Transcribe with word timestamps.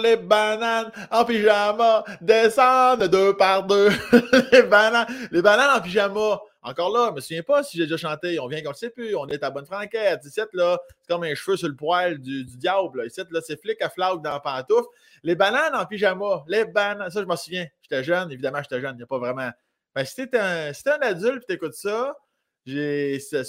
les 0.00 0.16
bananes 0.16 0.90
en 1.10 1.24
pyjama 1.24 2.04
descendent 2.20 3.04
deux 3.04 3.36
par 3.36 3.64
deux. 3.64 3.90
les 4.52 4.62
bananes, 4.62 5.06
les 5.30 5.42
bananes 5.42 5.78
en 5.78 5.80
pyjama. 5.80 6.40
Encore 6.62 6.92
là, 6.92 7.06
je 7.10 7.14
me 7.14 7.20
souviens 7.20 7.42
pas 7.42 7.62
si 7.62 7.78
j'ai 7.78 7.84
déjà 7.84 7.96
chanté. 7.96 8.38
On 8.38 8.46
vient 8.46 8.62
qu'on 8.62 8.70
ne 8.70 8.74
sait 8.74 8.90
plus. 8.90 9.14
On 9.14 9.26
est 9.28 9.42
à 9.42 9.50
bonne 9.50 9.64
franquette. 9.64 10.20
Ici, 10.24 10.40
là, 10.52 10.78
c'est 11.00 11.08
comme 11.08 11.24
un 11.24 11.34
cheveu 11.34 11.56
sur 11.56 11.68
le 11.68 11.76
poil 11.76 12.18
du, 12.18 12.44
diable. 12.44 13.04
Ici, 13.06 13.22
là, 13.30 13.40
c'est 13.40 13.60
flic 13.60 13.80
à 13.80 13.88
flag 13.88 14.20
dans 14.22 14.32
la 14.32 14.40
pantoufle. 14.40 14.88
Les 15.22 15.34
bananes 15.34 15.74
en 15.74 15.86
pyjama. 15.86 16.44
Les 16.48 16.66
bananes. 16.66 17.10
Ça, 17.10 17.20
je 17.20 17.26
m'en 17.26 17.36
souviens. 17.36 17.66
J'étais 17.82 18.04
jeune. 18.04 18.30
Évidemment, 18.30 18.58
j'étais 18.62 18.80
jeune. 18.80 18.94
Il 18.94 18.98
n'y 18.98 19.02
a 19.04 19.06
pas 19.06 19.18
vraiment. 19.18 19.50
Ben, 19.94 20.04
si 20.04 20.28
t'es 20.28 20.38
un, 20.38 20.70
un 20.70 20.98
adulte 21.00 21.44
et 21.44 21.54
t'écoutes 21.54 21.74
ça, 21.74 22.14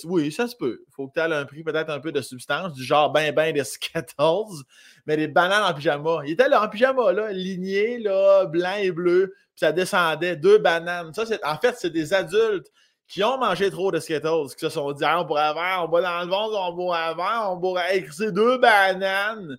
oui, 0.06 0.32
ça 0.32 0.48
se 0.48 0.56
peut. 0.56 0.84
Il 0.88 0.94
faut 0.94 1.08
que 1.08 1.14
tu 1.14 1.20
aies 1.20 1.34
un 1.34 1.46
prix 1.46 1.64
peut-être 1.64 1.90
un 1.90 2.00
peu 2.00 2.12
de 2.12 2.22
substance, 2.22 2.74
du 2.74 2.84
genre 2.84 3.12
ben 3.12 3.34
ben 3.34 3.54
des 3.54 3.64
Skittles, 3.64 4.64
mais 5.06 5.18
des 5.18 5.28
bananes 5.28 5.64
en 5.64 5.74
pyjama. 5.74 6.22
Il 6.26 6.32
était 6.32 6.50
là 6.50 6.64
en 6.64 6.70
pyjama, 6.70 7.12
là, 7.12 7.32
ligné, 7.32 8.00
là, 8.00 8.46
blanc 8.46 8.76
et 8.80 8.92
bleu, 8.92 9.34
puis 9.36 9.60
ça 9.60 9.72
descendait, 9.72 10.36
deux 10.36 10.58
bananes. 10.58 11.14
Ça, 11.14 11.24
en 11.44 11.58
fait, 11.58 11.76
c'est 11.78 11.90
des 11.90 12.14
adultes 12.14 12.72
qui 13.08 13.24
ont 13.24 13.38
mangé 13.38 13.70
trop 13.70 13.92
de 13.92 14.00
Skittles, 14.00 14.56
qui 14.58 14.60
se 14.60 14.70
sont 14.70 14.92
dit, 14.94 15.04
ah, 15.04 15.22
on 15.22 15.26
pourrait 15.26 15.42
avoir, 15.42 15.84
on 15.84 15.92
va 15.92 16.02
dans 16.02 16.22
le 16.22 16.30
ventre, 16.30 16.58
on 16.58 16.76
pourrait 16.76 17.00
avoir, 17.00 17.52
on 17.52 17.60
pourrait 17.60 17.98
écrire 17.98 18.32
deux 18.32 18.58
bananes 18.58 19.58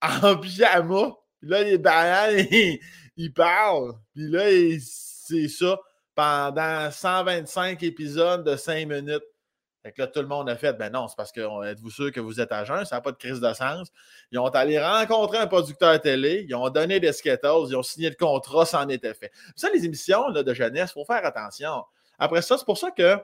en 0.00 0.36
pyjama. 0.40 1.12
Puis 1.40 1.50
là, 1.50 1.62
les 1.62 1.76
bananes, 1.76 2.46
ils, 3.16 3.32
parlent. 3.34 3.92
Puis 4.14 4.30
là, 4.30 4.44
c'est 4.80 5.48
ça 5.48 5.78
pendant 6.14 6.90
125 6.90 7.82
épisodes 7.82 8.44
de 8.44 8.56
5 8.56 8.86
minutes. 8.88 9.24
Fait 9.82 9.92
que 9.92 10.00
là, 10.00 10.08
tout 10.08 10.20
le 10.20 10.26
monde 10.26 10.48
a 10.48 10.56
fait, 10.56 10.72
ben 10.72 10.90
non, 10.90 11.08
c'est 11.08 11.16
parce 11.16 11.30
que 11.30 11.66
êtes-vous 11.66 11.90
sûr 11.90 12.10
que 12.10 12.20
vous 12.20 12.40
êtes 12.40 12.52
à 12.52 12.64
jeun, 12.64 12.86
ça 12.86 12.96
n'a 12.96 13.02
pas 13.02 13.12
de 13.12 13.18
crise 13.18 13.38
de 13.38 13.52
sens. 13.52 13.92
Ils 14.32 14.38
ont 14.38 14.48
allé 14.48 14.82
rencontrer 14.82 15.36
un 15.36 15.46
producteur 15.46 16.00
télé, 16.00 16.46
ils 16.48 16.54
ont 16.54 16.70
donné 16.70 17.00
des 17.00 17.12
Skittles, 17.12 17.66
ils 17.68 17.76
ont 17.76 17.82
signé 17.82 18.08
le 18.08 18.16
contrat, 18.16 18.64
ça 18.64 18.80
en 18.80 18.88
était 18.88 19.12
fait. 19.12 19.30
Ça, 19.56 19.68
les 19.74 19.84
émissions 19.84 20.30
de 20.30 20.54
jeunesse, 20.54 20.90
il 20.90 20.94
faut 20.94 21.04
faire 21.04 21.24
attention. 21.26 21.84
Après 22.18 22.40
ça, 22.40 22.56
c'est 22.56 22.64
pour 22.64 22.78
ça 22.78 22.92
que 22.92 23.18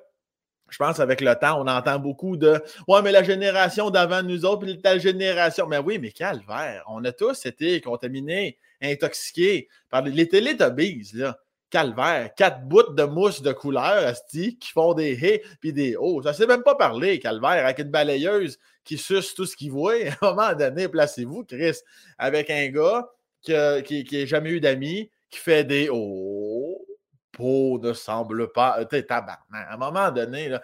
je 0.69 0.77
pense 0.77 1.01
avec 1.01 1.23
le 1.23 1.35
temps, 1.35 1.61
on 1.61 1.67
entend 1.67 1.99
beaucoup 1.99 2.37
de 2.37 2.63
Ouais, 2.87 3.01
mais 3.03 3.11
la 3.11 3.23
génération 3.23 3.89
d'avant 3.91 4.23
nous 4.23 4.45
autres, 4.45 4.67
puis 4.67 4.81
telle 4.81 5.01
génération. 5.01 5.67
Mais 5.67 5.79
oui, 5.79 5.99
mais 5.99 6.13
calvaire, 6.13 6.85
on 6.89 7.03
a 7.05 7.13
tous 7.13 7.47
été 7.47 7.81
contaminés, 7.81 8.59
intoxiqués 8.83 9.69
par 9.89 10.03
les 10.03 10.29
télétobies, 10.29 11.11
là 11.15 11.39
calvaire, 11.71 12.35
quatre 12.35 12.63
bouts 12.63 12.93
de 12.93 13.05
mousse 13.05 13.43
de 13.43 13.53
couleur, 13.53 14.07
asti, 14.07 14.59
qui 14.59 14.73
font 14.73 14.93
des 14.93 15.13
hé 15.13 15.43
puis 15.61 15.73
des 15.73 15.97
hauts. 15.97 16.23
Ça 16.23 16.31
ne 16.31 16.35
sait 16.35 16.47
même 16.47 16.63
pas 16.63 16.75
parler, 16.75 17.19
calvaire, 17.19 17.65
avec 17.65 17.79
une 17.79 17.91
balayeuse 17.91 18.59
qui 18.85 18.99
suce 18.99 19.35
tout 19.35 19.47
ce 19.47 19.57
qu'il 19.57 19.71
voit. 19.71 19.95
À 20.21 20.27
un 20.27 20.35
moment 20.35 20.53
donné, 20.55 20.89
placez-vous, 20.89 21.45
Chris, 21.45 21.79
avec 22.19 22.51
un 22.51 22.69
gars 22.69 23.09
qui 23.43 23.53
n'a 23.55 24.27
jamais 24.27 24.51
eu 24.51 24.61
d'amis, 24.61 25.11
qui 25.31 25.39
fait 25.39 25.65
des 25.65 25.89
hauts. 25.89 26.85
Peau 27.33 27.79
ne 27.79 27.93
semble 27.93 28.53
pas. 28.53 28.85
T'es 28.85 29.05
tabarnak. 29.05 29.39
À 29.53 29.75
un 29.75 29.77
moment 29.77 30.11
donné. 30.11 30.57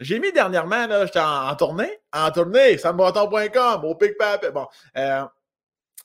J'ai 0.00 0.18
mis 0.18 0.32
dernièrement, 0.32 0.86
j'étais 1.04 1.20
en, 1.20 1.54
tournée, 1.54 2.00
en 2.12 2.30
tournée, 2.30 2.78
sambaton.com, 2.78 3.84
au 3.84 3.94
pic 3.94 4.12
Bon, 4.52 4.66
euh, 4.96 5.24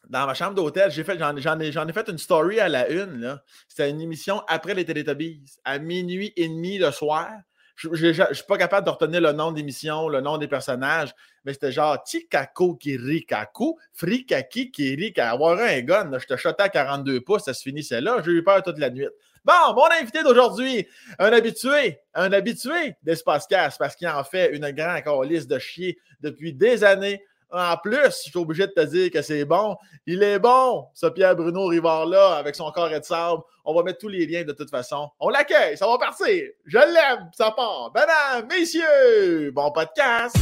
dans 0.09 0.25
ma 0.25 0.33
chambre 0.33 0.55
d'hôtel, 0.55 0.89
j'ai 0.91 1.03
fait, 1.03 1.17
j'en, 1.19 1.36
ai, 1.59 1.72
j'en 1.72 1.88
ai 1.88 1.94
fait 1.94 2.08
une 2.09 2.17
story 2.17 2.59
à 2.59 2.69
la 2.69 2.89
une. 2.89 3.39
C'était 3.67 3.89
une 3.89 4.02
émission 4.02 4.41
après 4.47 4.73
les 4.73 4.86
Télétobies, 4.86 5.44
à 5.66 5.80
minuit 5.80 6.33
et 6.36 6.47
demi 6.47 6.77
le 6.77 6.91
soir. 6.91 7.30
Je 7.75 7.89
ne 7.89 8.33
suis 8.33 8.45
pas 8.47 8.58
capable 8.58 8.88
de 8.88 8.91
retenir 8.91 9.22
le 9.22 9.33
nom 9.33 9.52
d'émission, 9.52 10.09
le 10.09 10.19
nom 10.19 10.39
des 10.39 10.47
personnages, 10.47 11.14
mais 11.45 11.53
c'était 11.53 11.72
genre 11.72 12.02
Tikako 12.02 12.75
Kirikaku, 12.75 13.77
Frikaki 13.94 14.72
Kirika. 14.72 15.30
Avoir 15.30 15.59
un 15.59 15.81
gun, 15.81 16.09
je 16.17 16.25
te 16.25 16.36
shotais 16.38 16.64
à 16.64 16.69
42 16.69 17.21
pouces, 17.21 17.44
ça 17.44 17.53
se 17.53 17.61
finissait 17.61 18.02
là. 18.02 18.19
J'ai 18.25 18.31
eu 18.31 18.44
peur 18.44 18.64
toute 18.64 18.80
la 18.80 18.89
nuit. 18.89 19.05
Bon, 19.45 19.73
mon 19.75 19.92
invité 19.92 20.23
d'aujourd'hui, 20.23 20.88
un 21.19 21.31
habitué, 21.31 21.99
un 22.16 22.33
habitué 22.33 22.95
d'Espace 23.03 23.45
Casse, 23.45 23.77
parce 23.77 23.95
qu'il 23.95 24.08
en 24.08 24.23
fait 24.23 24.55
une 24.55 24.71
grande 24.71 25.30
liste 25.30 25.49
de 25.49 25.59
chier 25.59 25.99
depuis 26.20 26.53
des 26.53 26.83
années. 26.83 27.23
En 27.49 27.77
plus, 27.77 27.95
je 28.03 28.30
suis 28.30 28.37
obligé 28.37 28.67
de 28.67 28.73
te 28.73 28.81
dire 28.81 29.09
que 29.09 29.21
c'est 29.21 29.45
bon. 29.45 29.77
Il 30.05 30.21
est 30.21 30.37
bon, 30.37 30.87
ce 30.93 31.08
Pierre-Bruno 31.08 31.67
Rivard-là, 31.67 32.35
avec 32.35 32.55
son 32.55 32.69
corps 32.71 32.91
et 32.91 32.99
de 32.99 33.05
sable. 33.05 33.41
On 33.63 33.73
va 33.73 33.83
mettre 33.83 33.99
tous 33.99 34.09
les 34.09 34.25
liens 34.25 34.43
de 34.43 34.52
toute 34.52 34.69
façon. 34.69 35.09
On 35.19 35.30
l'accueille, 35.30 35.77
ça 35.77 35.87
va 35.87 35.97
partir. 35.97 36.43
Je 36.65 36.77
l'aime, 36.77 37.30
ça 37.33 37.52
part. 37.52 37.91
Mesdames, 37.95 38.47
messieurs, 38.49 39.52
bon 39.52 39.71
podcast. 39.71 40.35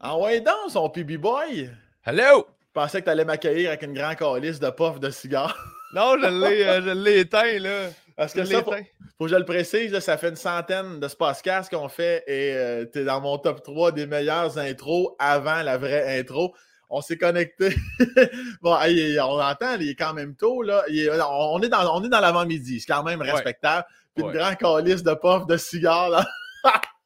Envoyez 0.00 0.40
donc 0.40 0.70
son 0.70 0.88
PB 0.88 1.18
Boy? 1.18 1.70
Hello! 2.06 2.57
Je 2.78 2.82
pensais 2.84 3.00
que 3.00 3.06
tu 3.06 3.10
allais 3.10 3.24
m'accueillir 3.24 3.70
avec 3.70 3.82
une 3.82 3.92
grande 3.92 4.14
calice 4.14 4.60
de 4.60 4.70
puff 4.70 5.00
de 5.00 5.10
cigares. 5.10 5.56
Non, 5.94 6.16
je 6.22 6.28
l'ai, 6.28 6.64
euh, 6.64 6.82
je 6.82 6.90
l'ai 6.90 7.20
éteint, 7.20 7.58
là. 7.58 7.88
Parce 8.14 8.34
que 8.34 8.44
ça, 8.44 8.62
faut, 8.62 8.72
faut, 9.16 9.24
que 9.24 9.30
je 9.30 9.36
le 9.36 9.44
précise, 9.46 9.98
ça 10.00 10.18
fait 10.18 10.28
une 10.28 10.36
centaine 10.36 11.00
de 11.00 11.08
podcasts 11.08 11.74
qu'on 11.74 11.88
fait 11.88 12.22
et 12.26 12.52
euh, 12.54 12.84
tu 12.92 13.00
es 13.00 13.04
dans 13.04 13.22
mon 13.22 13.38
top 13.38 13.62
3 13.62 13.92
des 13.92 14.06
meilleures 14.06 14.58
intros 14.58 15.16
avant 15.18 15.62
la 15.62 15.78
vraie 15.78 16.20
intro. 16.20 16.54
On 16.90 17.00
s'est 17.00 17.16
connecté. 17.16 17.74
bon, 18.62 18.76
on 18.76 19.40
entend, 19.40 19.76
il 19.80 19.88
est 19.88 19.94
quand 19.94 20.12
même 20.12 20.36
tôt, 20.36 20.60
là. 20.60 20.84
on, 21.30 21.60
est 21.62 21.68
dans, 21.70 21.96
on 21.96 22.04
est 22.04 22.10
dans 22.10 22.20
l'avant-midi, 22.20 22.80
c'est 22.80 22.92
quand 22.92 23.02
même 23.02 23.22
respectable. 23.22 23.86
Puis 24.14 24.24
une 24.24 24.32
grande 24.32 24.56
calice 24.56 25.02
de 25.02 25.14
puff 25.14 25.46
de 25.46 25.56
cigares, 25.56 26.10
là. 26.10 26.26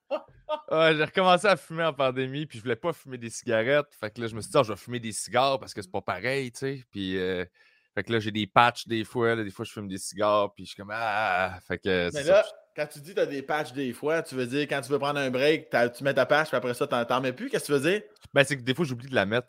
j'ai 0.70 1.04
recommencé 1.04 1.46
à 1.46 1.56
fumer 1.56 1.84
en 1.84 1.92
pandémie, 1.92 2.46
puis 2.46 2.58
je 2.58 2.62
voulais 2.62 2.76
pas 2.76 2.92
fumer 2.92 3.18
des 3.18 3.30
cigarettes. 3.30 3.94
Fait 3.98 4.10
que 4.10 4.20
là, 4.20 4.26
je 4.26 4.34
me 4.34 4.40
suis 4.40 4.50
dit, 4.50 4.56
ah, 4.58 4.62
je 4.62 4.72
vais 4.72 4.78
fumer 4.78 5.00
des 5.00 5.12
cigares 5.12 5.58
parce 5.58 5.74
que 5.74 5.82
c'est 5.82 5.90
pas 5.90 6.00
pareil, 6.00 6.52
tu 6.52 6.58
sais. 6.58 6.84
Puis, 6.90 7.18
euh, 7.18 7.44
fait 7.94 8.04
que 8.04 8.12
là, 8.12 8.20
j'ai 8.20 8.30
des 8.30 8.46
patchs 8.46 8.86
des 8.86 9.04
fois. 9.04 9.36
des 9.36 9.50
fois, 9.50 9.64
je 9.64 9.72
fume 9.72 9.88
des 9.88 9.98
cigares, 9.98 10.52
puis 10.54 10.64
je 10.64 10.70
suis 10.70 10.76
comme, 10.76 10.92
ah, 10.92 11.58
fait 11.66 11.78
que. 11.78 12.10
Mais 12.14 12.24
là, 12.24 12.44
quand 12.74 12.86
tu 12.86 13.00
dis 13.00 13.10
que 13.10 13.16
tu 13.16 13.20
as 13.20 13.26
des 13.26 13.42
patchs 13.42 13.72
des 13.72 13.92
fois, 13.92 14.22
tu 14.22 14.34
veux 14.34 14.46
dire, 14.46 14.62
quand 14.62 14.80
tu 14.80 14.90
veux 14.90 14.98
prendre 14.98 15.20
un 15.20 15.30
break, 15.30 15.68
tu 15.96 16.04
mets 16.04 16.14
ta 16.14 16.26
patch, 16.26 16.48
puis 16.48 16.56
après 16.56 16.74
ça, 16.74 16.86
tu 16.86 16.94
n'en 16.94 17.20
mets 17.20 17.32
plus. 17.32 17.50
Qu'est-ce 17.50 17.66
que 17.66 17.78
tu 17.78 17.78
veux 17.78 17.90
dire? 17.90 18.02
Ben, 18.32 18.44
c'est 18.44 18.56
que 18.56 18.62
des 18.62 18.74
fois, 18.74 18.84
j'oublie 18.84 19.08
de 19.08 19.14
la 19.14 19.26
mettre. 19.26 19.48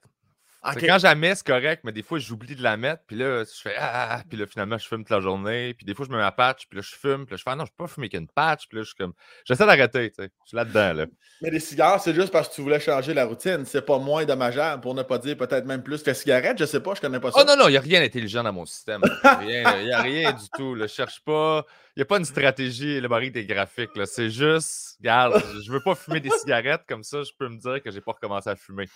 Quand 0.64 1.00
jamais, 1.00 1.36
c'est 1.36 1.46
correct, 1.46 1.82
mais 1.84 1.92
des 1.92 2.04
fois, 2.04 2.20
j'oublie 2.20 2.56
de 2.56 2.64
la 2.64 2.78
mettre, 2.78 3.04
puis 3.06 3.18
là, 3.18 3.44
je 3.44 3.62
fais 3.62 3.76
ah, 3.78 4.18
ah, 4.18 4.24
puis 4.28 4.38
là, 4.38 4.46
finalement, 4.48 4.78
je 4.78 4.88
fume 4.88 5.00
toute 5.00 5.10
la 5.10 5.20
journée, 5.20 5.74
puis 5.74 5.86
des 5.86 5.94
fois, 5.94 6.06
je 6.06 6.12
me 6.12 6.16
mets 6.16 6.24
ma 6.24 6.32
patch, 6.32 6.68
puis 6.70 6.78
là, 6.78 6.86
je 6.88 6.96
fume, 6.96 7.26
puis 7.26 7.34
là, 7.34 7.38
je 7.38 7.44
fais 7.44 7.50
ah, 7.50 7.56
non, 7.56 7.66
je 7.66 7.72
peux 7.76 7.84
pas 7.84 7.88
fumer 7.88 8.08
qu'une 8.08 8.28
patch, 8.28 8.68
puis 8.70 8.78
là, 8.78 8.84
je 8.84 8.88
suis 8.88 8.96
comme, 8.96 9.14
j'essaie 9.46 9.66
d'arrêter, 9.66 10.10
tu 10.12 10.24
sais, 10.24 10.30
je 10.44 10.48
suis 10.48 10.56
là-dedans, 10.56 10.94
là. 10.94 11.06
Mais 11.42 11.50
les 11.50 11.60
cigares, 11.60 12.02
c'est 12.02 12.14
juste 12.14 12.32
parce 12.32 12.48
que 12.48 12.56
tu 12.56 12.62
voulais 12.62 12.80
changer 12.80 13.14
la 13.14 13.26
routine, 13.26 13.66
c'est 13.66 13.86
pas 13.86 14.00
moins 14.00 14.24
dommageable, 14.24 14.82
pour 14.82 14.96
ne 14.96 15.04
pas 15.04 15.18
dire 15.18 15.36
peut-être 15.36 15.66
même 15.66 15.84
plus 15.84 16.02
que 16.02 16.12
la 16.12 16.14
cigarette, 16.14 16.58
je 16.58 16.66
sais 16.66 16.80
pas, 16.80 16.94
je 16.96 17.02
connais 17.02 17.20
pas 17.20 17.32
ça. 17.32 17.40
Oh 17.42 17.46
non, 17.46 17.58
non, 17.58 17.68
il 17.68 17.72
n'y 17.72 17.78
a 17.78 17.82
rien 17.82 18.00
d'intelligent 18.00 18.44
dans 18.44 18.54
mon 18.54 18.66
système, 18.66 19.02
il 19.42 19.48
n'y 19.48 19.92
a 19.92 20.02
rien 20.02 20.32
du 20.32 20.46
tout, 20.56 20.76
là, 20.76 20.88
je 20.88 20.94
cherche 20.94 21.20
pas, 21.26 21.66
il 21.96 22.00
n'y 22.00 22.04
a 22.04 22.06
pas 22.06 22.18
une 22.18 22.26
stratégie 22.26 22.92
élaborée 22.92 23.32
des 23.32 23.46
graphiques, 23.46 23.96
là, 23.96 24.06
c'est 24.06 24.30
juste, 24.30 24.96
regarde, 25.00 25.44
je 25.66 25.72
veux 25.72 25.82
pas 25.82 25.96
fumer 25.96 26.22
des 26.22 26.30
cigarettes, 26.30 26.84
comme 26.88 27.04
ça, 27.04 27.24
je 27.24 27.32
peux 27.38 27.50
me 27.50 27.58
dire 27.58 27.84
que 27.84 27.92
j'ai 27.92 28.02
pas 28.02 28.14
recommencé 28.14 28.50
à 28.50 28.56
fumer. 28.56 28.88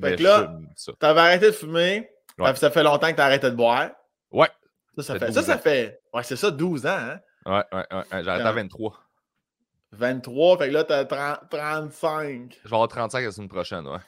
Fait 0.00 0.16
que 0.16 0.22
là, 0.22 0.58
t'avais 0.98 1.20
arrêté 1.20 1.46
de 1.46 1.52
fumer. 1.52 2.10
Ça 2.54 2.70
fait 2.70 2.82
longtemps 2.82 3.10
que 3.10 3.16
t'as 3.16 3.24
arrêté 3.24 3.50
de 3.50 3.56
boire. 3.56 3.90
Ouais. 4.30 4.48
Ça, 4.96 5.02
ça 5.02 5.18
fait. 5.18 5.32
Ça, 5.32 5.42
ça 5.42 5.58
fait. 5.58 6.00
Ouais, 6.12 6.22
c'est 6.22 6.36
ça, 6.36 6.50
12 6.50 6.86
ans, 6.86 6.90
hein? 6.90 7.20
Ouais, 7.44 7.64
ouais, 7.72 7.84
ouais. 7.92 8.22
J'ai 8.24 8.28
arrêté 8.28 8.48
à 8.48 8.52
23. 8.52 9.02
23, 9.92 10.58
fait 10.58 10.68
que 10.68 10.72
là, 10.72 10.84
t'as 10.84 11.04
35. 11.04 12.58
Je 12.64 12.68
vais 12.68 12.74
avoir 12.74 12.88
35 12.88 13.24
la 13.24 13.30
semaine 13.30 13.48
prochaine, 13.48 13.86
ouais. 13.86 14.00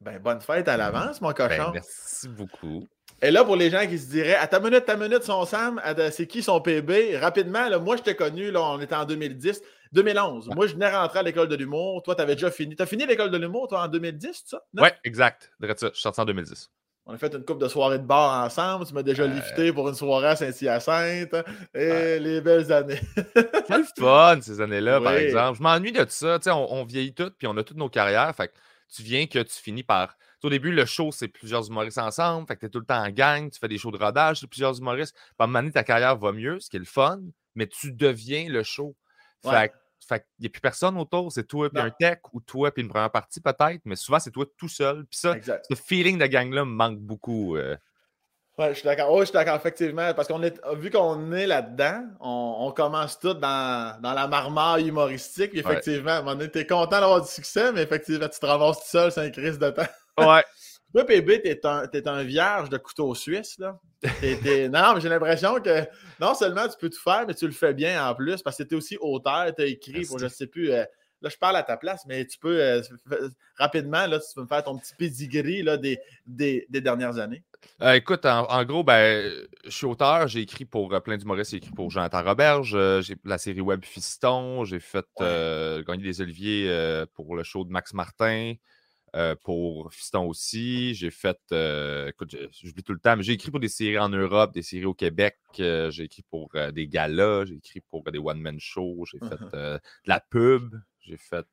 Ben, 0.00 0.18
bonne 0.18 0.40
fête 0.40 0.66
à 0.66 0.76
l'avance, 0.76 1.20
mon 1.20 1.28
ben, 1.28 1.48
cochon. 1.48 1.70
merci 1.72 2.28
beaucoup. 2.28 2.88
Et 3.20 3.30
là, 3.30 3.44
pour 3.44 3.54
les 3.54 3.70
gens 3.70 3.86
qui 3.86 3.98
se 3.98 4.10
diraient, 4.10 4.34
à 4.34 4.48
ta 4.48 4.58
minute, 4.58 4.84
ta 4.84 4.96
minute, 4.96 5.22
son 5.22 5.44
Sam, 5.44 5.80
c'est 6.10 6.26
qui 6.26 6.42
son 6.42 6.60
PB? 6.60 7.16
Rapidement, 7.20 7.68
là, 7.68 7.78
moi, 7.78 7.96
je 7.96 8.02
t'ai 8.02 8.16
connu, 8.16 8.50
là, 8.50 8.62
on 8.62 8.80
était 8.80 8.96
en 8.96 9.04
2010. 9.04 9.62
2011. 9.92 10.50
Moi, 10.54 10.66
je 10.66 10.74
venais 10.74 10.90
rentrer 10.90 11.20
à 11.20 11.22
l'école 11.22 11.48
de 11.48 11.56
l'humour. 11.56 12.02
Toi, 12.02 12.14
tu 12.14 12.22
avais 12.22 12.34
déjà 12.34 12.50
fini. 12.50 12.76
Tu 12.76 12.82
as 12.82 12.86
fini 12.86 13.06
l'école 13.06 13.30
de 13.30 13.36
l'humour, 13.36 13.68
toi, 13.68 13.84
en 13.84 13.88
2010, 13.88 14.44
ça? 14.46 14.62
Oui, 14.74 14.88
exact. 15.04 15.52
Je 15.60 15.66
suis 15.76 15.90
sorti 15.94 16.20
en 16.20 16.24
2010. 16.24 16.70
On 17.04 17.14
a 17.14 17.18
fait 17.18 17.34
une 17.34 17.44
coupe 17.44 17.60
de 17.60 17.66
soirées 17.66 17.98
de 17.98 18.04
bar 18.04 18.44
ensemble. 18.44 18.86
Tu 18.86 18.94
m'as 18.94 19.02
déjà 19.02 19.26
lifté 19.26 19.72
pour 19.72 19.88
une 19.88 19.94
soirée 19.94 20.28
à 20.28 20.36
Saint-Hyacinthe. 20.36 21.34
Et 21.74 22.18
les 22.20 22.40
belles 22.40 22.72
années. 22.72 23.00
Quel 23.66 23.84
fun, 23.98 24.40
ces 24.40 24.60
années-là, 24.60 25.00
par 25.00 25.14
exemple. 25.14 25.58
Je 25.58 25.62
m'ennuie 25.62 25.92
de 25.92 26.06
ça. 26.08 26.38
Tu 26.38 26.44
sais, 26.44 26.50
on, 26.52 26.84
vieillit 26.84 27.14
toutes, 27.14 27.36
puis 27.36 27.48
on 27.48 27.56
a 27.56 27.64
toutes 27.64 27.76
nos 27.76 27.88
carrières. 27.88 28.34
Fait 28.36 28.48
que 28.48 28.54
tu 28.88 29.02
viens 29.02 29.26
que 29.26 29.40
tu 29.40 29.54
finis 29.54 29.82
par. 29.82 30.16
Au 30.44 30.50
début, 30.50 30.72
le 30.72 30.84
show, 30.86 31.12
c'est 31.12 31.28
plusieurs 31.28 31.68
humoristes 31.68 31.98
ensemble. 31.98 32.46
Fait 32.46 32.54
que 32.54 32.60
tu 32.60 32.66
es 32.66 32.68
tout 32.68 32.80
le 32.80 32.86
temps 32.86 33.02
en 33.02 33.10
gang. 33.10 33.50
Tu 33.50 33.58
fais 33.58 33.68
des 33.68 33.78
shows 33.78 33.92
de 33.92 33.98
rodage, 33.98 34.40
c'est 34.40 34.46
plusieurs 34.48 34.78
humoristes. 34.78 35.16
Un 35.38 35.46
moment 35.46 35.60
donné, 35.60 35.72
ta 35.72 35.84
carrière 35.84 36.16
va 36.16 36.32
mieux, 36.32 36.60
ce 36.60 36.70
qui 36.70 36.76
est 36.76 36.80
le 36.80 36.84
fun, 36.84 37.20
mais 37.54 37.66
tu 37.66 37.92
deviens 37.92 38.48
le 38.48 38.62
show. 38.62 38.96
Fait 39.44 39.70
que 39.70 39.74
fait 40.06 40.20
qu'il 40.20 40.42
n'y 40.42 40.46
a 40.46 40.50
plus 40.50 40.60
personne 40.60 40.96
autour, 40.98 41.32
c'est 41.32 41.46
toi 41.46 41.70
puis 41.70 41.82
un 41.82 41.90
tech 41.90 42.18
ou 42.32 42.40
toi 42.40 42.70
puis 42.70 42.82
une 42.82 42.88
première 42.88 43.10
partie 43.10 43.40
peut-être, 43.40 43.80
mais 43.84 43.96
souvent 43.96 44.18
c'est 44.18 44.30
toi 44.30 44.44
tout 44.56 44.68
seul. 44.68 45.04
Puis 45.06 45.18
ça, 45.18 45.34
ce 45.42 45.74
feeling 45.74 46.18
de 46.18 46.26
gang-là 46.26 46.64
me 46.64 46.70
manque 46.70 46.98
beaucoup. 46.98 47.56
Euh. 47.56 47.76
Ouais, 48.58 48.68
je 48.70 48.74
suis 48.74 48.84
d'accord. 48.84 49.10
Oui, 49.12 49.20
je 49.20 49.26
suis 49.26 49.32
d'accord, 49.32 49.56
effectivement. 49.56 50.12
Parce 50.12 50.28
qu'on 50.28 50.42
est, 50.42 50.60
vu 50.74 50.90
qu'on 50.90 51.32
est 51.32 51.46
là-dedans, 51.46 52.04
on, 52.20 52.70
commence 52.76 53.18
tout 53.18 53.32
dans, 53.32 53.98
dans 54.02 54.12
la 54.12 54.28
marmaille 54.28 54.88
humoristique. 54.88 55.52
effectivement, 55.54 56.20
on 56.26 56.38
était 56.38 56.66
content 56.66 57.00
d'avoir 57.00 57.22
du 57.22 57.28
succès, 57.28 57.72
mais 57.72 57.82
effectivement, 57.82 58.28
tu 58.28 58.38
te 58.38 58.44
ramasses 58.46 58.80
tout 58.80 58.90
seul, 58.90 59.10
c'est 59.10 59.20
un 59.20 59.30
crise 59.30 59.58
de 59.58 59.70
temps. 59.70 59.82
Ouais. 60.18 60.44
Toi, 60.92 61.06
PB, 61.06 61.42
t'es 61.42 61.66
un, 61.66 61.84
es 61.90 62.08
un 62.08 62.22
vierge 62.22 62.68
de 62.68 62.76
couteau 62.76 63.14
suisse, 63.14 63.58
là. 63.58 63.78
non, 64.04 64.94
mais 64.94 65.00
j'ai 65.00 65.08
l'impression 65.08 65.60
que 65.60 65.86
non 66.20 66.34
seulement 66.34 66.68
tu 66.68 66.76
peux 66.78 66.90
tout 66.90 67.00
faire, 67.00 67.24
mais 67.26 67.34
tu 67.34 67.46
le 67.46 67.52
fais 67.52 67.72
bien 67.72 68.06
en 68.06 68.14
plus, 68.14 68.42
parce 68.42 68.58
que 68.58 68.62
tu 68.64 68.74
es 68.74 68.76
aussi 68.76 68.98
auteur, 69.00 69.54
tu 69.54 69.62
as 69.62 69.66
écrit 69.66 70.04
pour 70.04 70.18
je 70.18 70.28
sais 70.28 70.46
plus. 70.46 70.70
Euh, 70.70 70.84
là, 71.22 71.30
je 71.30 71.36
parle 71.38 71.56
à 71.56 71.62
ta 71.62 71.78
place, 71.78 72.04
mais 72.06 72.26
tu 72.26 72.38
peux 72.38 72.60
euh, 72.60 72.82
rapidement, 73.56 74.06
là, 74.06 74.18
tu 74.18 74.34
peux 74.34 74.42
me 74.42 74.46
faire 74.46 74.64
ton 74.64 74.76
petit 74.76 74.92
pedigree 74.98 75.62
là, 75.62 75.78
des, 75.78 75.98
des, 76.26 76.66
dernières 76.68 77.18
années. 77.18 77.42
Euh, 77.80 77.92
écoute, 77.92 78.26
en, 78.26 78.64
gros, 78.64 78.82
ben, 78.82 79.32
je 79.64 79.70
suis 79.70 79.86
auteur, 79.86 80.28
j'ai 80.28 80.40
écrit 80.40 80.64
pour 80.66 81.00
plein 81.02 81.16
d'humoristes, 81.16 81.52
j'ai 81.52 81.58
écrit 81.58 81.70
pour 81.70 81.90
Jonathan 81.90 82.22
Roberge, 82.22 82.76
j'ai 83.00 83.16
la 83.24 83.38
série 83.38 83.60
web 83.60 83.84
Fiston, 83.84 84.64
j'ai 84.64 84.80
fait 84.80 85.06
gagner 85.18 86.02
des 86.02 86.20
oliviers 86.20 87.04
pour 87.14 87.34
le 87.34 87.44
show 87.44 87.64
de 87.64 87.70
Max 87.70 87.94
Martin. 87.94 88.54
Euh, 89.14 89.34
pour 89.44 89.92
Fiston 89.92 90.24
aussi. 90.24 90.94
J'ai 90.94 91.10
fait, 91.10 91.36
euh, 91.52 92.08
écoute, 92.08 92.34
j'oublie 92.62 92.82
tout 92.82 92.94
le 92.94 92.98
temps, 92.98 93.14
mais 93.14 93.22
j'ai 93.22 93.34
écrit 93.34 93.50
pour 93.50 93.60
des 93.60 93.68
séries 93.68 93.98
en 93.98 94.08
Europe, 94.08 94.54
des 94.54 94.62
séries 94.62 94.86
au 94.86 94.94
Québec. 94.94 95.36
Euh, 95.60 95.90
j'ai 95.90 96.04
écrit 96.04 96.22
pour 96.30 96.50
des 96.72 96.88
galas, 96.88 97.44
j'ai 97.44 97.56
écrit 97.56 97.82
pour 97.82 98.02
des 98.10 98.18
one-man 98.18 98.58
shows, 98.58 99.04
j'ai 99.10 99.18
fait 99.18 99.38
de 99.52 99.80
la 100.06 100.20
pub, 100.20 100.80
j'ai 101.00 101.18
fait 101.18 101.46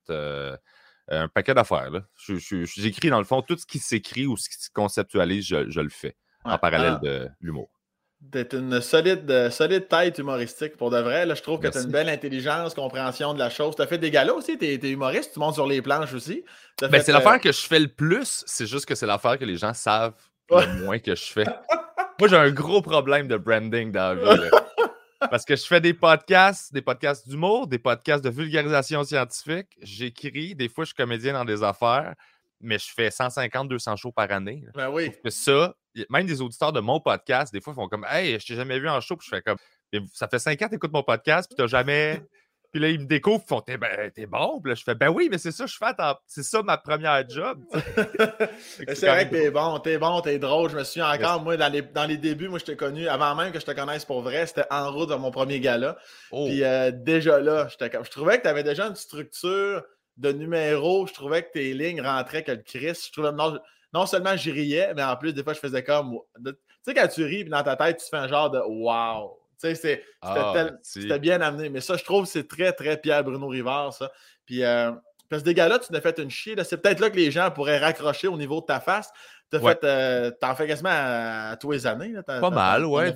un 1.09 1.27
paquet 1.27 1.53
d'affaires. 1.53 1.91
J'écris 2.15 3.09
dans 3.09 3.19
le 3.19 3.25
fond 3.25 3.41
tout 3.41 3.57
ce 3.57 3.65
qui 3.65 3.79
s'écrit 3.79 4.25
ou 4.25 4.37
ce 4.37 4.47
qui 4.47 4.55
se 4.55 4.69
conceptualise, 4.69 5.45
je, 5.45 5.81
le 5.81 5.89
fais 5.89 6.15
en 6.45 6.57
parallèle 6.57 6.97
ah. 6.97 7.03
de 7.03 7.29
l'humour. 7.41 7.78
T'es 8.31 8.49
une 8.51 8.81
solide, 8.81 9.31
euh, 9.31 9.49
solide 9.49 9.87
tête 9.87 10.17
humoristique 10.17 10.75
pour 10.75 10.91
de 10.91 10.99
vrai. 10.99 11.25
Là, 11.25 11.35
je 11.35 11.41
trouve 11.41 11.59
que 11.59 11.67
tu 11.69 11.77
as 11.77 11.81
une 11.81 11.89
belle 11.89 12.09
intelligence, 12.09 12.73
compréhension 12.73 13.33
de 13.33 13.39
la 13.39 13.49
chose. 13.49 13.75
Tu 13.75 13.81
as 13.81 13.87
fait 13.87 13.97
des 13.97 14.11
galas 14.11 14.33
aussi, 14.33 14.57
tu 14.57 14.65
es, 14.65 14.75
humoriste, 14.75 15.31
tu 15.33 15.39
montes 15.39 15.53
sur 15.53 15.65
les 15.65 15.81
planches 15.81 16.13
aussi. 16.13 16.43
Ben, 16.81 17.01
c'est 17.01 17.13
l'affaire 17.13 17.33
euh, 17.33 17.37
que 17.37 17.51
je 17.51 17.61
fais 17.61 17.79
le 17.79 17.87
plus, 17.87 18.43
c'est 18.45 18.67
juste 18.67 18.85
que 18.85 18.93
c'est 18.93 19.05
l'affaire 19.05 19.39
que 19.39 19.45
les 19.45 19.55
gens 19.55 19.73
savent 19.73 20.13
le 20.51 20.83
moins 20.83 20.99
que 20.99 21.15
je 21.15 21.23
fais. 21.23 21.45
Moi, 22.19 22.27
j'ai 22.27 22.35
un 22.35 22.51
gros 22.51 22.81
problème 22.81 23.29
de 23.29 23.37
branding 23.37 23.91
dans 23.91 24.13
la 24.13 24.35
vie. 24.35 24.49
Parce 25.29 25.45
que 25.45 25.55
je 25.55 25.65
fais 25.65 25.81
des 25.81 25.93
podcasts, 25.93 26.73
des 26.73 26.81
podcasts 26.81 27.27
d'humour, 27.27 27.67
des 27.67 27.79
podcasts 27.79 28.23
de 28.23 28.29
vulgarisation 28.29 29.03
scientifique. 29.03 29.67
J'écris, 29.81 30.55
des 30.55 30.69
fois, 30.69 30.83
je 30.83 30.89
suis 30.89 30.95
comédien 30.95 31.33
dans 31.33 31.45
des 31.45 31.63
affaires, 31.63 32.15
mais 32.61 32.77
je 32.77 32.91
fais 32.93 33.11
150, 33.11 33.69
200 33.69 33.95
shows 33.95 34.11
par 34.11 34.31
année. 34.31 34.63
Ben 34.75 34.89
oui. 34.89 35.11
ça, 35.29 35.73
même 36.09 36.25
des 36.25 36.41
auditeurs 36.41 36.73
de 36.73 36.79
mon 36.79 36.99
podcast, 36.99 37.53
des 37.53 37.61
fois, 37.61 37.73
font 37.73 37.87
comme 37.87 38.05
Hey, 38.09 38.39
je 38.39 38.45
t'ai 38.45 38.55
jamais 38.55 38.79
vu 38.79 38.89
en 38.89 38.99
show, 39.01 39.15
puis 39.15 39.27
je 39.29 39.35
fais 39.35 39.41
comme 39.41 39.57
Ça 40.13 40.27
fait 40.27 40.39
cinq 40.39 40.61
ans 40.61 40.67
que 40.67 40.75
écoutes 40.75 40.93
mon 40.93 41.03
podcast, 41.03 41.49
puis 41.49 41.55
t'as 41.55 41.67
jamais. 41.67 42.21
Puis 42.71 42.79
là, 42.79 42.89
ils 42.89 42.99
me 42.99 43.05
découvrent, 43.05 43.43
ils 43.43 43.49
font 43.49 43.61
T'es 43.61 43.77
ben, 43.77 44.11
bon. 44.27 44.61
Puis 44.61 44.69
là, 44.69 44.75
je 44.75 44.83
fais 44.83 44.93
Ben 44.93 45.09
oui, 45.09 45.27
mais 45.31 45.39
c'est 45.39 45.51
ça, 45.51 45.65
je 45.65 45.75
fais. 45.75 45.87
C'est 46.27 46.43
ça 46.43 46.61
ma 46.61 46.77
première 46.77 47.27
job. 47.27 47.59
c'est 48.93 49.07
vrai 49.07 49.27
que 49.27 49.35
t'es 49.35 49.49
bon, 49.49 49.79
t'es 49.79 49.97
bon, 49.97 50.21
t'es 50.21 50.37
drôle. 50.37 50.69
Je 50.69 50.77
me 50.77 50.83
souviens 50.83 51.11
encore, 51.11 51.41
moi, 51.41 51.57
dans 51.57 51.71
les, 51.71 51.81
dans 51.81 52.05
les 52.05 52.17
débuts, 52.17 52.47
moi, 52.47 52.59
je 52.59 52.65
t'ai 52.65 52.75
connu, 52.75 53.07
avant 53.07 53.33
même 53.33 53.51
que 53.51 53.59
je 53.59 53.65
te 53.65 53.71
connaisse 53.71 54.05
pour 54.05 54.21
vrai, 54.21 54.45
c'était 54.45 54.67
en 54.69 54.91
route 54.91 55.09
de 55.09 55.15
mon 55.15 55.31
premier 55.31 55.59
gala. 55.59 55.97
Oh. 56.29 56.45
Puis 56.45 56.63
euh, 56.63 56.91
déjà 56.91 57.39
là, 57.39 57.67
je 57.69 58.09
trouvais 58.11 58.37
que 58.37 58.43
tu 58.43 58.49
avais 58.49 58.63
déjà 58.63 58.85
une 58.85 58.95
structure 58.95 59.83
de 60.19 60.31
numéros. 60.31 61.07
Je 61.07 61.13
trouvais 61.13 61.43
que 61.43 61.51
tes 61.51 61.73
lignes 61.73 62.01
rentraient 62.01 62.43
que 62.43 62.51
le 62.51 62.61
Chris. 62.63 63.07
Je 63.07 63.11
trouvais 63.11 63.31
non 63.93 64.05
seulement 64.05 64.35
j'y 64.35 64.51
riais, 64.51 64.93
mais 64.95 65.03
en 65.03 65.15
plus, 65.15 65.33
des 65.33 65.43
fois, 65.43 65.53
je 65.53 65.59
faisais 65.59 65.83
comme. 65.83 66.19
Tu 66.45 66.53
sais, 66.83 66.93
quand 66.93 67.07
tu 67.07 67.23
ris, 67.23 67.43
puis 67.43 67.49
dans 67.49 67.63
ta 67.63 67.75
tête, 67.75 67.97
tu 67.97 68.09
fais 68.09 68.17
un 68.17 68.27
genre 68.27 68.49
de 68.49 68.59
wow. 68.59 69.37
Tu 69.61 69.75
sais, 69.75 70.03
ah, 70.21 70.69
c'était 70.81 71.19
bien 71.19 71.41
amené. 71.41 71.69
Mais 71.69 71.81
ça, 71.81 71.97
je 71.97 72.03
trouve 72.03 72.25
c'est 72.25 72.47
très, 72.47 72.71
très 72.71 72.97
Pierre-Bruno 72.97 73.47
Rivard, 73.47 73.93
ça. 73.93 74.09
Puis, 74.45 74.63
euh, 74.63 74.91
parce 75.29 75.41
que 75.41 75.47
des 75.47 75.53
gars-là, 75.53 75.79
tu 75.79 75.91
n'as 75.91 75.99
fait 75.99 76.17
une 76.19 76.29
chier. 76.29 76.55
C'est 76.63 76.81
peut-être 76.81 76.99
là 76.99 77.09
que 77.09 77.17
les 77.17 77.29
gens 77.29 77.51
pourraient 77.51 77.77
raccrocher 77.77 78.27
au 78.27 78.37
niveau 78.37 78.61
de 78.61 78.65
ta 78.65 78.79
face. 78.79 79.11
Tu 79.51 79.57
ouais. 79.57 79.73
fait, 79.73 79.83
euh, 79.83 80.31
en 80.41 80.55
fais 80.55 80.67
quasiment 80.67 80.91
à, 80.91 81.57
tous 81.59 81.71
les 81.71 81.85
années. 81.87 82.13
Pas 82.25 82.49
mal, 82.49 82.85
ouais. 82.85 83.13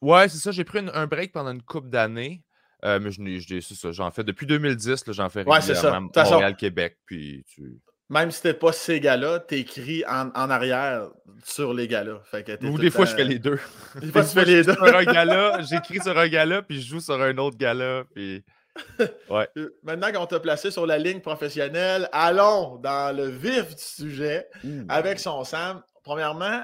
Ouais, 0.00 0.28
c'est 0.28 0.38
ça. 0.38 0.50
J'ai 0.50 0.64
pris 0.64 0.78
un 0.78 1.06
break 1.06 1.32
pendant 1.32 1.50
une 1.50 1.62
couple 1.62 1.88
d'années. 1.88 2.42
Euh, 2.84 3.00
mais 3.00 3.10
je, 3.10 3.60
c'est 3.60 3.74
ça, 3.74 3.92
j'en 3.92 4.10
fais 4.10 4.24
depuis 4.24 4.46
2010, 4.46 5.04
j'en 5.12 5.28
fais 5.30 5.44
ouais, 5.44 5.58
régulièrement 5.58 6.10
Montréal, 6.14 6.56
Québec, 6.56 6.98
puis 7.06 7.44
tu... 7.48 7.80
Même 8.10 8.30
si 8.30 8.36
c'était 8.36 8.52
pas 8.52 8.72
ces 8.72 9.00
gars-là, 9.00 9.40
t'écris 9.40 10.04
en, 10.06 10.28
en 10.34 10.50
arrière 10.50 11.08
sur 11.42 11.72
les 11.72 11.88
gars-là. 11.88 12.20
Ou 12.62 12.78
des 12.78 12.90
fois, 12.90 13.06
je 13.06 13.14
fais 13.14 13.24
les 13.24 13.38
deux. 13.38 13.58
Des 14.00 14.08
fois, 14.08 14.22
tu 14.22 14.28
fais 14.28 14.44
les 14.44 14.62
deux. 14.62 14.74
Sur 14.74 14.84
un 14.84 15.04
gars-là, 15.04 15.62
j'écris 15.62 16.00
sur 16.00 16.16
un 16.16 16.28
gars-là, 16.28 16.60
puis 16.60 16.82
je 16.82 16.86
joue 16.86 17.00
sur 17.00 17.20
un 17.20 17.36
autre 17.38 17.56
gars-là, 17.56 18.04
puis... 18.14 18.44
Ouais. 19.30 19.48
Euh, 19.56 19.70
maintenant 19.84 20.12
qu'on 20.12 20.26
t'a 20.26 20.40
placé 20.40 20.70
sur 20.72 20.84
la 20.84 20.98
ligne 20.98 21.20
professionnelle, 21.20 22.08
allons 22.12 22.76
dans 22.76 23.16
le 23.16 23.28
vif 23.28 23.74
du 23.74 23.82
sujet 23.82 24.48
avec 24.88 25.20
son 25.20 25.44
Sam. 25.44 25.80
Premièrement, 26.02 26.62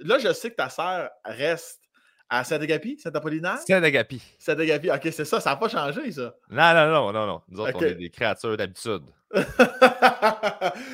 là, 0.00 0.18
je 0.18 0.32
sais 0.32 0.50
que 0.50 0.56
ta 0.56 0.68
sœur 0.68 1.10
reste 1.24 1.83
à 2.38 2.44
Saint-Agapi, 2.44 2.98
Saint-Apollinaire? 2.98 3.58
Saint-Agapi. 3.58 4.20
Saint-Agapi, 4.38 4.90
ok, 4.90 5.08
c'est 5.12 5.24
ça, 5.24 5.40
ça 5.40 5.50
n'a 5.50 5.56
pas 5.56 5.68
changé, 5.68 6.10
ça. 6.12 6.34
Non, 6.50 6.74
non, 6.74 6.86
non, 6.90 7.12
non, 7.12 7.26
non. 7.26 7.40
Nous 7.48 7.60
autres, 7.60 7.72
on 7.74 7.82
est 7.82 7.94
des 7.94 8.10
créatures 8.10 8.56
d'habitude. 8.56 9.02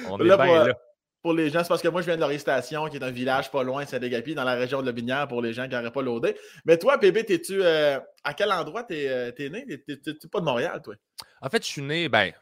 on 0.09 0.19
est 0.19 0.25
bien 0.25 0.37
là. 0.37 0.75
Pour 1.23 1.35
les 1.35 1.51
gens, 1.51 1.63
c'est 1.63 1.69
parce 1.69 1.83
que 1.83 1.89
moi, 1.89 2.01
je 2.01 2.11
viens 2.11 2.17
de 2.17 2.39
Station, 2.39 2.89
qui 2.89 2.97
est 2.97 3.05
un 3.05 3.11
village 3.11 3.51
pas 3.51 3.63
loin 3.63 3.85
de 3.85 3.89
Saint-Agapi, 3.89 4.35
dans 4.35 4.45
la 4.45 4.55
région 4.55 4.81
de 4.81 4.87
la 4.87 4.93
Binière, 4.93 5.29
pour 5.29 5.43
les 5.43 5.53
gens 5.53 5.69
qui 5.69 5.75
n'auraient 5.75 5.91
pas 5.91 6.01
l'audé. 6.01 6.35
Mais 6.65 6.79
toi, 6.79 6.99
Pébé, 6.99 7.25
t'es-tu. 7.25 7.63
Euh, 7.63 7.99
à 8.25 8.33
quel 8.33 8.51
endroit 8.51 8.85
t'es 8.85 9.05
es, 9.05 9.35
es 9.39 9.51
né? 9.51 9.67
T'es 9.87 10.29
pas 10.33 10.41
de 10.41 10.45
Montréal, 10.47 10.81
toi? 10.83 10.95
En 11.43 11.51
fait, 11.51 11.63
je 11.63 11.69
suis 11.69 11.83
né, 11.83 12.09
ben, 12.09 12.33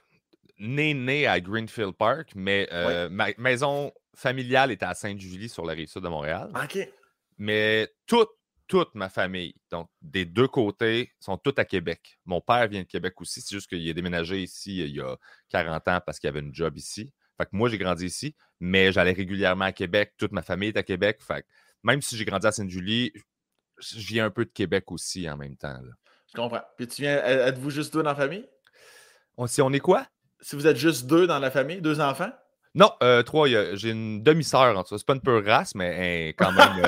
né, 0.60 0.94
né 0.94 1.26
à 1.26 1.40
Greenfield 1.40 1.94
Park, 1.94 2.30
mais 2.36 2.68
euh, 2.72 3.08
ma 3.08 3.28
maison 3.36 3.92
familiale 4.14 4.70
était 4.70 4.86
à 4.86 4.94
Sainte-Julie, 4.94 5.48
sur 5.48 5.64
la 5.64 5.72
rive 5.72 5.88
sud 5.88 6.02
de 6.02 6.08
Montréal. 6.08 6.50
OK. 6.54 6.88
Mais 7.38 7.88
toute 8.06 8.30
toute 8.68 8.94
ma 8.94 9.08
famille, 9.08 9.54
donc 9.70 9.88
des 10.02 10.24
deux 10.24 10.46
côtés, 10.46 11.10
sont 11.18 11.38
tous 11.38 11.54
à 11.56 11.64
Québec. 11.64 12.18
Mon 12.26 12.40
père 12.40 12.68
vient 12.68 12.82
de 12.82 12.86
Québec 12.86 13.20
aussi, 13.20 13.40
c'est 13.40 13.54
juste 13.54 13.68
qu'il 13.68 13.88
a 13.88 13.92
déménagé 13.92 14.42
ici 14.42 14.78
il 14.78 14.94
y 14.94 15.00
a 15.00 15.16
40 15.48 15.88
ans 15.88 16.00
parce 16.04 16.18
qu'il 16.18 16.28
avait 16.28 16.40
une 16.40 16.54
job 16.54 16.76
ici. 16.76 17.12
Fait 17.38 17.44
que 17.46 17.50
moi, 17.52 17.68
j'ai 17.68 17.78
grandi 17.78 18.04
ici, 18.04 18.34
mais 18.60 18.92
j'allais 18.92 19.12
régulièrement 19.12 19.66
à 19.66 19.72
Québec. 19.72 20.14
Toute 20.18 20.32
ma 20.32 20.42
famille 20.42 20.68
est 20.68 20.76
à 20.76 20.82
Québec. 20.82 21.20
Fait 21.22 21.42
que 21.42 21.48
même 21.82 22.02
si 22.02 22.16
j'ai 22.16 22.24
grandi 22.24 22.46
à 22.46 22.52
Sainte-Julie, 22.52 23.12
je 23.78 24.06
viens 24.06 24.26
un 24.26 24.30
peu 24.30 24.44
de 24.44 24.50
Québec 24.50 24.90
aussi 24.90 25.28
en 25.30 25.36
même 25.36 25.56
temps. 25.56 25.78
Je 26.28 26.34
comprends. 26.34 26.62
Puis 26.76 26.88
tu 26.88 27.02
viens, 27.02 27.16
êtes-vous 27.16 27.70
juste 27.70 27.94
deux 27.94 28.02
dans 28.02 28.10
la 28.10 28.16
famille? 28.16 28.46
si 29.46 29.62
on 29.62 29.72
est 29.72 29.80
quoi? 29.80 30.06
Si 30.40 30.56
vous 30.56 30.66
êtes 30.66 30.76
juste 30.76 31.06
deux 31.06 31.26
dans 31.26 31.38
la 31.38 31.50
famille, 31.50 31.80
deux 31.80 32.00
enfants? 32.00 32.32
Non, 32.78 32.92
euh, 33.02 33.24
trois, 33.24 33.48
j'ai 33.48 33.90
une 33.90 34.22
demi-sœur 34.22 34.78
en 34.78 34.84
tout 34.84 34.90
cas. 34.90 34.98
C'est 34.98 35.06
pas 35.06 35.14
une 35.14 35.20
pure 35.20 35.44
race, 35.44 35.74
mais 35.74 36.28
quand 36.38 36.52
même. 36.52 36.84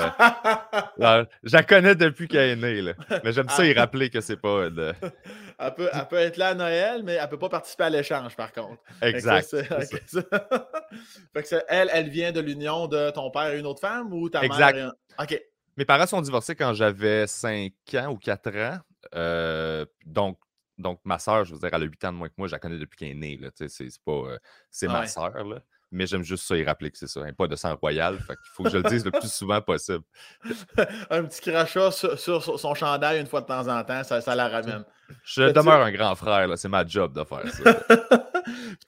Euh, 1.00 1.24
je 1.42 1.52
la 1.52 1.64
connais 1.64 1.96
depuis 1.96 2.28
qu'elle 2.28 2.50
est 2.50 2.56
née. 2.56 2.80
Là. 2.80 2.92
Mais 3.24 3.32
j'aime 3.32 3.48
ça 3.48 3.66
y 3.66 3.72
rappeler 3.72 4.08
que 4.08 4.20
c'est 4.20 4.36
pas. 4.36 4.70
De... 4.70 4.94
Elle, 5.58 5.74
peut, 5.74 5.90
elle, 5.92 6.08
peut, 6.08 6.16
être 6.16 6.36
là 6.38 6.48
à 6.48 6.54
Noël, 6.54 7.02
mais 7.02 7.18
elle 7.20 7.28
peut 7.28 7.38
pas 7.38 7.50
participer 7.50 7.84
à 7.84 7.90
l'échange, 7.90 8.34
par 8.34 8.50
contre. 8.50 8.80
Exact. 9.02 9.46
Fait 9.50 11.42
que 11.42 11.56
elle, 11.68 11.90
elle 11.92 12.08
vient 12.08 12.32
de 12.32 12.40
l'union 12.40 12.86
de 12.86 13.10
ton 13.10 13.30
père 13.30 13.52
et 13.52 13.58
une 13.58 13.66
autre 13.66 13.82
femme 13.82 14.10
ou 14.10 14.30
ta 14.30 14.42
exact. 14.42 14.76
mère? 14.76 14.92
OK. 15.20 15.38
Mes 15.76 15.84
parents 15.84 16.06
sont 16.06 16.22
divorcés 16.22 16.54
quand 16.54 16.72
j'avais 16.72 17.26
5 17.26 17.72
ans 17.96 18.12
ou 18.12 18.16
4 18.16 18.56
ans. 18.56 18.78
Euh, 19.14 19.84
donc, 20.06 20.38
donc, 20.78 21.00
ma 21.04 21.18
soeur, 21.18 21.44
je 21.44 21.52
veux 21.52 21.60
dire, 21.60 21.68
elle 21.70 21.82
a 21.82 21.84
8 21.84 22.04
ans 22.06 22.12
de 22.12 22.16
moins 22.16 22.28
que 22.28 22.34
moi, 22.38 22.48
je 22.48 22.52
la 22.52 22.58
connais 22.58 22.78
depuis 22.78 22.96
qu'elle 22.96 23.10
est 23.10 23.14
née. 23.14 23.38
C'est 23.68 23.90
pas. 24.02 24.22
c'est 24.70 24.88
ma 24.88 25.06
soeur, 25.06 25.44
là 25.44 25.60
mais 25.92 26.06
j'aime 26.06 26.22
juste 26.22 26.46
ça 26.46 26.56
y 26.56 26.64
rappeler 26.64 26.90
que 26.90 26.98
c'est 26.98 27.08
ça. 27.08 27.20
Hein, 27.20 27.32
pas 27.32 27.46
de 27.46 27.56
sang 27.56 27.74
royal. 27.76 28.18
Fait 28.18 28.34
il 28.34 28.50
faut 28.52 28.62
que 28.62 28.70
je 28.70 28.78
le 28.78 28.82
dise 28.84 29.04
le 29.04 29.10
plus 29.10 29.32
souvent 29.32 29.60
possible. 29.60 30.04
un 31.10 31.24
petit 31.24 31.40
crachat 31.40 31.90
sur, 31.90 32.58
son 32.58 32.74
chandail 32.74 33.20
une 33.20 33.26
fois 33.26 33.40
de 33.40 33.46
temps 33.46 33.66
en 33.68 33.82
temps, 33.82 34.04
ça, 34.04 34.20
ça 34.20 34.34
la 34.34 34.48
ramène. 34.48 34.84
Je 35.24 35.50
demeure 35.50 35.82
un 35.82 35.90
grand 35.90 36.14
frère, 36.14 36.48
c'est 36.56 36.68
ma 36.68 36.86
job 36.86 37.12
de 37.12 37.24
faire 37.24 37.42
ça. 37.48 38.28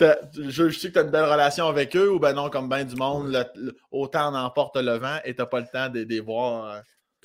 je, 0.35 0.71
sais 0.71 0.89
que 0.89 0.93
tu 0.93 0.99
as 0.99 1.03
une 1.03 1.11
belle 1.11 1.25
relation 1.25 1.67
avec 1.67 1.97
eux 1.97 2.11
ou 2.13 2.19
ben 2.19 2.33
non, 2.33 2.51
comme 2.51 2.69
bien 2.69 2.85
du 2.85 2.95
monde, 2.95 3.45
autant 3.91 4.33
on 4.33 4.37
emporte 4.37 4.77
le 4.77 4.93
vent 4.93 5.19
et 5.25 5.35
tu 5.35 5.41
n'as 5.41 5.47
pas 5.47 5.61
le 5.61 5.67
temps 5.67 5.89
de, 5.89 6.01
les 6.01 6.21
voir. 6.21 6.67
Euh? 6.67 6.81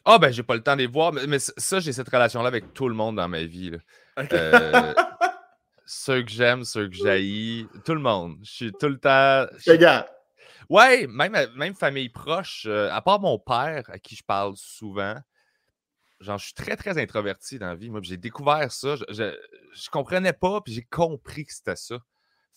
Ah 0.05 0.17
ben 0.17 0.31
j'ai 0.31 0.43
pas 0.43 0.55
le 0.55 0.63
temps 0.63 0.75
de 0.75 0.81
les 0.81 0.87
voir, 0.87 1.13
mais, 1.13 1.39
ça, 1.39 1.79
j'ai 1.79 1.93
cette 1.93 2.09
relation-là 2.09 2.47
avec 2.47 2.73
tout 2.73 2.89
le 2.89 2.95
monde 2.95 3.17
dans 3.17 3.27
ma 3.27 3.43
vie. 3.43 3.71
Euh, 4.33 4.93
ceux 5.87 6.21
que 6.21 6.29
j'aime, 6.29 6.63
ceux 6.65 6.87
que 6.87 6.95
j'haïs, 6.95 7.67
tout 7.85 7.95
le 7.95 8.01
monde. 8.01 8.37
Je 8.43 8.51
suis 8.51 8.71
tout 8.73 8.89
le 8.89 8.99
temps. 8.99 9.47
gars. 9.77 10.07
Ouais, 10.69 11.07
même, 11.07 11.35
même 11.55 11.73
famille 11.73 12.09
proche, 12.09 12.65
euh, 12.67 12.91
à 12.91 13.01
part 13.01 13.21
mon 13.21 13.39
père, 13.39 13.89
à 13.89 13.97
qui 13.97 14.17
je 14.17 14.23
parle 14.23 14.53
souvent, 14.57 15.15
genre, 16.19 16.37
je 16.37 16.45
suis 16.45 16.53
très, 16.53 16.75
très 16.75 17.01
introverti 17.01 17.57
dans 17.57 17.67
la 17.67 17.75
vie. 17.75 17.89
Moi, 17.89 18.01
j'ai 18.03 18.17
découvert 18.17 18.69
ça. 18.71 18.97
Je, 18.97 19.33
je, 19.73 19.89
comprenais 19.89 20.33
pas, 20.33 20.59
puis 20.59 20.73
j'ai 20.73 20.83
compris 20.83 21.45
que 21.45 21.53
c'était 21.53 21.77
ça. 21.77 21.97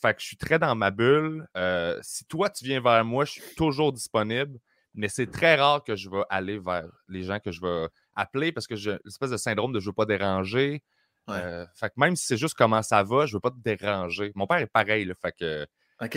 Fait 0.03 0.15
que 0.15 0.21
je 0.21 0.27
suis 0.27 0.37
très 0.37 0.59
dans 0.59 0.75
ma 0.75 0.91
bulle. 0.91 1.47
Euh, 1.57 1.99
si 2.03 2.25
toi, 2.25 2.51
tu 2.51 2.65
viens 2.65 2.81
vers 2.81 3.05
moi, 3.05 3.25
je 3.25 3.33
suis 3.33 3.55
toujours 3.55 3.93
disponible. 3.93 4.59
Mais 4.95 5.09
c'est 5.09 5.31
très 5.31 5.55
rare 5.55 5.85
que 5.85 5.95
je 5.95 6.11
vais 6.11 6.23
aller 6.31 6.59
vers 6.59 6.89
les 7.09 7.23
gens 7.23 7.39
que 7.39 7.53
je 7.53 7.61
vais 7.61 7.87
appeler 8.17 8.51
parce 8.51 8.67
que 8.67 8.75
j'ai 8.75 8.97
l'espèce 9.05 9.31
de 9.31 9.37
syndrome 9.37 9.73
de 9.73 9.79
je 9.79 9.87
veux 9.87 9.93
pas 9.93 10.07
déranger. 10.07 10.83
Euh, 11.29 11.67
fait 11.75 11.89
que 11.89 11.95
même 11.97 12.17
si 12.17 12.27
c'est 12.27 12.37
juste 12.37 12.55
comment 12.55 12.83
ça 12.83 13.03
va, 13.03 13.27
je 13.27 13.35
veux 13.35 13.41
pas 13.41 13.51
te 13.51 13.59
déranger. 13.59 14.33
Mon 14.35 14.47
père 14.47 14.59
est 14.59 14.67
pareil, 14.67 15.05
là, 15.05 15.15
fait 15.21 15.33
que. 15.33 15.67
Fait 16.01 16.09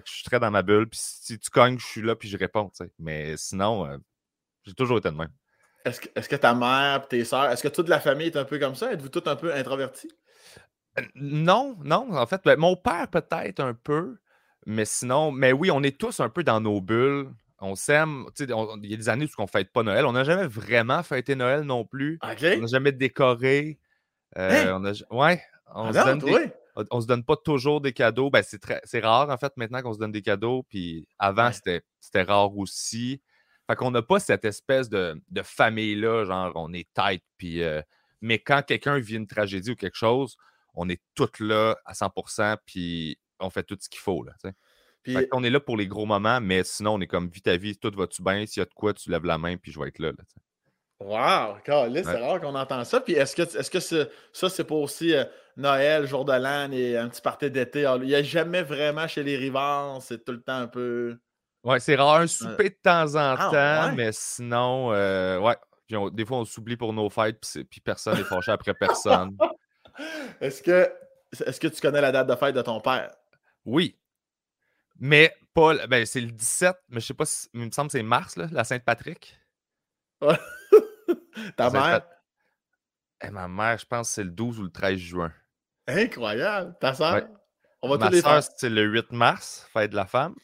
que 0.00 0.08
je 0.08 0.12
suis 0.12 0.24
très 0.24 0.40
dans 0.40 0.50
ma 0.50 0.62
bulle. 0.62 0.88
Puis 0.88 0.98
si 1.00 1.38
tu 1.38 1.50
cognes, 1.50 1.78
je 1.78 1.86
suis 1.86 2.02
là, 2.02 2.16
puis 2.16 2.28
je 2.28 2.36
réponds. 2.36 2.70
Mais 2.98 3.36
sinon, 3.36 3.86
euh, 3.86 3.96
j'ai 4.64 4.74
toujours 4.74 4.98
été 4.98 5.08
de 5.10 5.14
même. 5.14 5.30
Est-ce 5.84 6.00
que, 6.00 6.08
est 6.16 6.28
que, 6.28 6.36
ta 6.36 6.54
mère 6.54 7.06
tes 7.06 7.24
soeurs, 7.24 7.50
est-ce 7.50 7.62
que 7.62 7.68
toute 7.68 7.88
la 7.88 8.00
famille 8.00 8.26
est 8.28 8.36
un 8.36 8.44
peu 8.44 8.58
comme 8.58 8.74
ça? 8.74 8.92
Êtes-vous 8.92 9.10
tous 9.10 9.28
un 9.28 9.36
peu 9.36 9.54
introvertis? 9.54 10.10
Euh, 10.98 11.02
non, 11.14 11.76
non. 11.84 12.12
En 12.16 12.26
fait, 12.26 12.40
ben, 12.44 12.58
mon 12.58 12.74
père 12.74 13.08
peut-être 13.08 13.60
un 13.60 13.74
peu. 13.74 14.16
Mais 14.66 14.84
sinon, 14.84 15.30
mais 15.30 15.52
oui, 15.52 15.70
on 15.70 15.82
est 15.82 15.98
tous 15.98 16.20
un 16.20 16.30
peu 16.30 16.42
dans 16.42 16.60
nos 16.60 16.80
bulles. 16.80 17.28
On 17.60 17.76
s'aime. 17.76 18.24
Il 18.40 18.90
y 18.90 18.94
a 18.94 18.96
des 18.96 19.08
années 19.08 19.26
où 19.26 19.28
on 19.38 19.42
ne 19.42 19.48
fête 19.48 19.72
pas 19.72 19.82
Noël. 19.82 20.06
On 20.06 20.12
n'a 20.12 20.24
jamais 20.24 20.46
vraiment 20.46 21.02
fêté 21.02 21.36
Noël 21.36 21.62
non 21.62 21.84
plus. 21.84 22.18
On 22.22 22.60
n'a 22.60 22.66
jamais 22.66 22.92
décoré. 22.92 23.78
Euh, 24.38 24.74
hein? 24.74 24.80
on 24.80 24.84
a, 24.84 24.92
ouais, 25.10 25.42
on, 25.74 25.92
se 25.92 26.04
donne 26.04 26.50
on, 26.90 27.00
se 27.00 27.06
donne 27.06 27.24
pas 27.24 27.36
toujours 27.36 27.80
des 27.80 27.92
cadeaux. 27.92 28.30
Ben, 28.30 28.42
c'est 28.42 29.00
rare, 29.00 29.30
en 29.30 29.36
fait, 29.36 29.52
maintenant 29.56 29.82
qu'on 29.82 29.94
se 29.94 29.98
donne 29.98 30.12
des 30.12 30.22
cadeaux. 30.22 30.64
Puis 30.68 31.06
avant, 31.18 31.50
c'était 31.52 32.22
rare 32.22 32.56
aussi. 32.56 33.20
Fait 33.66 33.76
qu'on 33.76 33.90
n'a 33.90 34.02
pas 34.02 34.20
cette 34.20 34.44
espèce 34.44 34.88
de, 34.88 35.20
famille-là, 35.42 36.24
genre 36.24 36.52
on 36.54 36.72
est 36.72 36.88
tête. 36.92 37.22
Puis, 37.38 37.62
euh, 37.62 37.80
mais 38.20 38.38
quand 38.38 38.62
quelqu'un 38.66 38.98
vit 38.98 39.16
une 39.16 39.26
tragédie 39.26 39.70
ou 39.70 39.76
quelque 39.76 39.96
chose, 39.96 40.36
on 40.74 40.88
est 40.88 41.00
toutes 41.14 41.40
là 41.40 41.76
à 41.84 41.92
100%. 41.92 42.56
Puis 42.66 43.18
on 43.40 43.50
fait 43.50 43.62
tout 43.62 43.76
ce 43.80 43.88
qu'il 43.88 44.00
faut. 44.00 44.24
Là, 44.24 44.32
on 45.32 45.44
est 45.44 45.50
là 45.50 45.60
pour 45.60 45.76
les 45.76 45.86
gros 45.86 46.06
moments, 46.06 46.40
mais 46.40 46.64
sinon, 46.64 46.94
on 46.94 47.00
est 47.00 47.06
comme, 47.06 47.28
vite 47.28 47.48
à 47.48 47.56
vie, 47.56 47.76
tout 47.76 47.92
va-tu 47.94 48.22
bien? 48.22 48.46
S'il 48.46 48.60
y 48.60 48.62
a 48.62 48.66
de 48.66 48.74
quoi, 48.74 48.94
tu 48.94 49.10
lèves 49.10 49.24
la 49.24 49.38
main, 49.38 49.56
puis 49.56 49.70
je 49.70 49.78
vais 49.78 49.88
être 49.88 49.98
là. 49.98 50.12
là 50.12 50.24
Wow! 51.04 51.58
c'est 51.66 52.16
rare 52.18 52.40
qu'on 52.40 52.54
entend 52.54 52.82
ça. 52.84 52.98
Puis 52.98 53.12
est-ce 53.12 53.36
que, 53.36 53.42
est-ce 53.42 53.70
que 53.70 54.08
ça, 54.32 54.48
c'est 54.48 54.64
pas 54.64 54.74
aussi 54.74 55.14
euh, 55.14 55.24
Noël, 55.54 56.06
jour 56.06 56.24
de 56.24 56.32
l'an 56.32 56.72
et 56.72 56.96
un 56.96 57.10
petit 57.10 57.20
party 57.20 57.50
d'été? 57.50 57.82
Il 58.00 58.06
n'y 58.06 58.14
a 58.14 58.22
jamais 58.22 58.62
vraiment 58.62 59.06
chez 59.06 59.22
les 59.22 59.36
rivals, 59.36 60.00
c'est 60.00 60.24
tout 60.24 60.32
le 60.32 60.40
temps 60.40 60.56
un 60.56 60.66
peu. 60.66 61.18
Ouais, 61.62 61.78
c'est 61.78 61.96
rare 61.96 62.20
un 62.20 62.26
souper 62.26 62.70
de 62.70 62.78
temps 62.82 63.14
en 63.16 63.36
ah, 63.38 63.50
temps, 63.50 63.94
mais 63.94 64.12
sinon, 64.12 64.94
euh, 64.94 65.38
ouais. 65.40 65.56
des 66.12 66.24
fois, 66.24 66.38
on 66.38 66.44
s'oublie 66.46 66.78
pour 66.78 66.94
nos 66.94 67.10
fêtes, 67.10 67.38
puis, 67.70 67.80
personne 67.82 68.16
n'est 68.16 68.24
fâché 68.24 68.52
après 68.52 68.72
personne. 68.72 69.36
est-ce 70.40 70.62
que, 70.62 70.90
est-ce 71.32 71.60
que 71.60 71.68
tu 71.68 71.82
connais 71.82 72.00
la 72.00 72.12
date 72.12 72.28
de 72.28 72.34
fête 72.34 72.54
de 72.54 72.62
ton 72.62 72.80
père? 72.80 73.14
Oui. 73.66 73.98
Mais 74.98 75.34
pas. 75.52 75.86
Ben, 75.86 76.06
c'est 76.06 76.22
le 76.22 76.30
17, 76.30 76.74
mais 76.88 77.00
je 77.00 77.06
sais 77.06 77.14
pas 77.14 77.26
si. 77.26 77.46
Il 77.52 77.60
me 77.60 77.70
semble 77.70 77.88
que 77.88 77.98
c'est 77.98 78.02
mars, 78.02 78.36
là, 78.36 78.46
la 78.50 78.64
Sainte-Patrick. 78.64 79.38
Ta 81.56 81.70
mère? 81.70 82.02
Eh, 83.22 83.30
ma 83.30 83.48
mère, 83.48 83.78
je 83.78 83.86
pense 83.86 84.08
que 84.08 84.14
c'est 84.14 84.24
le 84.24 84.30
12 84.30 84.60
ou 84.60 84.62
le 84.64 84.70
13 84.70 84.98
juin. 84.98 85.32
Incroyable. 85.86 86.74
Ta 86.80 86.94
soeur? 86.94 87.26
On 87.82 87.88
va 87.88 87.98
ma 87.98 88.06
tous 88.06 88.14
les 88.14 88.20
soeur, 88.22 88.42
c'est 88.56 88.70
le 88.70 88.82
8 88.82 89.12
mars, 89.12 89.68
fête 89.72 89.90
de 89.90 89.96
la 89.96 90.06
femme. 90.06 90.34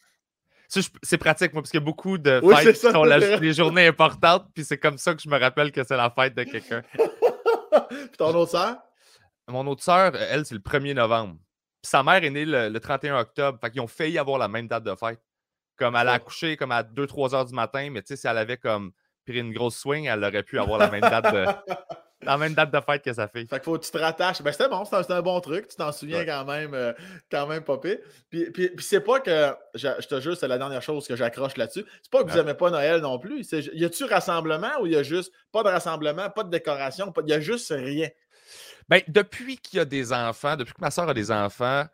C'est 0.68 1.18
pratique, 1.18 1.52
moi, 1.52 1.62
parce 1.62 1.70
qu'il 1.70 1.80
y 1.80 1.82
a 1.82 1.84
beaucoup 1.84 2.16
de 2.16 2.40
fêtes 2.40 2.74
qui 2.74 2.80
sont 2.80 3.02
les 3.02 3.52
journées 3.52 3.88
importantes, 3.88 4.46
puis 4.54 4.64
c'est 4.64 4.78
comme 4.78 4.98
ça 4.98 5.14
que 5.14 5.22
je 5.22 5.28
me 5.28 5.38
rappelle 5.38 5.72
que 5.72 5.82
c'est 5.82 5.96
la 5.96 6.10
fête 6.10 6.34
de 6.34 6.44
quelqu'un. 6.44 6.82
puis 7.88 8.16
ton 8.16 8.34
autre 8.34 8.52
soeur? 8.52 8.76
Mon 9.48 9.66
autre 9.66 9.82
soeur, 9.82 10.14
elle, 10.14 10.46
c'est 10.46 10.54
le 10.54 10.60
1er 10.60 10.94
novembre. 10.94 11.38
Puis 11.82 11.90
sa 11.90 12.02
mère 12.02 12.22
est 12.22 12.30
née 12.30 12.44
le, 12.44 12.78
31 12.78 13.18
octobre. 13.18 13.58
Fait 13.60 13.70
qu'ils 13.70 13.80
ont 13.80 13.88
failli 13.88 14.18
avoir 14.18 14.38
la 14.38 14.48
même 14.48 14.68
date 14.68 14.84
de 14.84 14.94
fête. 14.94 15.20
Comme 15.76 15.96
elle 15.96 16.08
a 16.08 16.12
accouché 16.12 16.56
comme 16.56 16.72
à 16.72 16.82
2-3 16.82 17.34
heures 17.34 17.46
du 17.46 17.54
matin, 17.54 17.88
mais 17.90 18.02
tu 18.02 18.08
sais, 18.08 18.16
si 18.16 18.26
elle 18.26 18.36
avait 18.36 18.58
comme 18.58 18.92
pris 19.26 19.38
une 19.38 19.52
grosse 19.52 19.76
swing, 19.76 20.06
elle 20.06 20.24
aurait 20.24 20.42
pu 20.42 20.58
avoir 20.58 20.78
la 20.78 20.90
même 20.90 21.00
date 21.00 21.32
de. 21.32 21.46
la 22.22 22.36
même 22.36 22.54
date 22.54 22.70
de 22.70 22.80
fête 22.80 23.02
que 23.02 23.12
sa 23.12 23.28
fille. 23.28 23.46
Fait 23.46 23.56
qu'il 23.56 23.64
faut 23.64 23.78
que 23.78 23.84
tu 23.84 23.90
te 23.90 23.98
rattaches. 23.98 24.42
Ben, 24.42 24.52
c'était 24.52 24.68
bon, 24.68 24.84
c'était 24.84 25.12
un 25.12 25.22
bon 25.22 25.40
truc. 25.40 25.68
Tu 25.68 25.76
t'en 25.76 25.90
souviens 25.90 26.24
quand 26.24 26.44
même, 26.44 26.74
euh, 26.74 26.92
quand 27.30 27.46
même, 27.46 27.62
Popé. 27.62 28.00
Puis, 28.28 28.50
puis, 28.50 28.70
c'est 28.80 29.00
pas 29.00 29.20
que, 29.20 29.54
je, 29.74 30.06
te 30.06 30.20
jure, 30.20 30.36
c'est 30.36 30.48
la 30.48 30.58
dernière 30.58 30.82
chose 30.82 31.06
que 31.06 31.16
j'accroche 31.16 31.56
là-dessus. 31.56 31.84
C'est 32.02 32.10
pas 32.10 32.22
que 32.22 32.30
vous 32.30 32.36
n'aimez 32.36 32.54
pas 32.54 32.70
Noël 32.70 33.00
non 33.00 33.18
plus. 33.18 33.50
Y 33.52 33.84
a-tu 33.84 34.04
rassemblement 34.04 34.80
ou 34.80 34.86
il 34.86 34.92
y 34.92 34.96
a 34.96 35.02
juste 35.02 35.32
pas 35.50 35.62
de 35.62 35.68
rassemblement, 35.68 36.28
pas 36.30 36.44
de 36.44 36.50
décoration, 36.50 37.12
il 37.24 37.30
y 37.30 37.32
a 37.32 37.40
juste 37.40 37.70
rien? 37.70 38.08
Ben, 38.88 39.02
depuis 39.08 39.56
qu'il 39.56 39.78
y 39.78 39.80
a 39.80 39.84
des 39.84 40.12
enfants, 40.12 40.56
depuis 40.56 40.74
que 40.74 40.80
ma 40.80 40.90
soeur 40.90 41.08
a 41.08 41.14
des 41.14 41.30
enfants, 41.30 41.84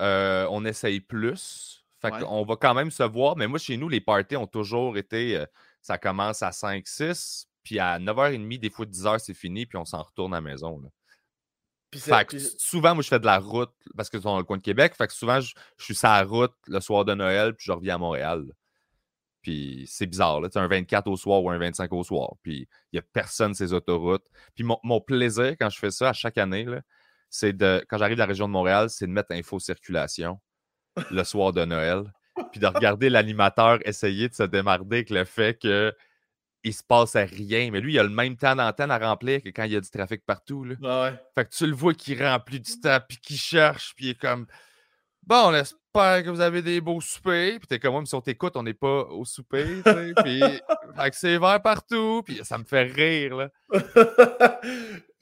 euh, 0.00 0.46
on 0.50 0.64
essaye 0.64 1.00
plus. 1.00 1.84
Fait 2.00 2.10
qu'on 2.10 2.44
va 2.44 2.56
quand 2.56 2.74
même 2.74 2.90
se 2.90 3.02
voir. 3.02 3.36
Mais 3.36 3.46
moi, 3.46 3.58
chez 3.58 3.76
nous, 3.76 3.88
les 3.88 4.00
parties 4.00 4.36
ont 4.36 4.46
toujours 4.46 4.98
été. 4.98 5.38
Euh, 5.38 5.46
ça 5.84 5.98
commence 5.98 6.42
à 6.42 6.48
5-6, 6.48 7.44
puis 7.62 7.78
à 7.78 7.98
9h30, 7.98 8.58
des 8.58 8.70
fois 8.70 8.86
10h, 8.86 9.18
c'est 9.18 9.34
fini, 9.34 9.66
puis 9.66 9.76
on 9.76 9.84
s'en 9.84 10.02
retourne 10.02 10.32
à 10.32 10.38
la 10.38 10.40
maison. 10.40 10.82
fait 11.92 12.26
que 12.26 12.38
souvent, 12.58 12.94
moi, 12.94 13.02
je 13.02 13.08
fais 13.08 13.20
de 13.20 13.26
la 13.26 13.38
route 13.38 13.72
parce 13.94 14.08
que 14.08 14.16
c'est 14.16 14.24
dans 14.24 14.38
le 14.38 14.44
coin 14.44 14.56
de 14.56 14.62
Québec. 14.62 14.94
Fait 14.96 15.06
que 15.06 15.12
souvent, 15.12 15.42
je, 15.42 15.52
suis 15.78 15.94
sur 15.94 16.08
la 16.08 16.24
route 16.24 16.54
le 16.68 16.80
soir 16.80 17.04
de 17.04 17.12
Noël, 17.12 17.54
puis 17.54 17.66
je 17.66 17.72
reviens 17.72 17.96
à 17.96 17.98
Montréal. 17.98 18.46
Puis 19.42 19.84
c'est 19.86 20.06
bizarre, 20.06 20.40
là. 20.40 20.48
un 20.54 20.66
24 20.66 21.06
au 21.06 21.18
soir 21.18 21.44
ou 21.44 21.50
un 21.50 21.58
25 21.58 21.92
au 21.92 22.02
soir. 22.02 22.32
Puis 22.42 22.66
il 22.92 22.94
n'y 22.94 22.98
a 22.98 23.02
personne 23.02 23.52
sur 23.52 23.66
ces 23.66 23.74
autoroutes. 23.74 24.26
Puis 24.54 24.64
mon, 24.64 25.00
plaisir 25.02 25.54
quand 25.60 25.68
je 25.68 25.78
fais 25.78 25.90
ça 25.90 26.08
à 26.08 26.12
chaque 26.14 26.38
année, 26.38 26.66
c'est 27.28 27.52
de, 27.52 27.84
quand 27.90 27.98
j'arrive 27.98 28.16
de 28.16 28.20
la 28.20 28.26
région 28.26 28.48
de 28.48 28.52
Montréal, 28.52 28.88
c'est 28.88 29.06
de 29.06 29.12
mettre 29.12 29.32
info 29.32 29.58
circulation 29.58 30.40
le 31.10 31.24
soir 31.24 31.52
de 31.52 31.62
Noël. 31.66 32.10
Puis 32.50 32.60
de 32.60 32.66
regarder 32.66 33.10
l'animateur 33.10 33.78
essayer 33.86 34.28
de 34.28 34.34
se 34.34 34.42
démarrer 34.42 34.84
avec 34.90 35.10
le 35.10 35.24
fait 35.24 35.60
que 35.60 35.94
il 36.64 36.72
se 36.72 36.82
passe 36.82 37.14
rien. 37.14 37.70
Mais 37.70 37.80
lui, 37.80 37.94
il 37.94 37.98
a 37.98 38.02
le 38.02 38.08
même 38.08 38.36
temps 38.36 38.56
d'antenne 38.56 38.90
à 38.90 38.98
remplir 38.98 39.42
que 39.42 39.50
quand 39.50 39.64
il 39.64 39.72
y 39.72 39.76
a 39.76 39.80
du 39.80 39.90
trafic 39.90 40.24
partout. 40.24 40.64
Là. 40.64 40.74
Ah 40.82 41.12
fait 41.34 41.44
que 41.44 41.54
tu 41.54 41.66
le 41.66 41.74
vois 41.74 41.94
qui 41.94 42.16
remplit 42.16 42.58
du 42.58 42.80
temps, 42.80 42.98
puis 43.06 43.18
qui 43.18 43.36
cherche, 43.36 43.94
puis 43.94 44.06
il 44.06 44.10
est 44.10 44.20
comme 44.20 44.46
Bon, 45.26 45.48
on 45.48 45.54
espère 45.54 46.22
que 46.22 46.28
vous 46.28 46.40
avez 46.40 46.60
des 46.60 46.80
beaux 46.82 47.00
soupers. 47.00 47.58
Puis 47.58 47.66
t'es 47.66 47.78
comme, 47.78 47.92
moi, 47.92 48.02
si 48.04 48.14
on 48.14 48.20
t'écoute, 48.20 48.56
on 48.56 48.62
n'est 48.62 48.74
pas 48.74 49.04
au 49.04 49.24
souper. 49.24 49.64
puis 50.24 50.42
c'est 51.12 51.38
vert 51.38 51.62
partout. 51.62 52.22
Puis 52.24 52.40
ça 52.44 52.58
me 52.58 52.64
fait 52.64 52.82
rire. 52.82 53.36
Là. 53.36 53.50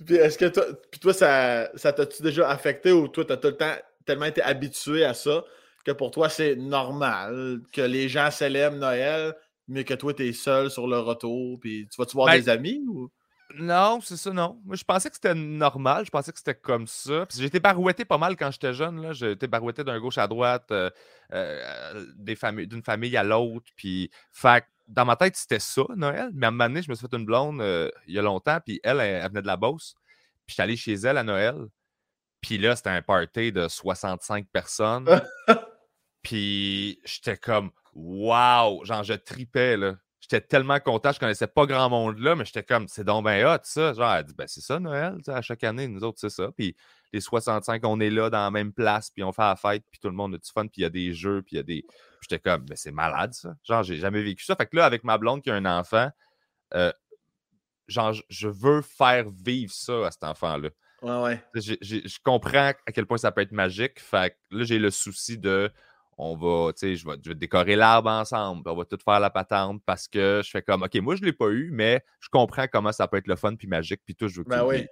puis 0.04 0.16
est-ce 0.16 0.38
que 0.38 0.46
toi, 0.46 0.64
puis 0.90 0.98
toi 0.98 1.12
ça, 1.12 1.70
ça 1.76 1.92
t'a-tu 1.92 2.22
déjà 2.22 2.48
affecté 2.50 2.90
ou 2.90 3.06
toi, 3.06 3.24
t'as 3.24 3.36
tout 3.36 3.48
le 3.48 3.56
temps 3.56 3.74
tellement 4.04 4.26
été 4.26 4.42
habitué 4.42 5.04
à 5.04 5.14
ça 5.14 5.44
que 5.84 5.92
pour 5.92 6.10
toi, 6.10 6.28
c'est 6.28 6.56
normal 6.56 7.60
que 7.72 7.82
les 7.82 8.08
gens 8.08 8.30
célèbrent 8.30 8.76
Noël, 8.76 9.34
mais 9.68 9.84
que 9.84 9.94
toi, 9.94 10.14
tu 10.14 10.28
es 10.28 10.32
seul 10.32 10.70
sur 10.70 10.86
le 10.86 10.98
retour. 10.98 11.58
Puis 11.60 11.88
tu 11.90 11.96
vas-tu 12.00 12.16
voir 12.16 12.28
ben 12.28 12.40
des 12.40 12.48
amis 12.48 12.84
ou? 12.88 13.10
Non, 13.58 14.00
c'est 14.00 14.16
ça, 14.16 14.32
non. 14.32 14.60
Moi, 14.64 14.76
je 14.76 14.84
pensais 14.84 15.10
que 15.10 15.16
c'était 15.16 15.34
normal. 15.34 16.04
Je 16.06 16.10
pensais 16.10 16.32
que 16.32 16.38
c'était 16.38 16.54
comme 16.54 16.86
ça. 16.86 17.26
J'ai 17.34 17.44
été 17.44 17.60
barouetté 17.60 18.04
pas 18.04 18.18
mal 18.18 18.36
quand 18.36 18.50
j'étais 18.50 18.72
jeune. 18.72 19.12
Été 19.22 19.46
barouetté 19.46 19.84
d'un 19.84 20.00
gauche 20.00 20.18
à 20.18 20.26
droite, 20.26 20.70
euh, 20.70 20.90
euh, 21.32 22.06
d'une 22.16 22.82
famille 22.82 23.16
à 23.16 23.22
l'autre. 23.22 23.70
Puis, 23.76 24.10
fait, 24.30 24.64
dans 24.88 25.04
ma 25.04 25.16
tête, 25.16 25.36
c'était 25.36 25.58
ça, 25.58 25.82
Noël. 25.96 26.30
Mais 26.32 26.46
à 26.46 26.48
un 26.48 26.52
moment 26.52 26.68
donné, 26.68 26.82
je 26.82 26.90
me 26.90 26.94
suis 26.94 27.06
fait 27.06 27.16
une 27.16 27.24
blonde 27.24 27.60
euh, 27.60 27.90
il 28.06 28.14
y 28.14 28.18
a 28.18 28.22
longtemps. 28.22 28.58
Puis 28.64 28.80
elle, 28.82 29.00
elle, 29.00 29.28
venait 29.28 29.42
de 29.42 29.46
la 29.46 29.56
Beauce. 29.56 29.94
Puis 30.46 30.54
j'étais 30.54 30.62
allé 30.62 30.76
chez 30.76 30.94
elle 30.94 31.18
à 31.18 31.22
Noël. 31.22 31.56
Puis 32.40 32.58
là, 32.58 32.74
c'était 32.74 32.90
un 32.90 33.02
party 33.02 33.52
de 33.52 33.68
65 33.68 34.46
personnes. 34.52 35.08
puis 36.22 37.00
j'étais 37.04 37.36
comme, 37.36 37.70
waouh! 37.94 38.84
Genre, 38.84 39.02
je 39.02 39.14
tripais, 39.14 39.76
là. 39.76 39.96
J'étais 40.20 40.40
tellement 40.40 40.78
content, 40.78 41.10
je 41.12 41.18
connaissais 41.18 41.48
pas 41.48 41.66
grand 41.66 41.90
monde 41.90 42.18
là, 42.18 42.36
mais 42.36 42.44
j'étais 42.44 42.62
comme, 42.62 42.86
c'est 42.86 43.02
donc 43.02 43.24
ben 43.24 43.44
hot, 43.44 43.58
ça. 43.64 43.92
Genre, 43.92 44.14
elle 44.14 44.24
dit, 44.24 44.34
ben 44.34 44.46
c'est 44.46 44.60
ça, 44.60 44.78
Noël, 44.78 45.18
à 45.26 45.42
chaque 45.42 45.64
année, 45.64 45.88
nous 45.88 46.04
autres, 46.04 46.20
c'est 46.20 46.30
ça. 46.30 46.50
Puis 46.56 46.76
les 47.12 47.20
65, 47.20 47.84
on 47.84 48.00
est 48.00 48.08
là 48.08 48.30
dans 48.30 48.38
la 48.38 48.50
même 48.50 48.72
place, 48.72 49.10
puis 49.10 49.24
on 49.24 49.32
fait 49.32 49.42
la 49.42 49.56
fête, 49.56 49.84
puis 49.90 50.00
tout 50.00 50.08
le 50.08 50.14
monde 50.14 50.34
a 50.34 50.38
du 50.38 50.48
fun, 50.48 50.62
puis 50.68 50.80
il 50.80 50.82
y 50.82 50.86
a 50.86 50.90
des 50.90 51.12
jeux, 51.12 51.42
puis 51.42 51.56
il 51.56 51.58
y 51.58 51.60
a 51.60 51.64
des. 51.64 51.84
J'étais 52.20 52.38
comme, 52.38 52.64
ben 52.64 52.76
c'est 52.76 52.92
malade, 52.92 53.34
ça. 53.34 53.54
Genre, 53.64 53.82
j'ai 53.82 53.96
jamais 53.96 54.22
vécu 54.22 54.44
ça. 54.44 54.54
Fait 54.54 54.66
que 54.66 54.76
là, 54.76 54.86
avec 54.86 55.02
ma 55.02 55.18
blonde 55.18 55.42
qui 55.42 55.50
a 55.50 55.54
un 55.54 55.66
enfant, 55.66 56.08
euh, 56.74 56.92
genre, 57.88 58.14
je 58.28 58.48
veux 58.48 58.80
faire 58.80 59.28
vivre 59.28 59.72
ça 59.72 60.06
à 60.06 60.10
cet 60.12 60.22
enfant-là. 60.22 60.70
Ouais, 61.02 61.20
ouais. 61.20 61.42
Je 61.54 62.18
comprends 62.22 62.72
à 62.86 62.92
quel 62.92 63.06
point 63.06 63.18
ça 63.18 63.32
peut 63.32 63.40
être 63.40 63.52
magique. 63.52 64.00
Fait 64.00 64.30
que 64.30 64.56
là, 64.56 64.64
j'ai 64.64 64.78
le 64.78 64.90
souci 64.90 65.36
de 65.36 65.70
on 66.22 66.36
va, 66.36 66.72
tu 66.72 66.78
sais, 66.78 66.96
je 66.96 67.06
vais, 67.06 67.34
décorer 67.34 67.74
l'arbre 67.74 68.08
ensemble, 68.08 68.62
on 68.68 68.76
va 68.76 68.84
tout 68.84 68.98
faire 69.04 69.18
la 69.18 69.30
patente 69.30 69.82
parce 69.84 70.06
que 70.06 70.40
je 70.44 70.50
fais 70.50 70.62
comme, 70.62 70.82
OK, 70.82 70.94
moi, 70.96 71.16
je 71.16 71.22
ne 71.22 71.26
l'ai 71.26 71.32
pas 71.32 71.48
eu, 71.48 71.70
mais 71.72 72.04
je 72.20 72.28
comprends 72.28 72.66
comment 72.68 72.92
ça 72.92 73.08
peut 73.08 73.16
être 73.16 73.26
le 73.26 73.34
fun 73.34 73.56
puis 73.56 73.66
magique, 73.66 74.00
puis 74.04 74.14
tout, 74.14 74.28
je 74.28 74.38
veux 74.38 74.44
ben 74.44 74.64
oui. 74.64 74.86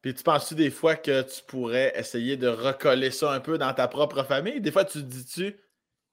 Puis 0.00 0.14
tu 0.14 0.22
penses-tu 0.22 0.54
des 0.54 0.70
fois 0.70 0.96
que 0.96 1.22
tu 1.22 1.42
pourrais 1.46 1.92
essayer 1.96 2.36
de 2.36 2.48
recoller 2.48 3.10
ça 3.10 3.32
un 3.32 3.40
peu 3.40 3.56
dans 3.58 3.72
ta 3.72 3.88
propre 3.88 4.24
famille? 4.24 4.60
Des 4.60 4.70
fois, 4.70 4.84
tu 4.84 4.98
te 4.98 5.06
dis-tu, 5.06 5.56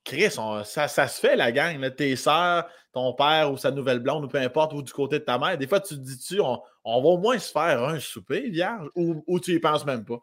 Chris, 0.03 0.31
ça, 0.31 0.87
ça, 0.87 1.07
se 1.07 1.19
fait 1.19 1.35
la 1.35 1.51
gang, 1.51 1.93
tes 1.95 2.15
soeurs, 2.15 2.67
ton 2.93 3.13
père 3.13 3.51
ou 3.51 3.57
sa 3.57 3.71
nouvelle 3.71 3.99
blonde 3.99 4.25
ou 4.25 4.27
peu 4.27 4.37
importe, 4.37 4.73
ou 4.73 4.83
du 4.83 4.93
côté 4.93 5.19
de 5.19 5.23
ta 5.23 5.39
mère. 5.39 5.57
Des 5.57 5.67
fois, 5.67 5.79
tu 5.79 5.95
te 5.95 5.99
dis-tu, 5.99 6.39
on, 6.39 6.61
va 6.85 7.07
au 7.07 7.17
moins 7.17 7.39
se 7.39 7.51
faire 7.51 7.83
un 7.83 7.99
souper 7.99 8.49
vierge 8.49 8.87
ou, 8.95 9.23
ou 9.25 9.39
tu 9.39 9.53
y 9.53 9.59
penses 9.59 9.85
même 9.85 10.05
pas? 10.05 10.19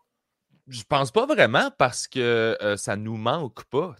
Je 0.68 0.82
pense 0.84 1.10
pas 1.10 1.26
vraiment 1.26 1.70
parce 1.76 2.06
que 2.06 2.56
ça 2.76 2.96
nous 2.96 3.16
manque 3.16 3.64
pas. 3.64 3.94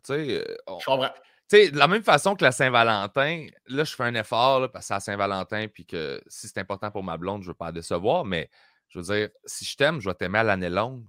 Je 0.81 0.85
comprends. 0.85 1.11
de 1.51 1.77
la 1.77 1.89
même 1.89 2.03
façon 2.03 2.35
que 2.35 2.45
la 2.45 2.53
Saint-Valentin, 2.53 3.47
là, 3.67 3.85
je 3.85 3.95
fais 3.95 4.05
un 4.05 4.15
effort 4.15 4.61
là, 4.61 4.69
parce 4.69 4.85
que 4.85 4.89
c'est 4.89 4.95
la 4.95 5.01
Saint-Valentin, 5.01 5.67
puis 5.69 5.85
que 5.85 6.23
si 6.27 6.49
c'est 6.49 6.59
important 6.59 6.91
pour 6.91 7.03
ma 7.03 7.17
blonde, 7.19 7.43
je 7.43 7.49
ne 7.49 7.51
veux 7.53 7.57
pas 7.57 7.67
la 7.67 7.73
décevoir, 7.73 8.25
mais 8.25 8.49
je 8.89 8.99
veux 9.01 9.05
dire, 9.15 9.29
si 9.45 9.65
je 9.65 9.77
t'aime, 9.77 10.01
je 10.01 10.09
vais 10.09 10.15
t'aimer 10.15 10.39
à 10.39 10.45
l'année 10.45 10.71
longue. 10.71 11.05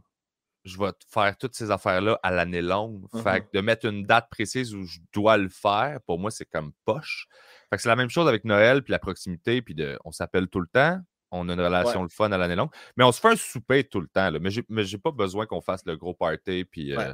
Je 0.65 0.77
vais 0.77 0.91
faire 1.10 1.38
toutes 1.38 1.55
ces 1.55 1.72
affaires-là 1.72 2.17
à 2.24 2.31
l'année 2.31 2.62
longue. 2.62 3.05
Fait 3.22 3.39
Mhm. 3.41 3.41
que 3.41 3.57
de 3.57 3.62
mettre 3.62 3.86
une 3.86 4.03
date 4.05 4.29
précise 4.29 4.74
où 4.74 4.86
je 4.86 5.00
dois 5.13 5.36
le 5.38 5.50
faire, 5.50 6.00
pour 6.05 6.19
moi, 6.19 6.31
c'est 6.31 6.45
comme 6.45 6.72
poche. 6.86 7.27
Fait 7.69 7.75
que 7.77 7.81
c'est 7.81 7.89
la 7.89 7.98
même 7.98 8.10
chose 8.10 8.27
avec 8.29 8.45
Noël, 8.45 8.81
puis 8.81 8.91
la 8.91 9.00
proximité, 9.00 9.62
puis 9.62 9.75
de, 9.75 10.00
on 10.05 10.12
s'appelle 10.12 10.48
tout 10.48 10.62
le 10.62 10.67
temps. 10.67 11.00
On 11.35 11.49
a 11.49 11.53
une 11.53 11.61
relation 11.61 11.99
Ouais. 12.01 12.05
le 12.05 12.09
fun 12.09 12.31
à 12.31 12.37
l'année 12.37 12.55
longue. 12.55 12.69
Mais 12.95 13.03
on 13.03 13.11
se 13.11 13.19
fait 13.19 13.29
un 13.29 13.35
souper 13.35 13.83
tout 13.83 13.99
le 13.99 14.07
temps. 14.07 14.29
Là. 14.29 14.39
Mais 14.69 14.83
j'ai 14.83 14.97
pas 14.97 15.11
besoin 15.11 15.45
qu'on 15.47 15.61
fasse 15.61 15.83
le 15.85 15.97
gros 15.97 16.13
party, 16.13 16.63
puis 16.63 16.95
euh, 16.95 17.13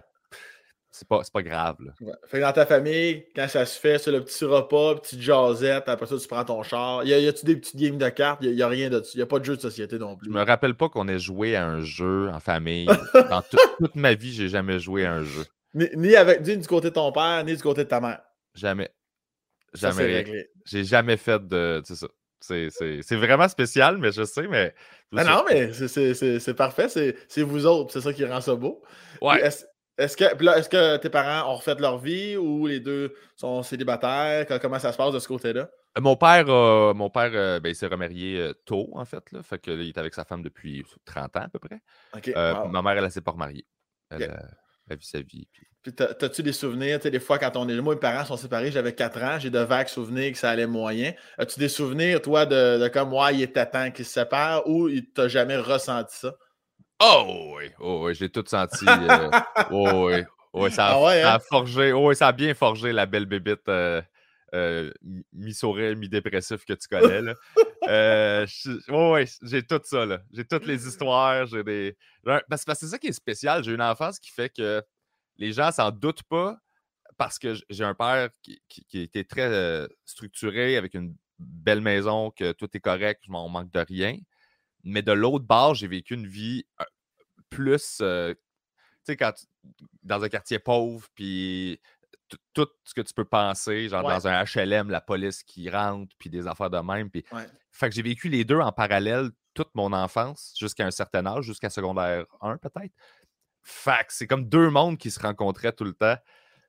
c'est 0.92 1.08
pas, 1.08 1.22
grave. 1.42 1.78
Là. 1.80 1.94
Ouais. 2.02 2.14
Fait 2.28 2.40
que 2.40 2.44
dans 2.44 2.52
ta 2.52 2.66
famille, 2.66 3.24
quand 3.36 3.48
ça 3.48 3.66
se 3.66 3.80
fait, 3.80 3.98
c'est 3.98 4.12
le 4.12 4.24
petit 4.24 4.44
repas, 4.44 4.96
petite 4.96 5.22
jasette, 5.22 5.88
après 5.88 6.08
ça, 6.08 6.18
tu 6.18 6.28
prends 6.28 6.44
ton 6.44 6.64
char. 6.64 7.04
Y, 7.06 7.28
a-tu 7.28 7.46
des 7.46 7.56
petites 7.56 7.78
games 7.78 7.98
de 7.98 8.10
cartes? 8.10 8.44
Y 8.44 8.50
a, 8.50 8.52
y 8.52 8.62
a 8.62 8.68
rien 8.68 8.90
de. 8.90 9.02
Y 9.16 9.22
a 9.22 9.26
pas 9.26 9.40
de 9.40 9.46
jeu 9.46 9.56
de 9.56 9.62
société 9.62 9.98
non 9.98 10.18
plus. 10.18 10.30
Je 10.30 10.36
me 10.36 10.44
rappelle 10.44 10.76
pas 10.76 10.90
qu'on 10.90 11.08
ait 11.08 11.20
joué 11.20 11.56
à 11.56 11.66
un 11.66 11.82
jeu 11.82 12.30
en 12.30 12.40
famille. 12.40 12.88
Dans 13.30 13.42
tout- 13.42 13.58
toute 13.80 13.96
ma 13.96 14.16
vie, 14.16 14.34
j'ai 14.34 14.50
jamais 14.50 14.80
joué 14.80 15.06
à 15.06 15.14
un 15.14 15.24
jeu. 15.24 15.46
Ni, 15.76 15.88
ni 15.96 16.16
avec, 16.16 16.42
ni 16.42 16.58
du 16.58 16.68
côté 16.68 16.90
de 16.90 16.96
ton 16.96 17.12
père, 17.12 17.44
ni 17.46 17.56
du 17.56 17.62
côté 17.62 17.84
de 17.84 17.90
ta 17.90 18.02
mère. 18.02 18.22
Jamais. 18.56 18.90
Jamais. 19.76 20.26
J'ai 20.66 20.84
jamais 20.84 21.16
fait 21.18 21.48
de. 21.48 21.82
C'est 21.86 21.96
ça. 21.96 22.08
C'est- 22.42 23.16
vraiment 23.16 23.48
spécial, 23.48 23.98
mais 23.98 24.12
je 24.12 24.24
sais, 24.24 24.48
mais. 24.48 24.74
Ah 25.16 25.24
non, 25.24 25.44
mais 25.50 25.72
c'est- 25.74 26.54
parfait. 26.54 26.88
C'est 26.90 27.42
vous 27.42 27.66
autres. 27.66 27.94
C'est 27.94 28.02
ça 28.02 28.14
qui 28.14 28.26
rend 28.26 28.42
ça 28.42 28.56
beau. 28.56 28.82
Ouais. 29.22 29.42
Est-ce 29.42 30.16
que, 30.16 30.24
est-ce 30.58 30.70
que 30.70 30.96
tes 30.98 31.10
parents 31.10 31.52
ont 31.52 31.56
refait 31.58 31.76
leur 31.76 31.98
vie 31.98 32.38
ou 32.38 32.68
les 32.68 32.80
deux 32.80 33.14
sont 33.36 33.64
célibataires? 33.64 34.46
Co- 34.46 34.58
Comment 34.58 34.80
ça 34.80 34.94
se 34.94 34.98
passe 34.98 35.14
de 35.14 35.20
ce 35.20 35.28
côté-là? 35.28 35.70
Mon 36.00 36.16
père, 36.16 36.46
mon 36.46 37.10
père 37.10 37.32
euh, 37.34 37.60
ben, 37.60 37.68
il 37.70 37.76
s'est 37.76 37.88
remarié 37.88 38.40
euh, 38.40 38.54
tôt, 38.66 38.90
en 38.94 39.04
fait. 39.04 39.30
Là, 39.34 39.44
fait 39.44 39.60
que, 39.60 39.72
là, 39.72 39.82
il 39.84 39.90
est 39.90 39.98
avec 39.98 40.14
sa 40.14 40.24
femme 40.24 40.42
depuis 40.42 40.86
30 41.04 41.36
ans 41.36 41.42
à 41.42 41.50
peu 41.50 41.60
près. 41.60 41.82
Euh, 42.38 42.54
wow. 42.54 42.68
Ma 42.70 42.82
mère, 42.82 42.94
elle, 42.94 43.04
elle 43.04 43.12
s'est 43.12 43.20
pas 43.20 43.32
remariée. 43.32 43.66
Elle. 44.10 44.40
Vie. 44.96 45.48
puis- 45.54 45.68
Puis 45.82 45.94
t'as- 45.94 46.14
t'as-tu 46.14 46.44
des 46.44 46.52
souvenirs? 46.54 47.00
Tu 47.00 47.10
des 47.10 47.20
fois, 47.20 47.40
quand 47.40 47.56
on 47.56 47.68
est. 47.70 47.80
Moi, 47.82 47.94
mes 47.96 48.00
parents 48.00 48.26
sont 48.26 48.36
séparés, 48.38 48.72
j'avais 48.72 48.94
4 48.94 49.22
ans, 49.24 49.40
j'ai 49.40 49.50
de 49.50 49.60
vagues 49.60 49.88
souvenirs 49.88 50.32
que 50.34 50.38
ça 50.38 50.50
allait 50.50 50.68
moyen. 50.68 51.14
As-tu 51.38 51.60
des 51.60 51.70
souvenirs, 51.70 52.22
toi, 52.22 52.46
de, 52.46 52.78
de 52.84 52.88
comme, 52.90 53.14
ouais, 53.14 53.36
il 53.36 53.42
était 53.44 53.66
temps 53.66 53.90
qu'ils 53.92 54.06
se 54.06 54.12
séparent 54.14 54.68
ou 54.68 54.90
il 54.90 55.10
t'a 55.12 55.28
jamais 55.30 55.58
ressenti 55.58 56.18
ça? 56.18 56.34
Oh 57.02 57.54
oui, 57.58 57.70
oh 57.80 58.06
oui, 58.06 58.14
j'ai 58.16 58.30
tout 58.30 58.44
senti. 58.46 58.86
euh, 58.88 59.30
oh 59.72 60.08
oui, 60.10 60.24
oh 60.52 60.64
oui, 60.66 60.72
ça, 60.72 60.88
a, 60.88 60.92
Ah 60.96 61.04
ouais, 61.04 61.22
ça 61.22 61.32
a 61.34 61.36
hein? 61.38 61.40
forgé, 61.48 61.94
oh 61.94 62.10
oui, 62.10 62.16
ça 62.16 62.28
a 62.28 62.32
bien 62.34 62.54
forgé 62.54 62.92
la 62.92 63.06
belle 63.06 63.26
bébite 63.26 63.70
euh, 63.70 64.02
euh, 64.54 64.92
mi-sourire, 65.32 65.96
mi-dépressif 65.96 66.66
que 66.66 66.74
tu 66.74 66.88
connais. 66.90 67.22
Là. 67.22 67.34
Euh, 67.88 68.46
oh 68.90 69.14
oui, 69.16 69.26
j'ai 69.42 69.64
tout 69.64 69.80
ça. 69.84 70.06
là. 70.06 70.22
J'ai 70.32 70.46
toutes 70.46 70.66
les 70.66 70.88
histoires. 70.88 71.46
J'ai 71.48 71.64
des. 71.64 71.98
Parce 72.50 72.66
que 72.66 72.74
c'est 72.74 72.88
ça 72.88 72.98
qui 72.98 73.08
est 73.08 73.14
spécial. 73.14 73.64
J'ai 73.64 73.74
une 73.74 73.82
enfance 73.82 74.20
qui 74.20 74.32
fait 74.32 74.50
que 74.50 74.84
les 75.38 75.54
gens 75.54 75.72
s'en 75.72 75.92
doutent 75.92 76.24
pas 76.24 76.58
parce 77.18 77.40
que 77.40 77.56
j'ai 77.70 77.84
un 77.84 77.94
père 77.96 78.30
qui, 78.42 78.62
qui, 78.68 78.84
qui 78.86 79.00
était 79.00 79.24
très 79.24 79.46
euh, 79.46 79.88
structuré 80.06 80.78
avec 80.78 80.94
une 80.94 81.16
belle 81.38 81.82
maison, 81.82 82.32
que 82.32 82.52
tout 82.52 82.70
est 82.74 82.80
correct, 82.80 83.22
je 83.26 83.32
m'en 83.32 83.48
manque 83.50 83.72
de 83.72 83.80
rien. 83.80 84.18
Mais 84.84 85.02
de 85.02 85.12
l'autre 85.12 85.46
bord, 85.46 85.76
j'ai 85.76 85.88
vécu 85.88 86.14
une 86.14 86.28
vie 86.28 86.66
plus. 87.50 88.00
euh, 88.02 88.34
tu 88.34 89.14
sais, 89.14 89.18
quand 89.18 89.34
dans 90.04 90.24
un 90.24 90.30
quartier 90.30 90.60
pauvre, 90.60 91.08
puis 91.14 91.80
tout 92.54 92.68
ce 92.84 92.94
que 92.94 93.02
tu 93.02 93.14
peux 93.14 93.26
penser, 93.26 93.90
genre 93.90 94.04
Ouais. 94.06 94.14
dans 94.14 94.28
un 94.28 94.44
HLM, 94.44 94.90
la 94.90 95.02
police 95.02 95.44
qui 95.44 95.70
rentre, 95.70 96.14
puis 96.18 96.30
des 96.30 96.48
affaires 96.48 96.70
de 96.70 96.80
même. 96.80 97.10
Puis... 97.10 97.24
Ouais. 97.32 97.48
Fait 97.72 97.90
que 97.90 97.96
j'ai 97.96 98.02
vécu 98.02 98.30
les 98.30 98.44
deux 98.44 98.60
en 98.60 98.72
parallèle 98.72 99.30
toute 99.54 99.70
mon 99.76 99.94
enfance, 99.94 100.54
jusqu'à 100.60 100.86
un 100.86 100.92
certain 100.92 101.26
âge, 101.26 101.46
jusqu'à 101.46 101.70
secondaire 101.70 102.26
1 102.42 102.58
peut-être. 102.58 102.94
Fait 103.64 104.00
que 104.08 104.14
c'est 104.14 104.28
comme 104.28 104.48
deux 104.48 104.70
mondes 104.70 104.98
qui 104.98 105.12
se 105.12 105.20
rencontraient 105.20 105.74
tout 105.74 105.84
le 105.84 105.94
temps. 105.94 106.16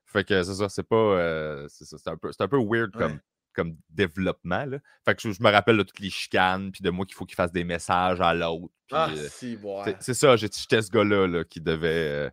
Fait 0.07 0.25
que 0.25 0.43
c'est 0.43 0.55
ça, 0.55 0.69
c'est 0.69 0.83
pas. 0.89 0.97
euh, 0.97 1.67
c'est 1.69 1.85
ça, 1.85 1.97
c'est 1.99 2.11
un, 2.11 2.17
peu- 2.17 2.33
c'est 2.33 2.43
un 2.43 2.49
peu 2.49 2.59
weird 2.59 2.91
comme, 2.93 3.13
Ouais. 3.13 3.19
comme 3.55 3.77
développement. 3.89 4.65
Là. 4.67 4.79
Fait 5.05 5.15
que 5.15 5.23
je, 5.23 5.31
je 5.31 5.43
me 5.43 5.51
rappelle 5.51 5.77
de 5.77 5.83
toutes 5.85 6.01
les 6.01 6.11
chicanes, 6.11 6.73
puis 6.73 6.83
de 6.83 6.91
moi 6.91 7.07
qu'il 7.07 7.15
faut 7.15 7.25
qu'il 7.27 7.37
fasse 7.37 7.53
des 7.53 7.65
messages 7.65 8.21
à 8.21 8.35
l'autre. 8.35 8.75
Ah, 8.91 9.09
euh, 9.11 9.17
si, 9.29 9.57
c'est- 9.57 9.65
ouais. 9.65 9.97
c'est 10.01 10.15
ça, 10.15 10.37
j'ai- 10.37 10.49
j'étais 10.53 10.83
ce 10.83 10.91
gars-là 10.91 11.27
là, 11.29 11.45
qui 11.45 11.61
devait 11.61 12.27
euh, 12.27 12.31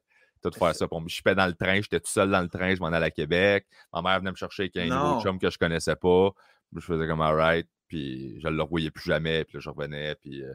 tout 0.49 0.59
faire 0.59 0.75
ça. 0.75 0.87
Pour. 0.87 1.01
Je 1.07 1.13
suis 1.13 1.23
dans 1.23 1.45
le 1.47 1.53
train, 1.53 1.75
j'étais 1.75 1.99
tout 1.99 2.09
seul 2.09 2.29
dans 2.29 2.41
le 2.41 2.49
train, 2.49 2.75
je 2.75 2.79
m'en 2.79 2.87
allais 2.87 3.07
à 3.07 3.11
Québec. 3.11 3.65
Ma 3.93 4.01
mère 4.01 4.19
venait 4.19 4.31
me 4.31 4.35
chercher 4.35 4.63
avec 4.63 4.77
un 4.77 4.85
nouveau 4.87 5.21
chum 5.21 5.39
que 5.39 5.49
je 5.49 5.57
connaissais 5.57 5.95
pas. 5.95 6.29
Je 6.75 6.79
faisais 6.81 7.07
comme 7.07 7.21
alright, 7.21 7.67
puis 7.87 8.39
je 8.41 8.47
le 8.47 8.61
revoyais 8.61 8.91
plus 8.91 9.05
jamais, 9.05 9.45
puis 9.45 9.55
là, 9.55 9.59
je 9.61 9.69
revenais, 9.69 10.15
puis 10.15 10.43
euh, 10.43 10.53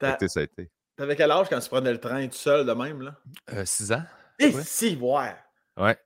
ça 0.00 0.40
a 0.40 0.42
été. 0.42 0.70
T'avais 0.96 1.16
quel 1.16 1.30
âge 1.30 1.48
quand 1.48 1.60
tu 1.60 1.68
prenais 1.68 1.92
le 1.92 2.00
train 2.00 2.26
tout 2.28 2.36
seul 2.36 2.66
de 2.66 2.72
même, 2.72 3.02
là? 3.02 3.16
Euh, 3.52 3.64
six 3.64 3.92
ans? 3.92 4.02
Eh, 4.38 4.46
Ouais. 4.54 4.62
si, 4.64 4.96
ouais. 4.96 5.96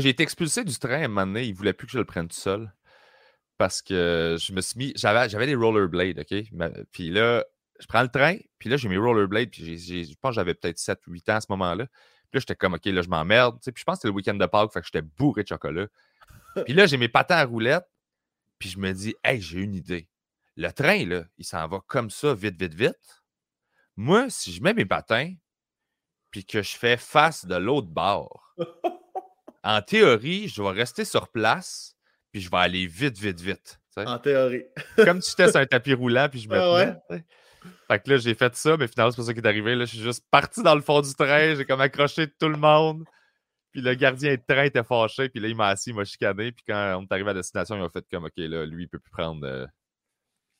J'ai 0.00 0.08
été 0.08 0.22
expulsé 0.22 0.64
du 0.64 0.78
train 0.78 1.02
à 1.02 1.04
un 1.04 1.08
moment 1.08 1.26
donné. 1.26 1.44
Il 1.44 1.54
voulait 1.54 1.72
plus 1.72 1.86
que 1.86 1.92
je 1.92 1.98
le 1.98 2.04
prenne 2.04 2.28
tout 2.28 2.36
seul. 2.36 2.72
Parce 3.58 3.82
que 3.82 4.36
je 4.40 4.52
me 4.52 4.60
suis 4.60 4.78
mis. 4.78 4.92
J'avais, 4.96 5.28
j'avais 5.28 5.46
des 5.46 5.54
rollerblades, 5.54 6.18
OK? 6.18 6.84
Puis 6.90 7.10
là, 7.10 7.44
je 7.78 7.86
prends 7.86 8.02
le 8.02 8.08
train, 8.08 8.36
puis 8.58 8.68
là, 8.68 8.76
j'ai 8.76 8.88
mes 8.88 8.96
rollerblades, 8.96 9.50
puis 9.50 9.78
j'ai, 9.78 10.04
je 10.04 10.14
pense 10.20 10.30
que 10.30 10.34
j'avais 10.36 10.54
peut-être 10.54 10.78
7 10.78 10.98
ou 11.06 11.12
8 11.12 11.28
ans 11.30 11.36
à 11.36 11.40
ce 11.40 11.46
moment-là. 11.50 11.86
Là, 12.34 12.40
j'étais 12.40 12.56
comme, 12.56 12.74
OK, 12.74 12.84
là, 12.86 13.00
je 13.00 13.08
m'emmerde. 13.08 13.60
tu 13.60 13.64
sais, 13.64 13.72
Puis 13.72 13.80
je 13.80 13.84
pense 13.84 13.94
que 13.94 14.00
c'était 14.00 14.08
le 14.08 14.14
week-end 14.14 14.34
de 14.34 14.46
Pâques, 14.46 14.72
fait 14.72 14.80
que 14.80 14.86
j'étais 14.86 15.02
bourré 15.02 15.44
de 15.44 15.48
chocolat. 15.48 15.86
Puis 16.64 16.74
là, 16.74 16.86
j'ai 16.86 16.96
mes 16.96 17.08
patins 17.08 17.36
à 17.36 17.44
roulettes, 17.44 17.88
puis 18.58 18.68
je 18.68 18.78
me 18.78 18.92
dis, 18.92 19.14
hey, 19.22 19.40
j'ai 19.40 19.60
une 19.60 19.74
idée. 19.74 20.08
Le 20.56 20.70
train, 20.70 21.06
là, 21.06 21.24
il 21.38 21.44
s'en 21.44 21.66
va 21.68 21.80
comme 21.86 22.10
ça, 22.10 22.34
vite, 22.34 22.60
vite, 22.60 22.74
vite. 22.74 23.22
Moi, 23.96 24.28
si 24.30 24.52
je 24.52 24.60
mets 24.62 24.74
mes 24.74 24.84
patins, 24.84 25.32
puis 26.32 26.44
que 26.44 26.60
je 26.60 26.76
fais 26.76 26.96
face 26.96 27.46
de 27.46 27.54
l'autre 27.54 27.86
bord, 27.86 28.52
en 29.62 29.80
théorie, 29.80 30.48
je 30.48 30.60
vais 30.60 30.70
rester 30.70 31.04
sur 31.04 31.28
place, 31.28 31.96
puis 32.32 32.40
je 32.40 32.50
vais 32.50 32.56
aller 32.56 32.86
vite, 32.86 33.16
vite, 33.16 33.40
vite. 33.40 33.80
En 33.96 34.18
théorie. 34.18 34.64
Comme 34.96 35.22
si 35.22 35.30
j'étais 35.30 35.52
sur 35.52 35.60
un 35.60 35.66
tapis 35.66 35.94
roulant, 35.94 36.28
puis 36.28 36.40
je 36.40 36.48
me 36.48 36.56
Ah 36.56 36.98
ouais? 37.10 37.24
Fait 37.88 38.00
que 38.00 38.10
là, 38.10 38.16
j'ai 38.18 38.34
fait 38.34 38.54
ça, 38.56 38.76
mais 38.76 38.88
finalement, 38.88 39.10
c'est 39.12 39.16
pas 39.18 39.22
ça 39.24 39.34
qui 39.34 39.40
est 39.40 39.46
arrivé. 39.46 39.74
Là, 39.74 39.84
je 39.84 39.90
suis 39.94 40.02
juste 40.02 40.24
parti 40.30 40.62
dans 40.62 40.74
le 40.74 40.80
fond 40.82 41.00
du 41.00 41.14
train, 41.14 41.54
j'ai 41.54 41.64
comme 41.64 41.80
accroché 41.80 42.28
tout 42.38 42.48
le 42.48 42.56
monde. 42.56 43.04
Puis 43.72 43.80
le 43.82 43.94
gardien 43.94 44.34
de 44.34 44.40
train 44.46 44.64
était 44.64 44.84
fâché, 44.84 45.28
puis 45.28 45.40
là, 45.40 45.48
il 45.48 45.56
m'a 45.56 45.68
assis, 45.68 45.90
il 45.90 45.96
m'a 45.96 46.04
chicané. 46.04 46.52
Puis 46.52 46.64
quand 46.68 46.96
on 46.98 47.02
est 47.02 47.12
arrivé 47.12 47.30
à 47.30 47.34
destination, 47.34 47.76
ils 47.76 47.82
ont 47.82 47.90
fait 47.90 48.04
comme, 48.10 48.24
OK, 48.24 48.32
là, 48.36 48.64
lui, 48.66 48.84
il 48.84 48.88
peut 48.88 49.00
plus 49.00 49.10
prendre. 49.10 49.44
euh, 49.46 49.66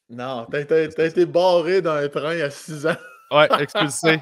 Non, 0.08 0.46
t'as 0.50 0.60
été, 0.60 0.88
t'as 0.88 1.06
été 1.06 1.24
barré 1.24 1.80
dans 1.80 1.92
un 1.94 2.08
train 2.08 2.38
à 2.40 2.50
6 2.50 2.86
ans. 2.86 2.96
Ouais, 3.30 3.48
expulsé. 3.60 4.20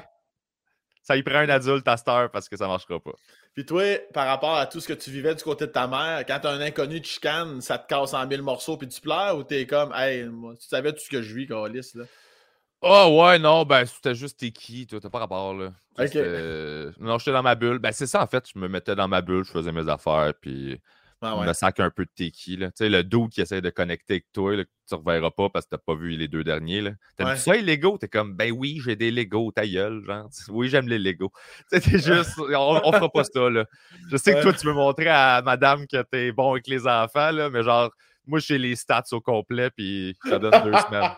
ça 1.01 1.17
y 1.17 1.23
prend 1.23 1.39
un 1.39 1.49
adulte 1.49 1.87
à 1.87 1.97
cette 1.97 2.07
heure 2.07 2.31
parce 2.31 2.47
que 2.47 2.55
ça 2.55 2.67
marchera 2.67 2.99
pas. 2.99 3.11
Puis 3.55 3.65
toi, 3.65 3.83
par 4.13 4.27
rapport 4.27 4.55
à 4.55 4.65
tout 4.67 4.79
ce 4.79 4.87
que 4.87 4.93
tu 4.93 5.11
vivais 5.11 5.35
du 5.35 5.43
côté 5.43 5.65
de 5.67 5.71
ta 5.71 5.87
mère, 5.87 6.23
quand 6.25 6.39
t'as 6.41 6.51
un 6.51 6.61
inconnu 6.61 6.99
de 6.99 7.05
chicane, 7.05 7.61
ça 7.61 7.77
te 7.77 7.87
casse 7.87 8.13
en 8.13 8.25
mille 8.27 8.41
morceaux 8.41 8.77
puis 8.77 8.87
tu 8.87 9.01
pleures 9.01 9.37
ou 9.37 9.43
t'es 9.43 9.65
comme, 9.67 9.91
hey, 9.95 10.23
moi, 10.25 10.55
tu 10.59 10.67
savais 10.67 10.91
tout 10.93 11.01
ce 11.03 11.09
que 11.09 11.21
je 11.21 11.35
vis, 11.35 11.47
Calis, 11.47 11.91
là? 11.95 12.05
Oh 12.85 13.21
ouais, 13.23 13.39
non, 13.39 13.63
ben 13.63 13.85
c'était 13.85 14.13
juste 14.13 14.39
t'es 14.39 14.51
qui, 14.51 14.85
toi, 14.85 14.99
t'as 14.99 15.09
pas 15.09 15.19
rapport 15.19 15.53
là. 15.53 15.71
C'était- 15.97 16.89
Non, 16.99 17.17
j'étais 17.17 17.31
dans 17.31 17.43
ma 17.43 17.55
bulle. 17.55 17.79
Ben 17.79 17.91
c'est 17.93 18.07
ça 18.07 18.21
en 18.21 18.27
fait, 18.27 18.45
je 18.53 18.59
me 18.59 18.67
mettais 18.67 18.95
dans 18.95 19.07
ma 19.07 19.21
bulle, 19.21 19.43
je 19.45 19.51
faisais 19.51 19.71
mes 19.71 19.87
affaires, 19.89 20.33
puis 20.41 20.81
Ah 21.21 21.41
me 21.45 21.53
sac 21.53 21.79
un 21.79 21.89
peu 21.89 22.03
de 22.03 22.09
t'es 22.13 22.29
qui, 22.31 22.57
là. 22.57 22.67
Tu 22.67 22.73
sais, 22.79 22.89
le 22.89 23.01
dude 23.05 23.29
qui 23.29 23.39
essaie 23.39 23.61
de 23.61 23.69
connecter 23.69 24.15
avec 24.15 24.25
toi, 24.33 24.57
là, 24.57 24.65
que 24.65 24.69
tu 24.89 24.95
reverras 24.95 25.31
pas 25.31 25.47
parce 25.49 25.63
que 25.65 25.69
t'as 25.69 25.77
pas 25.77 25.95
vu 25.95 26.09
les 26.17 26.27
deux 26.27 26.43
derniers, 26.43 26.81
là. 26.81 26.91
T'aimes 27.15 27.27
Ouais. 27.27 27.35
ça, 27.37 27.53
les 27.53 27.61
Legos? 27.61 27.97
T'es 27.99 28.09
comme, 28.09 28.35
ben 28.35 28.51
oui, 28.51 28.81
j'ai 28.83 28.97
des 28.97 29.09
Legos, 29.11 29.53
ta 29.53 29.65
gueule, 29.65 30.03
genre. 30.05 30.27
Oui, 30.51 30.67
j'aime 30.67 30.89
les 30.89 30.99
Legos. 30.99 31.31
Tu 31.71 31.79
sais, 31.79 31.89
t'es 31.89 31.99
juste, 31.99 32.37
on, 32.37 32.81
on 32.83 32.91
fera 32.91 33.09
pas 33.09 33.23
ça, 33.23 33.49
là. 33.49 33.63
Je 34.11 34.17
sais 34.17 34.33
que 34.33 34.41
toi, 34.41 34.51
tu 34.51 34.67
veux 34.67 34.73
montrer 34.73 35.07
à 35.07 35.41
madame 35.45 35.87
que 35.87 36.01
t'es 36.01 36.33
bon 36.33 36.51
avec 36.51 36.67
les 36.67 36.85
enfants, 36.85 37.31
là, 37.31 37.49
mais 37.49 37.63
genre, 37.63 37.89
moi, 38.25 38.39
j'ai 38.39 38.57
les 38.57 38.75
stats 38.75 39.03
au 39.11 39.21
complet, 39.21 39.69
puis 39.69 40.17
te 40.23 40.35
donne 40.35 40.51
deux 40.63 40.73
semaines. 40.87 41.11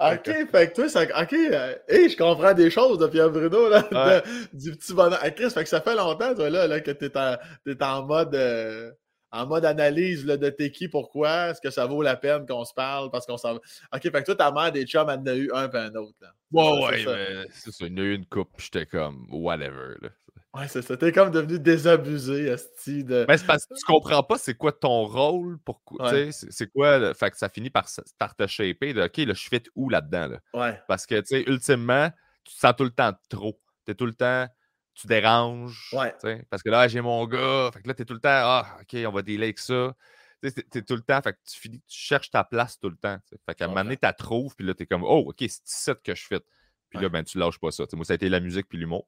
Ok, 0.00 0.50
fait 0.50 0.70
que 0.70 0.74
toi, 0.74 0.88
ça. 0.88 1.02
Ok, 1.02 1.32
euh, 1.32 1.74
hey, 1.88 2.08
je 2.10 2.16
comprends 2.16 2.54
des 2.54 2.70
choses 2.70 2.98
de 2.98 3.06
Pierre 3.06 3.30
Bruno, 3.30 3.68
là, 3.68 3.84
Ouais. 3.92 4.22
de- 4.52 4.58
du 4.58 4.72
petit 4.76 4.92
bonheur. 4.94 5.22
Hey, 5.24 5.34
Chris, 5.34 5.50
fait 5.50 5.62
que 5.62 5.68
ça 5.68 5.80
fait 5.80 5.94
longtemps, 5.94 6.34
toi, 6.34 6.50
là, 6.50 6.66
là 6.66 6.80
que 6.80 6.90
t'es 6.90 7.16
en, 7.16 7.36
t'es 7.64 7.82
en 7.82 8.04
mode. 8.06 8.34
euh, 8.34 8.90
en 9.32 9.44
mode 9.44 9.64
analyse 9.66 10.24
là, 10.24 10.36
de 10.38 10.48
t'es 10.48 10.70
qui, 10.70 10.88
pourquoi, 10.88 11.48
est-ce 11.50 11.60
que 11.60 11.68
ça 11.68 11.84
vaut 11.84 12.00
la 12.00 12.16
peine 12.16 12.46
qu'on 12.46 12.64
se 12.64 12.72
parle, 12.72 13.10
parce 13.10 13.26
qu'on 13.26 13.36
s'en. 13.36 13.56
Ok, 13.56 14.02
fait 14.02 14.10
que 14.12 14.22
toi, 14.22 14.34
ta 14.36 14.50
mère, 14.52 14.70
des 14.72 14.86
chums, 14.86 15.10
elle 15.10 15.18
en 15.18 15.26
a 15.26 15.34
eu 15.34 15.50
un 15.52 15.68
puis 15.68 15.78
un 15.80 15.94
autre, 15.96 16.16
là. 16.22 16.28
Ouais, 16.52 16.64
ça, 16.64 16.86
ouais, 16.86 16.98
c'est 16.98 17.04
ça. 17.04 17.12
mais 17.16 17.46
c'est 17.50 17.72
ça. 17.72 17.84
Il 17.86 17.90
y 17.90 17.94
en 17.94 17.98
a 17.98 18.06
eu 18.06 18.14
une 18.14 18.24
coupe, 18.26 18.48
j'étais 18.58 18.86
comme, 18.86 19.26
whatever, 19.30 19.94
là. 20.00 20.08
Ouais, 20.56 20.68
c'est 20.68 20.82
ça. 20.82 20.96
T'es 20.96 21.12
comme 21.12 21.30
devenu 21.30 21.58
désabusé, 21.58 22.46
Esti, 22.46 23.04
de. 23.04 23.24
Mais 23.28 23.36
c'est 23.36 23.46
parce 23.46 23.66
que 23.66 23.74
tu 23.74 23.84
comprends 23.84 24.22
pas 24.22 24.38
c'est 24.38 24.54
quoi 24.54 24.72
ton 24.72 25.04
rôle, 25.04 25.58
pourquoi, 25.64 26.10
Ouais. 26.10 26.30
c'est- 26.32 26.66
quoi, 26.72 26.98
le- 26.98 27.14
fait 27.14 27.30
que 27.30 27.36
ça 27.36 27.48
finit 27.48 27.70
par, 27.70 27.86
par 28.18 28.34
te 28.34 28.46
shaper 28.46 28.94
de, 28.94 29.02
OK, 29.02 29.16
là, 29.18 29.34
je 29.34 29.48
fit 29.48 29.62
où 29.74 29.88
là-dedans, 29.90 30.28
là? 30.28 30.40
Ouais. 30.54 30.80
Parce 30.88 31.06
que, 31.06 31.20
tu 31.20 31.26
sais, 31.26 31.42
ultimement, 31.46 32.10
tu 32.44 32.54
te 32.54 32.58
sens 32.58 32.74
tout 32.76 32.84
le 32.84 32.90
temps 32.90 33.12
trop. 33.28 33.60
Tu 33.84 33.92
es 33.92 33.94
tout 33.94 34.06
le 34.06 34.14
temps 34.14 34.48
tu 34.96 35.06
déranges. 35.06 35.90
Ouais. 35.92 36.14
Parce 36.50 36.62
que 36.62 36.70
là, 36.70 36.88
j'ai 36.88 37.02
mon 37.02 37.26
gars. 37.26 37.70
Fait 37.72 37.82
que 37.82 37.88
là, 37.88 37.94
t'es 37.94 38.04
tout 38.04 38.14
le 38.14 38.20
temps, 38.20 38.30
ah, 38.30 38.78
OK, 38.80 38.96
on 39.06 39.12
va 39.12 39.22
délai 39.22 39.44
avec 39.46 39.58
ça. 39.58 39.94
Tu 40.42 40.48
es 40.48 40.82
tout 40.82 40.94
le 40.96 41.02
temps, 41.02 41.20
fait 41.22 41.34
que 41.34 41.38
tu, 41.46 41.58
finis, 41.60 41.80
tu 41.86 41.98
cherches 41.98 42.30
ta 42.30 42.44
place 42.44 42.78
tout 42.78 42.88
le 42.88 42.96
temps. 42.96 43.18
Fait 43.46 43.54
qu'à 43.54 43.66
un 43.66 43.68
moment 43.68 43.82
donné, 43.84 43.96
tu 43.96 44.04
la 44.04 44.12
trouves, 44.12 44.54
puis 44.56 44.66
là, 44.66 44.74
tu 44.74 44.84
es 44.84 44.86
comme, 44.86 45.04
oh, 45.04 45.24
OK, 45.28 45.36
c'est 45.40 45.60
ça 45.64 45.94
que 45.94 46.14
je 46.14 46.24
fais. 46.26 46.40
Puis 46.88 47.00
là, 47.00 47.08
ben, 47.08 47.22
tu 47.24 47.36
lâches 47.38 47.58
pas 47.58 47.70
ça. 47.70 47.84
moi, 47.92 48.04
ça 48.04 48.14
a 48.14 48.16
été 48.16 48.28
la 48.28 48.40
musique 48.40 48.68
puis 48.68 48.78
l'humour. 48.78 49.06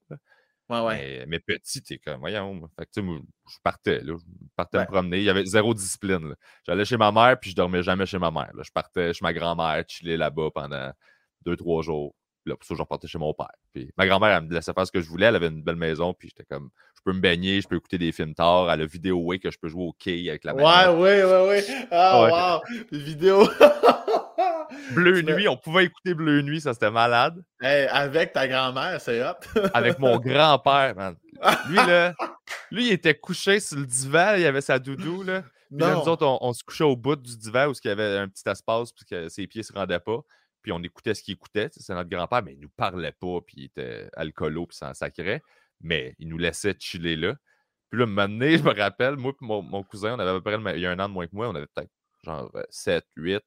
Ouais, 0.68 0.81
ouais. 0.81 1.24
Mais, 1.26 1.38
petit, 1.38 1.83
t'es 1.83 1.98
comme, 1.98 2.20
voyons. 2.20 2.68
Fait 2.78 2.85
que, 2.85 3.00
je 3.00 3.57
partais, 3.62 4.00
là. 4.00 4.16
Je 4.18 4.48
partais 4.54 4.81
me 4.81 4.85
promener. 4.85 5.18
Il 5.18 5.24
y 5.24 5.31
avait 5.31 5.46
zéro 5.46 5.72
discipline. 5.72 6.35
J'allais 6.66 6.85
chez 6.85 6.98
ma 6.98 7.11
mère, 7.11 7.38
puis 7.40 7.50
je 7.50 7.57
dormais 7.57 7.83
jamais 7.83 8.04
chez 8.04 8.18
ma 8.18 8.31
mère. 8.31 8.50
Je 8.62 8.70
partais 8.70 9.14
chez 9.14 9.22
ma 9.22 9.33
grand-mère, 9.33 9.83
chiller 9.88 10.16
là-bas 10.16 10.50
pendant 10.54 10.92
deux, 11.44 11.57
trois 11.57 11.83
jours. 11.83 12.14
Puis 12.44 12.50
là, 12.50 12.57
pour 12.57 12.66
ça, 12.66 12.74
je 12.74 12.83
repartais 12.83 13.09
chez 13.09 13.18
mon 13.18 13.33
père. 13.33 13.46
Puis 13.72 13.90
ma 13.96 14.07
grand-mère, 14.07 14.37
elle 14.37 14.44
me 14.44 14.54
laissait 14.54 14.74
faire 14.74 14.87
ce 14.87 14.92
que 14.92 15.00
je 15.00 15.09
voulais. 15.09 15.26
Elle 15.26 15.37
avait 15.37 15.48
une 15.48 15.62
belle 15.62 15.76
maison, 15.76 16.12
puis 16.12 16.28
j'étais 16.28 16.44
comme, 16.44 16.68
je 16.96 17.02
peux 17.02 17.12
me 17.12 17.20
baigner, 17.20 17.62
je 17.62 17.68
peux 17.68 17.76
écouter 17.76 17.96
des 17.96 18.12
films 18.12 18.35
tard. 18.35 18.70
Elle 18.70 18.83
a 18.83 18.87
vidéo 18.87 19.33
que 19.42 19.50
je 19.50 19.59
peux 19.59 19.68
jouer 19.68 19.85
au 19.85 19.92
quai 19.92 20.28
avec 20.28 20.44
la 20.44 20.54
Ouais, 20.54 20.62
ouais, 20.62 21.24
ouais, 21.24 21.48
ouais. 21.48 21.64
Ah, 21.90 22.61
wow. 22.61 22.76
Les 22.90 22.98
vidéos. 22.98 23.48
Bleu 24.92 25.22
Nuit, 25.22 25.48
on 25.48 25.57
pouvait 25.57 25.85
écouter 25.85 26.14
Bleu 26.14 26.42
Nuit, 26.42 26.61
ça 26.61 26.74
c'était 26.74 26.90
malade. 26.90 27.42
avec 27.61 28.33
ta 28.33 28.48
grand-mère, 28.48 29.00
c'est 29.00 29.22
hop. 29.22 29.44
avec 29.74 29.98
mon 29.98 30.18
grand-père, 30.18 30.94
man. 30.96 31.16
Lui, 31.68 31.76
là, 31.76 32.14
lui, 32.70 32.88
il 32.88 32.92
était 32.92 33.14
couché 33.14 33.61
sur 33.61 33.78
le 33.78 33.87
divan, 33.87 34.35
il 34.37 34.46
avait 34.46 34.61
sa 34.61 34.78
doudou, 34.78 35.22
là. 35.22 35.42
Puis 35.70 35.81
là, 35.81 35.94
nous 35.94 36.09
autres, 36.09 36.26
on, 36.26 36.52
se 36.52 36.64
couchait 36.64 36.85
au 36.85 36.96
bout 36.96 37.16
du 37.16 37.37
divan 37.37 37.66
où 37.68 37.72
il 37.72 37.88
y 37.88 37.90
avait 37.90 38.18
un 38.18 38.28
petit 38.28 38.48
espace, 38.48 38.92
puis 38.92 39.04
que 39.04 39.28
ses 39.28 39.46
pieds 39.46 39.62
se 39.62 39.72
rendaient 39.72 40.00
pas. 40.00 40.20
Puis 40.62 40.72
on 40.72 40.83
écoutait 40.83 41.14
ce 41.14 41.22
qu'il 41.22 41.35
écoutait. 41.35 41.68
C'est 41.72 41.94
notre 41.94 42.09
grand-père, 42.09 42.42
mais 42.42 42.54
il 42.54 42.61
nous 42.61 42.70
parlait 42.70 43.12
pas, 43.12 43.40
puis 43.46 43.57
il 43.59 43.64
était 43.66 44.09
alcoolo, 44.14 44.66
puis 44.66 44.76
ça 44.76 44.90
en 44.90 44.94
sacrait. 44.94 45.42
Mais 45.81 46.14
il 46.18 46.28
nous 46.28 46.38
laissait 46.38 46.74
chiller 46.78 47.16
là. 47.16 47.35
Puis 47.90 48.00
là, 48.00 48.07
un 48.07 48.28
je 48.28 48.62
me 48.62 48.74
rappelle, 48.74 49.16
moi 49.16 49.33
et 49.33 49.44
mon, 49.44 49.83
cousin, 49.83 50.14
on 50.14 50.18
avait 50.18 50.31
à 50.31 50.35
peu 50.35 50.42
près 50.42 50.76
il 50.76 50.81
y 50.81 50.87
a 50.87 50.90
un 50.90 50.98
an 50.98 51.09
de 51.09 51.14
moins 51.14 51.26
que 51.26 51.35
moi, 51.35 51.48
on 51.48 51.54
avait 51.54 51.66
peut-être 51.74 51.90
genre 52.24 52.50
7, 52.70 53.04
euh, 53.18 53.22
8. 53.22 53.42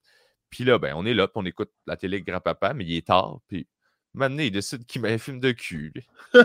Puis 0.52 0.66
là, 0.66 0.78
ben, 0.78 0.94
on 0.96 1.06
est 1.06 1.14
là, 1.14 1.28
puis 1.28 1.36
on 1.38 1.46
écoute 1.46 1.72
la 1.88 1.98
télé 1.98 2.18
avec 2.18 2.28
grand-papa, 2.28 2.74
mais 2.74 2.84
il 2.84 2.98
est 2.98 3.08
tard, 3.08 3.40
puis 3.48 3.66
maintenant, 4.14 4.44
il 4.44 4.52
décide 4.52 4.86
qu'il 4.86 5.02
met 5.02 5.14
un 5.14 5.18
film 5.18 5.40
de 5.40 5.52
cul. 5.52 5.94
fait 6.34 6.44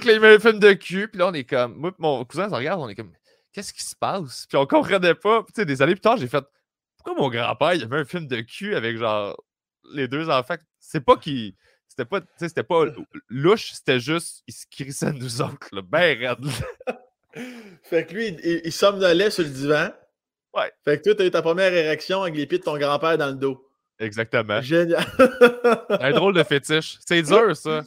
que 0.00 0.06
là, 0.06 0.12
il 0.12 0.20
met 0.20 0.34
un 0.34 0.38
film 0.40 0.58
de 0.58 0.72
cul, 0.72 1.08
puis 1.08 1.18
là, 1.18 1.28
on 1.28 1.32
est 1.32 1.44
comme. 1.44 1.76
Moi, 1.76 1.94
mon 1.98 2.24
cousin, 2.24 2.50
ça 2.50 2.56
regarde, 2.56 2.80
on 2.80 2.88
est 2.88 2.96
comme. 2.96 3.12
Qu'est-ce 3.52 3.72
qui 3.72 3.84
se 3.84 3.94
passe? 3.94 4.46
Puis 4.48 4.58
on 4.58 4.66
comprenait 4.66 5.14
pas. 5.14 5.44
Puis, 5.44 5.52
tu 5.52 5.60
sais, 5.60 5.64
des 5.64 5.80
années 5.80 5.94
plus 5.94 6.00
tard, 6.00 6.16
j'ai 6.16 6.26
fait. 6.26 6.44
Pourquoi 6.96 7.22
mon 7.22 7.30
grand-père, 7.30 7.74
il 7.74 7.84
avait 7.84 7.98
un 7.98 8.04
film 8.04 8.26
de 8.26 8.40
cul 8.40 8.74
avec 8.74 8.96
genre 8.96 9.40
les 9.92 10.08
deux 10.08 10.28
enfants? 10.28 10.56
C'est 10.80 11.00
pas 11.00 11.16
qu'il. 11.16 11.54
C'était 11.86 12.06
pas, 12.06 12.20
c'était 12.36 12.64
pas 12.64 12.86
louche, 13.28 13.72
c'était 13.74 14.00
juste, 14.00 14.42
il 14.48 14.54
se 14.54 14.66
crissait 14.68 15.12
nous 15.12 15.40
autres, 15.40 15.68
là, 15.70 15.80
ben 15.80 16.18
raide. 16.18 16.44
fait 17.84 18.04
que 18.04 18.14
lui, 18.14 18.36
il, 18.42 18.62
il 18.64 18.72
somnolait 18.72 19.30
sur 19.30 19.44
le 19.44 19.50
divan. 19.50 19.90
Ouais. 20.54 20.70
Fait 20.84 20.98
que 20.98 21.04
toi, 21.04 21.14
t'as 21.16 21.24
eu 21.24 21.30
ta 21.30 21.42
première 21.42 21.72
érection 21.72 22.22
avec 22.22 22.36
les 22.36 22.46
pieds 22.46 22.58
de 22.58 22.64
ton 22.64 22.78
grand-père 22.78 23.18
dans 23.18 23.28
le 23.28 23.34
dos. 23.34 23.60
Exactement. 24.00 24.60
Génial. 24.60 25.04
un 25.88 26.10
drôle 26.10 26.34
de 26.34 26.42
fétiche. 26.42 26.98
C'est 27.06 27.22
dur, 27.22 27.56
ça. 27.56 27.82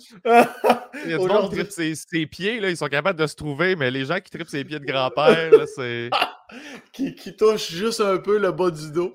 Il 1.05 1.11
y 1.11 1.13
a 1.13 1.17
du 1.17 1.27
monde 1.27 1.49
qui 1.49 1.65
tripe 1.65 1.95
ses, 1.95 2.25
pieds, 2.25 2.59
là, 2.59 2.69
ils 2.69 2.77
sont 2.77 2.87
capables 2.87 3.19
de 3.19 3.27
se 3.27 3.35
trouver, 3.35 3.75
mais 3.75 3.91
les 3.91 4.05
gens 4.05 4.19
qui 4.19 4.31
tripent 4.31 4.47
ses 4.47 4.63
pieds 4.63 4.79
de 4.79 4.85
grand-père, 4.85 5.51
c'est. 5.75 6.09
qui, 6.93 7.13
qui 7.13 7.35
touchent 7.35 7.71
juste 7.71 7.99
un 7.99 8.17
peu 8.17 8.37
le 8.37 8.51
bas 8.51 8.71
du 8.71 8.91
dos. 8.91 9.13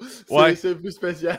C'est 0.55 0.75
plus 0.75 0.93
spécial. 0.93 1.39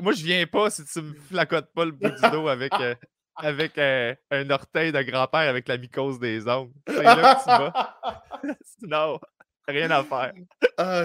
Moi, 0.00 0.12
je 0.12 0.24
viens 0.24 0.46
pas 0.46 0.70
si 0.70 0.84
tu 0.84 1.00
me 1.00 1.14
flacotes 1.14 1.72
pas 1.74 1.84
le 1.84 1.92
bout 1.92 2.10
du 2.10 2.30
dos 2.30 2.48
avec, 2.48 2.72
euh, 2.80 2.94
avec 3.36 3.78
euh, 3.78 4.14
un 4.30 4.50
orteil 4.50 4.90
de 4.90 5.02
grand-père 5.02 5.48
avec 5.48 5.68
la 5.68 5.78
mycose 5.78 6.18
des 6.18 6.48
ongles. 6.48 6.72
C'est 6.88 7.02
là 7.02 7.34
que 7.34 7.42
tu 7.42 7.48
vas. 7.48 8.00
Sinon. 8.80 9.20
Rien 9.68 9.90
à 9.90 10.02
faire. 10.04 10.32
Ah, 10.78 11.04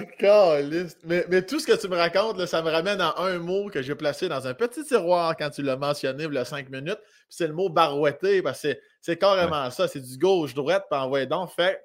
mais, 1.04 1.26
mais 1.30 1.46
tout 1.46 1.60
ce 1.60 1.67
que 1.67 1.80
tu 1.80 1.89
me 1.89 1.98
racontes, 1.98 2.43
ça 2.46 2.62
me 2.62 2.72
ramène 2.72 3.02
à 3.02 3.15
un 3.20 3.38
mot 3.38 3.70
que 3.70 3.82
j'ai 3.82 3.96
placé 3.96 4.30
dans 4.30 4.48
un 4.48 4.54
petit 4.54 4.84
tiroir 4.84 5.36
quand 5.36 5.50
tu 5.50 5.62
l'as 5.62 5.76
mentionné 5.76 6.24
il 6.24 6.34
y 6.34 6.38
a 6.38 6.46
cinq 6.46 6.70
minutes. 6.70 7.00
C'est 7.30 7.48
le 7.48 7.54
mot 7.54 7.70
barouetté, 7.70 8.41
parce 8.41 8.62
que 8.62 8.80
c'est 9.02 9.17
carrément 9.17 9.70
ça. 9.70 9.88
C'est 9.88 10.00
du 10.00 10.17
gauche-droite, 10.17 10.86
puis 10.89 11.00
envoyer 11.00 11.26
donc. 11.26 11.52
Fait, 11.52 11.84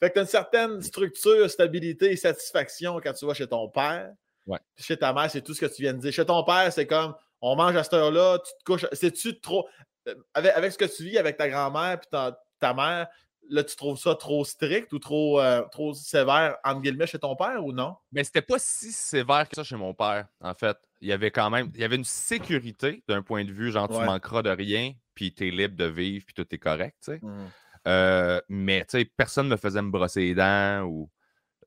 fait 0.00 0.10
que 0.10 0.14
tu 0.14 0.18
as 0.18 0.22
une 0.22 0.28
certaine 0.28 0.82
structure, 0.82 1.50
stabilité 1.50 2.12
et 2.12 2.16
satisfaction 2.16 3.00
quand 3.02 3.14
tu 3.14 3.26
vas 3.26 3.34
chez 3.34 3.48
ton 3.48 3.68
père. 3.68 4.12
Ouais. 4.46 4.58
chez 4.76 4.98
ta 4.98 5.14
mère, 5.14 5.30
c'est 5.30 5.40
tout 5.40 5.54
ce 5.54 5.62
que 5.62 5.74
tu 5.74 5.80
viens 5.80 5.94
de 5.94 5.98
dire. 6.00 6.12
Chez 6.12 6.26
ton 6.26 6.44
père, 6.44 6.70
c'est 6.70 6.86
comme 6.86 7.14
on 7.40 7.56
mange 7.56 7.74
à 7.74 7.82
cette 7.82 7.94
heure-là, 7.94 8.38
tu 8.38 8.52
te 8.52 8.64
couches. 8.64 8.86
C'est-tu 8.92 9.40
trop. 9.40 9.66
Euh, 10.08 10.14
avec, 10.34 10.52
avec, 10.54 10.72
ce 10.72 10.78
que 10.78 10.84
tu 10.84 11.04
vis 11.04 11.16
avec 11.16 11.38
ta 11.38 11.48
grand-mère 11.48 11.98
puis 11.98 12.08
ta, 12.10 12.38
ta 12.60 12.74
mère, 12.74 13.08
là, 13.48 13.64
tu 13.64 13.76
trouves 13.76 13.98
ça 13.98 14.14
trop 14.14 14.44
strict 14.44 14.92
ou 14.92 14.98
trop, 14.98 15.40
euh, 15.40 15.62
trop 15.70 15.94
sévère, 15.94 16.56
entre 16.64 16.80
guillemets, 16.80 17.06
chez 17.06 17.18
ton 17.18 17.36
père 17.36 17.64
ou 17.64 17.72
non? 17.72 17.96
Mais 18.12 18.24
c'était 18.24 18.42
pas 18.42 18.58
si 18.58 18.92
sévère 18.92 19.48
que 19.48 19.56
ça 19.56 19.64
chez 19.64 19.76
mon 19.76 19.94
père, 19.94 20.26
en 20.40 20.54
fait. 20.54 20.76
Il 21.00 21.08
y 21.08 21.12
avait 21.12 21.30
quand 21.30 21.50
même, 21.50 21.70
il 21.74 21.80
y 21.80 21.84
avait 21.84 21.96
une 21.96 22.04
sécurité 22.04 23.02
d'un 23.08 23.22
point 23.22 23.44
de 23.44 23.52
vue, 23.52 23.70
genre, 23.70 23.88
tu 23.88 24.04
manqueras 24.04 24.42
de 24.42 24.50
rien, 24.50 24.92
puis 25.14 25.34
tu 25.34 25.48
es 25.48 25.50
libre 25.50 25.76
de 25.76 25.84
vivre, 25.84 26.24
puis 26.24 26.34
tout 26.34 26.46
est 26.50 26.58
correct, 26.58 26.96
tu 27.02 27.12
sais. 27.12 27.20
Mmh. 27.22 27.46
Euh, 27.86 28.40
mais, 28.48 28.80
tu 28.86 28.98
sais, 28.98 29.04
personne 29.04 29.46
ne 29.46 29.52
me 29.52 29.56
faisait 29.56 29.82
me 29.82 29.90
brosser 29.90 30.20
les 30.20 30.34
dents 30.34 30.82
ou, 30.84 31.10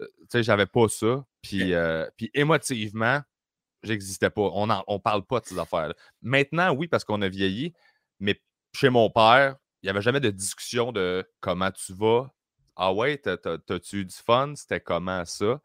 euh, 0.01 0.07
tu 0.21 0.25
sais, 0.29 0.43
j'avais 0.43 0.65
pas 0.65 0.87
ça. 0.89 1.23
Puis, 1.41 1.73
puis 2.17 2.31
émotivement, 2.33 3.21
j'existais 3.83 4.29
pas. 4.29 4.41
On, 4.53 4.67
ne 4.67 4.73
on 4.87 4.99
parle 4.99 5.25
pas 5.25 5.39
de 5.39 5.45
ces 5.45 5.59
affaires-là. 5.59 5.93
Maintenant, 6.21 6.73
oui, 6.73 6.87
parce 6.87 7.03
qu'on 7.03 7.21
a 7.21 7.29
vieilli, 7.29 7.73
mais 8.19 8.41
chez 8.73 8.89
mon 8.89 9.09
père, 9.09 9.55
n'y 9.83 9.89
avait 9.89 10.01
jamais 10.01 10.19
de 10.19 10.29
discussion 10.29 10.91
de 10.91 11.27
comment 11.39 11.71
tu 11.71 11.93
vas. 11.93 12.31
Ah 12.75 12.93
ouais, 12.93 13.17
t'as-tu 13.17 14.01
eu 14.01 14.05
du 14.05 14.15
fun? 14.15 14.53
C'était 14.55 14.79
comment 14.79 15.25
ça? 15.25 15.59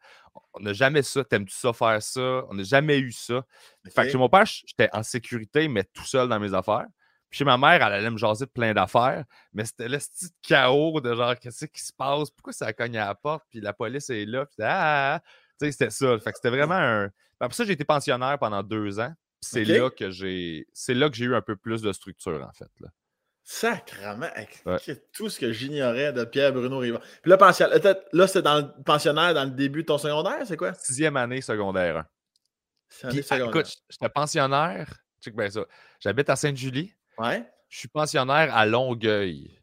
On 0.53 0.59
n'a 0.61 0.73
jamais 0.73 1.03
ça. 1.03 1.23
T'aimes-tu 1.23 1.55
ça 1.55 1.71
faire 1.71 2.01
ça? 2.01 2.43
On 2.49 2.55
n'a 2.55 2.63
jamais 2.63 2.97
eu 2.97 3.11
ça. 3.11 3.45
Fait 3.89 4.05
que 4.05 4.09
chez 4.11 4.17
mon 4.17 4.29
père, 4.29 4.45
j'étais 4.45 4.89
en 4.93 5.03
sécurité, 5.03 5.67
mais 5.67 5.83
tout 5.83 6.05
seul 6.05 6.27
dans 6.27 6.39
mes 6.39 6.53
affaires. 6.53 6.87
Puis 7.29 7.39
chez 7.39 7.45
ma 7.45 7.57
mère, 7.57 7.85
elle 7.85 7.93
allait 7.93 8.09
me 8.09 8.17
jaser 8.17 8.45
de 8.45 8.51
plein 8.51 8.73
d'affaires, 8.73 9.25
mais 9.53 9.65
c'était 9.65 9.89
le 9.89 9.97
petit 9.97 10.29
chaos 10.41 11.01
de 11.01 11.15
genre, 11.15 11.35
qu'est-ce 11.37 11.65
qui 11.65 11.81
se 11.81 11.93
passe? 11.93 12.29
Pourquoi 12.31 12.53
ça 12.53 12.73
cogne 12.73 12.97
à 12.97 13.07
la 13.07 13.15
porte? 13.15 13.43
Puis 13.49 13.59
la 13.59 13.73
police 13.73 14.09
est 14.09 14.25
là. 14.25 14.45
Puis 14.45 14.57
ah! 14.61 15.19
Tu 15.59 15.65
sais, 15.65 15.71
c'était 15.71 15.89
ça. 15.89 16.17
Fait 16.19 16.31
que 16.31 16.37
c'était 16.37 16.49
vraiment 16.49 16.75
un. 16.75 17.09
Après 17.39 17.55
ça, 17.55 17.65
j'ai 17.65 17.73
été 17.73 17.85
pensionnaire 17.85 18.39
pendant 18.39 18.63
deux 18.63 18.99
ans. 18.99 19.13
c'est 19.41 19.65
là 19.65 19.89
que 19.89 20.09
j'ai. 20.09 20.67
C'est 20.73 20.93
là 20.93 21.09
que 21.09 21.15
j'ai 21.15 21.25
eu 21.25 21.35
un 21.35 21.41
peu 21.41 21.55
plus 21.55 21.81
de 21.81 21.91
structure, 21.91 22.43
en 22.47 22.53
fait. 22.53 22.71
Là. 22.79 22.89
Sacrement, 23.45 24.29
tout 25.11 25.29
ce 25.29 25.37
que 25.37 25.51
j'ignorais 25.51 26.13
de 26.13 26.23
Pierre-Bruno 26.23 26.77
Rivard. 26.77 27.01
Puis 27.21 27.29
là, 27.29 27.37
là 28.13 28.27
c'est 28.27 28.41
dans 28.41 28.57
le 28.57 28.83
pensionnaire 28.83 29.33
dans 29.33 29.43
le 29.43 29.51
début 29.51 29.81
de 29.81 29.87
ton 29.87 29.97
secondaire, 29.97 30.39
c'est 30.45 30.55
quoi? 30.55 30.73
Sixième 30.73 31.17
année 31.17 31.41
secondaire. 31.41 32.05
Puis, 33.09 33.21
ah, 33.29 33.39
écoute, 33.39 33.75
j'étais 33.89 34.09
pensionnaire. 34.09 34.93
Check 35.21 35.35
bien 35.35 35.49
ça. 35.49 35.65
J'habite 35.99 36.29
à 36.29 36.35
Sainte-Julie. 36.35 36.93
Ouais. 37.17 37.45
Je 37.69 37.79
suis 37.79 37.87
pensionnaire 37.87 38.55
à 38.55 38.65
Longueuil. 38.65 39.59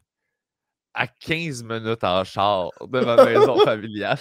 À 0.93 1.07
15 1.07 1.63
minutes 1.63 2.03
en 2.03 2.23
char 2.23 2.69
de 2.81 2.99
ma 2.99 3.23
maison 3.23 3.57
familiale. 3.63 4.19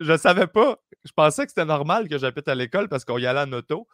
je 0.00 0.16
savais 0.16 0.46
pas. 0.46 0.78
Je 1.04 1.12
pensais 1.12 1.44
que 1.44 1.50
c'était 1.50 1.64
normal 1.64 2.08
que 2.08 2.18
j'habite 2.18 2.46
à 2.48 2.54
l'école 2.54 2.88
parce 2.88 3.04
qu'on 3.04 3.18
y 3.18 3.26
allait 3.26 3.40
en 3.40 3.52
auto. 3.52 3.88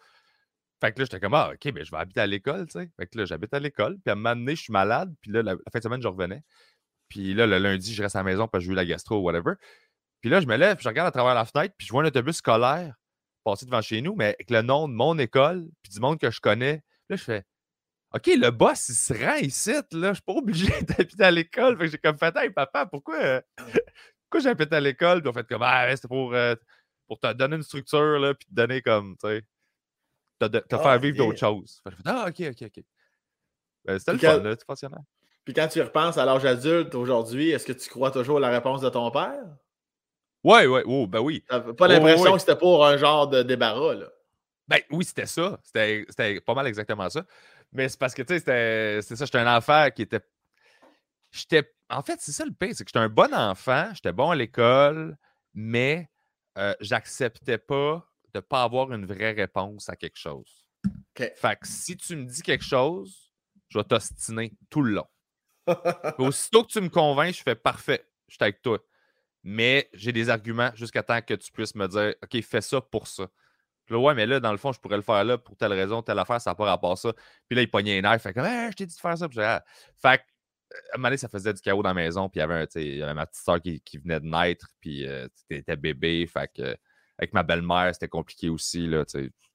Fait 0.84 0.92
que 0.92 0.98
là, 0.98 1.06
j'étais 1.06 1.20
comme, 1.20 1.32
ah, 1.32 1.50
OK, 1.54 1.72
ben, 1.72 1.82
je 1.82 1.90
vais 1.90 1.96
habiter 1.96 2.20
à 2.20 2.26
l'école, 2.26 2.66
tu 2.66 2.72
sais. 2.72 2.90
Fait 2.98 3.06
que 3.06 3.16
là, 3.16 3.24
j'habite 3.24 3.54
à 3.54 3.58
l'école. 3.58 3.94
Puis 4.04 4.10
à 4.10 4.12
un 4.12 4.16
moment 4.16 4.36
donné, 4.36 4.54
je 4.54 4.64
suis 4.64 4.72
malade. 4.72 5.14
Puis 5.22 5.30
là, 5.30 5.42
la, 5.42 5.56
fin 5.72 5.78
de 5.78 5.82
semaine, 5.82 6.02
je 6.02 6.08
revenais. 6.08 6.42
Puis 7.08 7.32
là, 7.32 7.46
le 7.46 7.56
lundi, 7.56 7.94
je 7.94 8.02
reste 8.02 8.16
à 8.16 8.18
la 8.18 8.24
maison 8.24 8.48
parce 8.48 8.62
que 8.62 8.66
j'ai 8.66 8.72
eu 8.72 8.76
la 8.76 8.84
gastro 8.84 9.16
ou 9.16 9.22
whatever. 9.22 9.54
Puis 10.20 10.28
là, 10.28 10.42
je 10.42 10.46
me 10.46 10.56
lève, 10.56 10.76
puis 10.76 10.84
je 10.84 10.88
regarde 10.90 11.08
à 11.08 11.10
travers 11.10 11.34
la 11.34 11.46
fenêtre, 11.46 11.74
puis 11.78 11.86
je 11.86 11.92
vois 11.92 12.02
un 12.02 12.06
autobus 12.06 12.36
scolaire 12.36 12.94
passer 13.44 13.64
devant 13.64 13.80
chez 13.80 14.02
nous, 14.02 14.14
mais 14.14 14.26
avec 14.26 14.50
le 14.50 14.60
nom 14.60 14.88
de 14.88 14.92
mon 14.92 15.18
école, 15.18 15.68
puis 15.82 15.92
du 15.92 16.00
monde 16.00 16.18
que 16.18 16.30
je 16.30 16.40
connais. 16.40 16.82
Là, 17.08 17.16
je 17.16 17.24
fais, 17.24 17.44
OK, 18.14 18.26
le 18.26 18.50
boss, 18.50 18.90
il 18.90 18.94
se 18.94 19.14
rend 19.14 19.36
ici, 19.36 19.72
là. 19.92 20.10
Je 20.10 20.14
suis 20.14 20.22
pas 20.22 20.32
obligé 20.34 20.66
d'habiter 20.82 21.24
à 21.24 21.30
l'école. 21.30 21.78
Fait 21.78 21.84
que 21.86 21.90
j'ai 21.92 21.98
comme 21.98 22.18
fait, 22.18 22.36
hey, 22.36 22.50
papa, 22.50 22.84
pourquoi, 22.84 23.40
pourquoi 23.56 24.40
j'habite 24.40 24.72
à 24.74 24.80
l'école? 24.80 25.22
Puis 25.22 25.30
on 25.30 25.32
fait 25.32 25.46
comme, 25.46 25.62
ah, 25.62 25.96
c'est 25.96 26.08
pour, 26.08 26.34
euh, 26.34 26.54
pour 27.06 27.18
te 27.20 27.32
donner 27.32 27.56
une 27.56 27.62
structure, 27.62 28.18
là, 28.18 28.34
puis 28.34 28.46
te 28.46 28.54
donner 28.54 28.82
comme, 28.82 29.16
tu 29.16 29.28
sais 29.28 29.44
te, 30.38 30.46
te 30.46 30.76
faire 30.76 30.86
ah, 30.86 30.98
vivre 30.98 31.18
d'autres 31.18 31.38
choses. 31.38 31.82
ah, 32.04 32.26
ok, 32.28 32.40
ok, 32.50 32.62
ok. 32.62 32.84
Ben, 33.84 33.98
C'était 33.98 34.12
le 34.12 34.18
fun, 34.18 34.38
là, 34.38 34.56
tu 34.56 34.64
pensionnaire. 34.64 35.02
Puis 35.44 35.52
quand 35.52 35.68
tu 35.68 35.80
repenses 35.82 36.16
à 36.16 36.24
l'âge 36.24 36.44
adulte 36.44 36.94
aujourd'hui, 36.94 37.50
est-ce 37.50 37.66
que 37.66 37.72
tu 37.72 37.90
crois 37.90 38.10
toujours 38.10 38.38
à 38.38 38.40
la 38.40 38.50
réponse 38.50 38.80
de 38.80 38.88
ton 38.88 39.10
père? 39.10 39.44
Oui, 40.42 40.66
oui, 40.66 40.80
oh, 40.86 41.06
ben 41.06 41.20
oui. 41.20 41.44
T'as 41.48 41.60
pas 41.60 41.88
l'impression 41.88 42.32
que 42.32 42.38
c'était 42.38 42.56
pour 42.56 42.84
un 42.84 42.96
genre 42.96 43.28
de 43.28 43.42
débarras, 43.42 43.94
là? 43.94 44.06
Ben 44.66 44.80
oui, 44.90 45.04
c'était 45.04 45.26
ça. 45.26 45.58
C'était 45.62 46.40
pas 46.40 46.54
mal 46.54 46.66
exactement 46.66 47.08
ça. 47.10 47.24
Mais 47.72 47.88
c'est 47.88 47.98
parce 47.98 48.14
que, 48.14 48.22
tu 48.22 48.38
sais, 48.38 49.00
c'était 49.00 49.16
ça. 49.16 49.24
J'étais 49.24 49.38
un 49.38 49.56
enfant 49.56 49.88
qui 49.94 50.02
était. 50.02 50.20
J'étais. 51.30 51.70
En 51.90 52.02
fait, 52.02 52.18
c'est 52.20 52.32
ça 52.32 52.44
le 52.44 52.52
pire, 52.52 52.70
c'est 52.74 52.84
que 52.84 52.88
j'étais 52.88 52.98
un 52.98 53.10
bon 53.10 53.34
enfant, 53.34 53.90
j'étais 53.92 54.12
bon 54.12 54.30
à 54.30 54.36
l'école, 54.36 55.18
mais 55.52 56.08
euh, 56.56 56.74
j'acceptais 56.80 57.58
pas 57.58 58.06
de 58.34 58.38
ne 58.38 58.40
pas 58.40 58.62
avoir 58.62 58.92
une 58.92 59.06
vraie 59.06 59.32
réponse 59.32 59.88
à 59.88 59.96
quelque 59.96 60.18
chose. 60.18 60.66
Fait 61.16 61.56
que 61.56 61.66
si 61.66 61.96
tu 61.96 62.16
me 62.16 62.24
dis 62.24 62.42
quelque 62.42 62.64
chose, 62.64 63.32
je 63.68 63.78
vais 63.78 63.84
t'ostiner 63.84 64.52
tout 64.68 64.82
le 64.82 64.92
long. 64.94 65.06
Aussitôt 66.18 66.64
que 66.64 66.72
tu 66.72 66.80
me 66.80 66.88
convaincs, 66.88 67.34
je 67.34 67.42
fais 67.42 67.54
parfait, 67.54 68.06
je 68.28 68.34
suis 68.34 68.42
avec 68.42 68.60
toi. 68.60 68.78
Mais 69.44 69.88
j'ai 69.92 70.12
des 70.12 70.30
arguments 70.30 70.70
jusqu'à 70.74 71.02
temps 71.02 71.20
que 71.20 71.34
tu 71.34 71.52
puisses 71.52 71.74
me 71.74 71.86
dire 71.86 72.14
OK, 72.22 72.42
fais 72.42 72.60
ça 72.60 72.80
pour 72.80 73.06
ça. 73.06 73.28
Puis 73.84 73.94
là, 73.94 74.00
ouais, 74.00 74.14
mais 74.14 74.26
là, 74.26 74.40
dans 74.40 74.50
le 74.50 74.58
fond, 74.58 74.72
je 74.72 74.80
pourrais 74.80 74.96
le 74.96 75.02
faire 75.02 75.22
là 75.24 75.36
pour 75.38 75.56
telle 75.56 75.72
raison, 75.72 76.02
telle 76.02 76.18
affaire, 76.18 76.40
ça 76.40 76.50
n'a 76.50 76.54
pas 76.54 76.64
rapport 76.64 76.92
à 76.92 76.96
ça. 76.96 77.12
Puis 77.46 77.54
là, 77.54 77.62
il 77.62 77.70
pognait 77.70 77.98
un 77.98 78.02
nerf, 78.02 78.20
fait 78.20 78.32
comme, 78.32 78.44
je 78.44 78.74
t'ai 78.74 78.86
dit 78.86 78.94
de 78.94 79.00
faire 79.00 79.16
ça. 79.16 79.28
Puis 79.28 79.40
ah. 79.40 79.62
Fait 80.00 80.18
que, 80.18 80.22
à 80.92 80.94
un 80.94 80.98
moment 80.98 81.08
donné, 81.08 81.18
ça 81.18 81.28
faisait 81.28 81.52
du 81.52 81.60
chaos 81.60 81.82
dans 81.82 81.90
la 81.90 81.94
maison, 81.94 82.28
puis 82.28 82.38
il 82.38 82.40
y 82.40 82.42
avait, 82.42 82.54
un, 82.54 82.66
il 82.76 82.96
y 82.96 83.02
avait 83.02 83.14
ma 83.14 83.26
petite 83.26 83.44
soeur 83.44 83.60
qui, 83.60 83.80
qui, 83.82 83.98
venait 83.98 84.20
de 84.20 84.26
naître, 84.26 84.68
puis 84.80 85.06
euh, 85.06 85.28
était 85.50 85.76
bébé. 85.76 86.26
Fait 86.26 86.50
que, 86.52 86.76
avec 87.18 87.32
ma 87.32 87.42
belle-mère, 87.42 87.90
c'était 87.94 88.08
compliqué 88.08 88.48
aussi. 88.48 88.86
Là, 88.86 89.04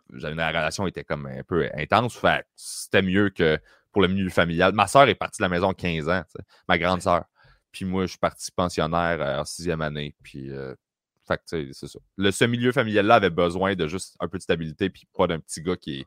la 0.10 0.48
relation 0.48 0.88
était 0.88 1.04
comme 1.04 1.26
un 1.28 1.44
peu 1.44 1.70
intense. 1.76 2.16
Fait 2.16 2.46
c'était 2.56 3.02
mieux 3.02 3.30
que 3.30 3.60
pour 3.92 4.02
le 4.02 4.08
milieu 4.08 4.30
familial. 4.30 4.74
Ma 4.74 4.88
soeur 4.88 5.08
est 5.08 5.16
partie 5.16 5.42
de 5.42 5.46
la 5.46 5.50
maison 5.50 5.70
à 5.70 5.74
15 5.74 6.10
ans, 6.10 6.24
ma 6.68 6.78
grande 6.78 7.02
soeur. 7.02 7.26
Puis 7.72 7.86
moi, 7.86 8.04
je 8.04 8.12
suis 8.12 8.20
parti 8.20 8.52
pensionnaire 8.52 9.22
euh, 9.22 9.42
en 9.42 9.46
sixième 9.46 9.82
année. 9.82 10.16
Puis 10.24 10.52
euh, 10.52 10.74
fait 11.28 11.42
c'est 11.46 11.88
ça. 11.88 12.00
Le, 12.18 12.32
ce 12.32 12.46
milieu 12.46 12.72
familial-là 12.72 13.16
avait 13.16 13.30
besoin 13.30 13.76
de 13.76 13.88
juste 13.88 14.16
un 14.20 14.28
peu 14.28 14.38
de 14.38 14.44
stabilité, 14.44 14.90
puis 14.90 15.08
pas 15.16 15.28
d'un 15.28 15.40
petit 15.40 15.62
gars 15.62 15.76
qui 15.76 16.06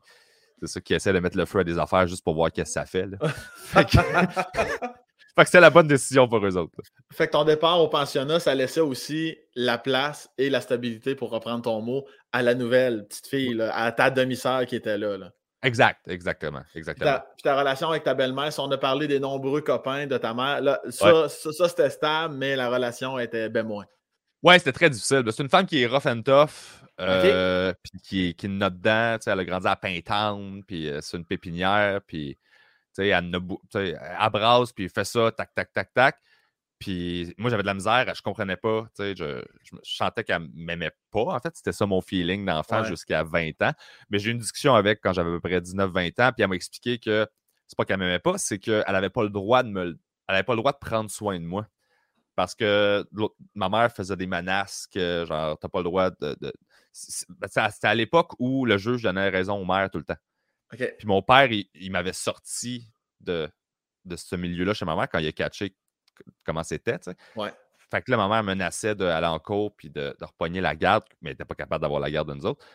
c'est 0.59 0.67
ça, 0.67 0.81
qui 0.81 0.93
essaie 0.93 1.13
de 1.13 1.19
mettre 1.19 1.37
le 1.37 1.45
feu 1.45 1.59
à 1.59 1.63
des 1.63 1.77
affaires 1.77 2.07
juste 2.07 2.23
pour 2.23 2.35
voir 2.35 2.51
qu'est-ce 2.51 2.69
que 2.69 2.73
ça 2.73 2.85
fait. 2.85 3.07
fait 3.55 3.85
que, 3.85 3.97
c'était 5.45 5.59
la 5.59 5.69
bonne 5.69 5.87
décision 5.87 6.27
pour 6.27 6.45
eux 6.45 6.57
autres. 6.57 6.77
Fait 7.11 7.27
que 7.27 7.31
ton 7.31 7.43
départ 7.43 7.81
au 7.81 7.87
pensionnat, 7.87 8.39
ça 8.39 8.53
laissait 8.53 8.81
aussi 8.81 9.37
la 9.55 9.77
place 9.77 10.29
et 10.37 10.49
la 10.49 10.61
stabilité, 10.61 11.15
pour 11.15 11.31
reprendre 11.31 11.63
ton 11.63 11.81
mot, 11.81 12.05
à 12.31 12.41
la 12.43 12.53
nouvelle 12.53 13.07
petite 13.07 13.27
fille, 13.27 13.61
à 13.61 13.91
ta 13.91 14.09
demi-sœur 14.09 14.65
qui 14.65 14.75
était 14.75 14.97
là. 14.97 15.17
Exact, 15.63 16.07
exactement. 16.07 16.61
exactement. 16.75 17.19
Puis 17.35 17.43
ta, 17.43 17.57
relation 17.57 17.89
avec 17.89 18.03
ta 18.03 18.13
belle-mère, 18.13 18.51
si 18.51 18.59
on 18.59 18.69
a 18.69 18.77
parlé 18.77 19.07
des 19.07 19.19
nombreux 19.19 19.61
copains 19.61 20.07
de 20.07 20.17
ta 20.17 20.33
mère, 20.33 20.61
là, 20.61 20.81
ça, 20.89 21.29
ça 21.29 21.69
c'était 21.69 21.89
stable, 21.89 22.35
mais 22.35 22.55
la 22.55 22.69
relation 22.69 23.17
était 23.17 23.49
bien 23.49 23.63
moins. 23.63 23.85
Ouais, 24.43 24.59
c'était 24.59 24.73
très 24.73 24.89
difficile. 24.89 25.23
C'est 25.31 25.41
une 25.41 25.49
femme 25.49 25.65
qui 25.65 25.81
est 25.81 25.87
rough 25.87 26.05
and 26.05 26.21
tough, 26.21 26.83
euh, 26.99 27.73
puis 27.81 28.01
qui, 28.01 28.35
qui 28.35 28.45
est 28.45 28.49
dedans. 28.49 29.17
Elle 29.25 29.39
a 29.39 29.45
grandi 29.45 29.67
à 29.67 29.75
Pintown, 29.77 30.63
puis 30.65 30.89
euh, 30.89 30.99
c'est 31.01 31.15
une 31.15 31.25
pépinière, 31.25 32.01
puis 32.05 32.37
elle, 32.97 33.31
elle 33.73 34.29
brasse, 34.31 34.71
puis 34.71 34.89
fait 34.89 35.05
ça, 35.05 35.31
tac, 35.31 35.53
tac, 35.53 35.73
tac, 35.73 35.93
tac. 35.93 36.17
Puis 36.79 37.33
moi, 37.37 37.49
j'avais 37.49 37.63
de 37.63 37.67
la 37.67 37.73
misère, 37.73 38.13
je 38.13 38.21
comprenais 38.21 38.57
pas. 38.57 38.85
Je, 38.99 39.15
je, 39.15 39.41
je, 39.63 39.77
sentais 39.83 40.23
qu'elle 40.25 40.49
m'aimait 40.53 40.91
pas. 41.11 41.21
En 41.21 41.39
fait, 41.39 41.55
c'était 41.55 41.71
ça 41.71 41.85
mon 41.85 42.01
feeling 42.01 42.45
d'enfant 42.45 42.83
jusqu'à 42.83 43.23
20 43.23 43.61
ans. 43.61 43.71
Mais 44.09 44.19
j'ai 44.19 44.31
eu 44.31 44.33
une 44.33 44.39
discussion 44.39 44.75
avec 44.75 44.99
quand 45.01 45.13
j'avais 45.13 45.29
à 45.29 45.33
peu 45.33 45.39
près 45.39 45.61
19-20 45.61 46.21
ans, 46.21 46.31
puis 46.33 46.43
elle 46.43 46.49
m'a 46.49 46.55
expliqué 46.55 46.99
que 46.99 47.25
c'est 47.67 47.77
pas 47.77 47.85
qu'elle 47.85 47.99
m'aimait 47.99 48.19
pas, 48.19 48.37
c'est 48.37 48.59
qu'elle 48.59 48.83
avait 48.85 49.09
pas 49.09 49.23
le 49.23 49.29
droit 49.29 49.63
de 49.63 49.69
me. 49.69 49.97
Elle 50.27 50.35
avait 50.35 50.43
pas 50.43 50.53
le 50.53 50.57
droit 50.57 50.73
de 50.73 50.77
prendre 50.77 51.09
soin 51.09 51.39
de 51.39 51.45
moi. 51.45 51.67
Parce 52.35 52.55
que 52.55 53.05
ma 53.53 53.69
mère 53.69 53.91
faisait 53.91 54.15
des 54.15 54.27
menaces 54.27 54.87
que, 54.87 55.23
genre, 55.27 55.57
t'as 55.59 55.69
pas 55.69 55.79
le 55.79 55.83
droit 55.85 56.09
de. 56.09 56.35
Ben, 56.41 57.47
c'était 57.47 57.87
à 57.87 57.95
l'époque 57.95 58.33
où 58.39 58.65
le 58.65 58.77
juge 58.77 59.03
donnait 59.03 59.29
raison 59.29 59.55
aux 59.55 59.65
mères 59.65 59.89
tout 59.89 59.99
le 59.99 60.03
temps. 60.03 60.17
Puis 60.77 61.07
mon 61.07 61.21
père, 61.21 61.49
il, 61.51 61.91
m'avait 61.91 62.13
sorti 62.13 62.87
de, 63.19 63.49
de 64.05 64.15
ce 64.15 64.35
milieu-là 64.35 64.73
chez 64.73 64.85
ma 64.85 64.95
mère 64.95 65.09
quand 65.09 65.19
il 65.19 65.27
a 65.27 65.31
catché 65.31 65.75
comment 66.45 66.63
c'était. 66.63 66.99
Ouais. 67.35 67.51
Fait 67.91 68.01
que 68.01 68.11
là, 68.11 68.17
ma 68.17 68.27
mère 68.27 68.43
menaçait 68.43 68.95
d'aller 68.95 69.27
en 69.27 69.39
cours 69.39 69.75
puis 69.75 69.89
de, 69.89 70.15
de 70.19 70.25
repogner 70.25 70.61
la 70.61 70.75
garde, 70.75 71.03
mais 71.21 71.29
elle 71.29 71.33
n'était 71.33 71.45
pas 71.45 71.55
capable 71.55 71.81
d'avoir 71.81 71.99
la 71.99 72.09
garde 72.09 72.29
de 72.29 72.33
nous 72.33 72.45
autres 72.45 72.65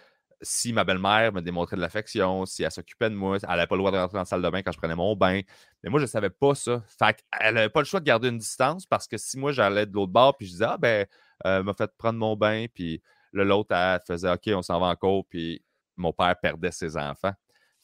si 0.43 0.73
ma 0.73 0.85
belle-mère 0.85 1.33
me 1.33 1.41
démontrait 1.41 1.77
de 1.77 1.81
l'affection, 1.81 2.47
si 2.47 2.63
elle 2.63 2.71
s'occupait 2.71 3.11
de 3.11 3.15
moi, 3.15 3.39
elle 3.43 3.49
n'avait 3.49 3.67
pas 3.67 3.75
le 3.75 3.81
droit 3.81 3.91
de 3.91 3.97
rentrer 3.97 4.15
dans 4.15 4.21
la 4.21 4.25
salle 4.25 4.43
de 4.43 4.49
bain 4.49 4.63
quand 4.63 4.73
je 4.73 4.79
prenais 4.79 4.95
mon 4.95 5.17
bain. 5.17 5.41
Mais 5.83 5.91
moi, 5.91 5.99
je 5.99 6.05
ne 6.05 6.09
savais 6.09 6.31
pas 6.31 6.55
ça. 6.55 6.83
Fait 6.87 7.25
elle 7.41 7.55
n'avait 7.55 7.69
pas 7.69 7.81
le 7.81 7.87
choix 7.87 8.01
de 8.01 8.05
garder 8.05 8.29
une 8.29 8.39
distance 8.39 8.87
parce 8.87 9.07
que 9.07 9.17
si 9.17 9.39
moi, 9.39 9.53
j'allais 9.53 9.87
de 9.87 9.93
l'autre 9.93 10.13
bord, 10.13 10.37
puis 10.37 10.47
je 10.47 10.53
disais, 10.53 10.67
ah 10.69 10.79
ben, 10.79 11.07
euh, 11.47 11.63
m'a 11.63 11.75
fait 11.75 11.91
prendre 11.97 12.19
mon 12.19 12.37
bain, 12.37 12.67
puis 12.73 13.03
l'autre, 13.33 13.75
elle 13.75 14.01
faisait, 14.07 14.31
OK, 14.31 14.49
on 14.49 14.63
s'en 14.63 14.79
va 14.79 14.87
en 14.87 14.97
cours, 14.97 15.27
puis 15.29 15.63
mon 15.97 16.13
père 16.13 16.35
perdait 16.41 16.71
ses 16.71 16.97
enfants. 16.97 17.33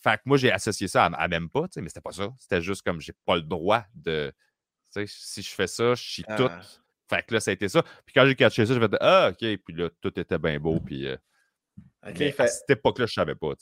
Fait 0.04 0.18
que 0.18 0.22
moi, 0.26 0.36
j'ai 0.36 0.52
associé 0.52 0.86
ça 0.86 1.06
à, 1.06 1.28
même 1.28 1.48
pas, 1.48 1.64
mais 1.76 1.88
c'était 1.88 2.02
pas 2.02 2.12
ça. 2.12 2.28
C'était 2.38 2.60
juste 2.60 2.82
comme 2.82 3.00
j'ai 3.00 3.14
pas 3.24 3.36
le 3.36 3.42
droit 3.42 3.84
de. 3.94 4.30
Si 5.06 5.42
je 5.42 5.54
fais 5.54 5.66
ça, 5.66 5.94
je 5.94 6.02
chie 6.02 6.24
tout. 6.36 6.46
Ah. 6.50 6.60
Fait 7.08 7.22
que 7.22 7.32
là, 7.32 7.40
ça 7.40 7.50
a 7.50 7.54
été 7.54 7.70
ça. 7.70 7.82
Puis 8.04 8.12
quand 8.14 8.26
j'ai 8.26 8.34
catché 8.34 8.66
ça, 8.66 8.74
je 8.74 8.78
me 8.78 8.86
dit 8.86 8.98
Ah, 9.00 9.30
OK. 9.30 9.38
Puis 9.38 9.74
là, 9.74 9.88
tout 10.02 10.20
était 10.20 10.38
bien 10.38 10.60
beau. 10.60 10.78
Puis 10.78 11.08
euh, 11.08 11.16
à 12.02 12.12
cette 12.46 12.68
époque-là, 12.68 13.06
je 13.06 13.14
savais 13.14 13.34
pas. 13.34 13.54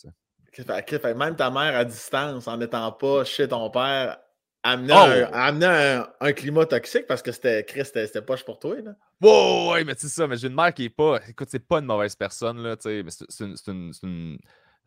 Fait, 0.52 1.14
même 1.14 1.36
ta 1.36 1.48
mère 1.48 1.76
à 1.76 1.84
distance, 1.84 2.48
en 2.48 2.56
n'étant 2.56 2.90
pas 2.90 3.24
chez 3.24 3.46
ton 3.46 3.70
père, 3.70 4.18
amenait, 4.64 5.24
un, 5.32 6.08
un, 6.20 6.32
climat 6.32 6.66
toxique 6.66 7.06
parce 7.06 7.22
que 7.22 7.30
c'était 7.30 7.64
c'était 7.84 8.20
poche 8.20 8.44
pour 8.44 8.58
toi. 8.58 8.74
Là. 8.82 8.94
oui, 9.20 9.84
mais 9.84 9.94
c'est 9.96 10.08
ça, 10.08 10.26
mais 10.26 10.36
j'ai 10.36 10.48
une 10.48 10.54
mère 10.56 10.74
qui 10.74 10.86
est 10.86 10.90
pas. 10.90 11.20
Écoute, 11.28 11.48
c'est 11.50 11.66
pas 11.66 11.78
une 11.78 11.86
mauvaise 11.86 12.16
personne, 12.16 12.58
là, 12.58 12.76
mais 12.84 13.10
c'est 13.10 13.44
une, 13.44 13.54
une, 13.68 13.92
une, 14.02 14.38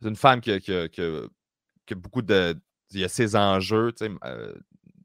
une, 0.02 0.16
femme 0.16 0.42
qui, 0.42 0.60
qui, 0.60 0.88
qui, 0.90 1.02
a 1.94 1.96
beaucoup 1.96 2.22
de. 2.22 2.56
Il 2.92 3.00
y 3.00 3.04
a 3.04 3.08
ses 3.08 3.34
enjeux, 3.36 3.92
tu 3.92 4.06
sais, 4.06 4.12
euh, 4.24 4.54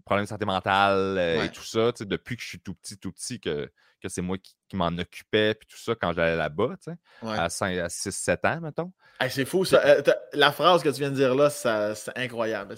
problèmes 0.05 0.25
de 0.25 0.29
santé 0.29 0.45
mentale 0.45 1.17
euh, 1.17 1.43
et 1.43 1.49
tout 1.49 1.63
ça, 1.63 1.91
depuis 1.99 2.35
que 2.35 2.43
je 2.43 2.47
suis 2.47 2.59
tout 2.59 2.75
petit, 2.75 2.97
tout 2.97 3.11
petit, 3.11 3.39
que 3.39 3.71
que 4.01 4.09
c'est 4.09 4.21
moi 4.21 4.37
qui, 4.37 4.75
m'en 4.75 4.87
occupais, 4.87 5.53
puis 5.53 5.67
tout 5.69 5.77
ça, 5.77 5.95
quand 5.95 6.13
j'allais 6.13 6.35
là-bas, 6.35 6.75
tu 6.83 6.91
sais, 6.91 7.27
à, 7.27 7.47
6-7 7.49 8.47
ans, 8.47 8.61
mettons. 8.61 8.91
c'est 9.29 9.45
fou, 9.45 9.65
ça. 9.65 9.85
Euh, 9.85 10.01
la 10.33 10.51
phrase 10.51 10.81
que 10.81 10.89
tu 10.89 10.99
viens 10.99 11.11
de 11.11 11.15
dire 11.15 11.35
là, 11.35 11.49
c'est 11.49 12.17
incroyable, 12.17 12.75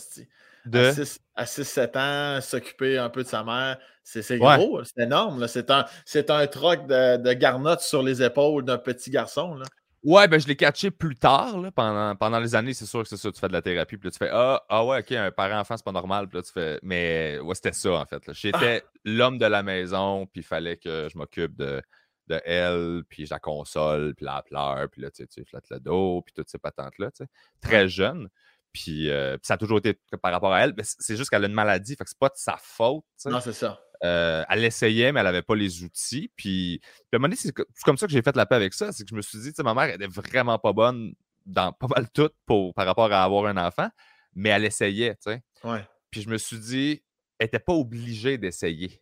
de... 0.65 0.91
À 1.35 1.45
6-7 1.45 1.97
ans, 1.97 2.41
s'occuper 2.41 2.97
un 2.97 3.09
peu 3.09 3.23
de 3.23 3.27
sa 3.27 3.43
mère, 3.43 3.77
c'est 4.03 4.37
gros, 4.37 4.83
c'est 4.83 5.03
énorme. 5.03 5.47
C'est 5.47 5.71
un, 5.71 5.85
un 6.29 6.47
troc 6.47 6.87
de, 6.87 7.17
de 7.17 7.33
garnotte 7.33 7.81
sur 7.81 8.03
les 8.03 8.21
épaules 8.21 8.65
d'un 8.65 8.77
petit 8.77 9.09
garçon. 9.09 9.55
Là. 9.55 9.65
Ouais, 10.03 10.27
ben 10.27 10.37
je 10.37 10.47
l'ai 10.47 10.57
catché 10.57 10.91
plus 10.91 11.15
tard, 11.15 11.59
là, 11.59 11.71
pendant, 11.71 12.13
pendant 12.17 12.39
les 12.39 12.55
années, 12.55 12.73
c'est 12.73 12.85
sûr 12.85 13.03
que 13.03 13.07
c'est 13.07 13.15
ça, 13.15 13.31
tu 13.31 13.39
fais 13.39 13.47
de 13.47 13.53
la 13.53 13.61
thérapie, 13.61 13.95
puis 13.95 14.07
là, 14.07 14.11
tu 14.11 14.17
fais 14.17 14.29
Ah, 14.33 14.61
ah 14.67 14.85
ouais, 14.85 14.99
ok, 14.99 15.11
un 15.13 15.31
parent-enfant, 15.31 15.77
c'est 15.77 15.85
pas 15.85 15.93
normal, 15.93 16.27
puis 16.27 16.37
là, 16.39 16.43
tu 16.43 16.51
fais 16.51 16.77
Mais 16.83 17.39
ouais, 17.39 17.55
c'était 17.55 17.71
ça, 17.71 17.91
en 17.93 18.05
fait. 18.05 18.21
J'étais 18.33 18.83
ah! 18.85 18.91
l'homme 19.05 19.37
de 19.37 19.45
la 19.45 19.63
maison, 19.63 20.25
puis 20.25 20.41
il 20.41 20.43
fallait 20.43 20.75
que 20.75 21.07
je 21.09 21.17
m'occupe 21.17 21.55
de, 21.55 21.81
de 22.27 22.41
elle, 22.43 23.03
puis 23.07 23.25
je 23.25 23.33
la 23.33 23.39
console, 23.39 24.13
puis 24.15 24.25
la 24.25 24.41
pleure, 24.43 24.89
puis 24.91 25.01
là, 25.01 25.09
tu 25.09 25.23
sais, 25.23 25.27
tu 25.27 25.45
flattes 25.45 25.69
le 25.69 25.79
dos, 25.79 26.21
puis 26.21 26.33
toutes 26.33 26.49
ces 26.49 26.59
patentes-là, 26.59 27.09
tu 27.11 27.23
sais. 27.23 27.29
Très 27.61 27.87
jeune. 27.87 28.27
Puis, 28.73 29.09
euh, 29.09 29.37
puis, 29.37 29.47
ça 29.47 29.53
a 29.53 29.57
toujours 29.57 29.77
été 29.77 29.99
par 30.21 30.31
rapport 30.31 30.51
à 30.51 30.61
elle. 30.61 30.73
Mais 30.75 30.83
c'est 30.83 31.15
juste 31.15 31.29
qu'elle 31.29 31.43
a 31.43 31.47
une 31.47 31.53
maladie, 31.53 31.95
fait 31.95 32.03
que 32.03 32.09
c'est 32.09 32.19
pas 32.19 32.29
de 32.29 32.37
sa 32.37 32.57
faute. 32.57 33.05
Non, 33.25 33.39
c'est 33.39 33.53
ça. 33.53 33.79
Euh, 34.03 34.43
elle 34.49 34.65
essayait, 34.65 35.13
mais 35.13 35.21
elle 35.21 35.25
n'avait 35.25 35.43
pas 35.43 35.55
les 35.55 35.83
outils. 35.83 36.29
Puis, 36.35 36.81
à 36.83 37.15
un 37.15 37.19
moment 37.19 37.29
donné, 37.29 37.37
c'est 37.37 37.53
comme 37.85 37.97
ça 37.97 38.05
que 38.05 38.11
j'ai 38.11 38.21
fait 38.21 38.35
la 38.35 38.45
paix 38.45 38.55
avec 38.55 38.73
ça. 38.73 38.91
C'est 38.91 39.03
que 39.03 39.09
je 39.09 39.15
me 39.15 39.21
suis 39.21 39.39
dit, 39.39 39.53
ma 39.63 39.73
mère, 39.73 39.83
elle 39.83 39.95
était 39.95 40.07
vraiment 40.07 40.59
pas 40.59 40.73
bonne 40.73 41.13
dans 41.45 41.71
pas 41.73 41.87
mal 41.87 42.09
tout 42.09 42.29
pour, 42.45 42.73
par 42.73 42.85
rapport 42.85 43.11
à 43.11 43.23
avoir 43.23 43.45
un 43.45 43.57
enfant, 43.57 43.89
mais 44.33 44.49
elle 44.49 44.65
essayait, 44.65 45.15
tu 45.15 45.31
sais. 45.31 45.43
Ouais. 45.63 45.85
Puis 46.09 46.21
je 46.21 46.29
me 46.29 46.37
suis 46.37 46.59
dit, 46.59 47.03
elle 47.39 47.45
n'était 47.45 47.59
pas 47.59 47.73
obligée 47.73 48.37
d'essayer. 48.37 49.01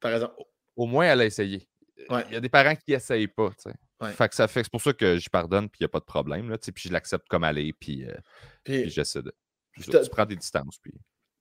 T'as 0.00 0.10
raison. 0.10 0.30
Au, 0.76 0.86
moins, 0.86 1.06
elle 1.06 1.20
a 1.20 1.24
essayé. 1.26 1.68
Il 1.98 2.32
y 2.32 2.36
a 2.36 2.40
des 2.40 2.48
parents 2.48 2.74
qui 2.74 2.92
n'essayent 2.92 3.28
pas, 3.28 3.50
tu 3.50 3.70
sais. 3.70 3.74
Fait 4.08 4.28
que 4.28 4.34
ça 4.34 4.48
fait, 4.48 4.62
c'est 4.62 4.70
pour 4.70 4.80
ça 4.80 4.92
que 4.92 5.18
je 5.18 5.28
pardonne, 5.28 5.68
puis 5.68 5.78
il 5.80 5.82
n'y 5.82 5.86
a 5.86 5.88
pas 5.88 6.00
de 6.00 6.04
problème, 6.04 6.48
là, 6.48 6.56
puis 6.58 6.88
je 6.88 6.92
l'accepte 6.92 7.28
comme 7.28 7.44
elle 7.44 7.58
est, 7.58 7.72
puis, 7.72 8.06
euh, 8.06 8.14
puis, 8.64 8.88
j'essaie 8.88 9.22
de. 9.22 9.32
tu 9.78 9.90
prends 10.10 10.26
des 10.26 10.36
distances, 10.36 10.78
puis. 10.78 10.92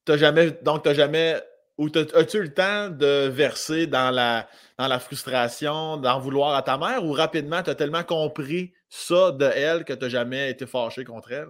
T'as 0.05 0.17
jamais, 0.17 0.51
donc, 0.63 0.83
tu 0.83 0.93
jamais 0.93 1.41
ou 1.79 1.87
as-tu 1.95 2.37
eu 2.37 2.41
le 2.41 2.53
temps 2.53 2.89
de 2.89 3.29
verser 3.29 3.87
dans 3.87 4.11
la, 4.11 4.49
dans 4.77 4.89
la 4.89 4.99
frustration, 4.99 5.95
d'en 5.95 6.19
vouloir 6.19 6.53
à 6.53 6.61
ta 6.61 6.77
mère, 6.77 7.05
ou 7.05 7.13
rapidement, 7.13 7.63
tu 7.63 7.69
as 7.69 7.75
tellement 7.75 8.03
compris 8.03 8.73
ça 8.89 9.31
de 9.31 9.45
elle 9.45 9.85
que 9.85 9.93
tu 9.93 9.99
n'as 10.01 10.09
jamais 10.09 10.51
été 10.51 10.65
fâché 10.65 11.05
contre 11.05 11.31
elle? 11.31 11.47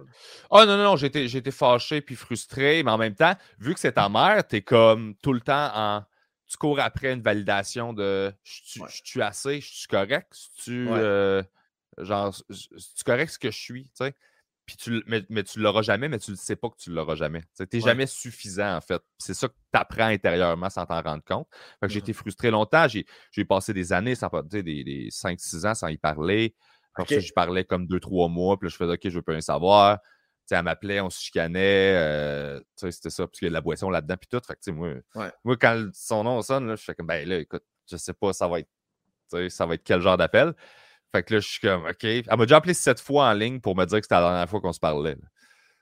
Oh 0.50 0.64
non, 0.64 0.76
non, 0.76 0.84
non, 0.84 0.96
j'ai 0.96 1.08
été, 1.08 1.50
fâché 1.50 2.00
puis 2.00 2.14
frustré, 2.14 2.84
mais 2.84 2.92
en 2.92 2.98
même 2.98 3.16
temps, 3.16 3.34
vu 3.58 3.74
que 3.74 3.80
c'est 3.80 3.92
ta 3.92 4.08
mère, 4.08 4.46
tu 4.46 4.56
es 4.56 4.62
comme 4.62 5.16
tout 5.20 5.32
le 5.32 5.40
temps 5.40 5.70
en. 5.74 6.04
Tu 6.50 6.56
cours 6.56 6.80
après 6.80 7.12
une 7.12 7.22
validation 7.22 7.92
de 7.92 8.34
je 8.44 9.02
suis 9.04 9.22
assez, 9.22 9.60
je 9.60 9.72
suis 9.72 9.86
correct, 9.86 10.32
je 10.32 10.62
suis. 10.62 10.88
Euh, 10.88 11.42
genre, 11.98 12.34
je 12.48 13.04
correct 13.04 13.30
ce 13.30 13.38
que 13.38 13.50
je 13.50 13.58
suis, 13.58 13.84
tu 13.84 13.90
sais? 14.04 14.14
Tu, 14.78 15.02
mais, 15.06 15.24
mais 15.30 15.42
tu 15.42 15.58
l'auras 15.58 15.82
jamais, 15.82 16.08
mais 16.08 16.20
tu 16.20 16.30
ne 16.30 16.36
sais 16.36 16.54
pas 16.54 16.68
que 16.70 16.76
tu 16.76 16.90
ne 16.90 16.94
l'auras 16.94 17.16
jamais. 17.16 17.42
Tu 17.56 17.64
n'es 17.72 17.80
jamais 17.80 18.06
suffisant, 18.06 18.76
en 18.76 18.80
fait. 18.80 19.02
C'est 19.18 19.34
ça 19.34 19.48
que 19.48 19.54
tu 19.54 19.78
apprends 19.78 20.06
intérieurement 20.06 20.70
sans 20.70 20.86
t'en 20.86 21.02
rendre 21.02 21.24
compte. 21.24 21.48
J'ai 21.88 21.98
été 21.98 22.12
frustré 22.12 22.50
longtemps. 22.52 22.86
J'ai 22.88 23.44
passé 23.44 23.72
des 23.72 23.92
années, 23.92 24.14
sans, 24.14 24.30
des, 24.44 24.62
des 24.62 25.08
5-6 25.10 25.66
ans 25.66 25.74
sans 25.74 25.88
y 25.88 25.98
parler. 25.98 26.54
Après 26.94 27.20
je 27.20 27.32
parlais 27.32 27.64
comme 27.64 27.86
2-3 27.86 28.28
mois, 28.30 28.58
puis 28.58 28.68
là, 28.68 28.70
je 28.70 28.76
faisais 28.76 28.92
OK, 28.92 29.00
je 29.04 29.10
veux 29.10 29.22
pas 29.22 29.32
rien 29.32 29.40
savoir. 29.40 29.98
Elle 30.54 30.64
m'appelait, 30.64 31.00
on 31.00 31.10
se 31.10 31.20
chicanait. 31.20 31.94
Euh, 31.96 32.60
c'était 32.76 33.10
ça, 33.10 33.26
parce 33.26 33.38
qu'il 33.38 33.46
y 33.46 33.48
a 33.48 33.50
de 33.50 33.54
la 33.54 33.60
boisson 33.60 33.90
là-dedans, 33.90 34.16
puis 34.16 34.28
tout. 34.28 34.40
Fait 34.46 34.54
que, 34.54 34.70
moi, 34.70 34.94
moi, 35.44 35.56
quand 35.56 35.88
son 35.92 36.24
nom 36.24 36.42
sonne, 36.42 36.66
là, 36.66 36.76
je 36.76 36.82
fais 36.82 36.94
comme, 36.94 37.06
ben 37.06 37.28
là, 37.28 37.38
écoute, 37.38 37.64
je 37.90 37.96
sais 37.96 38.14
pas, 38.14 38.32
ça 38.32 38.48
va 38.48 38.60
être, 38.60 38.68
ça 39.48 39.66
va 39.66 39.74
être 39.74 39.84
quel 39.84 40.00
genre 40.00 40.16
d'appel. 40.16 40.54
Fait 41.12 41.22
que 41.22 41.34
là, 41.34 41.40
je 41.40 41.48
suis 41.48 41.60
comme, 41.60 41.86
OK. 41.86 42.04
Elle 42.04 42.24
m'a 42.28 42.44
déjà 42.44 42.56
appelé 42.56 42.74
sept 42.74 43.00
fois 43.00 43.28
en 43.28 43.32
ligne 43.32 43.60
pour 43.60 43.76
me 43.76 43.84
dire 43.84 43.98
que 43.98 44.04
c'était 44.04 44.14
la 44.14 44.22
dernière 44.22 44.48
fois 44.48 44.60
qu'on 44.60 44.72
se 44.72 44.80
parlait. 44.80 45.16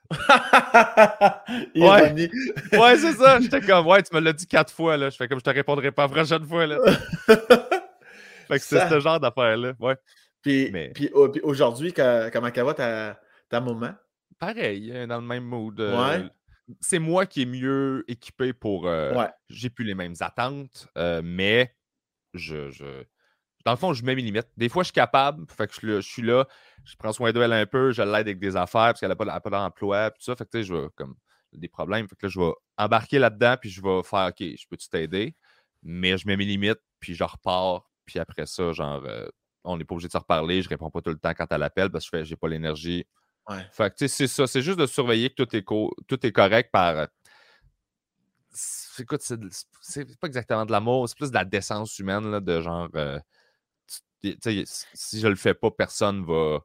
ouais, 1.75 2.29
ouais 2.73 2.97
c'est 2.97 3.13
ça. 3.13 3.39
J'étais 3.39 3.61
comme, 3.61 3.85
ouais, 3.85 4.01
tu 4.01 4.15
me 4.15 4.21
l'as 4.21 4.33
dit 4.33 4.47
quatre 4.47 4.73
fois, 4.73 4.97
là. 4.97 5.09
Je 5.09 5.17
fais 5.17 5.27
comme, 5.27 5.39
je 5.39 5.43
te 5.43 5.49
répondrai 5.51 5.91
pas 5.91 6.03
la 6.03 6.09
prochaine 6.09 6.45
fois, 6.45 6.65
là. 6.65 6.79
fait 7.27 8.57
que 8.57 8.59
c'est 8.59 8.89
ce 8.89 8.99
genre 8.99 9.19
d'affaire-là, 9.19 9.73
ouais. 9.79 9.95
Puis, 10.41 10.71
puis, 10.93 11.09
aujourd'hui, 11.43 11.93
comment 11.93 12.49
ça 12.53 12.63
va 12.63 12.73
ta, 12.73 13.19
ta 13.49 13.61
maman? 13.61 13.93
Pareil, 14.39 15.05
dans 15.07 15.19
le 15.19 15.27
même 15.27 15.43
mood. 15.43 15.79
Euh, 15.79 16.29
c'est 16.79 16.99
moi 16.99 17.25
qui 17.25 17.41
est 17.41 17.45
mieux 17.45 18.05
équipé 18.07 18.53
pour. 18.53 18.87
Euh, 18.87 19.13
ouais. 19.13 19.29
J'ai 19.49 19.69
plus 19.69 19.85
les 19.85 19.95
mêmes 19.95 20.15
attentes, 20.21 20.87
euh, 20.97 21.21
mais 21.23 21.75
je, 22.33 22.69
je, 22.69 23.03
Dans 23.65 23.71
le 23.71 23.77
fond, 23.77 23.93
je 23.93 24.03
mets 24.03 24.15
mes 24.15 24.21
limites. 24.21 24.47
Des 24.55 24.69
fois, 24.69 24.83
je 24.83 24.87
suis 24.87 24.93
capable, 24.93 25.45
fait 25.51 25.67
que 25.67 25.73
je, 25.73 26.01
suis 26.01 26.21
là, 26.21 26.45
je 26.85 26.95
prends 26.95 27.11
soin 27.11 27.33
d'elle 27.33 27.51
un 27.51 27.65
peu, 27.65 27.91
je 27.91 28.01
l'aide 28.01 28.27
avec 28.27 28.39
des 28.39 28.55
affaires 28.55 28.87
parce 28.87 29.01
qu'elle 29.01 29.09
n'a 29.09 29.15
pas, 29.15 29.39
pas 29.39 29.49
d'emploi, 29.49 30.11
tout 30.11 30.21
ça. 30.21 30.35
Fait 30.35 30.45
que 30.45 30.51
tu 30.51 30.59
sais, 30.59 30.63
je 30.63 30.73
vais 30.73 30.87
comme 30.95 31.15
des 31.51 31.67
problèmes. 31.67 32.07
Fait 32.07 32.15
que 32.15 32.27
là, 32.27 32.29
je 32.29 32.39
vais 32.39 32.51
embarquer 32.77 33.19
là-dedans, 33.19 33.55
puis 33.59 33.69
je 33.69 33.81
vais 33.81 34.03
faire 34.03 34.27
OK, 34.27 34.39
je 34.39 34.67
peux-tu 34.69 34.87
t'aider? 34.87 35.35
Mais 35.83 36.17
je 36.17 36.27
mets 36.27 36.37
mes 36.37 36.45
limites, 36.45 36.81
puis 36.99 37.13
je 37.13 37.23
repars, 37.23 37.89
puis 38.05 38.19
après 38.19 38.45
ça, 38.45 38.71
genre, 38.71 39.05
on 39.63 39.77
n'est 39.77 39.83
pas 39.83 39.95
obligé 39.95 40.07
de 40.07 40.13
se 40.13 40.17
reparler, 40.17 40.61
je 40.61 40.69
réponds 40.69 40.89
pas 40.89 41.01
tout 41.01 41.09
le 41.09 41.17
temps 41.17 41.33
quand 41.33 41.47
elle 41.49 41.63
appelle 41.63 41.89
parce 41.89 42.09
que 42.09 42.23
je 42.23 42.29
n'ai 42.29 42.35
pas 42.37 42.47
l'énergie. 42.47 43.05
Fait 43.71 43.93
que, 43.95 44.07
c'est 44.07 44.27
ça, 44.27 44.47
c'est 44.47 44.61
juste 44.61 44.79
de 44.79 44.85
surveiller 44.85 45.29
que 45.29 45.43
tout 45.43 45.55
est, 45.55 45.63
tout 45.63 46.25
est 46.25 46.31
correct 46.31 46.71
par. 46.71 46.97
Euh, 46.97 47.05
écoute, 48.99 49.21
c'est 49.81 50.19
pas 50.19 50.27
exactement 50.27 50.65
de 50.65 50.71
l'amour, 50.71 51.07
c'est 51.07 51.17
plus 51.17 51.29
de 51.29 51.35
la 51.35 51.45
décence 51.45 51.97
humaine, 51.99 52.29
là, 52.31 52.39
de 52.39 52.61
genre. 52.61 52.89
Euh, 52.95 53.19
si 54.21 55.19
je 55.19 55.27
le 55.27 55.35
fais 55.35 55.53
pas, 55.53 55.71
personne 55.71 56.25
va. 56.25 56.59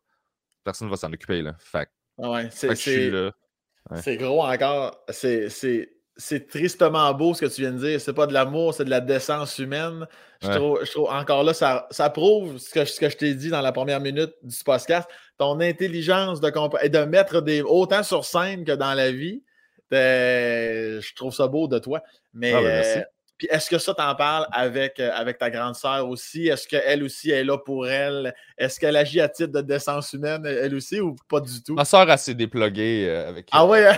Personne 0.64 0.88
va 0.88 0.96
s'en 0.96 1.12
occuper, 1.12 1.42
là. 1.42 1.54
Fait, 1.58 1.90
ouais, 2.18 2.48
c'est 2.50 4.16
gros 4.16 4.42
encore. 4.44 5.04
C'est 5.10 5.90
c'est 6.16 6.46
tristement 6.46 7.12
beau 7.12 7.34
ce 7.34 7.44
que 7.44 7.50
tu 7.52 7.62
viens 7.62 7.72
de 7.72 7.78
dire. 7.78 8.00
C'est 8.00 8.12
pas 8.12 8.26
de 8.26 8.32
l'amour, 8.32 8.74
c'est 8.74 8.84
de 8.84 8.90
la 8.90 9.00
décence 9.00 9.58
humaine. 9.58 10.06
Je, 10.40 10.50
trouve, 10.50 11.08
encore 11.08 11.42
là, 11.42 11.54
ça, 11.54 11.86
ça 11.90 12.10
prouve 12.10 12.58
ce 12.58 12.70
que, 12.70 12.84
ce 12.84 13.00
que 13.00 13.08
je 13.08 13.16
t'ai 13.16 13.34
dit 13.34 13.48
dans 13.48 13.62
la 13.62 13.72
première 13.72 14.00
minute 14.00 14.32
du 14.42 14.56
podcast. 14.64 15.08
Ton 15.38 15.60
intelligence 15.60 16.40
de, 16.40 16.52
et 16.82 16.88
de 16.88 16.98
mettre 16.98 17.40
des, 17.40 17.62
autant 17.62 18.02
sur 18.02 18.24
scène 18.24 18.64
que 18.64 18.72
dans 18.72 18.94
la 18.94 19.10
vie. 19.10 19.42
Je 19.90 21.14
trouve 21.14 21.34
ça 21.34 21.48
beau 21.48 21.68
de 21.68 21.78
toi. 21.78 22.02
Mais 22.32 22.52
ah, 22.52 22.60
ben, 22.60 22.84
euh, 22.84 23.02
puis 23.36 23.48
est-ce 23.50 23.68
que 23.68 23.78
ça 23.78 23.94
t'en 23.94 24.14
parle 24.14 24.46
avec, 24.52 25.00
euh, 25.00 25.10
avec 25.12 25.38
ta 25.38 25.50
grande 25.50 25.74
sœur 25.74 26.08
aussi? 26.08 26.46
Est-ce 26.46 26.68
qu'elle 26.68 27.02
aussi 27.02 27.30
est 27.30 27.44
là 27.44 27.58
pour 27.58 27.88
elle? 27.88 28.34
Est-ce 28.56 28.78
qu'elle 28.78 28.96
agit 28.96 29.20
à 29.20 29.28
titre 29.28 29.52
de 29.52 29.60
décence 29.60 30.12
humaine, 30.12 30.46
elle 30.46 30.74
aussi, 30.74 31.00
ou 31.00 31.16
pas 31.28 31.40
du 31.40 31.62
tout? 31.62 31.74
Ma 31.74 31.84
sœur, 31.84 32.08
a 32.08 32.16
s'est 32.16 32.34
déploguée 32.34 33.06
euh, 33.08 33.28
avec. 33.28 33.48
Ah 33.50 33.66
ouais? 33.66 33.88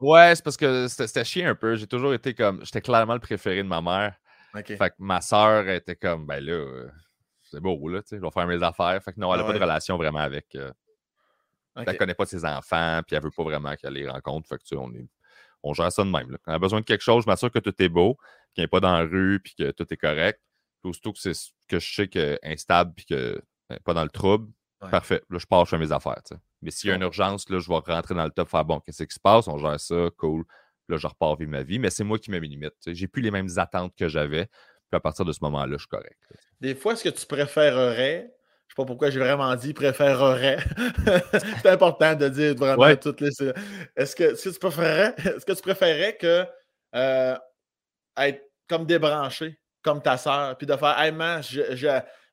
Ouais, 0.00 0.34
c'est 0.34 0.44
parce 0.44 0.56
que 0.56 0.88
c'était 0.88 1.24
chiant 1.24 1.48
un 1.48 1.54
peu. 1.54 1.76
J'ai 1.76 1.86
toujours 1.86 2.12
été 2.12 2.34
comme. 2.34 2.64
J'étais 2.64 2.82
clairement 2.82 3.14
le 3.14 3.20
préféré 3.20 3.62
de 3.62 3.68
ma 3.68 3.80
mère. 3.80 4.14
Fait 4.54 4.78
que 4.78 4.94
ma 4.98 5.20
soeur 5.20 5.68
était 5.68 5.96
comme, 5.96 6.26
ben 6.26 6.42
là, 6.42 6.52
euh, 6.52 6.90
c'est 7.42 7.60
beau, 7.60 7.88
là, 7.88 8.02
tu 8.02 8.08
sais, 8.08 8.16
je 8.16 8.22
vais 8.22 8.30
faire 8.30 8.46
mes 8.46 8.62
affaires. 8.62 9.02
Fait 9.02 9.12
que 9.12 9.20
non, 9.20 9.32
elle 9.32 9.40
n'a 9.40 9.44
ah 9.44 9.48
pas 9.48 9.52
de 9.52 9.62
relation 9.62 9.96
vraiment 9.96 10.20
avec. 10.20 10.54
Euh, 10.54 10.72
elle 11.74 11.86
ne 11.86 11.92
connaît 11.92 12.14
pas 12.14 12.24
ses 12.24 12.44
enfants, 12.44 13.02
puis 13.06 13.16
elle 13.16 13.22
veut 13.22 13.30
pas 13.30 13.42
vraiment 13.42 13.74
qu'elle 13.76 13.92
les 13.92 14.08
rencontre. 14.08 14.48
Fait 14.48 14.56
que 14.56 14.62
tu 14.62 14.68
sais, 14.68 14.76
on, 14.76 14.90
est, 14.94 15.06
on 15.62 15.74
gère 15.74 15.92
ça 15.92 16.04
de 16.04 16.10
même. 16.10 16.30
Là. 16.30 16.38
Quand 16.42 16.52
elle 16.52 16.56
a 16.56 16.58
besoin 16.58 16.80
de 16.80 16.86
quelque 16.86 17.02
chose, 17.02 17.24
je 17.24 17.30
m'assure 17.30 17.50
que 17.50 17.58
tout 17.58 17.74
est 17.82 17.88
beau, 17.90 18.16
qu'il 18.54 18.64
n'est 18.64 18.68
pas 18.68 18.80
dans 18.80 18.92
la 18.92 19.04
rue, 19.04 19.40
puis 19.44 19.54
que 19.58 19.70
tout 19.72 19.86
est 19.90 19.96
correct. 19.96 20.40
Puis 20.82 20.90
aussitôt 20.90 21.12
que, 21.12 21.18
que 21.68 21.78
je 21.78 21.94
sais 21.94 22.08
qu'elle 22.08 22.38
est 22.42 22.52
instable, 22.52 22.94
puis 22.94 23.04
que 23.04 23.42
n'est 23.68 23.80
pas 23.80 23.92
dans 23.92 24.04
le 24.04 24.10
trouble, 24.10 24.50
parfait. 24.78 25.22
Là, 25.30 25.38
je 25.38 25.46
pars, 25.46 25.64
je 25.64 25.70
fais 25.70 25.78
mes 25.78 25.92
affaires. 25.92 26.22
Mais 26.62 26.70
s'il 26.70 26.90
y 26.90 26.92
a 26.92 26.96
une 26.96 27.02
urgence, 27.02 27.48
là, 27.48 27.58
je 27.58 27.68
vais 27.68 27.74
rentrer 27.74 28.14
dans 28.14 28.24
le 28.24 28.30
top, 28.30 28.48
faire 28.48 28.64
bon, 28.64 28.80
qu'est-ce 28.80 29.04
qui 29.04 29.14
se 29.14 29.20
passe? 29.20 29.48
On 29.48 29.58
gère 29.58 29.80
ça, 29.80 30.08
cool. 30.16 30.44
Là, 30.88 30.96
je 30.96 31.06
repars 31.06 31.36
vivre 31.36 31.50
ma 31.50 31.62
vie. 31.62 31.78
Mais 31.78 31.90
c'est 31.90 32.04
moi 32.04 32.18
qui 32.18 32.30
mets 32.30 32.40
mes 32.40 32.48
limites. 32.48 32.74
J'ai 32.86 33.08
plus 33.08 33.22
les 33.22 33.30
mêmes 33.30 33.48
attentes 33.56 33.94
que 33.96 34.08
j'avais. 34.08 34.46
Puis 34.46 34.96
à 34.96 35.00
partir 35.00 35.24
de 35.24 35.32
ce 35.32 35.38
moment-là, 35.42 35.72
je 35.72 35.78
suis 35.78 35.88
correct. 35.88 36.18
Des 36.60 36.74
fois, 36.74 36.92
est-ce 36.92 37.04
que 37.04 37.08
tu 37.08 37.26
préférerais, 37.26 38.20
je 38.20 38.24
ne 38.24 38.28
sais 38.68 38.74
pas 38.76 38.84
pourquoi 38.84 39.10
j'ai 39.10 39.18
vraiment 39.18 39.54
dit 39.56 39.74
préférerais. 39.74 40.58
c'est 41.62 41.68
important 41.68 42.14
de 42.14 42.28
dire 42.28 42.54
vraiment 42.54 42.94
toutes 42.96 43.20
les. 43.20 43.30
Est-ce 43.96 44.14
que, 44.14 44.24
est 44.24 44.52
tu 44.52 44.58
préférerais, 44.58 45.14
est-ce 45.18 45.44
que 45.44 45.52
tu 45.52 45.62
préférerais 45.62 46.16
que 46.16 46.46
euh, 46.94 47.36
être 48.16 48.42
comme 48.68 48.86
débranché, 48.86 49.58
comme 49.82 50.00
ta 50.00 50.16
soeur, 50.16 50.56
puis 50.56 50.66
de 50.66 50.76
faire 50.76 50.98
Hey 50.98 51.12
man, 51.12 51.42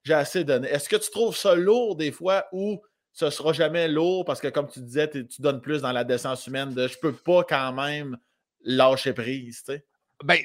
j'ai 0.04 0.14
assez 0.14 0.44
donné. 0.44 0.68
Est-ce 0.68 0.90
que 0.90 0.96
tu 0.96 1.10
trouves 1.12 1.36
ça 1.36 1.56
lourd 1.56 1.96
des 1.96 2.12
fois 2.12 2.46
ou 2.52 2.82
ce 3.12 3.30
sera 3.30 3.54
jamais 3.54 3.88
lourd? 3.88 4.26
Parce 4.26 4.42
que, 4.42 4.48
comme 4.48 4.68
tu 4.68 4.82
disais, 4.82 5.10
tu 5.10 5.42
donnes 5.42 5.62
plus 5.62 5.82
dans 5.82 5.92
la 5.92 6.04
décence 6.04 6.48
humaine 6.48 6.74
de 6.74 6.88
je 6.88 6.98
peux 7.00 7.14
pas 7.14 7.44
quand 7.44 7.74
même 7.74 8.18
lâcher 8.64 9.14
prise, 9.14 9.64
tu 9.64 9.74
sais? 9.74 9.86
Ben, 10.24 10.40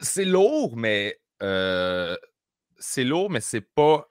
c'est 0.00 0.24
lourd, 0.24 0.76
mais 0.76 1.20
euh, 1.42 2.16
c'est 2.78 3.04
lourd, 3.04 3.30
mais 3.30 3.40
c'est 3.40 3.60
pas 3.60 4.08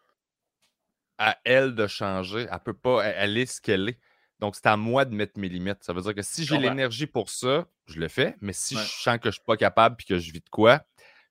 à 1.17 1.37
elle 1.43 1.75
de 1.75 1.87
changer. 1.87 2.47
Elle 2.51 2.59
peut 2.59 2.73
pas, 2.73 3.03
elle, 3.05 3.37
est 3.37 3.45
ce 3.45 3.61
qu'elle 3.61 3.89
est. 3.89 3.99
Donc, 4.39 4.55
c'est 4.55 4.67
à 4.67 4.75
moi 4.75 5.05
de 5.05 5.15
mettre 5.15 5.39
mes 5.39 5.47
limites. 5.47 5.83
Ça 5.83 5.93
veut 5.93 6.01
dire 6.01 6.13
que 6.13 6.21
si 6.21 6.45
j'ai 6.45 6.57
l'énergie 6.57 7.07
pour 7.07 7.29
ça, 7.29 7.67
je 7.87 7.99
le 7.99 8.09
fais. 8.09 8.35
Mais 8.41 8.51
si 8.51 8.75
je 8.75 8.83
sens 8.83 9.17
que 9.17 9.29
je 9.29 9.35
suis 9.35 9.45
pas 9.45 9.55
capable 9.55 9.95
et 10.01 10.03
que 10.03 10.19
je 10.19 10.31
vis 10.31 10.41
de 10.41 10.49
quoi, 10.49 10.81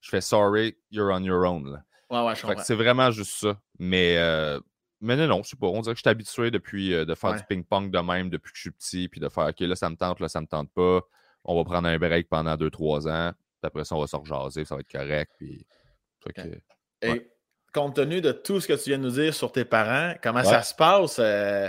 je 0.01 0.09
fais 0.09 0.23
sorry, 0.23 0.79
you're 0.91 1.13
on 1.13 1.23
your 1.23 1.47
own. 1.47 1.83
Ouais, 2.11 2.23
ouais, 2.23 2.35
je 2.35 2.47
C'est 2.63 2.75
vraiment 2.75 3.11
juste 3.11 3.33
ça. 3.33 3.59
Mais 3.79 4.17
euh, 4.19 4.61
mais 5.01 5.17
non, 5.17 5.27
non, 5.27 5.43
je 5.43 5.51
sais 5.51 5.57
pas. 5.57 5.67
On 5.67 5.81
dirait 5.81 5.95
que 5.95 5.99
je 5.99 6.03
suis 6.03 6.11
habitué 6.11 6.51
depuis 6.51 6.95
euh, 6.95 7.05
de 7.05 7.15
faire 7.15 7.35
du 7.35 7.43
ping-pong 7.49 7.91
de 7.91 7.99
même 7.99 8.31
depuis 8.31 8.53
que 8.53 8.57
je 8.57 8.63
suis 8.63 8.71
petit, 8.71 9.09
puis 9.09 9.21
de 9.21 9.29
faire 9.29 9.49
OK, 9.49 9.61
là, 9.61 9.77
ça 9.77 9.91
me 9.91 9.97
tente, 9.97 10.21
là, 10.21 10.29
ça 10.29 10.41
me 10.41 10.47
tente 10.47 10.71
pas. 10.73 11.01
On 11.45 11.57
va 11.57 11.65
prendre 11.65 11.89
un 11.89 11.99
break 11.99 12.29
pendant 12.29 12.55
2-3 12.55 13.09
ans. 13.09 13.33
Puis 13.33 13.67
après 13.67 13.85
ça, 13.85 13.97
on 13.97 14.01
va 14.01 14.07
se 14.07 14.17
rejaser, 14.17 14.65
ça 14.65 14.75
va 14.75 14.81
être 14.81 14.91
correct. 14.91 15.33
Puis... 15.39 15.67
Et 17.03 17.31
compte 17.75 17.97
tenu 17.97 18.21
de 18.21 18.33
tout 18.33 18.61
ce 18.61 18.69
que 18.69 18.73
tu 18.73 18.91
viens 18.91 18.99
de 18.99 19.03
nous 19.03 19.11
dire 19.11 19.35
sur 19.35 19.53
tes 19.53 19.65
parents, 19.65 20.15
comment 20.23 20.43
ça 20.45 20.63
se 20.63 20.75
passe? 20.75 21.19
Euh, 21.19 21.69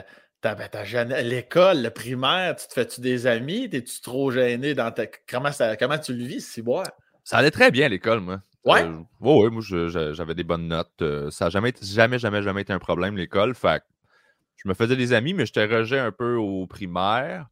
l'école, 1.24 1.82
le 1.82 1.90
primaire, 1.90 2.56
tu 2.56 2.68
te 2.68 2.74
fais-tu 2.74 3.02
des 3.02 3.28
amis? 3.28 3.70
T'es-tu 3.70 4.00
trop 4.02 4.32
gêné 4.32 4.76
dans 4.76 4.92
ta. 4.92 5.08
Comment, 5.28 5.52
ça... 5.52 5.76
comment 5.76 5.98
tu 5.98 6.14
le 6.14 6.24
vis, 6.24 6.48
si 6.48 6.62
boire? 6.62 6.88
Ça 7.24 7.38
allait 7.38 7.52
très 7.52 7.72
bien 7.72 7.90
l'école, 7.90 8.20
moi. 8.20 8.40
Ouais? 8.66 8.84
Euh, 8.84 9.04
ouais, 9.20 9.50
moi, 9.50 9.62
j'avais 9.62 10.34
des 10.34 10.44
bonnes 10.44 10.68
notes. 10.68 11.02
Euh, 11.02 11.30
ça 11.30 11.46
n'a 11.46 11.50
jamais, 11.50 11.74
jamais, 11.82 12.18
jamais, 12.18 12.42
jamais 12.42 12.62
été 12.62 12.74
un 12.74 12.80
problème, 12.80 13.16
l'école. 13.16 13.54
Fait 13.54 13.84
je 14.58 14.68
me 14.68 14.74
faisais 14.74 14.96
des 14.96 15.14
amis, 15.14 15.34
mais 15.34 15.46
j'étais 15.46 15.66
rejet 15.66 16.00
un 16.00 16.12
peu 16.12 16.36
au 16.36 16.66
primaire. 16.66 17.48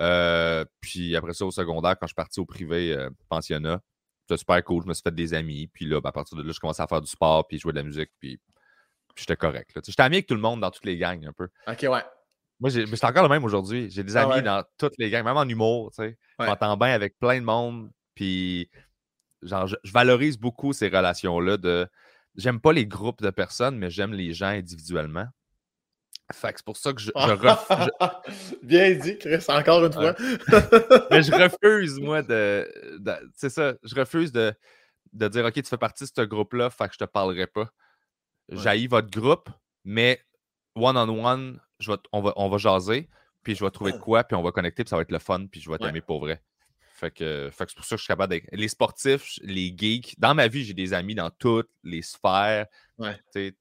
Euh, 0.00 0.64
puis 0.80 1.16
après 1.16 1.32
ça, 1.32 1.46
au 1.46 1.50
secondaire, 1.50 1.96
quand 1.98 2.06
je 2.06 2.10
suis 2.10 2.14
parti 2.14 2.40
au 2.40 2.44
privé 2.44 2.96
pensionnat, 3.28 3.80
c'était 4.22 4.38
super 4.38 4.62
cool. 4.64 4.82
Je 4.82 4.88
me 4.88 4.94
suis 4.94 5.02
fait 5.02 5.14
des 5.14 5.32
amis. 5.32 5.68
Puis 5.68 5.86
là, 5.86 6.00
ben, 6.00 6.10
à 6.10 6.12
partir 6.12 6.36
de 6.36 6.42
là, 6.42 6.52
je 6.52 6.60
commençais 6.60 6.82
à 6.82 6.86
faire 6.86 7.00
du 7.00 7.10
sport, 7.10 7.46
puis 7.46 7.58
jouer 7.58 7.72
de 7.72 7.78
la 7.78 7.82
musique, 7.82 8.10
puis, 8.18 8.38
j'étais 9.16 9.36
correct. 9.36 9.70
J'étais 9.86 10.02
ami 10.02 10.16
avec 10.16 10.26
tout 10.26 10.34
le 10.34 10.40
monde 10.40 10.60
dans 10.60 10.70
toutes 10.70 10.84
les 10.84 10.98
gangs, 10.98 11.24
un 11.26 11.32
peu. 11.32 11.48
OK, 11.66 11.82
ouais. 11.82 12.04
Moi, 12.58 12.70
c'est 12.70 13.04
encore 13.04 13.22
le 13.22 13.30
même 13.30 13.44
aujourd'hui. 13.44 13.88
J'ai 13.90 14.04
des 14.04 14.18
ah 14.18 14.28
amis 14.28 14.42
dans 14.42 14.62
toutes 14.76 14.98
les 14.98 15.08
gangs, 15.08 15.24
même 15.24 15.36
en 15.38 15.48
humour. 15.48 15.90
Tu 15.92 16.02
sais. 16.02 16.18
Je 16.38 16.44
m'entends 16.44 16.76
bien 16.76 16.88
avec 16.88 17.18
plein 17.18 17.40
de 17.40 17.44
monde. 17.44 17.90
Puis 18.14 18.68
genre, 19.42 19.66
je, 19.66 19.76
valorise 19.92 20.38
beaucoup 20.38 20.72
ces 20.72 20.88
relations-là 20.88 21.56
de. 21.56 21.88
J'aime 22.36 22.60
pas 22.60 22.72
les 22.72 22.86
groupes 22.86 23.22
de 23.22 23.30
personnes, 23.30 23.76
mais 23.76 23.90
j'aime 23.90 24.12
les 24.12 24.32
gens 24.32 24.46
individuellement. 24.46 25.26
Fait 26.32 26.52
que 26.52 26.60
c'est 26.60 26.64
pour 26.64 26.76
ça 26.76 26.92
que 26.92 27.00
je, 27.00 27.10
refuse. 27.14 28.58
Bien 28.62 28.94
dit, 28.94 29.18
Chris, 29.18 29.44
encore 29.48 29.84
une 29.84 29.92
fois. 29.92 30.14
mais 31.10 31.22
je 31.22 31.32
refuse, 31.42 31.98
moi, 31.98 32.22
de. 32.22 32.68
c'est 33.34 33.50
ça, 33.50 33.74
je 33.82 33.94
refuse 33.94 34.30
de, 34.30 34.54
de 35.12 35.28
dire 35.28 35.44
OK, 35.44 35.54
tu 35.54 35.64
fais 35.64 35.76
partie 35.76 36.04
de 36.04 36.10
ce 36.14 36.22
groupe-là, 36.22 36.70
fait 36.70 36.86
que 36.86 36.94
je 36.94 36.98
te 36.98 37.04
parlerai 37.04 37.46
pas. 37.46 37.70
Ouais. 38.50 38.86
votre 38.86 39.10
groupe, 39.10 39.48
mais 39.84 40.20
one-on-one, 40.74 41.60
on, 42.12 42.20
va, 42.20 42.32
on 42.36 42.48
va 42.48 42.58
jaser, 42.58 43.08
puis 43.42 43.54
je 43.54 43.64
vais 43.64 43.70
trouver 43.70 43.92
de 43.92 43.98
quoi, 43.98 44.24
puis 44.24 44.36
on 44.36 44.42
va 44.42 44.52
connecter, 44.52 44.84
puis 44.84 44.88
ça 44.90 44.96
va 44.96 45.02
être 45.02 45.12
le 45.12 45.18
fun, 45.18 45.46
puis 45.46 45.60
je 45.60 45.70
vais 45.70 45.78
t'aimer 45.78 46.00
pour 46.00 46.20
vrai. 46.20 46.42
Fait 47.00 47.10
que, 47.10 47.50
c'est 47.56 47.74
pour 47.74 47.84
ça 47.86 47.96
que 47.96 47.98
je 47.98 48.04
suis 48.04 48.08
capable 48.08 48.34
d'être. 48.34 48.46
Les 48.52 48.68
sportifs, 48.68 49.38
les 49.42 49.74
geeks, 49.74 50.14
dans 50.18 50.34
ma 50.34 50.48
vie, 50.48 50.64
j'ai 50.64 50.74
des 50.74 50.92
amis 50.92 51.14
dans 51.14 51.30
toutes 51.30 51.70
les 51.82 52.02
sphères, 52.02 52.66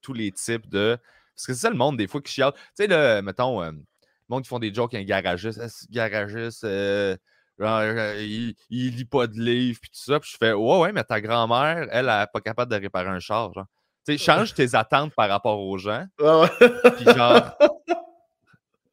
tous 0.01 0.13
les 0.13 0.33
types 0.33 0.67
de. 0.67 0.97
Parce 1.35 1.47
que 1.47 1.53
c'est 1.53 1.61
ça 1.61 1.69
le 1.69 1.77
monde, 1.77 1.95
des 1.95 2.07
fois, 2.07 2.21
qui 2.21 2.33
chiale. 2.33 2.51
Tu 2.77 2.85
sais, 2.85 3.21
mettons, 3.21 3.63
euh, 3.63 3.71
le 3.71 3.81
monde 4.27 4.43
qui 4.43 4.49
font 4.49 4.59
des 4.59 4.73
jokes, 4.73 4.93
un 4.93 5.03
garagiste, 5.03 5.61
ah, 5.61 5.69
garagiste, 5.89 6.65
euh, 6.65 7.15
euh, 7.61 8.15
il, 8.19 8.55
il, 8.69 8.95
lit 8.97 9.05
pas 9.05 9.25
de 9.27 9.39
livres, 9.39 9.79
puis 9.81 9.89
tout 9.89 10.03
ça. 10.03 10.19
Puis 10.19 10.31
je 10.33 10.37
fais, 10.37 10.51
ouais, 10.51 10.79
ouais, 10.79 10.91
mais 10.91 11.05
ta 11.05 11.21
grand-mère, 11.21 11.77
elle, 11.77 11.89
elle 11.93 12.05
n'est 12.07 12.27
pas 12.33 12.41
capable 12.41 12.69
de 12.73 12.77
réparer 12.77 13.07
un 13.07 13.19
char. 13.19 13.53
Genre. 13.53 13.67
Tu 14.05 14.17
sais, 14.17 14.17
change 14.17 14.53
tes 14.53 14.75
attentes 14.75 15.13
par 15.15 15.29
rapport 15.29 15.61
aux 15.61 15.77
gens. 15.77 16.05
Puis 16.17 17.05
genre, 17.05 17.57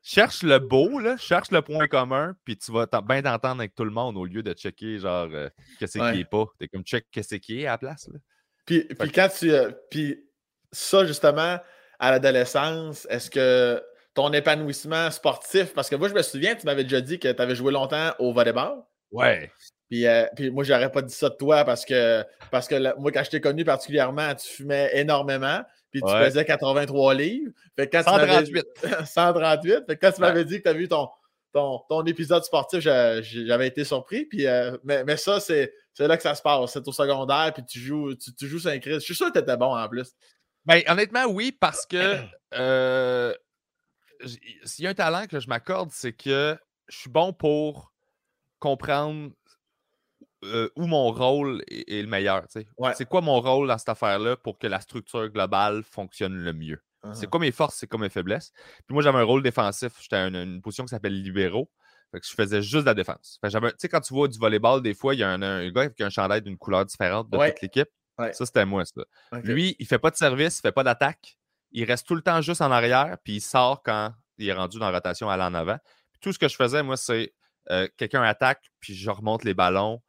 cherche 0.06 0.44
le 0.44 0.60
beau, 0.60 1.00
là, 1.00 1.16
cherche 1.16 1.50
le 1.50 1.62
point 1.62 1.88
commun, 1.88 2.36
puis 2.44 2.56
tu 2.56 2.70
vas 2.70 2.86
bien 3.02 3.22
t'entendre 3.22 3.60
avec 3.60 3.74
tout 3.74 3.84
le 3.84 3.90
monde 3.90 4.16
au 4.16 4.24
lieu 4.24 4.40
de 4.40 4.52
checker 4.52 5.00
genre 5.00 5.28
euh, 5.32 5.48
qu'est-ce 5.80 5.98
qui 5.98 6.20
est 6.20 6.24
pas. 6.24 6.46
T'es 6.60 6.68
comme 6.68 6.84
check 6.84 7.06
qu'est-ce 7.10 7.34
qui 7.34 7.62
est 7.62 7.66
à 7.66 7.72
la 7.72 7.78
place. 7.78 8.08
Là. 8.12 8.20
Puis, 8.64 8.84
puis 8.84 9.10
quand 9.10 9.28
tu. 9.28 9.50
Euh, 9.50 9.72
puis 9.90 10.24
ça, 10.70 11.04
justement, 11.04 11.58
à 11.98 12.10
l'adolescence, 12.12 13.06
est-ce 13.10 13.28
que 13.28 13.82
ton 14.14 14.32
épanouissement 14.32 15.10
sportif? 15.10 15.74
Parce 15.74 15.90
que 15.90 15.96
moi, 15.96 16.08
je 16.08 16.14
me 16.14 16.22
souviens, 16.22 16.54
tu 16.54 16.66
m'avais 16.66 16.84
déjà 16.84 17.00
dit 17.00 17.18
que 17.18 17.32
tu 17.32 17.42
avais 17.42 17.56
joué 17.56 17.72
longtemps 17.72 18.12
au 18.20 18.32
volleyball. 18.32 18.84
Ouais. 19.10 19.50
Puis, 19.88 20.06
euh, 20.06 20.26
puis 20.36 20.50
moi, 20.50 20.62
j'aurais 20.62 20.90
pas 20.90 21.02
dit 21.02 21.14
ça 21.14 21.30
de 21.30 21.34
toi 21.34 21.64
parce 21.64 21.84
que, 21.84 22.24
parce 22.52 22.68
que 22.68 22.96
moi, 23.00 23.10
quand 23.10 23.24
je 23.24 23.30
t'ai 23.30 23.40
connu 23.40 23.64
particulièrement, 23.64 24.34
tu 24.36 24.46
fumais 24.46 24.90
énormément. 24.94 25.62
Puis 26.00 26.12
tu 26.12 26.24
faisais 26.24 26.44
83 26.44 27.14
livres. 27.14 27.52
Fait 27.76 27.88
quand 27.88 28.02
138. 28.02 28.64
138. 29.06 29.84
Fait 29.86 29.96
quand 29.96 30.12
tu 30.12 30.20
m'avais 30.20 30.44
dit 30.44 30.58
que 30.58 30.62
tu 30.62 30.68
as 30.68 30.72
vu 30.72 30.88
ton, 30.88 31.08
ton, 31.52 31.80
ton, 31.88 32.04
épisode 32.04 32.44
sportif, 32.44 32.80
j'avais 32.80 33.66
été 33.66 33.84
surpris. 33.84 34.24
Puis, 34.24 34.46
euh, 34.46 34.76
mais, 34.84 35.04
mais, 35.04 35.16
ça, 35.16 35.40
c'est 35.40 35.72
là 35.98 36.16
que 36.16 36.22
ça 36.22 36.34
se 36.34 36.42
passe. 36.42 36.72
C'est 36.72 36.86
au 36.86 36.92
secondaire, 36.92 37.52
puis 37.54 37.64
tu 37.64 37.78
joues, 37.78 38.14
tu, 38.14 38.34
tu 38.34 38.46
joues 38.46 38.58
Saint-Christ. 38.58 39.00
Je 39.00 39.04
suis 39.04 39.14
sûr 39.14 39.28
que 39.28 39.38
tu 39.38 39.38
étais 39.38 39.56
bon 39.56 39.76
en 39.76 39.88
plus. 39.88 40.12
Ben, 40.66 40.82
honnêtement, 40.88 41.24
oui, 41.26 41.52
parce 41.52 41.86
que 41.86 42.16
euh, 42.54 43.32
s'il 44.64 44.84
y 44.84 44.86
a 44.86 44.90
un 44.90 44.94
talent 44.94 45.26
que 45.26 45.40
je 45.40 45.48
m'accorde, 45.48 45.90
c'est 45.92 46.12
que 46.12 46.56
je 46.88 46.96
suis 46.96 47.10
bon 47.10 47.32
pour 47.32 47.92
comprendre 48.58 49.30
euh, 50.44 50.68
où 50.76 50.86
mon 50.86 51.10
rôle 51.12 51.62
est, 51.68 52.02
le 52.02 52.08
meilleur. 52.08 52.44
C'est 52.48 53.08
quoi 53.08 53.20
mon 53.20 53.40
rôle 53.40 53.68
dans 53.68 53.78
cette 53.78 53.88
affaire-là 53.88 54.36
pour 54.36 54.58
que 54.58 54.66
la 54.66 54.80
structure 54.80 55.28
globale 55.28 55.82
fonctionne 55.82 56.34
le 56.36 56.52
mieux? 56.52 56.82
C'est 57.12 57.26
uh-huh. 57.26 57.28
quoi 57.28 57.40
mes 57.40 57.52
forces, 57.52 57.76
c'est 57.76 57.86
quoi 57.86 58.00
mes 58.00 58.08
faiblesses? 58.08 58.52
Puis 58.86 58.94
moi, 58.94 59.02
j'avais 59.02 59.18
un 59.18 59.24
rôle 59.24 59.42
défensif. 59.42 59.92
J'étais 60.00 60.16
à 60.16 60.26
une, 60.26 60.60
position 60.60 60.84
qui 60.84 60.90
s'appelle 60.90 61.22
libéraux. 61.22 61.70
Fait 62.10 62.20
que 62.20 62.26
je 62.26 62.34
faisais 62.34 62.62
juste 62.62 62.86
la 62.86 62.94
défense. 62.94 63.38
Tu 63.42 63.50
sais, 63.78 63.88
quand 63.88 64.00
tu 64.00 64.12
vois 64.14 64.28
du 64.28 64.38
volleyball, 64.38 64.82
des 64.82 64.94
fois, 64.94 65.14
il 65.14 65.20
y 65.20 65.22
a 65.22 65.30
un, 65.30 65.70
gars 65.70 65.88
qui 65.88 66.02
a 66.02 66.06
un 66.06 66.10
chandail 66.10 66.42
d'une 66.42 66.56
couleur 66.56 66.84
différente 66.84 67.30
de 67.30 67.36
toute 67.36 67.62
l'équipe. 67.62 67.88
Ça, 68.18 68.46
c'était 68.46 68.64
moi, 68.64 68.84
ça. 68.84 69.02
Lui, 69.42 69.76
il 69.78 69.86
fait 69.86 69.98
pas 69.98 70.10
de 70.10 70.16
service, 70.16 70.58
il 70.58 70.62
fait 70.62 70.72
pas 70.72 70.84
d'attaque. 70.84 71.38
Il 71.72 71.84
reste 71.84 72.06
tout 72.06 72.14
le 72.14 72.22
temps 72.22 72.40
juste 72.40 72.62
en 72.62 72.70
arrière, 72.70 73.16
puis 73.22 73.34
il 73.34 73.40
sort 73.40 73.82
quand 73.82 74.12
il 74.38 74.48
est 74.48 74.52
rendu 74.52 74.78
dans 74.78 74.86
la 74.86 74.92
rotation 74.92 75.28
à 75.28 75.36
en 75.36 75.54
avant. 75.54 75.78
tout 76.20 76.32
ce 76.32 76.38
que 76.38 76.48
je 76.48 76.56
faisais, 76.56 76.82
moi, 76.82 76.96
c'est 76.96 77.34
euh, 77.70 77.88
quelqu'un 77.96 78.22
attaque, 78.22 78.70
puis 78.80 78.94
je 78.94 79.10
remonte 79.10 79.44
les 79.44 79.54
ballons, 79.54 80.00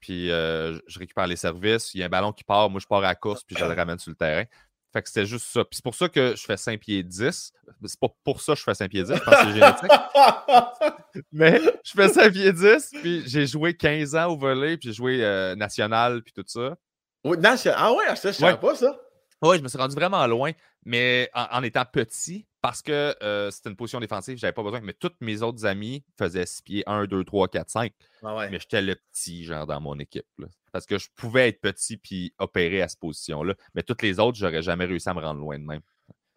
puis 0.00 0.30
euh, 0.30 0.78
je 0.86 0.98
récupère 0.98 1.26
les 1.26 1.36
services. 1.36 1.94
Il 1.94 2.00
y 2.00 2.02
a 2.02 2.06
un 2.06 2.08
ballon 2.08 2.32
qui 2.32 2.44
part, 2.44 2.70
moi, 2.70 2.80
je 2.80 2.86
pars 2.86 2.98
à 2.98 3.02
la 3.02 3.14
course, 3.14 3.44
puis 3.44 3.56
je 3.58 3.64
le 3.64 3.72
ramène 3.72 3.98
sur 3.98 4.10
le 4.10 4.16
terrain. 4.16 4.44
Fait 4.92 5.02
que 5.02 5.08
c'était 5.08 5.26
juste 5.26 5.46
ça. 5.46 5.64
Puis 5.64 5.76
c'est 5.76 5.84
pour 5.84 5.94
ça 5.94 6.08
que 6.08 6.34
je 6.34 6.42
fais 6.42 6.56
5 6.56 6.80
pieds 6.80 7.02
10. 7.02 7.52
C'est 7.84 8.00
pas 8.00 8.08
pour 8.24 8.40
ça 8.40 8.54
que 8.54 8.58
je 8.58 8.64
fais 8.64 8.74
5 8.74 8.90
pieds 8.90 9.04
10, 9.04 9.14
je 9.14 9.20
pense 9.20 9.34
que 9.34 9.44
c'est 9.44 9.52
génétique. 9.52 11.24
Mais 11.32 11.60
je 11.84 11.92
fais 11.92 12.08
5 12.08 12.32
pieds 12.32 12.52
10, 12.52 12.90
puis 13.00 13.22
j'ai 13.26 13.46
joué 13.46 13.74
15 13.76 14.16
ans 14.16 14.26
au 14.32 14.36
volet, 14.36 14.76
puis 14.76 14.88
j'ai 14.88 14.94
joué 14.94 15.24
euh, 15.24 15.54
national, 15.54 16.22
puis 16.22 16.32
tout 16.32 16.44
ça. 16.46 16.76
Oui, 17.24 17.36
ah 17.44 17.92
ouais, 17.92 18.16
ça, 18.16 18.32
je 18.32 18.38
savais 18.38 18.56
pas 18.56 18.74
ça. 18.74 18.98
Oui, 19.42 19.58
je 19.58 19.62
me 19.62 19.68
suis 19.68 19.78
rendu 19.78 19.94
vraiment 19.94 20.26
loin, 20.26 20.52
mais 20.84 21.30
en, 21.34 21.62
étant 21.62 21.84
petit, 21.84 22.46
parce 22.60 22.82
que 22.82 23.14
euh, 23.22 23.50
c'était 23.50 23.70
une 23.70 23.76
position 23.76 24.00
défensive, 24.00 24.36
j'avais 24.36 24.52
pas 24.52 24.62
besoin. 24.62 24.80
Mais 24.80 24.92
tous 24.92 25.12
mes 25.20 25.42
autres 25.42 25.64
amis 25.64 26.04
faisaient 26.18 26.46
6 26.46 26.62
pieds 26.62 26.82
1, 26.86 27.06
2, 27.06 27.24
3, 27.24 27.48
4, 27.48 27.70
5. 27.70 27.92
Mais 28.22 28.58
j'étais 28.58 28.82
le 28.82 28.96
petit, 28.96 29.44
genre, 29.44 29.66
dans 29.66 29.80
mon 29.80 29.98
équipe. 29.98 30.26
Parce 30.72 30.86
que 30.86 30.98
je 30.98 31.08
pouvais 31.16 31.48
être 31.48 31.60
petit 31.60 31.96
puis 31.96 32.34
opérer 32.38 32.82
à 32.82 32.88
cette 32.88 33.00
position-là. 33.00 33.54
Mais 33.74 33.82
toutes 33.82 34.02
les 34.02 34.20
autres, 34.20 34.38
j'aurais 34.38 34.62
jamais 34.62 34.84
réussi 34.84 35.08
à 35.08 35.14
me 35.14 35.20
rendre 35.20 35.40
loin 35.40 35.58
de 35.58 35.64
même. 35.64 35.80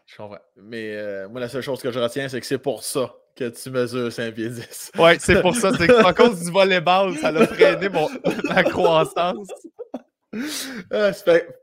Je 0.05 0.17
comprends. 0.17 0.39
Mais 0.55 0.95
euh, 0.95 1.27
moi, 1.29 1.39
la 1.39 1.49
seule 1.49 1.61
chose 1.61 1.81
que 1.81 1.91
je 1.91 1.99
retiens, 1.99 2.27
c'est 2.29 2.39
que 2.39 2.45
c'est 2.45 2.57
pour 2.57 2.83
ça 2.83 3.13
que 3.35 3.49
tu 3.49 3.69
mesures 3.69 4.11
5 4.11 4.33
pieds 4.33 4.49
10. 4.49 4.91
Oui, 4.97 5.11
c'est 5.19 5.41
pour 5.41 5.55
ça. 5.55 5.71
C'est 5.73 5.89
à 5.89 6.13
cause 6.13 6.43
du 6.43 6.51
volleyball, 6.51 7.17
ça 7.17 7.29
a 7.29 7.47
freiné 7.47 7.89
mon, 7.89 8.07
ma 8.43 8.63
croissance. 8.63 9.47
Ah, 10.91 11.11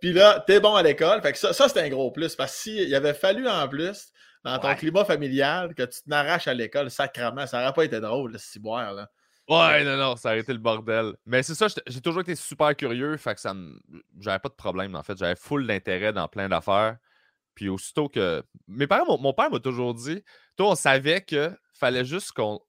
puis 0.01 0.13
là, 0.13 0.45
t'es 0.47 0.61
bon 0.61 0.75
à 0.75 0.83
l'école. 0.83 1.21
Fait 1.23 1.33
que 1.33 1.39
ça, 1.39 1.53
ça 1.53 1.69
c'est 1.69 1.81
un 1.81 1.89
gros 1.89 2.11
plus. 2.11 2.37
Parce 2.37 2.63
qu'il 2.63 2.95
avait 2.95 3.15
fallu 3.15 3.49
en 3.49 3.69
plus, 3.69 4.13
dans 4.45 4.59
ton 4.59 4.75
climat 4.75 5.05
familial, 5.05 5.75
que 5.75 5.83
tu 5.83 6.03
te 6.03 6.09
n'arraches 6.09 6.49
à 6.49 6.55
l'école 6.55 6.91
sacrement. 6.91 7.47
Ça 7.47 7.61
n'aurait 7.61 7.75
pas 7.75 7.85
été 7.85 8.01
drôle, 8.01 8.39
ce 8.39 8.59
boire 8.59 8.93
là. 8.93 9.11
Ouais, 9.49 9.83
non, 9.83 9.97
non, 9.97 10.15
ça 10.15 10.29
aurait 10.29 10.41
été 10.41 10.53
le 10.53 10.61
bordel. 10.61 11.17
Mais 11.27 11.43
c'est 11.43 11.57
ça, 11.57 11.67
j'ai 11.87 12.01
toujours 12.01 12.21
été 12.21 12.37
super 12.37 12.77
curieux. 12.77 13.17
Fait 13.17 13.35
que 13.35 13.41
ça 13.41 13.53
J'avais 14.21 14.39
pas 14.39 14.49
de 14.49 14.55
problème, 14.55 14.95
en 14.95 15.03
fait. 15.03 15.19
J'avais 15.19 15.35
full 15.35 15.67
d'intérêt 15.67 16.13
dans 16.13 16.29
plein 16.29 16.49
d'affaires. 16.49 16.99
Puis 17.57 17.69
aussitôt 17.69 18.09
que. 18.09 18.45
Mes 18.69 18.87
parents, 18.87 19.19
mon, 19.19 19.33
père 19.33 19.51
m'a 19.51 19.59
toujours 19.59 19.95
dit 19.95 20.23
Toi, 20.57 20.71
on 20.71 20.75
savait 20.77 21.23
que 21.23 21.53
fallait 21.75 22.05
juste 22.05 22.31
qu'on. 22.31 22.61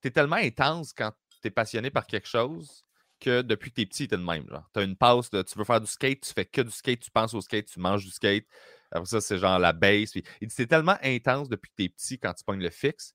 T'es 0.00 0.10
tellement 0.10 0.36
intense 0.36 0.92
quand 0.92 1.12
t'es 1.40 1.50
passionné 1.50 1.90
par 1.90 2.06
quelque 2.08 2.26
chose 2.26 2.84
que 3.20 3.42
depuis 3.42 3.70
que 3.70 3.76
t'es 3.76 3.86
petit, 3.86 4.08
t'es 4.08 4.16
de 4.16 4.24
même. 4.24 4.46
Tu 4.74 4.80
as 4.80 4.82
une 4.82 4.96
passe, 4.96 5.30
de, 5.30 5.42
tu 5.42 5.56
veux 5.56 5.64
faire 5.64 5.80
du 5.80 5.86
skate, 5.86 6.22
tu 6.22 6.32
fais 6.32 6.44
que 6.44 6.62
du 6.62 6.72
skate, 6.72 6.98
tu 6.98 7.10
penses 7.12 7.34
au 7.34 7.40
skate, 7.40 7.66
tu 7.66 7.78
manges 7.78 8.04
du 8.04 8.10
skate. 8.10 8.46
Après 8.92 9.06
ça, 9.06 9.20
c'est 9.20 9.38
genre 9.38 9.58
la 9.58 9.72
base. 9.72 10.12
Puis, 10.12 10.22
il 10.40 10.48
dit 10.48 10.54
c'est 10.54 10.66
tellement 10.66 10.96
intense 11.02 11.48
depuis 11.48 11.70
que 11.70 11.74
t'es 11.76 11.88
petit 11.88 12.18
quand 12.18 12.32
tu 12.34 12.44
pognes 12.44 12.62
le 12.62 12.70
fixe 12.70 13.14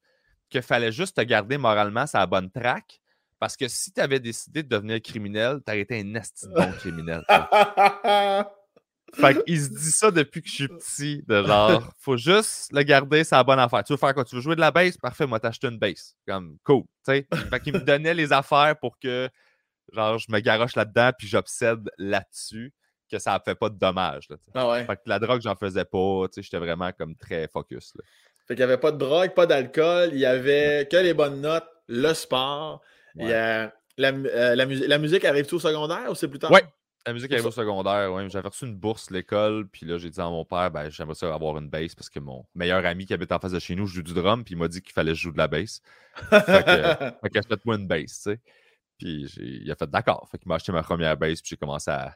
qu'il 0.50 0.62
fallait 0.62 0.92
juste 0.92 1.18
te 1.18 1.22
garder 1.22 1.58
moralement 1.58 2.08
sur 2.08 2.20
la 2.20 2.28
bonne 2.28 2.50
track. 2.50 3.02
Parce 3.40 3.56
que 3.56 3.68
si 3.68 3.92
tu 3.92 4.02
avais 4.02 4.20
décidé 4.20 4.64
de 4.64 4.68
devenir 4.70 5.02
criminel, 5.02 5.60
t'aurais 5.66 5.82
été 5.82 6.00
un 6.00 6.16
esti 6.16 6.48
bon 6.56 6.72
criminel. 6.72 7.24
fait 9.14 9.44
qu'il 9.44 9.62
se 9.62 9.70
dit 9.70 9.92
ça 9.92 10.10
depuis 10.10 10.42
que 10.42 10.50
je 10.50 10.54
suis 10.54 10.68
petit, 10.68 11.24
de 11.28 11.44
genre, 11.44 11.94
faut 12.00 12.18
juste 12.18 12.72
le 12.74 12.82
garder, 12.82 13.24
c'est 13.24 13.36
la 13.36 13.44
bonne 13.44 13.60
affaire. 13.60 13.84
Tu 13.84 13.94
veux 13.94 13.98
faire 13.98 14.16
quoi? 14.16 14.26
Tu 14.26 14.36
veux 14.36 14.42
jouer 14.42 14.56
de 14.56 14.62
la 14.62 14.72
base? 14.72 14.98
Parfait, 14.98 15.28
moi, 15.28 15.40
t'acheter 15.40 15.68
une 15.68 15.78
base. 15.78 16.16
Comme, 16.28 16.58
cool. 16.64 16.84
Fait 17.06 17.28
qu'il 17.64 17.74
me 17.74 17.80
donnait 17.80 18.16
les 18.16 18.34
affaires 18.34 18.76
pour 18.80 18.98
que 18.98 19.30
genre, 19.94 20.18
je 20.18 20.32
me 20.32 20.40
garoche 20.40 20.76
là-dedans, 20.76 21.12
puis 21.18 21.28
j'obsède 21.28 21.90
là-dessus, 21.98 22.74
que 23.10 23.20
ça 23.20 23.34
ne 23.34 23.40
fait 23.44 23.56
pas 23.56 23.70
de 23.70 23.78
dommages. 23.78 24.28
ah 24.54 24.70
ouais. 24.70 24.86
Fait 24.86 24.96
que 24.96 25.02
la 25.06 25.20
drogue, 25.20 25.42
j'en 25.42 25.56
faisais 25.56 25.86
pas. 25.86 26.26
J'étais 26.36 26.60
vraiment 26.60 26.92
comme 26.92 27.16
très 27.16 27.48
focus. 27.48 27.94
Là. 27.96 28.04
Fait 28.48 28.56
qu'il 28.56 28.66
n'y 28.66 28.72
avait 28.72 28.80
pas 28.80 28.92
de 28.92 28.98
drogue, 28.98 29.34
pas 29.34 29.46
d'alcool, 29.46 30.12
il 30.14 30.20
y 30.20 30.26
avait 30.26 30.88
que 30.90 30.96
les 30.96 31.14
bonnes 31.14 31.42
notes, 31.42 31.68
le 31.90 32.14
sport. 32.14 32.82
Il 33.16 33.28
y 33.28 33.34
a, 33.34 33.74
la, 33.98 34.10
euh, 34.10 34.56
la, 34.56 34.98
musique 34.98 35.26
arrive-tu 35.26 35.56
au 35.56 35.60
secondaire 35.60 36.10
ou 36.10 36.16
c'est 36.16 36.28
plus 36.28 36.40
tard? 36.40 36.52
Oui, 36.52 36.60
la 37.06 37.14
musique 37.14 37.32
arrive 37.34 37.48
au 37.48 37.52
secondaire, 37.52 38.14
oui. 38.14 38.30
J'avais 38.30 38.48
reçu 38.48 38.66
une 38.66 38.76
bourse 38.76 39.12
à 39.12 39.16
l'école, 39.16 39.68
puis 39.68 39.86
là, 39.86 39.98
j'ai 39.98 40.10
dit 40.10 40.22
à 40.22 40.30
mon 40.30 40.46
père, 40.46 40.72
ben, 40.72 40.90
j'aimerais 40.90 41.16
ça 41.16 41.34
avoir 41.34 41.58
une 41.58 41.70
bass 41.70 41.96
parce 41.96 42.10
que 42.10 42.20
mon 42.20 42.46
meilleur 42.56 42.86
ami 42.86 43.06
qui 43.06 43.14
habite 43.14 43.32
en 43.32 43.40
face 43.40 43.52
de 43.52 43.60
chez 43.60 43.76
nous 43.76 43.88
joue 43.88 44.04
du 44.04 44.14
drum, 44.14 44.44
puis 44.44 44.54
il 44.54 44.58
m'a 44.58 44.68
dit 44.68 44.82
qu'il 44.82 44.94
fallait 44.94 45.16
jouer 45.16 45.34
de 45.34 45.38
la 45.38 45.48
bass. 45.48 45.82
fait 46.30 47.32
que, 47.32 47.42
fait 47.48 47.66
moi 47.66 47.76
une 47.76 47.88
bass, 47.88 48.02
tu 48.06 48.32
sais. 48.32 48.40
Puis 48.98 49.26
il 49.40 49.72
a 49.72 49.76
fait 49.76 49.90
d'accord. 49.90 50.28
Fait 50.32 50.38
qu'il 50.38 50.48
m'a 50.48 50.56
acheté 50.56 50.72
ma 50.72 50.84
première 50.84 51.18
bass, 51.18 51.42
puis 51.42 51.50
j'ai 51.50 51.58
commencé 51.58 51.92
à, 51.92 52.16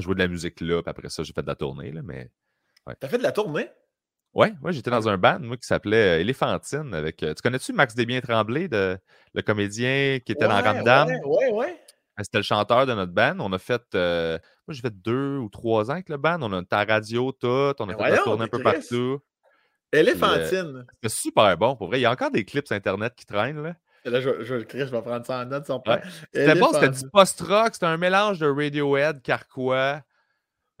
jouer 0.00 0.14
de 0.14 0.20
la 0.20 0.28
musique 0.28 0.60
là. 0.60 0.82
Puis 0.82 0.90
après 0.90 1.08
ça, 1.08 1.22
j'ai 1.22 1.32
fait 1.32 1.42
de 1.42 1.46
la 1.46 1.54
tournée. 1.54 1.92
Là, 1.92 2.02
mais, 2.02 2.30
ouais. 2.86 2.94
T'as 2.98 3.08
fait 3.08 3.18
de 3.18 3.22
la 3.22 3.32
tournée? 3.32 3.68
Oui, 4.34 4.48
ouais, 4.62 4.72
j'étais 4.72 4.90
dans 4.90 5.08
un 5.10 5.18
band, 5.18 5.40
moi, 5.40 5.58
qui 5.58 5.66
s'appelait 5.66 6.22
Éléphantine. 6.22 6.94
Avec, 6.94 7.22
euh, 7.22 7.34
tu 7.34 7.42
connais-tu 7.42 7.74
Max 7.74 7.94
Desbiens-Tremblay, 7.94 8.68
le 8.70 9.42
comédien 9.42 10.18
qui 10.24 10.32
était 10.32 10.48
dans 10.48 10.62
Ramdam? 10.62 11.08
Oui, 11.08 11.18
oui, 11.26 11.46
oui. 11.52 11.66
C'était 12.18 12.38
le 12.38 12.44
chanteur 12.44 12.86
de 12.86 12.94
notre 12.94 13.12
band. 13.12 13.36
On 13.40 13.52
a 13.52 13.58
fait, 13.58 13.82
euh, 13.94 14.38
moi, 14.66 14.74
j'ai 14.74 14.80
fait 14.80 14.94
deux 14.94 15.38
ou 15.38 15.48
trois 15.48 15.90
ans 15.90 15.94
avec 15.94 16.08
le 16.08 16.16
band. 16.16 16.38
On 16.40 16.52
a 16.52 16.62
ta 16.64 16.84
radio, 16.84 17.32
tout. 17.32 17.46
On 17.46 17.88
a 17.88 17.96
fait 17.96 18.04
de 18.04 18.10
la 18.10 18.18
tournée 18.18 18.44
un 18.44 18.48
peu 18.48 18.62
partout. 18.62 19.20
Éléphantine. 19.92 20.86
C'était 20.94 21.14
super 21.14 21.56
bon, 21.58 21.76
pour 21.76 21.88
vrai. 21.88 21.98
Il 21.98 22.02
y 22.02 22.06
a 22.06 22.10
encore 22.10 22.30
des 22.30 22.44
clips 22.44 22.70
Internet 22.72 23.14
qui 23.14 23.26
traînent, 23.26 23.62
là. 23.62 23.76
Là, 24.04 24.20
je, 24.20 24.42
je, 24.42 24.58
je, 24.68 24.84
vais 24.84 25.02
prendre 25.02 25.24
ça 25.24 25.40
en 25.40 25.46
note. 25.46 25.66
Son 25.66 25.80
père. 25.80 26.02
C'était 26.32 26.58
bon, 26.58 26.72
c'était 26.72 26.90
du 26.90 27.08
post-rock, 27.10 27.74
c'était 27.74 27.86
un 27.86 27.96
mélange 27.96 28.38
de 28.38 28.46
Radiohead, 28.46 29.22
Carquois. 29.22 30.02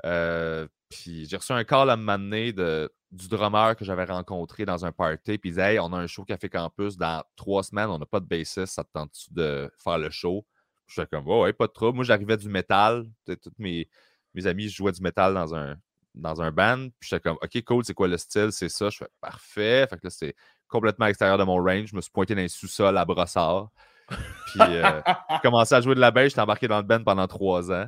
Euh, 0.04 0.66
puis 0.88 1.26
j'ai 1.26 1.36
reçu 1.36 1.52
un 1.52 1.64
call 1.64 1.90
à 1.90 1.96
me 1.96 2.52
de, 2.52 2.92
du 3.10 3.28
drummer 3.28 3.76
que 3.76 3.84
j'avais 3.84 4.04
rencontré 4.04 4.64
dans 4.64 4.84
un 4.84 4.92
party. 4.92 5.38
Puis 5.38 5.50
il 5.50 5.52
disait 5.52 5.74
Hey, 5.74 5.78
on 5.78 5.92
a 5.92 5.98
un 5.98 6.06
show 6.06 6.24
Café 6.24 6.48
Campus 6.48 6.96
dans 6.96 7.22
trois 7.36 7.62
semaines, 7.62 7.88
on 7.88 7.98
n'a 7.98 8.06
pas 8.06 8.20
de 8.20 8.26
bassiste, 8.26 8.66
ça 8.74 8.84
te 8.84 8.90
tente-tu 8.92 9.32
de 9.32 9.70
faire 9.82 9.98
le 9.98 10.10
show? 10.10 10.44
Je 10.86 11.00
suis 11.00 11.08
comme 11.08 11.26
oh, 11.26 11.44
ouais, 11.44 11.52
pas 11.52 11.66
de 11.66 11.72
trouble. 11.72 11.96
Moi, 11.96 12.04
j'arrivais 12.04 12.36
du 12.36 12.48
métal. 12.48 13.06
Tous 13.26 13.52
mes, 13.58 13.88
mes 14.34 14.46
amis 14.46 14.68
jouaient 14.68 14.92
du 14.92 15.00
métal 15.00 15.32
dans 15.32 15.54
un, 15.54 15.76
dans 16.14 16.42
un 16.42 16.50
band. 16.50 16.88
Puis 16.98 17.08
j'étais 17.08 17.20
comme 17.20 17.38
OK, 17.40 17.62
cool, 17.64 17.84
c'est 17.84 17.94
quoi 17.94 18.08
le 18.08 18.18
style? 18.18 18.48
C'est 18.50 18.68
ça. 18.68 18.90
Je 18.90 18.98
fais 18.98 19.08
parfait. 19.20 19.86
Fait 19.88 19.96
que 19.96 20.04
là, 20.04 20.10
c'est 20.10 20.34
complètement 20.72 21.06
extérieur 21.06 21.38
de 21.38 21.44
mon 21.44 21.56
range. 21.56 21.90
Je 21.90 21.96
me 21.96 22.00
suis 22.00 22.10
pointé 22.10 22.34
dans 22.34 22.40
les 22.40 22.48
sous-sols 22.48 22.96
à 22.96 23.04
Brossard. 23.04 23.70
Puis 24.08 24.60
euh, 24.60 25.00
j'ai 25.30 25.38
commencé 25.42 25.74
à 25.74 25.80
jouer 25.80 25.94
de 25.94 26.00
la 26.00 26.10
baisse. 26.10 26.30
J'étais 26.30 26.40
embarqué 26.40 26.66
dans 26.66 26.78
le 26.78 26.82
band 26.82 27.04
pendant 27.04 27.26
trois 27.28 27.70
ans. 27.70 27.86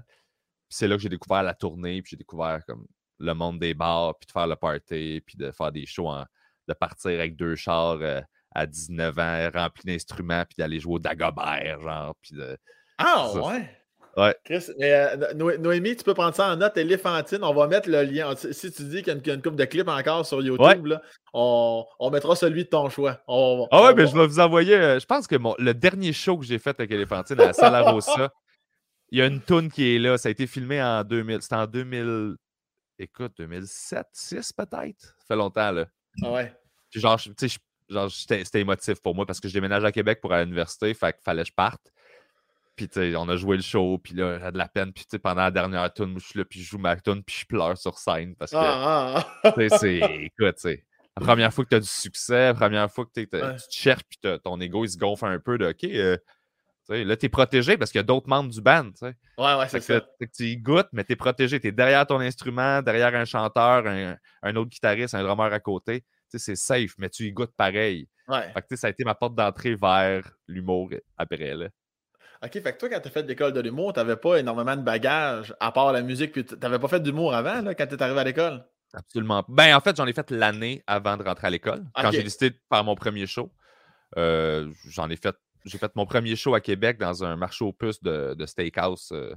Puis 0.68 0.78
c'est 0.78 0.88
là 0.88 0.96
que 0.96 1.02
j'ai 1.02 1.08
découvert 1.08 1.42
la 1.42 1.54
tournée. 1.54 2.02
Puis 2.02 2.10
j'ai 2.10 2.16
découvert 2.16 2.60
comme 2.66 2.86
le 3.18 3.34
monde 3.34 3.58
des 3.58 3.74
bars. 3.74 4.14
Puis 4.18 4.26
de 4.26 4.32
faire 4.32 4.46
le 4.46 4.56
party. 4.56 5.22
Puis 5.26 5.36
de 5.36 5.50
faire 5.50 5.72
des 5.72 5.86
shows. 5.86 6.10
de 6.68 6.74
partir 6.74 7.10
avec 7.12 7.36
deux 7.36 7.56
chars 7.56 7.98
euh, 8.00 8.20
à 8.54 8.66
19 8.66 9.18
ans 9.18 9.50
remplis 9.52 9.84
d'instruments. 9.86 10.44
Puis 10.44 10.56
d'aller 10.58 10.78
jouer 10.78 10.94
au 10.94 10.98
Dagobert. 10.98 11.80
Genre. 11.80 12.14
Puis 12.22 12.36
de, 12.36 12.56
ah 12.98 13.32
ouais! 13.34 13.83
Ouais. 14.16 14.36
Chris, 14.44 14.66
euh, 14.80 15.34
Noémie, 15.58 15.96
tu 15.96 16.04
peux 16.04 16.14
prendre 16.14 16.34
ça 16.34 16.52
en 16.52 16.56
note, 16.56 16.76
éléphantine. 16.76 17.40
On 17.42 17.52
va 17.52 17.66
mettre 17.66 17.88
le 17.88 18.02
lien. 18.02 18.34
Si 18.36 18.70
tu 18.72 18.84
dis 18.84 19.02
qu'il 19.02 19.20
y, 19.26 19.30
a 19.30 19.34
une, 19.34 19.42
coupe 19.42 19.56
de 19.56 19.64
clips 19.64 19.88
encore 19.88 20.24
sur 20.24 20.40
YouTube, 20.40 20.86
là, 20.86 21.02
on, 21.32 21.84
on, 21.98 22.10
mettra 22.10 22.36
celui 22.36 22.64
de 22.64 22.68
ton 22.68 22.88
choix. 22.88 23.20
ah 23.26 23.82
ouais, 23.82 23.94
mais 23.94 24.06
je 24.06 24.16
vais 24.16 24.26
vous 24.26 24.40
envoyer. 24.40 24.76
Euh, 24.76 25.00
je 25.00 25.06
pense 25.06 25.26
que 25.26 25.36
mon, 25.36 25.54
le 25.58 25.74
dernier 25.74 26.12
show 26.12 26.38
que 26.38 26.44
j'ai 26.44 26.58
fait 26.58 26.78
avec 26.78 26.90
Éléphantine 26.90 27.40
à 27.40 27.52
Salarossa, 27.52 28.32
il 29.10 29.18
y 29.18 29.22
a 29.22 29.26
une 29.26 29.40
toune 29.40 29.70
qui 29.70 29.96
est 29.96 29.98
là. 29.98 30.16
Ça 30.16 30.28
a 30.28 30.32
été 30.32 30.46
filmé 30.46 30.80
en 30.82 31.02
2000. 31.02 31.42
C'était 31.42 31.56
en 31.56 31.66
2000. 31.66 32.36
Écoute, 32.98 33.32
2007, 33.38 34.06
6 34.12 34.52
peut-être? 34.52 35.00
Ça 35.00 35.24
fait 35.26 35.36
longtemps, 35.36 35.72
là. 35.72 35.86
Ah 36.22 36.30
ouais. 36.30 36.54
Genre, 36.92 37.18
tu 37.20 37.48
sais, 37.48 37.58
c'était 38.44 38.60
émotif 38.60 39.00
pour 39.02 39.14
moi 39.14 39.26
parce 39.26 39.40
que 39.40 39.48
je 39.48 39.54
déménage 39.54 39.84
à 39.84 39.90
Québec 39.90 40.20
pour 40.20 40.32
aller 40.32 40.42
à 40.42 40.44
l'université, 40.44 40.94
fait 40.94 41.12
qu'il 41.12 41.22
fallait 41.22 41.42
que 41.42 41.48
je 41.48 41.54
parte. 41.54 41.92
Puis, 42.76 42.88
tu 42.88 43.00
sais, 43.00 43.16
on 43.16 43.28
a 43.28 43.36
joué 43.36 43.56
le 43.56 43.62
show, 43.62 43.98
puis 43.98 44.14
là, 44.14 44.38
j'ai 44.38 44.52
de 44.52 44.58
la 44.58 44.68
peine. 44.68 44.92
Puis, 44.92 45.04
tu 45.04 45.10
sais, 45.12 45.18
pendant 45.18 45.42
la 45.42 45.50
dernière 45.50 45.92
tune, 45.92 46.18
je 46.18 46.26
suis 46.26 46.38
là, 46.38 46.44
puis 46.44 46.60
je 46.60 46.70
joue 46.70 46.78
ma 46.78 46.96
tune, 46.96 47.22
puis 47.22 47.36
je 47.40 47.46
pleure 47.46 47.78
sur 47.78 47.98
scène 47.98 48.34
parce 48.36 48.50
que, 48.50 48.56
ah, 48.56 49.24
ah, 49.44 49.52
tu 49.52 49.68
sais, 49.68 49.78
c'est, 49.78 49.98
écoute, 49.98 50.56
tu 50.56 50.62
sais, 50.62 50.84
la 51.16 51.24
première 51.24 51.52
fois 51.52 51.64
que 51.64 51.70
tu 51.70 51.76
as 51.76 51.80
du 51.80 51.86
succès, 51.86 52.46
la 52.46 52.54
première 52.54 52.90
fois 52.90 53.04
que 53.06 53.12
tu 53.14 53.28
te 53.28 53.56
cherches, 53.70 54.02
puis 54.04 54.18
ton 54.42 54.60
ego, 54.60 54.84
il 54.84 54.90
se 54.90 54.98
gonfle 54.98 55.26
un 55.26 55.38
peu 55.38 55.58
de, 55.58 55.68
OK, 55.68 55.84
euh, 55.84 56.16
là, 56.88 57.16
tu 57.16 57.26
es 57.26 57.28
protégé 57.28 57.76
parce 57.76 57.90
qu'il 57.90 57.98
y 57.98 58.00
a 58.00 58.04
d'autres 58.04 58.28
membres 58.28 58.50
du 58.50 58.60
band. 58.60 58.90
Ouais, 59.02 59.14
ouais, 59.38 59.68
c'est 59.68 59.80
ça. 59.80 60.00
tu 60.36 60.44
y 60.44 60.56
goûtes, 60.56 60.88
mais 60.92 61.04
tu 61.04 61.12
es 61.12 61.16
protégé. 61.16 61.60
Tu 61.60 61.68
es 61.68 61.72
derrière 61.72 62.06
ton 62.06 62.20
instrument, 62.20 62.82
derrière 62.82 63.14
un 63.14 63.24
chanteur, 63.24 63.86
un, 63.86 64.56
autre 64.56 64.70
guitariste, 64.70 65.14
un 65.14 65.22
drummer 65.22 65.52
à 65.52 65.60
côté. 65.60 66.04
C'est 66.28 66.56
safe, 66.56 66.94
mais 66.98 67.08
tu 67.08 67.26
y 67.26 67.32
goûtes 67.32 67.54
pareil. 67.56 68.08
Ouais. 68.26 68.52
Fait 68.52 68.62
que, 68.62 68.76
ça 68.76 68.88
a 68.88 68.90
été 68.90 69.04
ma 69.04 69.14
porte 69.14 69.36
d'entrée 69.36 69.76
vers 69.76 70.28
l'humour 70.48 70.90
après. 71.16 71.54
Là. 71.54 71.68
OK, 72.44 72.52
fait 72.52 72.72
que 72.72 72.78
toi, 72.78 72.88
quand 72.90 73.00
tu 73.00 73.08
as 73.08 73.10
fait 73.10 73.22
l'école 73.22 73.52
de 73.52 73.60
l'humour, 73.60 73.92
tu 73.92 74.00
n'avais 74.00 74.16
pas 74.16 74.36
énormément 74.36 74.76
de 74.76 74.82
bagages 74.82 75.54
à 75.60 75.72
part 75.72 75.92
la 75.92 76.02
musique, 76.02 76.32
puis 76.32 76.44
tu 76.44 76.56
n'avais 76.56 76.78
pas 76.78 76.88
fait 76.88 77.00
d'humour 77.00 77.34
avant, 77.34 77.62
là, 77.62 77.74
quand 77.74 77.86
tu 77.86 77.94
es 77.94 78.02
arrivé 78.02 78.20
à 78.20 78.24
l'école? 78.24 78.64
Absolument. 78.92 79.44
Ben, 79.48 79.74
en 79.74 79.80
fait, 79.80 79.96
j'en 79.96 80.06
ai 80.06 80.12
fait 80.12 80.30
l'année 80.30 80.82
avant 80.86 81.16
de 81.16 81.22
rentrer 81.22 81.46
à 81.46 81.50
l'école. 81.50 81.84
Quand 81.94 82.10
j'ai 82.10 82.22
décidé 82.22 82.50
de 82.50 82.56
faire 82.70 82.84
mon 82.84 82.94
premier 82.94 83.26
show, 83.26 83.50
euh, 84.16 84.70
j'en 84.88 85.08
ai 85.10 85.16
fait 85.16 85.34
j'ai 85.64 85.78
fait 85.78 85.96
mon 85.96 86.04
premier 86.04 86.36
show 86.36 86.54
à 86.54 86.60
Québec 86.60 86.98
dans 86.98 87.24
un 87.24 87.36
marché 87.36 87.64
aux 87.64 87.72
puces 87.72 88.02
de, 88.02 88.36
steakhouse. 88.46 89.08
Euh, 89.12 89.34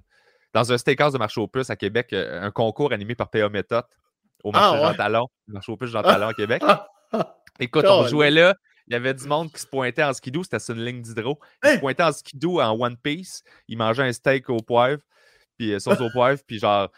dans 0.53 0.71
un 0.71 0.77
steakhouse 0.77 1.13
de 1.13 1.17
marché 1.17 1.39
aux 1.39 1.47
puces 1.47 1.69
à 1.69 1.75
Québec, 1.75 2.11
euh, 2.11 2.41
un 2.41 2.51
concours 2.51 2.91
animé 2.91 3.15
par 3.15 3.29
PA 3.29 3.47
Méthode 3.49 3.85
au 4.43 4.51
marché 4.51 4.77
ah, 4.81 4.89
Jean 4.89 4.93
Talon, 4.93 5.27
marché 5.47 5.71
aux 5.71 5.77
puces 5.77 5.91
Jean 5.91 6.03
Talon 6.03 6.27
à 6.27 6.33
Québec. 6.33 6.61
Écoute, 7.59 7.85
on 7.87 8.05
jouait 8.07 8.31
là. 8.31 8.55
Il 8.87 8.93
y 8.93 8.95
avait 8.95 9.13
du 9.13 9.27
monde 9.27 9.51
qui 9.51 9.61
se 9.61 9.67
pointait 9.67 10.03
en 10.03 10.13
skidoo, 10.13 10.43
c'était 10.43 10.59
sur 10.59 10.73
une 10.73 10.85
ligne 10.85 11.01
d'hydro. 11.01 11.39
Ils 11.63 11.69
se 11.69 11.75
hein? 11.75 11.79
pointaient 11.79 12.03
en 12.03 12.13
skidoo 12.13 12.61
en 12.61 12.71
One 12.79 12.97
Piece. 12.97 13.43
Ils 13.67 13.77
mangeaient 13.77 14.03
un 14.03 14.13
steak 14.13 14.49
au 14.49 14.57
poivre, 14.57 15.01
puis 15.57 15.73
euh, 15.73 15.79
sauce 15.79 15.99
au 15.99 16.09
poivre, 16.13 16.41
puis 16.47 16.59
genre, 16.59 16.89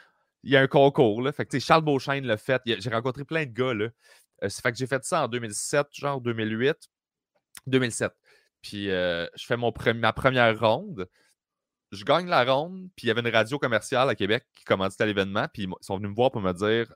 il 0.43 0.51
y 0.51 0.57
a 0.57 0.61
un 0.61 0.67
concours. 0.67 1.21
Là. 1.21 1.31
Fait 1.31 1.45
que, 1.45 1.59
Charles 1.59 1.83
Beauchesne 1.83 2.25
l'a 2.25 2.37
fait. 2.37 2.61
J'ai 2.65 2.89
rencontré 2.89 3.25
plein 3.25 3.45
de 3.45 3.51
gars. 3.51 3.73
Là. 3.73 3.89
fait 4.49 4.71
que 4.71 4.77
j'ai 4.77 4.87
fait 4.87 5.03
ça 5.03 5.23
en 5.23 5.27
2007, 5.27 5.87
genre 5.93 6.21
2008. 6.21 6.77
2007. 7.65 8.11
Puis 8.61 8.89
euh, 8.91 9.27
je 9.35 9.45
fais 9.45 9.57
mon 9.57 9.73
ma 9.95 10.13
première 10.13 10.59
ronde. 10.59 11.07
Je 11.91 12.05
gagne 12.05 12.27
la 12.27 12.43
ronde, 12.43 12.87
puis 12.95 13.05
il 13.05 13.07
y 13.07 13.11
avait 13.11 13.21
une 13.21 13.33
radio 13.33 13.57
commerciale 13.57 14.09
à 14.09 14.15
Québec 14.15 14.45
qui 14.55 14.63
commanditait 14.63 15.07
l'événement, 15.07 15.47
puis 15.51 15.63
ils 15.63 15.69
sont 15.81 15.97
venus 15.97 16.11
me 16.11 16.15
voir 16.15 16.29
pour 16.29 16.41
me 16.41 16.53
dire 16.53 16.93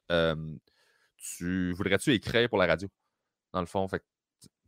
Tu 1.18 1.74
voudrais-tu 1.74 2.14
écrire 2.14 2.48
pour 2.48 2.60
la 2.60 2.68
radio 2.68 2.88
Dans 3.54 3.62
le 3.62 3.66
fond, 3.66 3.88
fait, 3.88 4.04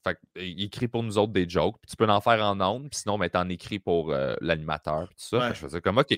fait 0.06 0.18
il 0.36 0.64
écrit 0.64 0.88
pour 0.88 1.03
nous 1.03 1.18
autres 1.18 1.34
des 1.34 1.49
jokes, 1.49 1.78
puis 1.82 1.89
tu 1.89 1.95
peux 1.95 2.08
en 2.08 2.22
faire 2.22 2.43
en 2.43 2.60
ondes, 2.62 2.89
puis 2.89 2.99
sinon, 2.99 3.18
ben, 3.18 3.30
en 3.34 3.49
écrit 3.49 3.80
pour 3.80 4.12
euh, 4.12 4.36
l'animateur, 4.41 5.08
tout 5.10 5.16
ça. 5.18 5.51
je 5.53 5.60
faisais 5.60 5.82
comme 5.82 5.97
OK. 5.97 6.18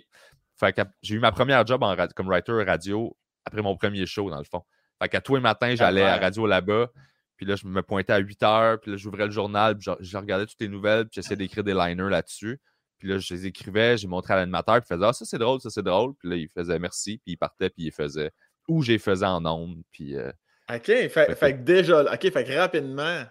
Fait 0.59 0.73
que 0.73 0.81
j'ai 1.01 1.15
eu 1.15 1.19
ma 1.19 1.31
première 1.31 1.65
job 1.65 1.83
en 1.83 1.95
comme 2.15 2.27
writer 2.27 2.63
radio 2.63 3.15
après 3.45 3.61
mon 3.61 3.77
premier 3.77 4.05
show, 4.05 4.29
dans 4.29 4.39
le 4.39 4.43
fond. 4.43 4.63
Fait 5.01 5.09
qu'à 5.09 5.21
tous 5.21 5.35
les 5.35 5.41
matins, 5.41 5.73
j'allais 5.75 6.03
à 6.03 6.17
radio 6.17 6.45
là-bas. 6.47 6.87
Puis 7.37 7.45
là, 7.45 7.55
je 7.55 7.67
me 7.67 7.83
pointais 7.83 8.13
à 8.13 8.17
8 8.17 8.43
heures, 8.43 8.79
puis 8.79 8.91
là, 8.91 8.97
j'ouvrais 8.97 9.25
le 9.25 9.31
journal, 9.31 9.77
puis 9.77 9.91
je, 9.99 10.17
regardais 10.17 10.47
toutes 10.47 10.59
les 10.59 10.67
nouvelles, 10.67 11.05
puis 11.05 11.21
j'essayais 11.21 11.35
d'écrire 11.35 11.63
des 11.63 11.75
liners 11.75 12.09
là-dessus. 12.09 12.59
Puis 12.97 13.09
là, 13.09 13.19
je 13.19 13.31
les 13.31 13.45
écrivais, 13.45 13.95
j'ai 13.95 14.07
montré 14.07 14.33
à 14.33 14.37
l'animateur, 14.37 14.77
puis 14.77 14.87
il 14.89 14.95
faisait 14.95 15.05
Ah, 15.05 15.13
ça 15.13 15.23
c'est 15.23 15.37
drôle, 15.37 15.61
ça 15.61 15.69
c'est 15.69 15.83
drôle. 15.83 16.15
Puis 16.15 16.29
là, 16.29 16.35
il 16.35 16.49
faisait 16.49 16.79
merci, 16.79 17.19
puis 17.23 17.33
il 17.33 17.37
partait, 17.37 17.69
puis 17.69 17.85
il 17.85 17.91
faisait 17.91 18.31
ou 18.67 18.81
j'ai 18.81 18.97
faisais 18.97 19.25
en 19.25 19.45
ondes, 19.45 19.81
puis. 19.91 20.15
Euh, 20.17 20.31
OK, 20.69 20.85
fait, 20.85 21.09
fait, 21.09 21.53
que 21.53 21.61
déjà, 21.61 22.01
OK, 22.01 22.31
fait 22.31 22.43
que 22.43 22.57
rapidement, 22.57 23.23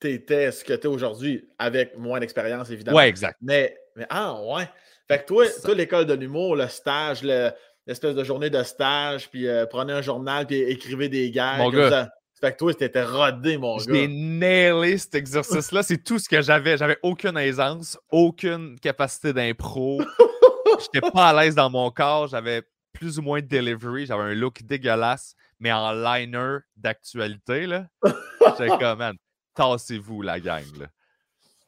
t'étais 0.00 0.52
ce 0.52 0.64
que 0.64 0.72
t'es 0.72 0.88
aujourd'hui, 0.88 1.48
avec 1.58 1.96
moins 1.96 2.20
d'expérience, 2.20 2.70
évidemment. 2.70 2.96
Ouais, 2.96 3.08
exact. 3.08 3.38
Mais, 3.40 3.76
mais 3.96 4.06
ah, 4.10 4.40
ouais. 4.42 4.68
Fait 5.08 5.20
que 5.20 5.26
toi, 5.26 5.46
toi 5.62 5.74
l'école 5.74 6.06
de 6.06 6.14
l'humour, 6.14 6.56
le 6.56 6.68
stage, 6.68 7.22
l'espèce 7.22 8.14
de 8.14 8.24
journée 8.24 8.50
de 8.50 8.62
stage, 8.62 9.30
puis 9.30 9.48
euh, 9.48 9.66
prenez 9.66 9.92
un 9.92 10.02
journal, 10.02 10.46
puis 10.46 10.60
écrivez 10.60 11.08
des 11.08 11.30
gags. 11.30 11.58
Mon 11.58 11.70
gars, 11.70 12.10
fait 12.40 12.52
que 12.52 12.58
toi, 12.58 12.74
t'étais 12.74 13.02
rodé, 13.02 13.56
mon 13.56 13.78
gars. 13.78 13.84
J'ai 13.88 14.08
nailé 14.08 14.98
cet 14.98 15.14
exercice-là. 15.14 15.82
C'est 15.82 16.04
tout 16.04 16.18
ce 16.18 16.28
que 16.28 16.42
j'avais. 16.42 16.76
J'avais 16.76 16.98
aucune 17.02 17.36
aisance, 17.38 17.98
aucune 18.10 18.78
capacité 18.78 19.32
d'impro. 19.32 20.02
J'étais 20.80 21.10
pas 21.10 21.28
à 21.28 21.42
l'aise 21.44 21.54
dans 21.54 21.70
mon 21.70 21.90
corps. 21.90 22.26
J'avais 22.26 22.62
plus 22.92 23.18
ou 23.18 23.22
moins 23.22 23.40
de 23.40 23.46
delivery. 23.46 24.04
J'avais 24.04 24.22
un 24.22 24.34
look 24.34 24.62
dégueulasse, 24.62 25.34
mais 25.60 25.72
en 25.72 25.92
liner 25.92 26.58
d'actualité. 26.76 27.66
là. 27.66 27.86
J'étais 28.58 28.68
comme, 28.76 28.98
man, 28.98 29.16
tassez-vous, 29.56 30.22
la 30.22 30.38
gang. 30.40 30.64
Là. 30.78 30.86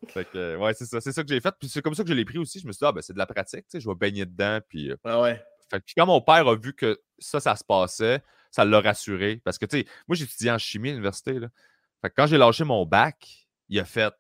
Fait 0.09 0.25
que, 0.25 0.57
ouais, 0.57 0.75
c'est 0.75 0.87
ça. 0.87 1.01
C'est 1.01 1.13
ça 1.13 1.23
que 1.23 1.29
j'ai 1.29 1.41
fait. 1.41 1.55
Puis 1.59 1.69
c'est 1.69 1.83
comme 1.83 1.95
ça 1.95 2.03
que 2.05 2.09
je 2.09 2.15
l'ai 2.15 2.25
pris 2.25 2.39
aussi. 2.39 2.61
Je 2.61 2.67
me 2.67 2.73
suis 2.73 2.79
dit, 2.79 2.85
ah, 2.85 2.93
ben, 2.93 3.03
c'est 3.03 3.13
de 3.13 3.19
la 3.19 3.27
pratique. 3.27 3.65
Tu 3.65 3.73
sais, 3.73 3.81
je 3.81 3.89
vais 3.89 3.95
baigner 3.95 4.27
dedans. 4.27 4.61
Puis, 4.69 4.93
ah 5.05 5.21
ouais. 5.21 5.43
Fait 5.71 5.81
que, 5.81 5.87
quand 5.97 6.07
mon 6.07 6.21
père 6.21 6.47
a 6.47 6.55
vu 6.57 6.75
que 6.75 7.01
ça, 7.19 7.41
ça 7.41 7.57
se 7.57 7.65
passait, 7.65 8.23
ça 8.51 8.65
l'a 8.65 8.81
rassuré. 8.81 9.41
Parce 9.45 9.59
que, 9.59 9.67
tu 9.67 9.81
sais, 9.81 9.87
moi, 10.07 10.15
j'étudiais 10.15 10.51
en 10.51 10.59
chimie 10.59 10.91
à 10.91 10.93
l'université. 10.93 11.39
Là. 11.39 11.49
Fait 12.01 12.11
que 12.11 12.15
quand 12.17 12.27
j'ai 12.27 12.39
lâché 12.39 12.65
mon 12.65 12.87
bac, 12.87 13.49
il 13.69 13.81
a 13.81 13.85
fait 13.85 14.15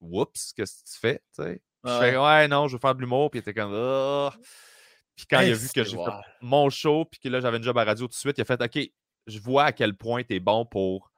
Oups, 0.00 0.52
qu'est-ce 0.52 0.82
que 0.82 0.90
tu 0.90 0.98
fais? 0.98 1.22
sais? 1.32 1.62
Je 1.84 1.90
fais 1.90 2.16
Ouais, 2.16 2.48
non, 2.48 2.68
je 2.68 2.74
veux 2.76 2.80
faire 2.80 2.94
de 2.94 3.00
l'humour. 3.00 3.30
Puis 3.30 3.38
il 3.38 3.40
était 3.40 3.54
comme 3.54 3.72
oh. 3.74 4.30
Puis 5.16 5.26
quand 5.28 5.40
il 5.40 5.52
a 5.52 5.54
vu 5.54 5.68
que 5.68 5.82
j'ai 5.82 5.96
fait 5.96 6.10
mon 6.42 6.68
show, 6.68 7.06
puis 7.06 7.18
que 7.18 7.28
là, 7.28 7.40
j'avais 7.40 7.56
une 7.56 7.62
job 7.62 7.76
à 7.78 7.84
radio 7.84 8.06
tout 8.06 8.10
de 8.10 8.14
suite, 8.14 8.36
il 8.38 8.42
a 8.42 8.44
fait 8.44 8.60
OK, 8.60 8.78
je 9.26 9.38
vois 9.38 9.64
à 9.64 9.72
quel 9.72 9.96
point 9.96 10.22
tu 10.22 10.34
es 10.34 10.40
bon 10.40 10.66
pour 10.66 11.10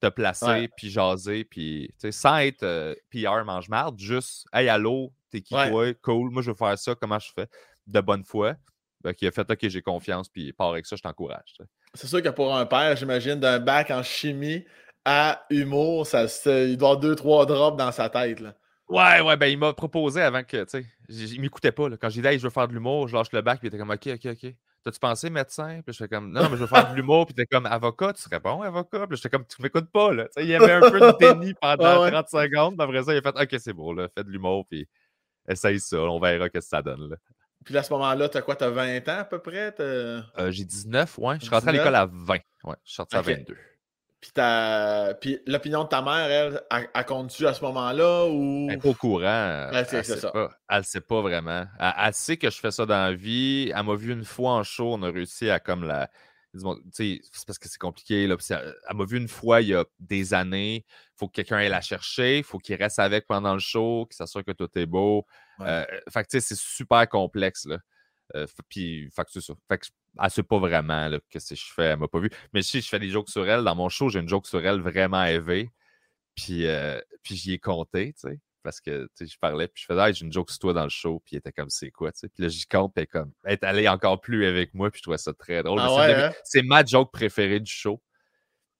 te 0.00 0.08
placer, 0.08 0.68
puis 0.76 0.90
jaser, 0.90 1.44
puis 1.44 1.90
sans 2.10 2.38
être 2.38 2.62
euh, 2.62 2.94
PR 3.10 3.44
mange-marde, 3.44 3.98
juste 3.98 4.46
Hey, 4.52 4.68
allô, 4.68 5.12
t'es 5.30 5.40
qui 5.40 5.54
toi? 5.54 5.94
Cool, 6.02 6.30
moi 6.30 6.42
je 6.42 6.50
veux 6.50 6.56
faire 6.56 6.78
ça, 6.78 6.94
comment 6.94 7.18
je 7.18 7.30
fais? 7.34 7.48
De 7.86 8.00
bonne 8.00 8.24
foi. 8.24 8.54
Ben, 9.02 9.14
qui 9.14 9.26
a 9.26 9.30
fait 9.30 9.48
OK, 9.48 9.68
j'ai 9.68 9.82
confiance, 9.82 10.28
puis 10.28 10.52
part 10.52 10.70
avec 10.70 10.84
ça, 10.84 10.96
je 10.96 11.02
t'encourage. 11.02 11.54
C'est 11.94 12.08
sûr 12.08 12.20
que 12.20 12.28
pour 12.30 12.54
un 12.54 12.66
père, 12.66 12.96
j'imagine, 12.96 13.36
d'un 13.36 13.60
bac 13.60 13.90
en 13.90 14.02
chimie 14.02 14.64
à 15.04 15.44
humour, 15.50 16.06
ça, 16.06 16.24
il 16.46 16.76
doit 16.76 16.90
avoir 16.90 17.00
deux, 17.00 17.14
trois 17.14 17.46
drops 17.46 17.76
dans 17.76 17.92
sa 17.92 18.08
tête. 18.08 18.40
Là. 18.40 18.54
Ouais, 18.88 19.20
ouais, 19.20 19.36
ben 19.36 19.46
il 19.46 19.58
m'a 19.58 19.72
proposé 19.72 20.20
avant 20.20 20.42
que, 20.42 20.64
tu 20.64 20.82
sais, 20.82 20.86
il 21.08 21.40
m'écoutait 21.40 21.72
pas. 21.72 21.88
Là. 21.88 21.96
Quand 21.96 22.08
j'ai 22.08 22.22
dit, 22.22 22.26
hey, 22.26 22.38
je 22.38 22.44
veux 22.44 22.50
faire 22.50 22.66
de 22.66 22.72
l'humour, 22.72 23.06
je 23.06 23.16
lâche 23.16 23.32
le 23.32 23.40
bac, 23.40 23.60
puis 23.60 23.66
il 23.66 23.68
était 23.68 23.78
comme, 23.78 23.90
OK, 23.90 24.06
OK, 24.06 24.26
OK. 24.26 24.54
T'as-tu 24.84 24.98
pensé 25.00 25.30
médecin? 25.30 25.80
Puis 25.84 25.92
je 25.92 25.98
fais 25.98 26.08
comme, 26.08 26.30
non, 26.32 26.42
mais 26.44 26.56
je 26.56 26.62
veux 26.62 26.66
faire 26.66 26.90
de 26.90 26.96
l'humour, 26.96 27.26
puis 27.26 27.34
t'es 27.34 27.46
comme, 27.46 27.66
avocat, 27.66 28.12
tu 28.12 28.22
serais 28.22 28.40
bon, 28.40 28.62
avocat? 28.62 29.06
Puis 29.06 29.16
j'étais 29.16 29.28
comme, 29.28 29.44
tu 29.46 29.60
m'écoutes 29.60 29.90
pas, 29.90 30.12
là. 30.12 30.28
il 30.36 30.46
y 30.46 30.54
avait 30.54 30.72
un 30.72 30.80
peu 30.90 31.00
de 31.00 31.18
déni 31.18 31.54
pendant 31.54 32.08
30 32.08 32.28
secondes, 32.28 32.80
après 32.80 33.02
ça, 33.02 33.12
il 33.12 33.18
a 33.18 33.22
fait, 33.22 33.40
OK, 33.40 33.60
c'est 33.60 33.72
beau, 33.72 33.92
là, 33.92 34.08
fais 34.16 34.24
de 34.24 34.30
l'humour, 34.30 34.66
puis 34.68 34.88
essaye 35.48 35.80
ça, 35.80 35.98
on 35.98 36.20
verra 36.20 36.46
ce 36.46 36.50
que 36.50 36.60
ça 36.60 36.82
donne, 36.82 37.10
là. 37.10 37.16
Puis 37.64 37.76
à 37.76 37.82
ce 37.82 37.92
moment-là, 37.92 38.28
tu 38.28 38.38
as 38.38 38.42
quoi? 38.42 38.56
Tu 38.56 38.64
as 38.64 38.70
20 38.70 39.08
ans 39.08 39.18
à 39.18 39.24
peu 39.24 39.40
près? 39.40 39.74
Euh, 39.80 40.22
j'ai 40.48 40.64
19, 40.64 41.18
ouais. 41.18 41.36
Je 41.38 41.46
suis 41.46 41.54
rentré 41.54 41.70
à 41.70 41.72
l'école 41.72 41.94
à 41.96 42.06
20. 42.06 42.34
Ouais, 42.64 42.76
je 42.84 42.88
suis 42.88 42.94
sorti 42.94 43.16
à 43.16 43.20
22. 43.20 43.56
Puis, 44.20 44.32
Puis 45.20 45.38
l'opinion 45.46 45.84
de 45.84 45.88
ta 45.88 46.02
mère, 46.02 46.28
elle, 46.70 46.88
elle, 46.94 47.04
compte-tu 47.04 47.46
à 47.46 47.54
ce 47.54 47.62
moment-là 47.64 48.26
ou? 48.26 48.66
Elle 48.68 48.76
n'est 48.76 48.78
pas 48.78 48.88
au 48.88 48.94
courant. 48.94 49.70
elle, 49.72 49.86
sait 49.86 50.02
ça. 50.02 50.30
Pas, 50.30 50.50
elle 50.68 50.84
sait 50.84 51.00
pas 51.00 51.20
vraiment. 51.20 51.66
Elle, 51.78 52.14
sait 52.14 52.36
que 52.36 52.50
je 52.50 52.58
fais 52.58 52.70
ça 52.70 52.84
dans 52.84 53.10
la 53.10 53.14
vie. 53.14 53.72
Elle 53.74 53.84
m'a 53.84 53.94
vu 53.94 54.12
une 54.12 54.24
fois 54.24 54.52
en 54.52 54.62
show, 54.64 54.94
on 54.94 55.02
a 55.02 55.10
réussi 55.10 55.50
à 55.50 55.60
comme 55.60 55.84
la. 55.84 56.10
C'est 56.92 57.20
parce 57.46 57.58
que 57.58 57.68
c'est 57.68 57.78
compliqué. 57.78 58.26
Là. 58.26 58.36
Elle, 58.50 58.96
m'a 58.96 59.04
vu 59.04 59.18
une 59.18 59.28
fois 59.28 59.60
il 59.60 59.68
y 59.68 59.74
a 59.74 59.84
des 60.00 60.34
années. 60.34 60.84
Il 60.86 61.18
faut 61.18 61.28
que 61.28 61.34
quelqu'un 61.34 61.58
aille 61.58 61.68
la 61.68 61.80
chercher. 61.80 62.38
Il 62.38 62.44
faut 62.44 62.58
qu'il 62.58 62.74
reste 62.74 62.98
avec 62.98 63.26
pendant 63.26 63.52
le 63.52 63.60
show, 63.60 64.06
qu'il 64.06 64.16
s'assure 64.16 64.44
que 64.44 64.52
tout 64.52 64.70
est 64.76 64.86
beau. 64.86 65.26
Euh, 65.60 65.84
fait 66.10 66.24
que 66.24 66.40
c'est 66.40 66.56
super 66.56 67.08
complexe. 67.08 67.66
Là. 67.66 67.78
Euh, 68.34 68.46
puis, 68.68 69.10
fait 69.10 69.24
que 69.24 69.30
c'est 69.32 69.40
ça. 69.40 69.54
Fait 69.68 69.78
que 69.78 69.86
elle 70.20 70.30
sait 70.30 70.42
pas 70.42 70.58
vraiment 70.58 71.08
là, 71.08 71.20
que 71.30 71.38
si 71.38 71.54
je 71.54 71.72
fais, 71.72 71.84
elle 71.84 71.98
m'a 71.98 72.08
pas 72.08 72.18
vu. 72.18 72.30
Mais 72.52 72.62
si 72.62 72.80
je 72.80 72.88
fais 72.88 72.98
des 72.98 73.10
jokes 73.10 73.30
sur 73.30 73.48
elle, 73.48 73.62
dans 73.62 73.74
mon 73.74 73.88
show, 73.88 74.08
j'ai 74.08 74.18
une 74.20 74.28
joke 74.28 74.46
sur 74.46 74.64
elle 74.64 74.80
vraiment 74.80 75.24
élevée. 75.24 75.70
Puis, 76.34 76.66
euh, 76.66 77.00
puis 77.22 77.36
j'y 77.36 77.52
ai 77.52 77.58
compté, 77.58 78.12
tu 78.14 78.28
sais. 78.28 78.40
Parce 78.62 78.80
que 78.80 79.08
je 79.18 79.38
parlais, 79.40 79.68
puis 79.68 79.82
je 79.82 79.86
faisais, 79.86 80.12
j'ai 80.12 80.24
une 80.26 80.32
joke 80.32 80.50
sur 80.50 80.58
toi 80.58 80.72
dans 80.72 80.82
le 80.82 80.90
show, 80.90 81.22
puis 81.24 81.36
il 81.36 81.38
était 81.38 81.52
comme, 81.52 81.70
c'est 81.70 81.90
quoi, 81.90 82.12
tu 82.12 82.20
sais? 82.20 82.28
Puis 82.28 82.42
là, 82.42 82.48
j'y 82.48 82.66
compte, 82.66 82.92
puis 82.94 83.06
comme, 83.06 83.32
elle 83.44 83.52
est 83.52 83.64
allée 83.64 83.88
encore 83.88 84.20
plus 84.20 84.44
avec 84.44 84.74
moi, 84.74 84.90
puis 84.90 84.98
je 84.98 85.02
trouvais 85.04 85.18
ça 85.18 85.32
très 85.32 85.62
drôle. 85.62 85.78
Ah 85.80 86.28
hein? 86.28 86.32
c'est 86.44 86.62
ma 86.62 86.84
joke 86.84 87.12
préférée 87.12 87.60
du 87.60 87.70
show 87.70 88.02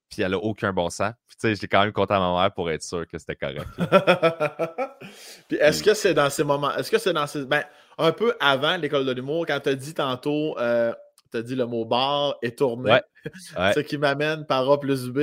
puis 0.09 0.23
elle 0.23 0.35
a 0.35 0.39
aucun 0.39 0.73
bon 0.73 0.91
sens. 0.91 1.13
Puis 1.27 1.37
tu 1.37 1.49
sais, 1.49 1.55
je 1.55 1.63
l'ai 1.63 1.69
quand 1.69 1.83
même 1.83 1.93
compté 1.93 2.15
à 2.15 2.21
ma 2.21 2.33
mère 2.41 2.53
pour 2.53 2.71
être 2.71 2.83
sûr 2.83 3.07
que 3.07 3.19
c'était 3.19 3.37
correct. 3.37 3.69
puis 5.49 5.59
est-ce 5.59 5.83
que 5.83 5.95
c'est 5.95 6.15
dans 6.15 6.31
ces 6.31 6.45
moments, 6.45 6.75
est-ce 6.77 6.91
que 6.91 6.99
c'est 6.99 7.13
dans 7.13 7.27
ces, 7.27 7.45
ben, 7.45 7.63
un 7.99 8.13
peu 8.13 8.35
avant 8.41 8.77
l'école 8.77 9.05
de 9.05 9.13
l'humour, 9.13 9.47
quand 9.47 9.61
tu 9.61 9.69
as 9.69 9.75
dit 9.75 9.95
tantôt, 9.95 10.59
euh, 10.59 10.93
tu 11.31 11.39
as 11.39 11.43
dit 11.43 11.55
le 11.55 11.67
mot 11.67 11.85
bar 11.85 12.37
et 12.43 12.55
tourné, 12.55 13.01
ce 13.35 13.81
qui 13.81 13.99
m'amène 13.99 14.47
par 14.47 14.71
A 14.71 14.81
plus 14.81 15.09
B 15.09 15.21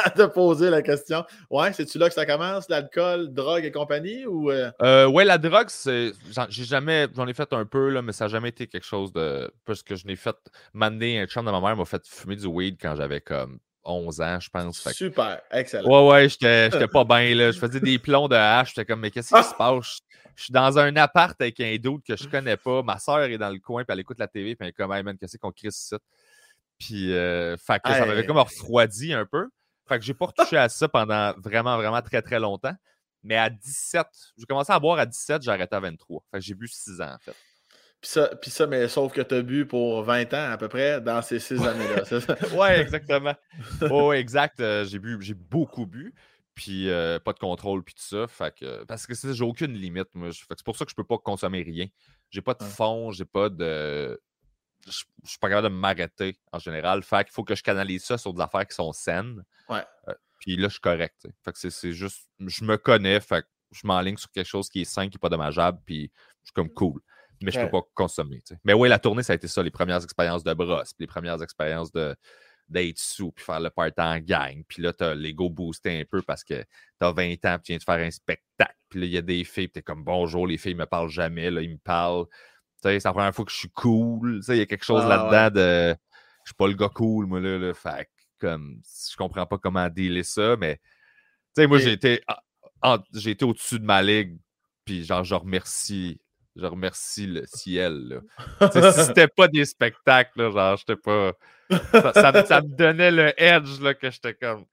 à 0.04 0.10
te 0.10 0.26
poser 0.26 0.70
la 0.70 0.82
question. 0.82 1.24
Ouais, 1.50 1.72
c'est-tu 1.72 1.98
là 1.98 2.08
que 2.08 2.14
ça 2.14 2.26
commence, 2.26 2.68
l'alcool, 2.68 3.32
drogue 3.32 3.64
et 3.64 3.70
compagnie 3.70 4.26
ou. 4.26 4.50
Euh? 4.50 4.70
Euh, 4.82 5.06
ouais, 5.06 5.24
la 5.24 5.38
drogue, 5.38 5.68
c'est. 5.68 6.12
J'ai 6.48 6.64
jamais. 6.64 7.08
J'en 7.14 7.26
ai 7.26 7.34
fait 7.34 7.52
un 7.52 7.64
peu, 7.64 7.88
là, 7.88 8.02
mais 8.02 8.12
ça 8.12 8.24
n'a 8.24 8.28
jamais 8.28 8.50
été 8.50 8.66
quelque 8.66 8.86
chose 8.86 9.12
de. 9.12 9.50
Parce 9.64 9.82
que 9.82 9.96
je 9.96 10.06
n'ai 10.06 10.16
fait. 10.16 10.36
M'amener 10.72 11.20
un 11.20 11.26
chum 11.26 11.44
de 11.44 11.50
ma 11.50 11.60
mère 11.60 11.76
m'a 11.76 11.84
fait 11.84 12.06
fumer 12.06 12.36
du 12.36 12.46
weed 12.46 12.78
quand 12.80 12.96
j'avais 12.96 13.20
comme 13.20 13.58
11 13.84 14.20
ans, 14.20 14.40
je 14.40 14.48
pense. 14.50 14.92
Super, 14.92 15.40
excellent. 15.50 15.88
Ouais, 15.88 16.10
ouais, 16.10 16.28
j'étais 16.28 16.88
pas 16.88 17.04
bien, 17.04 17.34
là. 17.34 17.50
Je 17.50 17.58
faisais 17.58 17.80
des 17.80 17.98
plombs 17.98 18.28
de 18.28 18.36
hache. 18.36 18.68
J'étais 18.68 18.84
comme, 18.84 19.00
mais 19.00 19.10
qu'est-ce 19.10 19.34
qui 19.34 19.42
se 19.42 19.54
passe? 19.54 20.00
Je, 20.36 20.44
suis 20.44 20.52
dans 20.52 20.78
un 20.78 20.94
appart 20.96 21.38
avec 21.40 21.60
un 21.60 21.76
doute 21.76 22.04
que 22.06 22.16
je 22.16 22.28
connais 22.28 22.56
pas. 22.56 22.82
Ma 22.82 22.98
soeur 22.98 23.20
est 23.22 23.38
dans 23.38 23.50
le 23.50 23.58
coin, 23.58 23.84
puis 23.84 23.92
elle 23.92 24.00
écoute 24.00 24.18
la 24.18 24.28
télé, 24.28 24.54
puis 24.56 24.64
elle 24.64 24.70
est 24.70 24.72
comme, 24.72 24.92
hey 24.92 25.02
man, 25.02 25.16
qu'est-ce 25.18 25.36
qu'on 25.36 25.52
crie 25.52 25.68
ça? 25.70 25.98
Puis, 26.78 27.12
euh, 27.12 27.56
fait 27.58 27.80
que 27.82 27.90
ça 27.90 28.06
m'avait 28.06 28.24
comme 28.24 28.38
refroidi 28.38 29.12
un 29.12 29.26
peu. 29.26 29.48
Fait 29.86 29.98
que 29.98 30.04
j'ai 30.04 30.14
pas 30.14 30.26
retouché 30.26 30.56
à 30.56 30.68
ça 30.68 30.88
pendant 30.88 31.34
vraiment, 31.38 31.76
vraiment 31.76 32.00
très, 32.00 32.22
très 32.22 32.38
longtemps. 32.38 32.74
Mais 33.22 33.36
à 33.36 33.50
17, 33.50 34.06
j'ai 34.38 34.46
commencé 34.46 34.72
à 34.72 34.78
boire 34.78 34.98
à 34.98 35.04
17, 35.04 35.42
j'ai 35.42 35.50
arrêté 35.50 35.76
à 35.76 35.80
23. 35.80 36.24
Fait 36.30 36.38
que 36.38 36.44
j'ai 36.44 36.54
bu 36.54 36.68
6 36.68 37.00
ans, 37.02 37.12
en 37.14 37.18
fait. 37.18 37.34
Puis 38.00 38.10
ça, 38.10 38.34
puis 38.36 38.50
ça, 38.50 38.66
mais 38.66 38.88
sauf 38.88 39.12
que 39.12 39.20
tu 39.20 39.34
as 39.34 39.42
bu 39.42 39.66
pour 39.66 40.02
20 40.02 40.32
ans 40.32 40.50
à 40.50 40.56
peu 40.56 40.68
près 40.68 41.02
dans 41.02 41.20
ces 41.20 41.38
6 41.38 41.66
années-là. 41.66 42.02
ouais, 42.56 42.80
exactement. 42.80 43.34
Oh, 43.90 44.14
exact. 44.14 44.60
Euh, 44.60 44.86
j'ai 44.86 44.98
bu, 44.98 45.18
j'ai 45.20 45.34
beaucoup 45.34 45.84
bu. 45.84 46.14
Puis 46.54 46.88
euh, 46.88 47.18
pas 47.18 47.34
de 47.34 47.38
contrôle, 47.38 47.84
puis 47.84 47.94
tout 47.94 48.02
ça. 48.02 48.26
Fait 48.26 48.54
que, 48.54 48.84
parce 48.84 49.06
que 49.06 49.14
j'ai 49.14 49.44
aucune 49.44 49.74
limite. 49.74 50.08
Moi. 50.14 50.30
c'est 50.32 50.64
pour 50.64 50.76
ça 50.76 50.86
que 50.86 50.90
je 50.90 50.96
peux 50.96 51.04
pas 51.04 51.18
consommer 51.18 51.62
rien. 51.62 51.86
J'ai 52.30 52.40
pas 52.40 52.54
de 52.54 52.64
fond, 52.64 53.10
j'ai 53.10 53.26
pas 53.26 53.50
de. 53.50 54.18
Je 54.86 54.92
suis 55.24 55.38
pas 55.38 55.50
capable 55.50 55.68
de 55.68 55.74
m'arrêter 55.74 56.38
en 56.52 56.58
général. 56.58 57.02
Fait 57.02 57.24
qu'il 57.24 57.34
faut 57.34 57.44
que 57.44 57.54
je 57.54 57.62
canalise 57.62 58.04
ça 58.04 58.16
sur 58.16 58.32
des 58.32 58.40
affaires 58.40 58.66
qui 58.66 58.74
sont 58.74 58.92
saines. 58.92 59.44
Ouais. 59.68 59.84
Euh, 60.08 60.14
puis 60.38 60.56
là, 60.56 60.68
je 60.68 60.72
suis 60.72 60.80
correct. 60.80 61.28
Fait 61.44 61.52
que 61.52 61.70
c'est 61.70 61.92
juste. 61.92 62.30
Je 62.38 62.64
me 62.64 62.78
connais. 62.78 63.20
Fait 63.20 63.42
que 63.42 63.48
je 63.72 63.86
m'enligne 63.86 64.16
sur 64.16 64.30
quelque 64.30 64.48
chose 64.48 64.70
qui 64.70 64.80
est 64.80 64.86
sain, 64.86 65.06
qui 65.08 65.16
n'est 65.16 65.20
pas 65.20 65.28
dommageable. 65.28 65.78
Puis 65.84 66.10
je 66.42 66.46
suis 66.46 66.54
comme 66.54 66.70
cool 66.70 67.02
mais 67.42 67.50
je 67.50 67.58
ne 67.58 67.64
peux 67.64 67.70
pas 67.70 67.82
consommer. 67.94 68.42
Mais 68.64 68.72
oui, 68.72 68.88
la 68.88 68.98
tournée, 68.98 69.22
ça 69.22 69.32
a 69.32 69.36
été 69.36 69.48
ça, 69.48 69.62
les 69.62 69.70
premières 69.70 70.02
expériences 70.02 70.44
de 70.44 70.52
brosse, 70.54 70.92
les 70.98 71.06
premières 71.06 71.42
expériences 71.42 71.92
de 71.92 72.16
d'être 72.70 72.98
sous, 72.98 73.32
puis 73.32 73.44
faire 73.44 73.60
le 73.60 73.68
party 73.68 74.00
en 74.00 74.18
gang. 74.20 74.62
Puis 74.68 74.80
là, 74.80 74.92
tu 74.92 75.02
as 75.02 75.14
l'ego 75.14 75.50
boosté 75.50 76.00
un 76.00 76.04
peu 76.04 76.22
parce 76.22 76.44
que 76.44 76.62
tu 76.62 77.06
as 77.06 77.10
20 77.10 77.32
ans, 77.44 77.58
puis 77.58 77.62
tu 77.64 77.72
viens 77.72 77.78
de 77.78 77.82
faire 77.82 78.06
un 78.06 78.10
spectacle. 78.10 78.76
Puis 78.88 79.00
là, 79.00 79.06
il 79.06 79.12
y 79.12 79.18
a 79.18 79.22
des 79.22 79.44
filles, 79.44 79.66
puis 79.66 79.72
tu 79.72 79.78
es 79.80 79.82
comme 79.82 80.04
bonjour, 80.04 80.46
les 80.46 80.56
filles 80.56 80.74
ne 80.74 80.80
me 80.80 80.86
parlent 80.86 81.10
jamais, 81.10 81.50
là, 81.50 81.62
ils 81.62 81.70
me 81.70 81.78
parlent. 81.78 82.26
C'est 82.82 83.04
la 83.04 83.12
première 83.12 83.34
fois 83.34 83.44
que 83.44 83.50
je 83.50 83.56
suis 83.56 83.70
cool. 83.70 84.40
Il 84.48 84.56
y 84.56 84.60
a 84.60 84.66
quelque 84.66 84.84
chose 84.84 85.04
là-dedans 85.04 85.50
de. 85.50 85.96
Je 86.44 86.50
suis 86.50 86.54
pas 86.54 86.68
le 86.68 86.74
gars 86.74 86.88
cool, 86.88 87.26
moi, 87.26 87.40
là. 87.40 87.58
là 87.58 87.74
fait 87.74 88.08
comme, 88.38 88.80
je 89.10 89.16
comprends 89.16 89.44
pas 89.44 89.58
comment 89.58 89.88
dealer 89.88 90.24
ça, 90.24 90.56
mais. 90.56 90.76
Tu 91.56 91.62
sais, 91.62 91.66
moi, 91.66 91.78
j'ai 91.78 91.92
été, 91.92 92.22
j'ai 93.12 93.32
été 93.32 93.44
au-dessus 93.44 93.80
de 93.80 93.84
ma 93.84 94.00
ligue, 94.00 94.38
puis 94.84 95.04
genre, 95.04 95.24
je 95.24 95.34
remercie 95.34 96.20
je 96.60 96.66
remercie 96.66 97.26
le 97.26 97.44
ciel. 97.46 98.20
si 98.60 99.04
c'était 99.04 99.28
pas 99.28 99.48
des 99.48 99.64
spectacles, 99.64 100.52
genre, 100.52 100.76
j'étais 100.76 100.96
pas. 100.96 101.32
Ça, 102.14 102.62
me 102.62 102.76
donnait 102.76 103.10
le 103.10 103.32
edge 103.40 103.80
là, 103.80 103.94
que 103.94 104.10
j'étais 104.10 104.34
comme. 104.34 104.64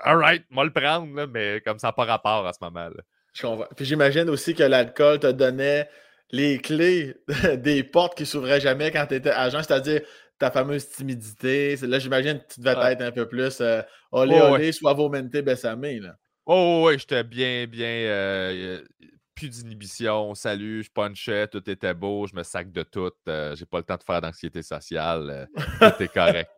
Alright, 0.00 0.44
moi 0.50 0.64
le 0.64 0.72
prendre, 0.72 1.26
mais 1.26 1.60
comme 1.64 1.78
ça 1.78 1.88
n'a 1.88 1.92
pas 1.92 2.04
rapport 2.04 2.46
à 2.46 2.52
ce 2.52 2.58
moment-là. 2.62 3.02
Je 3.32 3.46
Puis 3.74 3.84
j'imagine 3.84 4.28
aussi 4.30 4.54
que 4.54 4.62
l'alcool 4.62 5.18
te 5.18 5.26
donnait 5.30 5.88
les 6.30 6.58
clés 6.58 7.16
des 7.56 7.82
portes 7.82 8.16
qui 8.16 8.26
s'ouvraient 8.26 8.60
jamais 8.60 8.90
quand 8.90 9.06
tu 9.06 9.14
étais 9.14 9.30
agent, 9.30 9.62
c'est-à-dire 9.62 10.02
ta 10.38 10.50
fameuse 10.50 10.88
timidité. 10.88 11.76
Là, 11.82 11.98
j'imagine 11.98 12.38
que 12.38 12.54
tu 12.54 12.60
devais 12.60 12.92
être 12.92 13.02
un 13.02 13.10
peu 13.10 13.26
plus 13.26 13.60
euh, 13.60 13.82
olé 14.12 14.40
olé, 14.40 14.72
soit 14.72 14.94
vomente 14.94 15.30
bessamé. 15.30 15.98
Là. 15.98 16.14
Oh, 16.46 16.84
oui, 16.86 16.98
j'étais 16.98 17.24
bien, 17.24 17.66
bien. 17.66 17.86
Euh, 17.86 18.80
plus 19.38 19.62
d'inhibition. 19.62 20.34
Salut, 20.34 20.82
je 20.82 20.90
punchais, 20.90 21.46
tout 21.46 21.68
était 21.70 21.94
beau, 21.94 22.26
je 22.26 22.34
me 22.34 22.42
sac 22.42 22.72
de 22.72 22.82
tout. 22.82 23.12
Euh, 23.28 23.54
j'ai 23.54 23.66
pas 23.66 23.78
le 23.78 23.84
temps 23.84 23.96
de 23.96 24.02
faire 24.02 24.20
d'anxiété 24.20 24.62
sociale. 24.62 25.48
Euh, 25.80 25.90
tout 25.96 26.02
est 26.02 26.12
correct. 26.12 26.50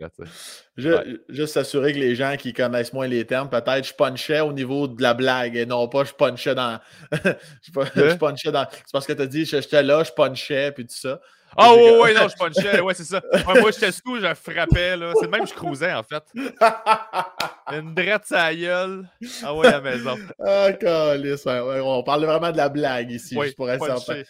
Juste 1.29 1.53
s'assurer 1.53 1.93
que 1.93 1.99
les 1.99 2.15
gens 2.15 2.37
qui 2.39 2.53
connaissent 2.53 2.93
moins 2.93 3.07
les 3.07 3.27
termes, 3.27 3.51
peut-être 3.51 3.87
je 3.87 3.95
punchais 3.95 4.41
au 4.41 4.53
niveau 4.53 4.89
de 4.89 5.03
la 5.03 5.15
blague 5.15 5.57
et 5.57 5.67
non 5.67 5.89
pas 5.89 6.05
je 6.05 6.13
punchais 6.13 6.55
dans. 6.55 6.81
je, 7.13 8.17
punchais 8.17 8.53
dans. 8.53 8.67
C'est 8.71 8.93
parce 8.93 9.07
que 9.07 9.13
tu 9.13 9.23
as 9.23 9.27
dit 9.27 9.45
j'étais 9.45 9.83
là, 9.83 10.03
je 10.03 10.13
punchais, 10.13 10.73
puis 10.73 10.87
tout 10.87 10.97
ça. 10.97 11.21
Ah 11.57 11.73
oh, 11.73 12.03
ouais, 12.03 12.15
non, 12.15 12.29
je 12.29 12.37
punchais. 12.37 12.81
Ouais, 12.81 12.95
c'est 12.95 13.05
ça. 13.05 13.23
moi, 13.47 13.71
j'étais 13.71 13.93
sous, 13.93 14.19
je 14.21 14.35
frappais. 14.35 14.97
là. 14.97 15.13
C'est 15.17 15.27
le 15.27 15.31
même 15.31 15.43
que 15.43 15.49
je 15.49 15.55
cruisais, 15.55 15.93
en 15.93 16.03
fait. 16.03 16.23
Une 17.73 17.95
drette 17.95 18.31
à 18.33 18.55
gueule. 18.55 19.09
Ah 19.43 19.55
ouais, 19.55 19.67
à 19.67 19.73
la 19.73 19.81
maison. 19.81 20.17
Ah, 20.45 20.73
calice. 20.73 21.47
on 21.47 22.03
parle 22.03 22.25
vraiment 22.25 22.53
de 22.53 22.57
la 22.57 22.69
blague 22.69 23.11
ici, 23.11 23.37
oui, 23.37 23.47
juste 23.47 23.57
pour 23.57 23.71
être 23.71 23.85
certain. 23.85 24.23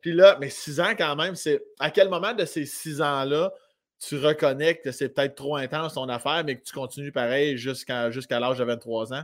Puis 0.00 0.12
là, 0.12 0.36
mais 0.40 0.50
six 0.50 0.80
ans 0.80 0.94
quand 0.96 1.16
même, 1.16 1.34
c'est 1.34 1.62
à 1.78 1.90
quel 1.90 2.08
moment 2.08 2.32
de 2.32 2.44
ces 2.44 2.66
six 2.66 3.00
ans-là 3.00 3.52
tu 3.98 4.16
reconnais 4.16 4.76
que 4.76 4.92
c'est 4.92 5.10
peut-être 5.10 5.34
trop 5.34 5.56
intense 5.56 5.94
ton 5.94 6.08
affaire, 6.08 6.42
mais 6.44 6.56
que 6.56 6.64
tu 6.64 6.72
continues 6.72 7.12
pareil 7.12 7.58
jusqu'à 7.58 8.10
jusqu'à 8.10 8.40
l'âge 8.40 8.58
de 8.58 8.64
23 8.64 9.12
ans? 9.12 9.22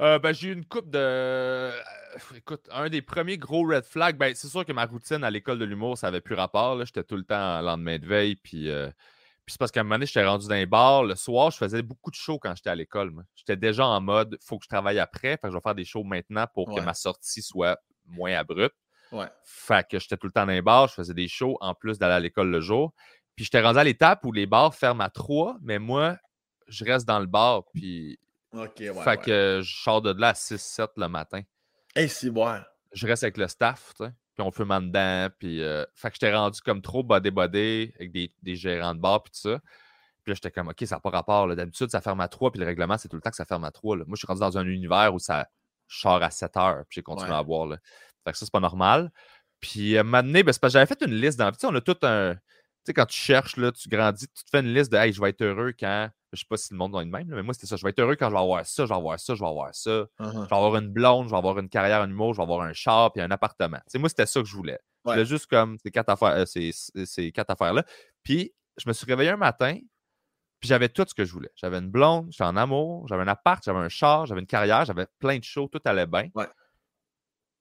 Euh, 0.00 0.18
ben, 0.18 0.32
j'ai 0.32 0.48
eu 0.48 0.52
une 0.52 0.64
coupe 0.64 0.90
de. 0.90 0.98
Euh, 0.98 1.72
écoute, 2.36 2.68
un 2.70 2.88
des 2.88 3.02
premiers 3.02 3.36
gros 3.36 3.66
red 3.66 3.84
flags, 3.84 4.16
ben, 4.16 4.34
c'est 4.34 4.48
sûr 4.48 4.64
que 4.64 4.72
ma 4.72 4.86
routine 4.86 5.24
à 5.24 5.30
l'école 5.30 5.58
de 5.58 5.64
l'humour, 5.64 5.98
ça 5.98 6.08
avait 6.08 6.20
plus 6.20 6.34
rapport. 6.34 6.84
J'étais 6.84 7.02
tout 7.02 7.16
le 7.16 7.24
temps 7.24 7.58
en 7.58 7.62
lendemain 7.62 7.98
de 7.98 8.06
veille. 8.06 8.36
Puis, 8.36 8.70
euh, 8.70 8.88
puis 9.44 9.52
c'est 9.54 9.58
parce 9.58 9.72
qu'à 9.72 9.80
un 9.80 9.82
moment 9.82 9.96
donné, 9.96 10.06
j'étais 10.06 10.24
rendu 10.24 10.46
dans 10.46 10.54
les 10.54 10.66
bars. 10.66 11.02
Le 11.02 11.16
soir, 11.16 11.50
je 11.50 11.56
faisais 11.56 11.82
beaucoup 11.82 12.10
de 12.10 12.16
shows 12.16 12.38
quand 12.38 12.54
j'étais 12.54 12.70
à 12.70 12.76
l'école. 12.76 13.12
J'étais 13.34 13.56
déjà 13.56 13.86
en 13.86 14.00
mode, 14.00 14.36
il 14.40 14.46
faut 14.46 14.58
que 14.58 14.64
je 14.64 14.68
travaille 14.68 15.00
après. 15.00 15.30
Fait 15.30 15.42
que 15.42 15.50
je 15.50 15.54
vais 15.54 15.62
faire 15.62 15.74
des 15.74 15.84
shows 15.84 16.04
maintenant 16.04 16.46
pour 16.54 16.72
que 16.72 16.80
ma 16.80 16.94
sortie 16.94 17.42
soit 17.42 17.78
moins 18.06 18.34
abrupte. 18.34 18.76
Ouais. 19.10 19.26
Fait 19.42 19.86
que 19.88 19.98
j'étais 19.98 20.16
tout 20.16 20.26
le 20.26 20.32
temps 20.32 20.46
dans 20.46 20.52
les 20.52 20.62
bars. 20.62 20.86
Je 20.88 20.94
faisais 20.94 21.14
des 21.14 21.28
shows 21.28 21.56
en 21.60 21.74
plus 21.74 21.98
d'aller 21.98 22.14
à 22.14 22.20
l'école 22.20 22.50
le 22.50 22.60
jour. 22.60 22.92
Puis 23.34 23.46
j'étais 23.46 23.62
rendu 23.62 23.78
à 23.78 23.84
l'étape 23.84 24.24
où 24.24 24.32
les 24.32 24.46
bars 24.46 24.74
ferment 24.74 25.04
à 25.04 25.10
3, 25.10 25.56
mais 25.62 25.78
moi, 25.78 26.18
je 26.66 26.84
reste 26.84 27.06
dans 27.06 27.20
le 27.20 27.26
bar. 27.26 27.64
Puis 27.72 28.18
OK, 28.52 28.82
Fait 29.04 29.20
que 29.20 29.60
je 29.62 29.82
sors 29.82 30.00
de 30.00 30.12
là 30.18 30.28
à 30.28 30.32
6-7 30.32 30.88
le 30.96 31.08
matin. 31.08 31.42
Hey, 31.94 32.08
c'est 32.08 32.30
bon. 32.30 32.60
Je 32.92 33.06
reste 33.06 33.22
avec 33.22 33.36
le 33.36 33.48
staff, 33.48 33.92
tu 33.96 34.04
sais. 34.04 34.10
Puis 34.34 34.46
on 34.46 34.50
fume 34.50 34.70
en 34.70 34.80
dedans. 34.80 35.28
Puis, 35.38 35.62
euh, 35.62 35.84
fait 35.94 36.08
que 36.08 36.14
j'étais 36.14 36.34
rendu 36.34 36.60
comme 36.60 36.80
trop 36.80 37.02
body-body 37.02 37.92
avec 37.96 38.12
des, 38.12 38.32
des, 38.42 38.56
gérants 38.56 38.94
de 38.94 39.00
bar, 39.00 39.22
puis 39.22 39.32
tout 39.32 39.50
ça. 39.50 39.58
Puis 40.22 40.32
là, 40.32 40.34
j'étais 40.34 40.50
comme, 40.50 40.68
OK, 40.68 40.76
ça 40.86 40.96
n'a 40.96 41.00
pas 41.00 41.10
rapport. 41.10 41.54
D'habitude, 41.54 41.90
ça 41.90 42.00
ferme 42.00 42.20
à 42.20 42.28
3, 42.28 42.52
puis 42.52 42.60
le 42.60 42.66
règlement, 42.66 42.96
c'est 42.96 43.08
tout 43.08 43.16
le 43.16 43.22
temps 43.22 43.30
que 43.30 43.36
ça 43.36 43.44
ferme 43.44 43.64
à 43.64 43.70
3. 43.70 43.96
Moi, 43.96 44.06
je 44.12 44.16
suis 44.16 44.26
rendu 44.26 44.40
dans 44.40 44.56
un 44.56 44.66
univers 44.66 45.12
où 45.12 45.18
ça 45.18 45.48
sort 45.88 46.22
à 46.22 46.30
7 46.30 46.56
heures, 46.56 46.84
puis 46.88 46.96
j'ai 46.96 47.02
continué 47.02 47.32
à 47.32 47.42
boire. 47.42 47.66
Là. 47.66 47.78
Fait 48.24 48.32
que 48.32 48.38
ça, 48.38 48.46
c'est 48.46 48.52
pas 48.52 48.60
normal. 48.60 49.10
Puis 49.60 49.96
à 49.96 50.00
un 50.00 50.04
moment 50.04 50.22
donné, 50.22 50.42
ben, 50.42 50.52
c'est 50.52 50.60
parce 50.60 50.72
que 50.72 50.78
j'avais 50.78 50.86
fait 50.86 51.02
une 51.02 51.14
liste 51.14 51.38
dans. 51.38 51.50
Tu 51.50 51.58
sais, 51.58 51.66
on 51.66 51.74
a 51.74 51.80
tout 51.80 51.96
un. 52.02 52.34
Tu 52.34 52.40
sais, 52.84 52.94
quand 52.94 53.06
tu 53.06 53.18
cherches, 53.18 53.56
là, 53.56 53.72
tu 53.72 53.88
grandis, 53.88 54.28
tu 54.28 54.44
te 54.44 54.50
fais 54.50 54.60
une 54.60 54.72
liste 54.72 54.92
de 54.92 54.96
Hey, 54.96 55.12
je 55.12 55.20
vais 55.20 55.30
être 55.30 55.42
heureux 55.42 55.72
quand 55.78 56.10
je 56.32 56.40
sais 56.40 56.46
pas 56.48 56.56
si 56.56 56.72
le 56.72 56.78
monde 56.78 56.92
va 56.92 57.02
être 57.02 57.08
même, 57.08 57.26
mais 57.28 57.42
moi, 57.42 57.54
c'était 57.54 57.66
ça. 57.66 57.76
Je 57.76 57.84
vais 57.84 57.90
être 57.90 57.98
heureux 58.00 58.16
quand 58.16 58.28
je 58.28 58.34
vais 58.34 58.40
avoir 58.40 58.64
ça, 58.66 58.84
je 58.84 58.88
vais 58.88 58.94
avoir 58.94 59.18
ça, 59.18 59.34
je 59.34 59.40
vais 59.40 59.48
avoir 59.48 59.74
ça. 59.74 59.90
Uh-huh. 59.90 60.08
Je 60.18 60.48
vais 60.48 60.56
avoir 60.56 60.76
une 60.76 60.88
blonde, 60.88 61.26
je 61.26 61.30
vais 61.30 61.36
avoir 61.36 61.58
une 61.58 61.68
carrière 61.68 62.02
en 62.02 62.08
humour, 62.08 62.34
je 62.34 62.38
vais 62.38 62.42
avoir 62.42 62.62
un 62.62 62.72
char 62.72 63.12
puis 63.12 63.22
un 63.22 63.30
appartement. 63.30 63.80
C'est 63.86 63.98
moi, 63.98 64.08
c'était 64.08 64.26
ça 64.26 64.40
que 64.40 64.46
je 64.46 64.54
voulais. 64.54 64.78
Je 65.04 65.12
voulais 65.12 65.24
juste 65.24 65.46
comme 65.46 65.78
ces 65.78 65.90
quatre 65.90 66.10
affaires, 66.10 66.36
euh, 66.36 66.44
ces, 66.44 67.32
quatre 67.32 67.50
affaires-là. 67.50 67.84
Puis, 68.22 68.52
je 68.76 68.88
me 68.88 68.92
suis 68.92 69.06
réveillé 69.06 69.30
un 69.30 69.36
matin, 69.36 69.78
puis 70.60 70.68
j'avais 70.68 70.88
tout 70.88 71.04
ce 71.08 71.14
que 71.14 71.24
je 71.24 71.32
voulais. 71.32 71.50
J'avais 71.54 71.78
une 71.78 71.90
blonde, 71.90 72.28
j'étais 72.30 72.44
en 72.44 72.56
amour, 72.56 73.08
j'avais 73.08 73.22
un 73.22 73.28
appart, 73.28 73.62
j'avais 73.64 73.78
un 73.78 73.88
char, 73.88 74.26
j'avais 74.26 74.40
une 74.40 74.46
carrière, 74.46 74.84
j'avais 74.84 75.06
plein 75.18 75.38
de 75.38 75.44
choses, 75.44 75.70
tout 75.70 75.80
allait 75.84 76.06
bien. 76.06 76.28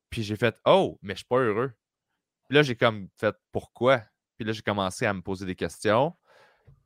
Puis 0.09 0.23
j'ai 0.23 0.35
fait 0.35 0.59
Oh, 0.65 0.97
mais 1.01 1.13
je 1.13 1.19
suis 1.19 1.25
pas 1.25 1.39
heureux. 1.39 1.71
Puis 2.49 2.55
là, 2.55 2.63
j'ai 2.63 2.75
comme 2.75 3.07
fait 3.17 3.35
pourquoi? 3.51 4.01
Puis 4.37 4.45
là, 4.45 4.53
j'ai 4.53 4.61
commencé 4.61 5.05
à 5.05 5.13
me 5.13 5.21
poser 5.21 5.45
des 5.45 5.55
questions. 5.55 6.15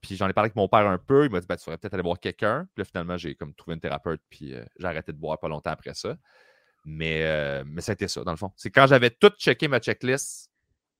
Puis 0.01 0.15
j'en 0.15 0.27
ai 0.27 0.33
parlé 0.33 0.47
avec 0.47 0.55
mon 0.55 0.67
père 0.67 0.87
un 0.87 0.97
peu. 0.97 1.25
Il 1.25 1.31
m'a 1.31 1.39
dit 1.39 1.47
ben, 1.47 1.55
Tu 1.55 1.65
devrais 1.65 1.77
peut-être 1.77 1.93
aller 1.93 2.03
voir 2.03 2.19
quelqu'un. 2.19 2.67
Puis 2.73 2.81
là, 2.81 2.85
finalement, 2.85 3.17
j'ai 3.17 3.35
comme 3.35 3.53
trouvé 3.53 3.75
une 3.75 3.81
thérapeute. 3.81 4.21
Puis 4.29 4.53
euh, 4.53 4.63
j'ai 4.77 4.87
arrêté 4.87 5.11
de 5.11 5.17
boire 5.17 5.39
pas 5.39 5.47
longtemps 5.47 5.71
après 5.71 5.93
ça. 5.93 6.15
Mais, 6.85 7.23
euh, 7.23 7.63
mais 7.65 7.81
c'était 7.81 8.07
ça, 8.07 8.23
dans 8.23 8.31
le 8.31 8.37
fond. 8.37 8.51
C'est 8.55 8.71
quand 8.71 8.87
j'avais 8.87 9.11
tout 9.11 9.31
checké 9.37 9.67
ma 9.67 9.79
checklist. 9.79 10.49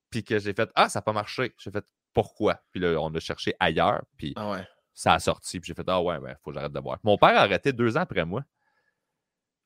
Puis 0.10 0.24
que 0.24 0.40
j'ai 0.40 0.54
fait 0.54 0.70
Ah, 0.76 0.90
ça 0.90 1.00
n'a 1.00 1.04
pas 1.04 1.14
marché. 1.14 1.54
J'ai 1.58 1.72
fait 1.72 1.86
Pourquoi 2.14 2.60
Puis 2.72 2.82
là, 2.82 3.00
on 3.00 3.14
a 3.16 3.20
cherché 3.20 3.56
ailleurs. 3.60 4.04
Puis 4.18 4.34
ah 4.36 4.62
ça 4.94 5.14
a 5.14 5.20
sorti. 5.20 5.60
Puis 5.60 5.70
j'ai 5.70 5.74
fait 5.74 5.88
Ah 5.88 6.02
ouais, 6.02 6.18
il 6.22 6.36
faut 6.44 6.52
que 6.52 6.56
j'arrête 6.56 6.74
de 6.74 6.80
boire. 6.80 7.00
Mon 7.04 7.18
père 7.18 7.30
a 7.30 7.42
arrêté 7.42 7.74
deux 7.74 7.98
ans 7.98 8.02
après 8.02 8.26
moi. 8.26 8.44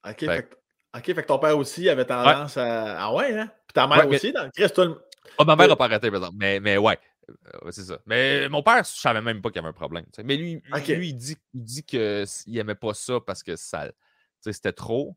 OK. 0.08 0.20
Fait, 0.20 0.50
OK, 0.96 1.06
fait 1.06 1.14
que 1.16 1.28
ton 1.28 1.40
père 1.40 1.58
aussi 1.58 1.90
avait 1.90 2.06
tendance 2.06 2.56
à. 2.58 3.00
Ah 3.00 3.14
ouais, 3.14 3.38
hein? 3.38 3.52
Puis 3.68 3.74
ta 3.74 3.88
mère 3.88 4.08
aussi, 4.08 4.32
dans 4.32 4.44
le 4.44 5.02
Ah, 5.38 5.44
ma 5.44 5.56
mère 5.56 5.68
n'a 5.68 5.76
pas 5.76 5.86
arrêté, 5.86 6.10
par 6.10 6.20
exemple. 6.20 6.38
Mais, 6.38 6.60
mais 6.60 6.78
ouais. 6.78 6.98
Euh, 7.30 7.72
c'est 7.72 7.84
ça. 7.84 8.00
Mais 8.06 8.48
mon 8.50 8.64
père, 8.64 8.84
je 8.84 9.00
savais 9.00 9.22
même 9.22 9.42
pas 9.42 9.50
qu'il 9.50 9.58
y 9.58 9.60
avait 9.60 9.70
un 9.70 9.74
problème. 9.74 10.06
Mais 10.24 10.38
lui, 10.38 10.62
lui 10.88 11.10
il 11.10 11.18
dit, 11.18 11.38
il 11.54 11.64
dit 11.64 11.84
qu'il 11.84 12.58
aimait 12.58 12.76
pas 12.76 12.94
ça 12.94 13.20
parce 13.26 13.44
que 13.44 13.56
ça, 13.56 13.92
c'était 14.40 14.74
trop. 14.74 15.16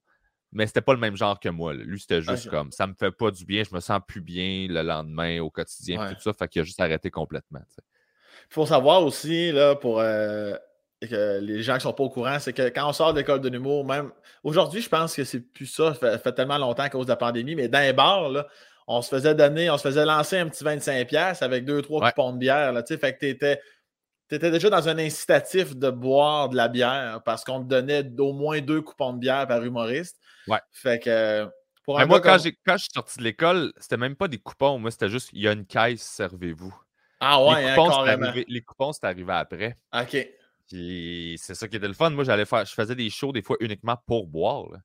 Mais 0.51 0.67
c'était 0.67 0.81
pas 0.81 0.95
le 0.95 0.99
même 0.99 1.17
genre 1.17 1.39
que 1.39 1.51
moi. 1.51 1.75
Lui, 1.75 2.01
c'était 2.01 2.23
juste 2.23 2.49
comme 2.49 2.73
ça 2.73 2.87
me 2.87 2.95
fait 2.95 3.11
pas 3.11 3.31
du 3.31 3.45
bien, 3.45 3.65
je 3.65 3.75
me 3.75 3.81
sens 3.81 4.01
plus 4.07 4.23
bien 4.23 4.67
le 4.69 4.83
lendemain, 4.83 5.41
au 5.41 5.51
quotidien, 5.51 6.15
tout 6.15 6.21
ça. 6.21 6.33
Fait 6.33 6.49
qu'il 6.49 6.63
a 6.63 6.65
juste 6.65 6.81
arrêté 6.81 7.11
complètement. 7.11 7.61
Il 7.77 8.55
faut 8.55 8.65
savoir 8.65 9.03
aussi, 9.03 9.53
là, 9.53 9.75
pour 9.77 10.01
euh, 10.01 10.57
les 11.03 11.63
gens 11.63 11.75
qui 11.75 11.83
sont 11.83 11.93
pas 11.93 12.05
au 12.05 12.09
courant, 12.09 12.39
c'est 12.39 12.55
que 12.55 12.69
quand 12.71 12.89
on 12.89 12.93
sort 12.93 13.13
de 13.13 13.19
l'école 13.19 13.41
de 13.41 13.49
l'humour, 13.49 13.85
même 13.85 14.11
aujourd'hui, 14.43 14.81
je 14.81 14.89
pense 14.89 15.15
que 15.15 15.25
c'est 15.25 15.41
plus 15.41 15.67
ça, 15.67 15.95
ça 15.95 16.19
fait, 16.19 16.33
tellement 16.33 16.59
longtemps 16.59 16.85
à 16.85 16.89
cause 16.89 17.07
de 17.07 17.13
la 17.13 17.17
pandémie, 17.17 17.55
mais 17.55 17.69
dans 17.69 17.81
les 17.81 17.93
bars, 17.93 18.31
là, 18.31 18.47
on 18.89 19.03
se 19.03 19.11
faisait 19.11 19.35
donner, 19.35 19.71
on 19.71 19.77
se 19.77 19.83
faisait 19.83 20.07
lancer 20.07 20.39
un 20.39 20.49
petit 20.49 20.65
25$ 20.65 21.45
avec 21.45 21.67
deux, 21.67 21.83
trois 21.83 22.09
coupons 22.09 22.33
de 22.33 22.39
bière. 22.39 22.73
Là, 22.73 22.83
fait 22.83 22.99
que 23.15 23.19
tu 23.21 24.35
étais 24.35 24.51
déjà 24.51 24.71
dans 24.71 24.89
un 24.89 24.99
incitatif 24.99 25.77
de 25.77 25.91
boire 25.91 26.49
de 26.49 26.57
la 26.57 26.69
bière 26.69 27.21
parce 27.25 27.45
qu'on 27.45 27.63
te 27.63 27.69
donnait 27.69 28.03
d'au 28.03 28.33
moins 28.33 28.63
deux 28.63 28.81
coupons 28.81 29.13
de 29.13 29.19
bière 29.19 29.47
par 29.47 29.63
humoriste. 29.63 30.19
Ouais. 30.47 30.61
Fait 30.73 30.99
que 30.99 31.47
pour 31.85 32.01
un 32.01 32.07
moi, 32.07 32.21
quand, 32.21 32.39
quand 32.67 32.77
je 32.77 32.83
suis 32.83 32.93
sorti 32.95 33.19
de 33.19 33.25
l'école, 33.25 33.75
c'était 33.77 33.99
même 33.99 34.17
pas 34.17 34.27
des 34.27 34.39
coupons. 34.39 34.79
Moi, 34.79 34.91
c'était 34.91 35.11
juste 35.11 35.29
il 35.35 35.43
y 35.43 35.49
a 35.49 35.53
une 35.53 35.67
caisse, 35.67 36.03
servez-vous. 36.03 36.75
Ah 37.21 37.45
ouais, 37.45 37.61
les 37.61 37.69
hein, 37.69 37.75
coupons, 37.75 37.91
arrivé, 37.91 38.47
les 38.49 38.63
coupons, 38.63 38.93
c'est 38.93 39.05
arrivé 39.05 39.33
après. 39.35 39.77
OK. 39.93 40.29
Puis 40.67 41.39
c'est 41.43 41.55
ça 41.55 41.69
qui 41.69 41.77
était 41.77 41.89
le 41.89 41.95
fun. 41.95 42.11
Moi, 42.11 42.25
j'allais 42.25 42.47
faire, 42.47 42.65
je 42.65 42.73
faisais 42.73 42.95
des 42.95 43.11
shows 43.11 43.33
des 43.33 43.43
fois 43.43 43.57
uniquement 43.61 43.99
pour 44.07 44.27
boire. 44.27 44.71
là. 44.71 44.79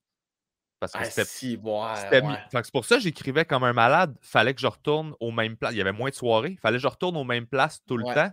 Parce 0.84 0.92
que 0.94 1.00
Ah, 1.02 1.06
c'était 1.06 1.26
si, 1.26 1.56
ouais. 2.22 2.38
C'est 2.52 2.72
pour 2.74 2.84
ça 2.84 2.98
que 2.98 3.02
j'écrivais 3.04 3.46
comme 3.46 3.64
un 3.64 3.72
malade. 3.72 4.18
Fallait 4.22 4.54
que 4.54 4.60
je 4.60 4.68
retourne 4.68 5.16
aux 5.22 5.32
mêmes 5.32 5.56
places. 5.56 5.74
Il 5.74 5.78
y 5.78 5.82
avait 5.82 5.94
moins 5.94 6.10
de 6.10 6.16
soirées. 6.16 6.58
Fallait 6.62 6.78
que 6.78 6.82
je 6.84 6.88
retourne 6.88 7.16
aux 7.16 7.24
mêmes 7.24 7.48
places 7.48 7.82
tout 7.88 7.96
le 7.98 8.04
Ouais. 8.04 8.14
temps. 8.14 8.32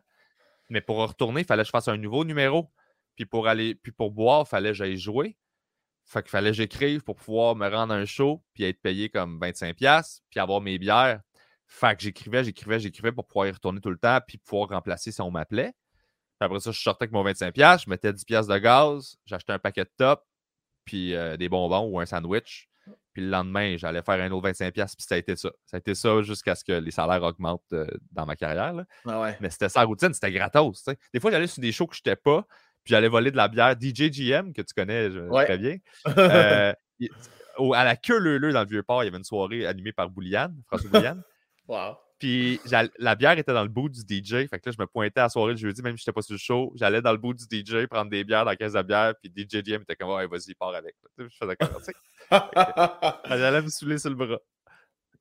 Mais 0.69 0.81
pour 0.81 0.97
retourner, 0.99 1.43
il 1.43 1.47
fallait 1.47 1.63
que 1.63 1.67
je 1.67 1.71
fasse 1.71 1.89
un 1.89 1.97
nouveau 1.97 2.25
numéro. 2.25 2.71
Puis 3.15 3.25
pour 3.27 3.47
aller, 3.47 3.75
puis 3.77 3.93
pour 3.93 4.11
boire, 4.11 4.45
il 4.47 4.49
fallait 4.49 4.71
que 4.71 4.75
j'aille 4.75 4.97
jouer. 4.97 5.37
Fait 6.05 6.23
qu'il 6.23 6.31
fallait 6.31 6.51
que 6.51 6.57
j'écrive 6.57 7.03
pour 7.03 7.15
pouvoir 7.15 7.55
me 7.55 7.69
rendre 7.69 7.95
à 7.95 7.97
un 7.97 8.05
show, 8.05 8.43
puis 8.53 8.65
être 8.65 8.81
payé 8.83 9.11
comme 9.11 9.39
25$, 9.39 10.23
puis 10.31 10.41
avoir 10.41 10.61
mes 10.61 10.77
bières. 10.79 11.21
Fait 11.69 11.95
que 11.97 12.03
j'écrivais, 12.03 12.43
j'écrivais, 12.43 12.81
j'écrivais 12.81 13.13
pour 13.13 13.27
pouvoir 13.29 13.47
y 13.47 13.53
retourner 13.53 13.81
tout 13.81 13.91
le 13.91 13.99
temps, 13.99 14.19
puis 14.27 14.39
pouvoir 14.39 14.71
remplacer 14.71 15.13
si 15.13 15.21
on 15.21 15.31
m'appelait. 15.31 15.73
Puis 16.41 16.47
après 16.47 16.59
ça, 16.61 16.73
je 16.73 16.81
sortais 16.81 17.05
avec 17.05 17.13
mon 17.13 17.23
25$, 17.23 17.85
je 17.85 17.91
mettais 17.91 18.13
10$ 18.13 18.49
de 18.49 18.59
gaz, 18.59 19.17
j'achetais 19.27 19.53
un 19.53 19.59
paquet 19.61 19.85
de 19.85 19.91
top, 19.97 20.25
puis 20.91 21.15
euh, 21.15 21.37
des 21.37 21.49
bonbons 21.49 21.87
ou 21.89 22.01
un 22.01 22.05
sandwich. 22.07 22.69
Puis 23.13 23.23
le 23.23 23.29
lendemain, 23.31 23.77
j'allais 23.77 24.03
faire 24.03 24.21
un 24.21 24.29
autre 24.33 24.49
25$, 24.51 24.73
puis 24.73 24.85
ça 24.99 25.15
a 25.15 25.19
été 25.19 25.37
ça. 25.37 25.51
Ça 25.67 25.77
a 25.77 25.79
été 25.79 25.95
ça 25.95 26.21
jusqu'à 26.23 26.57
ce 26.57 26.65
que 26.65 26.73
les 26.73 26.91
salaires 26.91 27.23
augmentent 27.23 27.63
euh, 27.73 27.87
dans 28.11 28.27
ma 28.27 28.35
carrière. 28.35 28.73
là. 28.73 28.85
Ah 29.07 29.21
ouais. 29.21 29.37
Mais 29.41 29.51
c'était 29.51 29.69
ça 29.69 29.85
routine, 29.85 30.13
c'était 30.13 30.33
gratos. 30.33 30.85
Des 31.15 31.21
fois, 31.21 31.31
j'allais 31.31 31.47
sur 31.47 31.61
des 31.63 31.71
shows 31.71 31.87
que 31.87 31.95
je 31.95 32.01
n'étais 32.01 32.17
pas, 32.17 32.43
puis 32.83 32.91
j'allais 32.91 33.07
voler 33.07 33.31
de 33.31 33.37
la 33.37 33.47
bière. 33.47 33.77
DJ 33.81 34.11
GM, 34.11 34.53
que 34.53 34.63
tu 34.63 34.75
connais 34.75 35.13
je- 35.13 35.21
Ouais. 35.21 35.45
très 35.45 35.59
bien. 35.59 35.77
euh, 36.19 36.73
à 37.75 37.85
la 37.85 37.95
queue 37.95 38.19
leu 38.19 38.53
dans 38.53 38.63
le 38.63 38.67
Vieux-Port, 38.69 39.05
il 39.05 39.07
y 39.07 39.09
avait 39.09 39.19
une 39.19 39.23
soirée 39.25 39.67
animée 39.67 39.93
par 39.93 40.11
Bouliane, 40.11 40.57
François 40.67 40.91
Bouliane. 40.91 41.23
wow. 41.69 41.95
Puis 42.21 42.61
la 42.99 43.15
bière 43.17 43.39
était 43.39 43.55
dans 43.55 43.63
le 43.63 43.71
bout 43.71 43.89
du 43.89 44.01
DJ. 44.01 44.47
Fait 44.47 44.61
que 44.61 44.69
là, 44.69 44.75
je 44.77 44.81
me 44.81 44.87
pointais 44.87 45.21
à 45.21 45.23
la 45.25 45.29
soirée 45.31 45.53
le 45.53 45.59
jeudi, 45.59 45.81
même 45.81 45.97
si 45.97 46.05
je 46.05 46.11
n'étais 46.11 46.15
pas 46.15 46.21
sur 46.21 46.35
le 46.35 46.39
show. 46.39 46.71
J'allais 46.77 47.01
dans 47.01 47.13
le 47.13 47.19
bout 47.19 47.33
du 47.33 47.45
DJ 47.45 47.87
prendre 47.87 48.11
des 48.11 48.25
bières 48.25 48.45
dans 48.45 48.51
la 48.51 48.57
caisse 48.57 48.75
de 48.75 48.83
bière. 48.83 49.15
Puis 49.23 49.33
DJ 49.35 49.63
GM 49.63 49.81
était 49.83 49.97
comme, 49.97 50.11
ouais, 50.11 50.27
vas-y, 50.27 50.55
pars 50.55 50.75
avec. 50.75 50.95
Je 51.17 51.25
faisais 51.25 51.57
comme. 51.57 51.71
J'allais 53.27 53.63
me 53.63 53.69
saouler 53.69 53.97
sur 53.97 54.11
le 54.11 54.17
bras. 54.17 54.39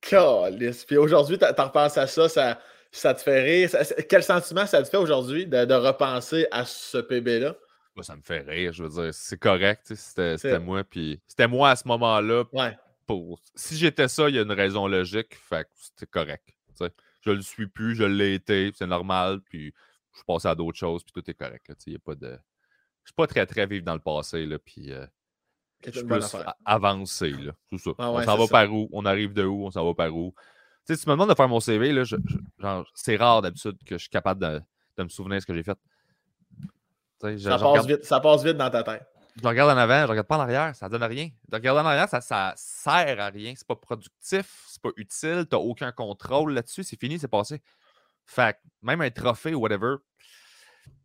Calisse. 0.02 0.84
Puis 0.84 0.98
aujourd'hui, 0.98 1.38
t'en 1.38 1.64
repenses 1.64 1.96
à 1.96 2.06
ça, 2.06 2.28
ça, 2.28 2.60
ça 2.92 3.14
te 3.14 3.22
fait 3.22 3.42
rire. 3.42 3.70
Ça- 3.70 3.84
quel 4.02 4.22
sentiment 4.22 4.66
ça 4.66 4.82
te 4.82 4.88
fait 4.88 4.98
aujourd'hui 4.98 5.46
de, 5.46 5.64
de 5.64 5.74
repenser 5.74 6.46
à 6.50 6.66
ce 6.66 6.98
PB-là? 6.98 7.56
Ça 8.02 8.14
me 8.14 8.22
fait 8.22 8.40
rire. 8.40 8.74
Je 8.74 8.82
veux 8.82 8.88
dire, 8.90 9.14
c'est 9.14 9.38
correct. 9.38 9.90
C'était 9.94 10.58
moi. 10.58 10.84
Puis 10.84 11.18
c'était 11.26 11.48
moi 11.48 11.70
à 11.70 11.76
ce 11.76 11.88
moment-là. 11.88 12.44
Ouais. 12.52 12.76
Pour... 13.06 13.40
Si 13.54 13.76
j'étais 13.76 14.08
ça, 14.08 14.28
il 14.28 14.34
y 14.34 14.38
a 14.38 14.42
une 14.42 14.52
raison 14.52 14.86
logique. 14.86 15.34
Fait 15.34 15.64
que 15.64 15.70
c'était 15.74 16.06
correct. 16.06 16.44
Tu 16.80 16.86
sais. 16.86 16.92
Je 17.22 17.30
le 17.30 17.42
suis 17.42 17.66
plus, 17.66 17.94
je 17.94 18.04
l'ai 18.04 18.34
été, 18.34 18.72
c'est 18.74 18.86
normal. 18.86 19.40
Puis 19.42 19.72
je 20.12 20.16
suis 20.18 20.24
passé 20.26 20.48
à 20.48 20.54
d'autres 20.54 20.78
choses, 20.78 21.04
puis 21.04 21.12
tout 21.12 21.30
est 21.30 21.34
correct. 21.34 21.68
là, 21.68 21.74
y 21.86 21.94
a 21.94 21.98
pas 21.98 22.14
de. 22.14 22.38
Je 23.04 23.08
suis 23.10 23.14
pas 23.14 23.26
très, 23.26 23.46
très 23.46 23.66
vivre 23.66 23.84
dans 23.84 23.94
le 23.94 24.00
passé. 24.00 24.46
Là, 24.46 24.58
puis 24.58 24.92
euh, 24.92 25.06
je 25.84 25.90
suis 25.98 26.06
plus 26.06 26.24
avancé. 26.64 27.30
là, 27.30 27.52
ça. 27.78 27.90
Ah 27.98 28.10
on 28.10 28.22
s'en 28.24 28.36
va 28.36 28.46
ça. 28.46 28.50
par 28.52 28.72
où? 28.72 28.88
On 28.92 29.04
arrive 29.06 29.32
de 29.32 29.44
où? 29.44 29.66
On 29.66 29.70
s'en 29.70 29.84
va 29.84 29.94
par 29.94 30.14
où? 30.14 30.34
Si 30.88 30.96
tu 30.96 31.08
me 31.08 31.12
demandes 31.14 31.28
de 31.30 31.34
faire 31.34 31.48
mon 31.48 31.60
CV, 31.60 31.92
là, 31.92 32.04
je- 32.04 32.16
je- 32.26 32.36
genre, 32.62 32.90
c'est 32.94 33.16
rare 33.16 33.42
d'habitude 33.42 33.76
que 33.84 33.96
je 33.96 34.00
suis 34.02 34.10
capable 34.10 34.40
de, 34.40 34.60
de 34.96 35.02
me 35.04 35.08
souvenir 35.08 35.36
de 35.36 35.40
ce 35.40 35.46
que 35.46 35.54
j'ai 35.54 35.62
fait. 35.62 35.78
Ça 37.38 37.50
passe, 37.58 37.62
regarde- 37.62 37.88
vite, 37.88 38.04
ça 38.04 38.20
passe 38.20 38.42
vite 38.44 38.56
dans 38.56 38.70
ta 38.70 38.82
tête. 38.82 39.06
Je 39.42 39.46
regarde 39.48 39.70
en 39.70 39.76
avant, 39.80 40.02
je 40.02 40.06
regarde 40.10 40.26
pas 40.26 40.36
en 40.38 40.40
arrière, 40.40 40.74
ça 40.74 40.88
donne 40.88 41.02
rien. 41.02 41.28
De 41.48 41.56
regarder 41.56 41.80
en 41.80 41.86
arrière, 41.86 42.08
ça, 42.08 42.20
ça 42.20 42.52
sert 42.56 43.20
à 43.20 43.28
rien. 43.28 43.54
C'est 43.56 43.66
pas 43.66 43.76
productif, 43.76 44.64
c'est 44.68 44.82
pas 44.82 44.90
utile, 44.96 45.46
t'as 45.48 45.56
aucun 45.56 45.92
contrôle 45.92 46.52
là-dessus, 46.52 46.84
c'est 46.84 46.98
fini, 46.98 47.18
c'est 47.18 47.28
passé. 47.28 47.62
Fait 48.26 48.56
même 48.82 49.00
un 49.00 49.10
trophée 49.10 49.54
ou 49.54 49.60
whatever, 49.60 49.96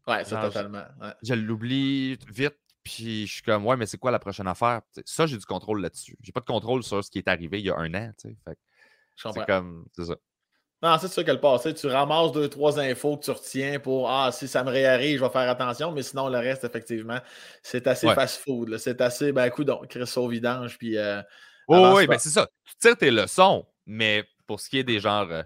Ouais, 0.07 0.23
ça 0.23 0.41
totalement. 0.41 0.83
ouais. 1.01 1.13
je 1.23 1.33
l'oublie 1.33 2.17
vite, 2.31 2.57
puis 2.83 3.25
je 3.25 3.33
suis 3.33 3.41
comme, 3.41 3.65
ouais, 3.65 3.75
mais 3.75 3.87
c'est 3.87 3.97
quoi 3.97 4.11
la 4.11 4.19
prochaine 4.19 4.47
affaire? 4.47 4.81
Ça, 5.05 5.25
j'ai 5.25 5.37
du 5.37 5.45
contrôle 5.45 5.81
là-dessus. 5.81 6.15
J'ai 6.21 6.31
pas 6.31 6.41
de 6.41 6.45
contrôle 6.45 6.83
sur 6.83 7.03
ce 7.03 7.09
qui 7.09 7.17
est 7.17 7.27
arrivé 7.27 7.59
il 7.59 7.65
y 7.65 7.71
a 7.71 7.75
un 7.75 7.91
an, 7.95 8.11
tu 8.19 8.29
sais. 8.29 8.37
Fait 8.45 8.57
c'est 9.15 9.45
comme, 9.45 9.85
c'est 9.95 10.05
ça. 10.05 10.15
Non, 10.83 10.97
c'est 10.99 11.07
sûr 11.07 11.23
que 11.23 11.31
le 11.31 11.39
passé, 11.39 11.73
tu 11.73 11.87
ramasses 11.87 12.31
deux, 12.31 12.49
trois 12.49 12.79
infos 12.79 13.17
que 13.17 13.23
tu 13.25 13.31
retiens 13.31 13.79
pour 13.79 14.09
Ah, 14.09 14.31
si 14.31 14.47
ça 14.47 14.63
me 14.63 14.69
réarrive, 14.69 15.19
je 15.19 15.23
vais 15.23 15.29
faire 15.31 15.49
attention, 15.49 15.91
mais 15.91 16.03
sinon, 16.03 16.27
le 16.29 16.37
reste, 16.37 16.63
effectivement, 16.63 17.17
c'est 17.63 17.87
assez 17.87 18.07
Ouais. 18.07 18.13
fast-food. 18.15 18.77
C'est 18.77 18.99
assez, 19.01 19.31
ben, 19.31 19.49
coup, 19.49 19.63
donc, 19.63 19.87
Chris 19.87 20.11
au 20.17 20.27
vidange, 20.27 20.77
puis. 20.77 20.97
euh, 20.97 21.21
Oh, 21.67 21.93
oui, 21.95 22.05
ben 22.05 22.19
c'est 22.19 22.29
ça. 22.29 22.47
Tu 22.65 22.75
tires 22.77 22.97
tes 22.97 23.09
leçons, 23.09 23.65
mais 23.87 24.23
pour 24.45 24.59
ce 24.59 24.69
qui 24.69 24.77
est 24.77 24.83
des 24.83 24.99
genres. 24.99 25.27
euh, 25.31 25.41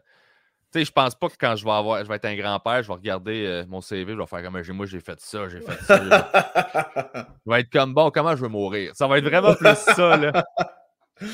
tu 0.74 0.80
sais, 0.80 0.86
je 0.86 0.92
pense 0.92 1.16
pas 1.16 1.30
que 1.30 1.36
quand 1.40 1.56
je 1.56 1.64
vais 1.64 1.72
avoir, 1.72 2.04
je 2.04 2.10
vais 2.10 2.16
être 2.16 2.26
un 2.26 2.36
grand-père, 2.36 2.84
je 2.84 2.88
vais 2.90 2.94
regarder 2.94 3.46
euh, 3.46 3.66
mon 3.68 3.82
CV, 3.82 4.14
je 4.14 4.18
vais 4.20 4.26
faire 4.28 4.44
comme 4.44 4.62
moi 4.76 4.86
j'ai 4.86 5.00
fait 5.00 5.20
ça, 5.20 5.48
j'ai 5.48 5.62
fait 5.62 5.82
ça. 5.84 6.00
Je 7.46 7.52
vais 7.52 7.62
être 7.62 7.72
comme 7.72 7.94
bon, 7.94 8.12
comment 8.12 8.36
je 8.36 8.42
vais 8.44 8.50
mourir? 8.50 8.92
Ça 8.96 9.08
va 9.08 9.18
être 9.18 9.24
vraiment 9.24 9.56
plus 9.56 9.74
ça, 9.76 10.18
là. 10.18 10.44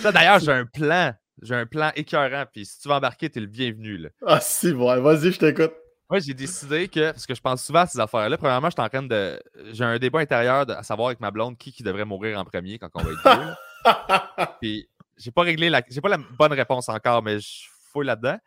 Ça, 0.02 0.12
d'ailleurs, 0.12 0.40
j'ai 0.40 0.52
un 0.52 0.66
plan. 0.66 1.14
J'ai 1.42 1.56
un 1.56 1.66
plan 1.66 1.92
écœurant, 1.96 2.46
puis 2.52 2.66
si 2.66 2.80
tu 2.80 2.88
veux 2.88 2.94
embarquer, 2.94 3.30
t'es 3.30 3.40
le 3.40 3.48
bienvenu, 3.48 3.98
là. 3.98 4.10
ah, 4.26 4.40
si, 4.42 4.72
ouais, 4.72 5.00
vas-y, 5.02 5.32
je 5.32 5.40
t'écoute. 5.40 5.74
Moi, 6.10 6.20
j'ai 6.20 6.34
décidé 6.36 6.88
que, 6.88 7.12
parce 7.12 7.26
que 7.26 7.34
je 7.34 7.42
pense 7.42 7.64
souvent 7.66 7.80
à 7.82 7.88
ces 7.88 8.00
affaires-là, 8.00 8.38
premièrement, 8.38 8.70
je 8.70 8.76
suis 8.76 8.82
en 8.82 8.90
train 8.90 9.02
de. 9.02 9.42
J'ai 9.72 9.84
un 9.84 9.98
débat 9.98 10.20
intérieur 10.20 10.66
de- 10.66 10.74
à 10.74 10.84
savoir 10.84 11.08
avec 11.08 11.20
ma 11.20 11.32
blonde 11.32 11.58
qui, 11.58 11.72
qui 11.72 11.82
devrait 11.84 12.06
mourir 12.06 12.40
en 12.40 12.46
premier 12.46 12.78
quand 12.78 12.90
on 12.94 13.02
va 13.04 13.12
être 13.12 13.42
vieux. 13.42 13.54
Puis 14.62 14.88
j'ai 15.18 15.32
pas 15.32 15.42
réglé 15.42 15.70
la. 15.70 15.82
J'ai 15.90 16.02
pas 16.02 16.10
la 16.10 16.18
bonne 16.18 16.54
réponse 16.54 16.90
encore, 16.90 17.24
mais 17.24 17.40
je 17.40 17.66
fouille 17.92 18.06
là-dedans. 18.06 18.38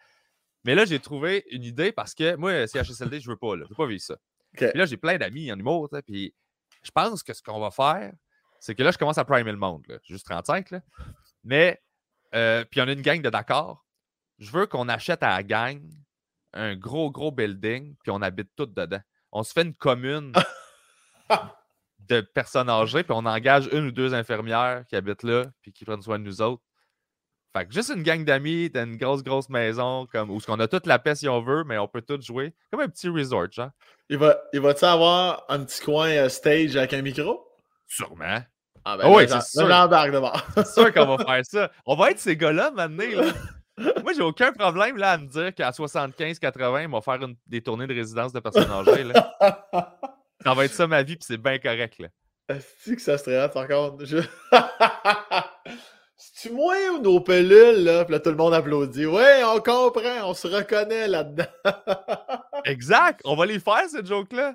Mais 0.64 0.74
là, 0.76 0.84
j'ai 0.84 1.01
trouvé 1.01 1.45
une 1.51 1.64
idée 1.64 1.91
parce 1.93 2.14
que 2.14 2.36
moi, 2.36 2.66
CHSLD, 2.66 3.20
je 3.20 3.28
veux 3.28 3.36
pas, 3.36 3.57
là. 3.57 3.64
Je 3.64 3.70
veux 3.70 3.76
pas 3.76 3.86
vivre 3.86 4.03
ça. 4.03 4.14
Ok. 4.55 4.70
Puis 4.70 4.78
là, 4.78 4.86
j'ai 4.86 4.97
plein 4.97 5.18
d'amis 5.18 5.51
en 5.53 5.59
humour, 5.59 5.89
puis 6.07 6.34
je 6.84 6.91
pense 6.93 7.22
que 7.24 7.32
ce 7.32 7.43
qu'on 7.43 7.59
va 7.61 7.70
faire, 7.70 8.12
c'est 8.61 8.74
que 8.74 8.82
là, 8.84 8.91
je 8.93 8.99
commence 8.99 9.18
à 9.18 9.24
primer 9.24 9.51
le 9.51 9.59
monde, 9.59 9.82
là. 9.89 9.97
Juste 10.05 10.26
35, 10.26 10.70
là. 10.70 10.80
Mais, 11.45 11.80
euh, 12.34 12.64
puis 12.70 12.80
on 12.80 12.88
a 12.88 12.92
une 12.92 13.02
gang 13.02 13.20
de 13.20 13.30
d'accord. 13.30 13.84
Je 14.38 14.50
veux 14.50 14.66
qu'on 14.66 14.88
achète 14.88 15.22
à 15.22 15.30
la 15.30 15.42
gang 15.42 15.80
un 16.52 16.76
gros, 16.76 17.10
gros 17.10 17.30
building, 17.30 17.96
puis 18.02 18.10
on 18.10 18.22
habite 18.22 18.50
tous 18.56 18.66
dedans. 18.66 19.00
On 19.32 19.42
se 19.42 19.52
fait 19.52 19.62
une 19.62 19.74
commune 19.74 20.32
de 22.08 22.20
personnes 22.20 22.70
âgées, 22.70 23.02
puis 23.02 23.12
on 23.14 23.26
engage 23.26 23.68
une 23.72 23.86
ou 23.86 23.92
deux 23.92 24.14
infirmières 24.14 24.84
qui 24.88 24.96
habitent 24.96 25.22
là, 25.22 25.46
puis 25.60 25.72
qui 25.72 25.84
prennent 25.84 26.02
soin 26.02 26.18
de 26.18 26.24
nous 26.24 26.40
autres. 26.40 26.62
Fait 27.56 27.66
que 27.66 27.72
juste 27.72 27.90
une 27.94 28.02
gang 28.02 28.24
d'amis, 28.24 28.70
t'as 28.72 28.84
une 28.84 28.96
grosse, 28.96 29.22
grosse 29.22 29.48
maison, 29.48 30.06
comme, 30.06 30.30
où 30.30 30.38
on 30.48 30.60
a 30.60 30.68
toute 30.68 30.86
la 30.86 30.98
paix 30.98 31.14
si 31.14 31.28
on 31.28 31.40
veut, 31.40 31.64
mais 31.64 31.78
on 31.78 31.88
peut 31.88 32.02
tout 32.02 32.20
jouer. 32.20 32.54
Comme 32.70 32.80
un 32.80 32.88
petit 32.88 33.08
resort, 33.08 33.50
genre. 33.50 33.70
Il 34.10 34.18
va, 34.18 34.38
il 34.52 34.60
va-tu 34.60 34.84
avoir 34.84 35.44
un 35.48 35.64
petit 35.64 35.82
coin 35.82 36.10
euh, 36.10 36.28
stage 36.28 36.76
avec 36.76 36.92
un 36.92 37.02
micro? 37.02 37.46
Sûrement. 37.86 38.42
Ah, 38.84 38.96
Ah 39.00 39.10
oui, 39.10 39.26
c'est 39.28 39.66
j'embarque 39.66 40.10
d'abord. 40.10 40.40
C'est 40.56 40.66
sûr 40.66 40.92
qu'on 40.94 41.16
va 41.16 41.24
faire 41.24 41.40
ça. 41.44 41.70
On 41.86 41.96
va 41.96 42.10
être 42.10 42.18
ces 42.18 42.36
gars-là 42.36 42.70
maintenant. 42.70 43.04
Là. 43.22 43.32
Moi, 44.02 44.12
j'ai 44.14 44.22
aucun 44.22 44.52
problème 44.52 44.96
là, 44.96 45.12
à 45.12 45.18
me 45.18 45.26
dire 45.26 45.54
qu'à 45.54 45.70
75-80, 45.70 46.86
on 46.86 46.90
va 46.90 47.00
faire 47.00 47.22
une- 47.24 47.36
des 47.46 47.60
tournées 47.62 47.86
de 47.86 47.94
résidence 47.94 48.32
de 48.32 48.40
personnes 48.40 48.70
âgées. 48.70 49.04
Là. 49.04 49.36
Ça 50.44 50.54
va 50.54 50.64
être 50.64 50.72
ça 50.72 50.86
ma 50.86 51.02
vie, 51.02 51.16
puis 51.16 51.24
c'est 51.26 51.36
bien 51.36 51.58
correct. 51.58 51.98
Là. 51.98 52.08
Est-ce 52.48 52.92
que 52.92 53.00
ça 53.00 53.18
serait 53.18 53.44
hot, 53.44 53.48
par 53.48 53.66
contre? 53.66 54.04
Je... 54.04 54.18
C'est-tu 56.16 56.54
moi 56.54 56.74
ou 56.94 56.98
nos 57.00 57.20
pelules, 57.20 57.84
là? 57.84 58.04
Puis 58.04 58.12
là, 58.12 58.20
tout 58.20 58.30
le 58.30 58.36
monde 58.36 58.54
applaudit. 58.54 59.06
Ouais, 59.06 59.42
on 59.44 59.60
comprend, 59.60 60.24
on 60.24 60.34
se 60.34 60.48
reconnaît 60.48 61.06
là-dedans. 61.08 61.44
Exact! 62.64 63.20
On 63.24 63.36
va 63.36 63.46
les 63.46 63.60
faire, 63.60 63.82
ces 63.88 64.04
jokes-là. 64.04 64.54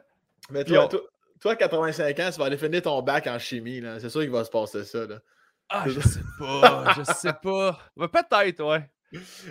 Mais 0.52 0.64
Puis 0.64 0.74
toi, 0.74 0.86
on- 0.86 0.88
toi, 0.90 1.00
toi, 1.44 1.52
à 1.52 1.56
85 1.58 2.20
ans, 2.22 2.30
tu 2.32 2.40
vas 2.40 2.46
aller 2.46 2.58
finir 2.58 2.82
ton 2.82 3.02
bac 3.02 3.28
en 3.28 3.38
chimie, 3.38 3.82
là. 3.82 4.00
C'est 4.00 4.10
sûr 4.10 4.22
qu'il 4.22 4.32
va 4.32 4.46
se 4.46 4.50
passer 4.50 4.86
ça, 4.86 5.06
là. 5.06 5.20
Ah, 5.68 5.84
je 5.88 6.00
sais 6.00 6.22
pas, 6.40 6.94
je 6.98 7.04
sais 7.14 7.34
pas. 7.34 7.78
Peut-être, 7.98 8.64
ouais. 8.64 8.90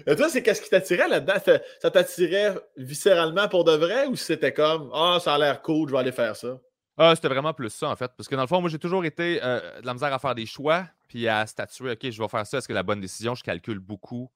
Et 0.07 0.17
toi, 0.17 0.31
c'est 0.31 0.43
qu'est-ce 0.43 0.63
qui 0.63 0.71
t'attirait 0.71 1.07
là-dedans? 1.07 1.35
Ça, 1.81 1.91
t'attirait 1.91 2.55
viscéralement 2.79 3.47
pour 3.47 3.65
de 3.65 3.73
vrai 3.73 4.07
ou 4.07 4.17
c'était 4.17 4.55
comme 4.55 4.91
Ah, 4.95 5.19
ça 5.23 5.35
a 5.35 5.39
l'air 5.39 5.61
cool, 5.61 5.89
je 5.89 5.93
vais 5.93 6.01
aller 6.01 6.13
faire 6.13 6.35
ça? 6.35 6.59
Ah, 6.97 7.15
c'était 7.15 7.29
vraiment 7.29 7.53
plus 7.53 7.69
ça, 7.69 7.91
en 7.91 7.97
fait. 7.97 8.11
Parce 8.17 8.27
que 8.27 8.37
dans 8.37 8.43
le 8.43 8.49
fond, 8.49 8.63
moi, 8.63 8.71
j'ai 8.71 8.79
toujours 8.79 9.05
été 9.05 9.41
euh, 9.43 9.81
de 9.83 9.87
la 9.87 9.93
misère 9.93 10.15
à 10.15 10.19
faire 10.19 10.35
des 10.35 10.47
choix, 10.47 10.87
puis 11.09 11.29
à 11.29 11.47
statuer, 11.47 11.91
OK, 11.91 12.11
je 12.11 12.23
vais 12.23 12.29
faire 12.29 12.47
ça, 12.47 12.57
est-ce 12.57 12.69
que 12.69 12.73
la 12.73 12.83
bonne 12.83 13.01
décision, 13.01 13.35
je 13.35 13.45
calcule 13.45 13.81
beaucoup. 13.81 14.31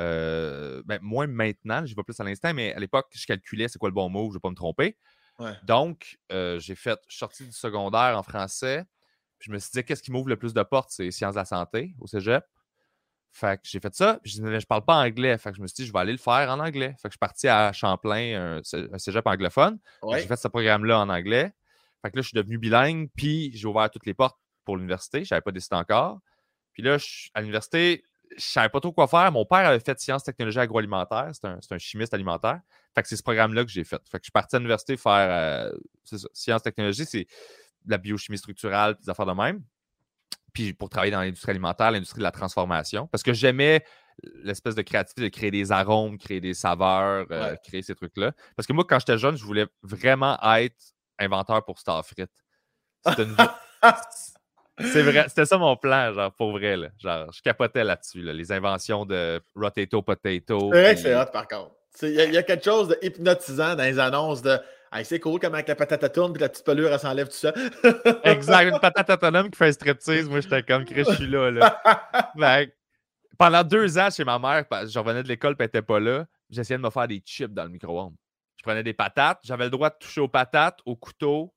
Euh, 0.00 0.82
ben, 0.84 0.98
moins 1.02 1.28
maintenant, 1.28 1.86
je 1.86 1.94
vais 1.94 2.02
plus 2.02 2.18
à 2.18 2.24
l'instant, 2.24 2.52
mais 2.52 2.74
à 2.74 2.80
l'époque, 2.80 3.06
je 3.12 3.26
calculais 3.26 3.68
c'est 3.68 3.78
quoi 3.78 3.90
le 3.90 3.94
bon 3.94 4.08
mot, 4.08 4.24
je 4.24 4.28
ne 4.28 4.32
vais 4.34 4.40
pas 4.40 4.50
me 4.50 4.56
tromper. 4.56 4.96
Ouais. 5.38 5.52
Donc, 5.64 6.18
euh, 6.32 6.58
j'ai 6.58 6.74
fait, 6.74 6.98
je 7.06 7.12
suis 7.14 7.18
sorti 7.18 7.44
du 7.44 7.52
secondaire 7.52 8.16
en 8.16 8.22
français, 8.22 8.84
puis 9.38 9.48
je 9.48 9.52
me 9.52 9.58
suis 9.58 9.70
dit, 9.72 9.84
qu'est-ce 9.84 10.02
qui 10.02 10.10
m'ouvre 10.10 10.28
le 10.28 10.36
plus 10.36 10.54
de 10.54 10.62
portes, 10.62 10.90
c'est 10.90 11.10
sciences 11.10 11.34
de 11.34 11.40
la 11.40 11.44
santé 11.44 11.94
au 12.00 12.06
cégep. 12.06 12.44
Fait 13.36 13.58
que 13.58 13.68
j'ai 13.68 13.80
fait 13.80 13.94
ça. 13.94 14.18
Je 14.24 14.32
disais, 14.32 14.60
je 14.60 14.66
parle 14.66 14.84
pas 14.86 14.94
anglais. 14.94 15.36
Fait 15.36 15.50
que 15.50 15.56
je 15.56 15.62
me 15.62 15.66
suis 15.66 15.74
dit, 15.74 15.86
je 15.86 15.92
vais 15.92 15.98
aller 15.98 16.12
le 16.12 16.18
faire 16.18 16.48
en 16.48 16.58
anglais. 16.58 16.96
Fait 17.02 17.08
que 17.08 17.10
je 17.10 17.16
suis 17.16 17.18
parti 17.18 17.48
à 17.48 17.70
Champlain, 17.70 18.60
un, 18.62 18.98
cégep 18.98 19.26
anglophone. 19.26 19.78
J'ai 20.12 20.20
fait 20.20 20.36
ce 20.36 20.48
programme-là 20.48 21.00
en 21.00 21.10
anglais. 21.10 21.52
Fait 22.00 22.10
que 22.10 22.16
là, 22.16 22.22
je 22.22 22.28
suis 22.28 22.34
devenu 22.34 22.56
bilingue, 22.56 23.10
puis 23.14 23.50
j'ai 23.54 23.66
ouvert 23.66 23.90
toutes 23.90 24.06
les 24.06 24.14
portes 24.14 24.38
pour 24.64 24.76
l'université. 24.78 25.22
Je 25.22 25.34
n'avais 25.34 25.42
pas 25.42 25.52
décidé 25.52 25.76
encore. 25.76 26.20
Puis 26.72 26.82
là, 26.82 26.96
à 27.34 27.40
l'université, 27.40 28.04
je 28.36 28.42
savais 28.42 28.70
pas 28.70 28.80
trop 28.80 28.92
quoi 28.92 29.06
faire. 29.06 29.30
Mon 29.32 29.44
père 29.44 29.66
avait 29.66 29.80
fait 29.80 30.00
sciences, 30.00 30.24
technologies 30.24 30.60
agroalimentaires. 30.60 31.30
C'est 31.32 31.46
un, 31.46 31.58
un, 31.70 31.78
chimiste 31.78 32.14
alimentaire. 32.14 32.60
Fait 32.96 33.02
que 33.02 33.08
c'est 33.08 33.16
ce 33.16 33.22
programme-là 33.22 33.64
que 33.64 33.70
j'ai 33.70 33.84
fait. 33.84 34.00
Fait 34.10 34.18
que 34.18 34.24
je 34.24 34.26
suis 34.26 34.32
parti 34.32 34.56
à 34.56 34.58
l'université 34.58 34.96
faire 34.96 35.70
euh, 35.72 36.18
sciences, 36.32 36.62
technologies. 36.62 37.04
C'est 37.06 37.26
la 37.86 37.98
biochimie 37.98 38.38
structurale, 38.38 38.96
des 39.00 39.08
affaires 39.08 39.26
de 39.26 39.32
même 39.32 39.62
puis 40.56 40.72
pour 40.72 40.88
travailler 40.88 41.12
dans 41.12 41.20
l'industrie 41.20 41.50
alimentaire, 41.50 41.90
l'industrie 41.90 42.20
de 42.20 42.22
la 42.22 42.30
transformation, 42.30 43.06
parce 43.08 43.22
que 43.22 43.34
j'aimais 43.34 43.84
l'espèce 44.42 44.74
de 44.74 44.80
créativité 44.80 45.20
de 45.20 45.28
créer 45.28 45.50
des 45.50 45.70
arômes, 45.70 46.16
créer 46.16 46.40
des 46.40 46.54
saveurs, 46.54 47.26
euh, 47.30 47.54
créer 47.62 47.82
ces 47.82 47.94
trucs-là. 47.94 48.32
Parce 48.56 48.66
que 48.66 48.72
moi, 48.72 48.82
quand 48.88 48.98
j'étais 48.98 49.18
jeune, 49.18 49.36
je 49.36 49.44
voulais 49.44 49.66
vraiment 49.82 50.38
être 50.56 50.94
inventeur 51.18 51.62
pour 51.62 51.78
Starfrit. 51.78 52.24
C'est 54.78 55.02
vrai, 55.02 55.24
c'était 55.28 55.46
ça 55.46 55.56
mon 55.56 55.76
plan, 55.76 56.12
genre, 56.12 56.34
pour 56.34 56.52
vrai. 56.52 56.76
Là. 56.76 56.88
Genre, 56.98 57.32
je 57.32 57.40
capotais 57.40 57.84
là-dessus, 57.84 58.20
les 58.20 58.52
inventions 58.52 59.06
de 59.06 59.40
Rotato 59.54 60.02
Potato. 60.02 60.70
C'est 60.72 60.82
vrai 60.82 60.94
que 60.94 61.00
c'est 61.00 61.16
hot, 61.16 61.30
par 61.32 61.48
contre. 61.48 61.75
Il 62.02 62.10
y, 62.10 62.36
a 62.36 62.42
quelque 62.42 62.64
chose 62.64 62.88
de 62.88 62.98
hypnotisant 63.02 63.74
dans 63.74 63.84
les 63.84 63.98
annonces 63.98 64.42
de 64.42 64.58
c'est 65.04 65.20
cool 65.20 65.40
comment 65.40 65.58
la 65.66 65.74
patate 65.74 66.12
tourne 66.12 66.32
puis 66.32 66.40
la 66.40 66.48
petite 66.48 66.64
pelure 66.64 66.92
elle 66.92 66.98
s'enlève 66.98 67.28
tout 67.28 67.34
ça. 67.34 67.52
exact, 68.24 68.68
une 68.68 68.80
patate 68.80 69.10
autonome 69.10 69.50
qui 69.50 69.58
fait 69.58 69.68
un 69.68 69.72
striptease. 69.72 70.28
Moi, 70.28 70.40
j'étais 70.40 70.62
comme 70.62 70.84
Chris, 70.84 71.04
je 71.08 71.14
suis 71.14 71.26
là. 71.26 71.50
là. 71.50 71.80
pendant 73.38 73.62
deux 73.62 73.98
ans 73.98 74.08
chez 74.10 74.24
ma 74.24 74.38
mère, 74.38 74.64
je 74.86 74.98
revenais 74.98 75.22
de 75.22 75.28
l'école 75.28 75.52
et 75.52 75.56
elle 75.58 75.64
n'était 75.66 75.82
pas 75.82 76.00
là, 76.00 76.26
j'essayais 76.50 76.78
de 76.78 76.82
me 76.82 76.90
faire 76.90 77.08
des 77.08 77.22
chips 77.24 77.52
dans 77.52 77.64
le 77.64 77.70
micro-ondes. 77.70 78.14
Je 78.56 78.62
prenais 78.62 78.82
des 78.82 78.94
patates, 78.94 79.40
j'avais 79.44 79.64
le 79.64 79.70
droit 79.70 79.90
de 79.90 79.96
toucher 80.00 80.20
aux 80.20 80.28
patates, 80.28 80.80
au 80.86 80.96
couteau, 80.96 81.54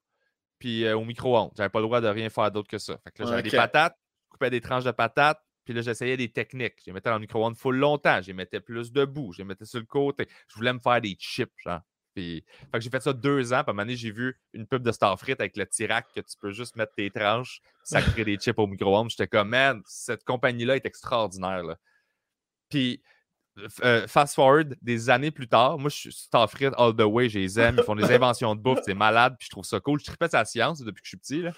puis 0.60 0.86
euh, 0.86 0.98
au 0.98 1.06
micro-ondes. 1.06 1.52
J'avais 1.56 1.70
pas 1.70 1.80
le 1.80 1.86
droit 1.86 2.02
de 2.02 2.08
rien 2.08 2.30
faire 2.30 2.52
d'autre 2.52 2.68
que 2.68 2.78
ça. 2.78 2.98
Fait 3.04 3.12
que 3.12 3.24
là, 3.24 3.30
j'avais 3.30 3.44
des 3.44 3.52
patates, 3.52 3.96
je 4.26 4.30
coupais 4.32 4.50
des 4.50 4.62
tranches 4.62 4.84
de 4.84 4.92
patates, 4.92 5.42
puis 5.70 5.76
là, 5.76 5.84
j'essayais 5.84 6.17
des 6.17 6.30
techniques. 6.30 6.78
Je 6.80 6.86
les 6.88 6.93
mettais 6.93 7.11
dans 7.11 7.17
le 7.17 7.22
micro-ondes 7.22 7.55
full 7.55 7.76
longtemps. 7.76 8.24
Je 8.24 8.26
les 8.26 8.34
mettais 8.34 8.59
plus 8.59 8.91
debout. 8.91 9.34
Je 9.34 9.38
les 9.38 9.43
mettais 9.43 9.65
sur 9.65 9.78
le 9.78 9.86
côté. 9.86 10.28
Je 10.47 10.55
voulais 10.55 10.74
me 10.74 10.80
faire 10.80 10.99
des 10.99 11.15
chips, 11.20 11.53
genre. 11.63 11.82
Puis, 12.15 12.43
fait 12.72 12.72
que 12.72 12.80
j'ai 12.80 12.89
fait 12.89 13.03
ça 13.03 13.13
deux 13.13 13.53
ans. 13.53 13.57
Puis 13.57 13.65
à 13.67 13.70
un 13.70 13.74
moment 13.74 13.84
donné, 13.84 13.95
j'ai 13.95 14.09
vu 14.09 14.36
une 14.53 14.65
pub 14.65 14.82
de 14.82 14.91
Starfrit 14.91 15.36
avec 15.38 15.55
le 15.57 15.67
Tirac 15.67 16.07
que 16.11 16.22
tu 16.22 16.36
peux 16.41 16.51
juste 16.53 16.76
mettre 16.76 16.95
tes 16.95 17.11
tranches, 17.11 17.61
ça 17.84 18.01
crée 18.01 18.26
des 18.26 18.38
chips 18.38 18.57
au 18.57 18.65
micro-ondes. 18.65 19.11
J'étais 19.11 19.28
comme, 19.28 19.49
man, 19.49 19.84
cette 19.86 20.24
compagnie-là 20.24 20.76
est 20.76 20.88
extraordinaire. 20.88 21.61
Là. 21.61 21.78
Puis, 22.70 23.03
euh, 23.84 24.07
fast 24.07 24.34
forward 24.34 24.76
des 24.82 25.11
années 25.11 25.30
plus 25.30 25.49
tard, 25.49 25.78
moi, 25.78 25.91
je 25.91 25.97
suis 25.97 26.11
Starfrit 26.11 26.72
all 26.78 26.95
the 26.95 27.01
way, 27.01 27.30
je 27.30 27.38
les 27.38 27.59
aime. 27.59 27.76
Ils 27.78 27.84
font 27.84 27.93
des 27.93 28.11
inventions 28.11 28.55
de 28.55 28.59
bouffe, 28.59 28.80
c'est 28.84 28.95
malade, 28.95 29.36
puis 29.38 29.45
je 29.45 29.51
trouve 29.51 29.65
ça 29.65 29.80
cool. 29.80 29.99
Je 29.99 30.05
tripais 30.05 30.30
sa 30.30 30.45
science 30.45 30.82
depuis 30.82 31.01
que 31.01 31.05
je 31.05 31.09
suis 31.09 31.17
petit. 31.17 31.41
Là. 31.43 31.51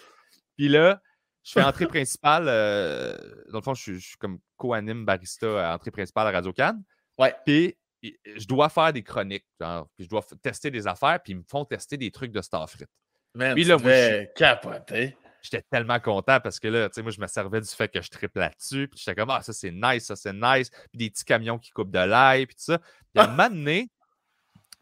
Puis 0.57 0.67
là, 0.67 1.01
je 1.43 1.51
fais 1.51 1.63
entrée 1.63 1.87
principale. 1.87 2.45
Euh, 2.47 3.17
dans 3.51 3.59
le 3.59 3.63
fond, 3.63 3.73
je 3.73 3.93
suis, 3.93 4.17
comme 4.19 4.39
co-anime 4.57 5.05
barista 5.05 5.71
à 5.71 5.75
entrée 5.75 5.91
principale 5.91 6.27
à 6.27 6.31
Radio 6.31 6.53
Cannes. 6.53 6.83
Ouais. 7.17 7.35
Puis 7.45 7.77
je 8.01 8.47
dois 8.47 8.69
faire 8.69 8.93
des 8.93 9.03
chroniques, 9.03 9.45
puis 9.59 10.05
je 10.05 10.09
dois 10.09 10.23
tester 10.41 10.71
des 10.71 10.87
affaires, 10.87 11.19
puis 11.23 11.33
ils 11.33 11.37
me 11.37 11.43
font 11.47 11.65
tester 11.65 11.97
des 11.97 12.11
trucs 12.11 12.31
de 12.31 12.41
Starfrit. 12.41 12.85
puis 13.33 13.63
là, 13.63 13.77
moi, 13.77 14.25
capoté. 14.35 15.15
J'étais 15.43 15.63
tellement 15.71 15.99
content 15.99 16.39
parce 16.39 16.59
que 16.59 16.67
là, 16.67 16.87
tu 16.87 16.95
sais, 16.95 17.01
moi, 17.01 17.11
je 17.11 17.19
me 17.19 17.25
servais 17.25 17.61
du 17.61 17.67
fait 17.67 17.87
que 17.87 17.99
je 17.99 18.09
triple 18.09 18.39
là-dessus, 18.39 18.87
puis 18.87 18.99
j'étais 18.99 19.15
comme, 19.19 19.31
ah, 19.31 19.41
ça, 19.41 19.53
c'est 19.53 19.71
nice, 19.71 20.05
ça, 20.05 20.15
c'est 20.15 20.33
nice, 20.33 20.69
puis 20.69 20.99
des 20.99 21.09
petits 21.09 21.25
camions 21.25 21.57
qui 21.57 21.71
coupent 21.71 21.91
de 21.91 21.99
l'ail, 21.99 22.45
puis 22.45 22.55
tout 22.55 22.63
ça. 22.63 22.77
Puis 22.77 23.23
à 23.23 23.23
un 23.23 23.27
moment 23.27 23.49
donné, 23.49 23.89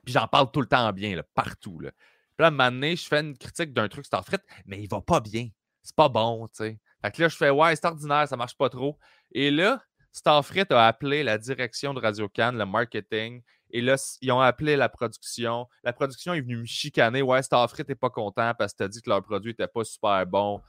puis 0.03 0.13
j'en 0.13 0.27
parle 0.27 0.51
tout 0.51 0.59
le 0.59 0.67
temps 0.67 0.91
bien, 0.91 1.15
là, 1.15 1.23
partout, 1.33 1.79
là. 1.79 1.91
Puis 1.91 2.43
là, 2.43 2.45
à 2.45 2.47
un 2.49 2.51
moment 2.51 2.71
donné, 2.71 2.95
je 2.97 3.07
fais 3.07 3.21
une 3.21 3.37
critique 3.37 3.73
d'un 3.73 3.87
truc 3.87 4.05
Starfrit, 4.05 4.37
mais 4.65 4.81
il 4.81 4.87
va 4.89 5.01
pas 5.01 5.21
bien. 5.21 5.47
C'est 5.89 5.95
pas 5.95 6.07
bon, 6.07 6.47
tu 6.49 6.57
sais. 6.57 6.79
Fait 7.03 7.11
que 7.11 7.21
là, 7.23 7.27
je 7.29 7.35
fais, 7.35 7.49
ouais, 7.49 7.75
c'est 7.75 7.85
ordinaire, 7.85 8.27
ça 8.27 8.37
marche 8.37 8.55
pas 8.55 8.69
trop. 8.69 8.99
Et 9.31 9.49
là, 9.49 9.81
Starfrit 10.11 10.65
a 10.69 10.85
appelé 10.85 11.23
la 11.23 11.39
direction 11.39 11.95
de 11.95 11.99
Radio 11.99 12.29
Cannes, 12.29 12.59
le 12.59 12.65
marketing, 12.67 13.41
et 13.71 13.81
là, 13.81 13.95
ils 14.21 14.31
ont 14.31 14.39
appelé 14.39 14.75
la 14.75 14.87
production. 14.87 15.67
La 15.83 15.91
production 15.91 16.35
est 16.35 16.41
venue 16.41 16.57
me 16.57 16.65
chicaner. 16.65 17.23
Ouais, 17.23 17.41
Starfrit 17.41 17.85
n'est 17.87 17.95
pas 17.95 18.11
content 18.11 18.53
parce 18.55 18.73
que 18.73 18.83
tu 18.83 18.89
dit 18.89 19.01
que 19.01 19.09
leur 19.09 19.23
produit 19.23 19.51
n'était 19.51 19.67
pas 19.67 19.83
super 19.83 20.27
bon. 20.27 20.61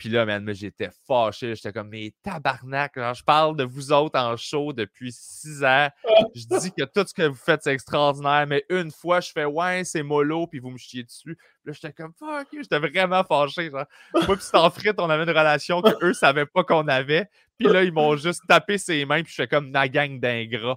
Puis 0.00 0.08
là, 0.08 0.24
man, 0.24 0.50
j'étais 0.54 0.88
fâché. 1.06 1.54
J'étais 1.54 1.74
comme, 1.74 1.90
mais 1.90 2.14
tabarnak, 2.22 2.92
je 2.96 3.22
parle 3.22 3.54
de 3.54 3.64
vous 3.64 3.92
autres 3.92 4.18
en 4.18 4.34
show 4.34 4.72
depuis 4.72 5.12
six 5.12 5.62
ans. 5.62 5.88
Je 6.34 6.58
dis 6.58 6.72
que 6.72 6.84
tout 6.84 7.06
ce 7.06 7.12
que 7.12 7.24
vous 7.24 7.34
faites, 7.34 7.62
c'est 7.62 7.74
extraordinaire, 7.74 8.46
mais 8.46 8.64
une 8.70 8.90
fois, 8.90 9.20
je 9.20 9.30
fais, 9.30 9.44
ouais, 9.44 9.82
c'est 9.84 10.02
mollo, 10.02 10.46
puis 10.46 10.58
vous 10.58 10.70
me 10.70 10.78
chiez 10.78 11.02
dessus. 11.02 11.36
Puis 11.36 11.66
là, 11.66 11.72
j'étais 11.72 11.92
comme, 11.92 12.14
fuck, 12.18 12.48
j'étais 12.50 12.78
vraiment 12.78 13.22
fâché. 13.24 13.70
Genre. 13.70 13.84
Moi, 14.14 14.36
puis 14.36 14.44
Starfrit, 14.44 14.92
on 14.96 15.10
avait 15.10 15.24
une 15.24 15.28
relation 15.30 15.82
qu'eux 15.82 16.08
ne 16.08 16.12
savaient 16.14 16.46
pas 16.46 16.64
qu'on 16.64 16.88
avait. 16.88 17.28
Puis 17.58 17.68
là, 17.68 17.82
ils 17.82 17.92
m'ont 17.92 18.16
juste 18.16 18.42
tapé 18.48 18.78
ses 18.78 19.04
mains, 19.04 19.22
puis 19.22 19.32
je 19.32 19.42
fais 19.42 19.48
comme 19.48 19.70
la 19.70 19.86
gang 19.88 20.18
d'ingrats. 20.18 20.76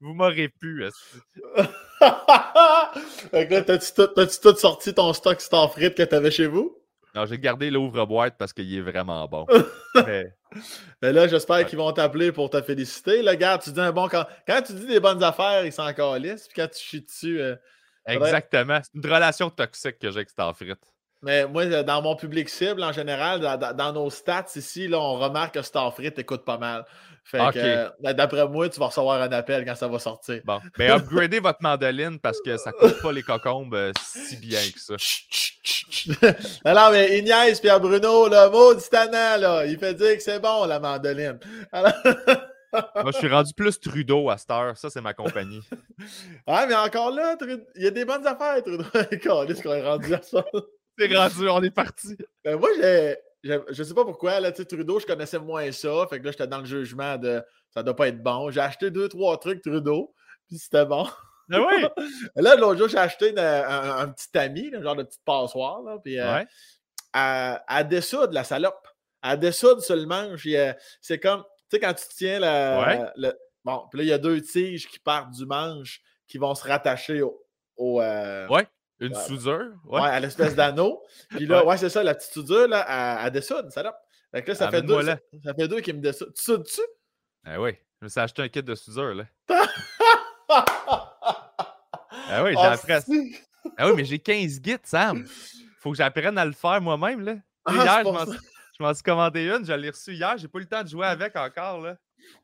vous 0.00 0.14
m'aurez 0.14 0.48
pu. 0.48 0.84
fait 3.30 3.48
que 3.48 3.54
là, 3.54 3.62
t'as-tu 3.62 4.40
tout, 4.40 4.56
sorti 4.56 4.92
ton 4.92 5.12
stock 5.12 5.40
Starfrit 5.40 5.94
que 5.94 6.02
t'avais 6.02 6.32
chez 6.32 6.48
vous? 6.48 6.83
Non, 7.14 7.26
j'ai 7.26 7.38
gardé 7.38 7.70
l'ouvre-boîte 7.70 8.34
parce 8.36 8.52
qu'il 8.52 8.74
est 8.76 8.80
vraiment 8.80 9.26
bon. 9.28 9.46
mais... 9.94 10.32
là, 11.00 11.28
j'espère 11.28 11.64
qu'ils 11.66 11.78
vont 11.78 11.92
t'appeler 11.92 12.32
pour 12.32 12.50
te 12.50 12.60
féliciter. 12.60 13.22
Là, 13.22 13.36
gars, 13.36 13.58
tu 13.58 13.70
dis 13.70 13.80
un 13.80 13.92
bon. 13.92 14.08
Quand, 14.08 14.24
quand 14.46 14.62
tu 14.62 14.72
dis 14.72 14.86
des 14.86 15.00
bonnes 15.00 15.22
affaires, 15.22 15.64
ils 15.64 15.72
s'en 15.72 15.92
calissent. 15.92 16.48
Puis 16.48 16.60
quand 16.60 16.68
tu 16.68 16.82
chies 16.82 17.02
dessus. 17.02 17.40
Euh, 17.40 17.54
Exactement. 18.06 18.80
C'est 18.82 18.98
une 18.98 19.12
relation 19.12 19.48
toxique 19.50 19.98
que 19.98 20.10
j'ai 20.10 20.16
avec 20.16 20.30
Starfrit. 20.30 20.74
Mais 21.22 21.46
moi, 21.46 21.62
euh, 21.62 21.82
dans 21.82 22.02
mon 22.02 22.16
public 22.16 22.48
cible, 22.48 22.82
en 22.82 22.92
général, 22.92 23.40
dans, 23.40 23.92
nos 23.92 24.10
stats 24.10 24.46
ici, 24.56 24.88
là, 24.88 24.98
on 24.98 25.14
remarque 25.14 25.54
que 25.54 25.62
Starfrit 25.62 26.12
écoute 26.16 26.44
pas 26.44 26.58
mal. 26.58 26.84
Fait 27.24 27.38
que, 27.52 27.58
euh, 27.58 28.12
d'après 28.12 28.46
moi, 28.46 28.68
tu 28.68 28.78
vas 28.78 28.86
recevoir 28.86 29.22
un 29.22 29.32
appel 29.32 29.64
quand 29.64 29.74
ça 29.74 29.88
va 29.88 29.98
sortir. 29.98 30.42
Bon. 30.44 30.60
Mais 30.78 30.90
upgradez 30.90 31.40
votre 31.40 31.62
mandoline 31.62 32.20
parce 32.20 32.38
que 32.42 32.58
ça 32.58 32.70
coûte 32.72 33.00
pas 33.00 33.12
les 33.12 33.22
cocombes 33.22 33.74
euh, 33.74 33.92
si 33.98 34.36
bien 34.36 34.60
que 34.60 34.78
ça. 34.78 34.94
non, 36.66 36.90
mais 36.92 37.18
Ignace 37.18 37.60
Pierre 37.60 37.80
Bruno, 37.80 38.28
le 38.28 38.50
mot 38.50 38.74
du 38.74 38.82
là, 38.92 39.64
il 39.64 39.78
fait 39.78 39.94
dire 39.94 40.16
que 40.16 40.22
c'est 40.22 40.38
bon, 40.38 40.66
la 40.66 40.78
mandoline. 40.78 41.38
Moi, 42.72 43.12
je 43.12 43.18
suis 43.18 43.28
rendu 43.28 43.54
plus 43.54 43.78
Trudeau 43.80 44.30
à 44.30 44.36
cette 44.36 44.50
heure. 44.50 44.76
Ça, 44.76 44.90
c'est 44.90 45.00
ma 45.00 45.14
compagnie. 45.14 45.60
ah, 46.46 46.66
mais 46.68 46.74
encore 46.74 47.10
là, 47.10 47.36
il 47.76 47.82
y 47.82 47.86
a 47.86 47.90
des 47.90 48.04
bonnes 48.04 48.26
affaires, 48.26 48.62
Trudeau. 48.62 48.84
Qu'on 49.22 49.44
est 49.74 49.82
rendu 49.82 50.14
à 50.14 50.22
ça? 50.22 50.44
C'est 50.98 51.16
rendu, 51.16 51.48
on 51.48 51.62
est 51.62 51.70
parti. 51.70 52.16
Ben, 52.44 52.56
moi, 52.56 52.68
j'ai 52.80 53.16
je 53.44 53.82
sais 53.82 53.94
pas 53.94 54.04
pourquoi, 54.04 54.40
là, 54.40 54.52
Trudeau, 54.52 54.98
je 54.98 55.06
connaissais 55.06 55.38
moins 55.38 55.70
ça. 55.72 56.06
Fait 56.08 56.18
que 56.18 56.24
là, 56.24 56.30
j'étais 56.30 56.46
dans 56.46 56.58
le 56.58 56.64
jugement 56.64 57.16
de 57.18 57.42
ça 57.70 57.82
doit 57.82 57.96
pas 57.96 58.08
être 58.08 58.22
bon. 58.22 58.50
J'ai 58.50 58.60
acheté 58.60 58.90
deux, 58.90 59.08
trois 59.08 59.38
trucs 59.38 59.62
Trudeau, 59.62 60.14
puis 60.46 60.58
c'était 60.58 60.86
bon. 60.86 61.06
Ah 61.52 61.60
oui? 61.60 61.84
là, 62.36 62.56
l'autre 62.56 62.78
jour, 62.78 62.88
j'ai 62.88 62.98
acheté 62.98 63.34
un, 63.38 64.08
petit 64.08 64.38
ami, 64.38 64.70
un 64.74 64.82
genre 64.82 64.96
de 64.96 65.02
petite 65.02 65.24
passoire, 65.24 65.82
là, 65.82 65.98
puis 66.02 66.18
euh, 66.18 66.42
à, 67.12 67.62
à 67.66 67.84
dessoudre 67.84 68.32
la 68.32 68.44
salope. 68.44 68.86
À 69.22 69.36
dessoudre 69.36 69.82
sur 69.82 69.96
le 69.96 70.06
manche. 70.06 70.46
C'est 71.00 71.18
comme, 71.18 71.42
tu 71.42 71.48
sais, 71.70 71.80
quand 71.80 71.94
tu 71.94 72.04
tiens 72.16 72.38
la, 72.38 73.12
le. 73.16 73.32
Bon, 73.64 73.82
puis 73.90 73.98
là, 73.98 74.04
il 74.04 74.08
y 74.08 74.12
a 74.12 74.18
deux 74.18 74.42
tiges 74.42 74.86
qui 74.86 74.98
partent 74.98 75.30
du 75.30 75.46
manche 75.46 76.02
qui 76.26 76.38
vont 76.38 76.54
se 76.54 76.66
rattacher 76.66 77.22
au. 77.22 77.42
au 77.76 78.00
euh, 78.02 78.46
ouais. 78.48 78.66
Une 79.06 79.14
soudure? 79.14 79.72
Ouais, 79.84 80.00
à 80.00 80.20
l'espèce 80.20 80.54
d'anneau. 80.54 81.02
Puis 81.30 81.46
là, 81.46 81.64
ouais, 81.64 81.76
c'est 81.76 81.88
ça, 81.88 82.02
la 82.02 82.14
petite 82.14 82.32
soudure, 82.32 82.68
là, 82.68 82.82
à 83.22 83.30
dessoudre, 83.30 83.70
ça 83.72 83.82
là. 83.82 83.98
Fait 84.34 84.42
que 84.42 84.48
là, 84.48 84.54
ça, 84.56 84.70
fait 84.70 84.82
deux, 84.82 85.00
ça, 85.02 85.18
fait 85.56 85.68
deux 85.68 85.80
qui 85.80 85.92
me 85.92 86.00
dessoudent. 86.00 86.32
Tu 86.34 86.42
soudes-tu? 86.42 86.80
Ah 87.44 87.60
oui, 87.60 87.76
je 88.00 88.04
me 88.04 88.08
suis 88.08 88.20
acheté 88.20 88.42
un 88.42 88.48
kit 88.48 88.62
de 88.62 88.74
soudure, 88.74 89.14
là. 89.14 89.24
ah 92.28 92.42
oui, 92.44 92.50
j'ai 92.50 92.56
oh, 92.56 92.62
appris. 92.62 93.36
Ah 93.76 93.88
oui, 93.88 93.92
mais 93.96 94.04
j'ai 94.04 94.18
15 94.18 94.60
gits, 94.62 94.76
Sam. 94.82 95.24
Faut 95.78 95.92
que 95.92 95.96
j'apprenne 95.98 96.36
à 96.36 96.44
le 96.44 96.52
faire 96.52 96.80
moi-même, 96.80 97.20
là. 97.20 97.36
Ah, 97.64 97.72
hier, 97.74 98.02
je 98.76 98.82
m'en 98.82 98.92
suis 98.92 99.04
commandé 99.04 99.46
une, 99.46 99.64
je 99.64 99.72
l'ai 99.72 99.90
reçu 99.90 100.14
hier, 100.14 100.36
j'ai 100.36 100.48
pas 100.48 100.58
eu 100.58 100.62
le 100.62 100.68
temps 100.68 100.82
de 100.82 100.88
jouer 100.88 101.06
avec 101.06 101.36
encore, 101.36 101.80
là. 101.80 101.96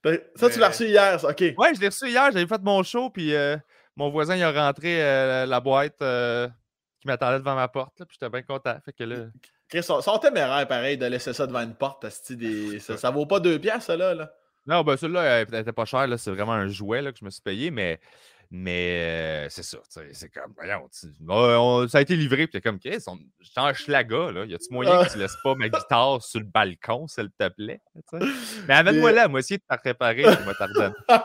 Ben, 0.04 0.20
ça, 0.36 0.48
tu 0.48 0.58
l'as 0.58 0.68
reçu 0.68 0.84
hier, 0.84 1.18
ça, 1.18 1.30
ok. 1.30 1.40
Ouais, 1.56 1.74
je 1.74 1.80
l'ai 1.80 1.88
reçu 1.88 2.08
hier, 2.08 2.30
j'avais 2.30 2.46
fait 2.46 2.62
mon 2.62 2.82
show, 2.82 3.10
puis 3.10 3.34
euh, 3.34 3.56
mon 3.96 4.10
voisin, 4.10 4.36
il 4.36 4.42
a 4.42 4.52
rentré 4.52 5.02
euh, 5.02 5.46
la 5.46 5.60
boîte 5.60 6.00
euh, 6.02 6.48
qui 7.00 7.08
m'attendait 7.08 7.38
devant 7.38 7.54
ma 7.54 7.68
porte, 7.68 7.96
puis 7.96 8.18
j'étais 8.18 8.30
bien 8.30 8.42
content. 8.42 8.76
Fait 8.84 8.92
que 8.92 9.04
là. 9.04 9.26
Chris, 9.68 9.82
sont, 9.82 10.18
téméraires, 10.18 10.66
pareil, 10.66 10.98
de 10.98 11.06
laisser 11.06 11.32
ça 11.32 11.46
devant 11.46 11.62
une 11.62 11.74
porte. 11.74 12.06
Des... 12.30 12.80
Ça, 12.80 12.96
ça 12.96 13.10
vaut 13.10 13.26
pas 13.26 13.38
deux 13.40 13.58
piastres, 13.58 13.86
ça, 13.86 13.96
là. 13.96 14.32
Non, 14.66 14.82
ben 14.82 14.96
celui-là, 14.96 15.22
elle 15.22 15.50
n'était 15.50 15.72
pas 15.72 15.84
cher. 15.84 16.06
C'est 16.18 16.30
vraiment 16.30 16.52
un 16.52 16.68
jouet 16.68 17.02
là, 17.02 17.12
que 17.12 17.18
je 17.18 17.24
me 17.24 17.30
suis 17.30 17.40
payé, 17.40 17.70
mais 17.70 18.00
Mais 18.50 19.46
c'est 19.48 19.62
ça, 19.62 19.78
c'est 19.88 20.28
comme, 20.28 20.52
voyons, 20.56 21.86
ça 21.88 21.98
a 21.98 22.00
été 22.00 22.16
livré, 22.16 22.48
puis 22.48 22.52
t'es 22.52 22.60
comme, 22.60 22.80
qu'est-ce 22.80 23.06
que 23.06 23.16
je 23.40 23.60
un 23.60 23.72
schlaga, 23.72 24.32
là. 24.32 24.44
Y 24.44 24.54
a-tu 24.54 24.72
moyen 24.72 25.04
que 25.04 25.12
tu 25.12 25.18
laisses 25.18 25.36
pas 25.44 25.54
ma 25.54 25.68
guitare 25.68 26.20
sur 26.20 26.40
le 26.40 26.46
balcon, 26.46 27.06
s'il 27.06 27.30
te 27.30 27.48
plaît? 27.48 27.80
Mais 28.66 28.74
amène-moi 28.74 29.12
là, 29.12 29.28
moi 29.28 29.38
aussi, 29.38 29.58
de 29.58 29.62
t'as 29.68 29.78
préparé, 29.78 30.24
je 30.24 30.30
vais 30.30 30.54
t'ordonner. 30.54 30.94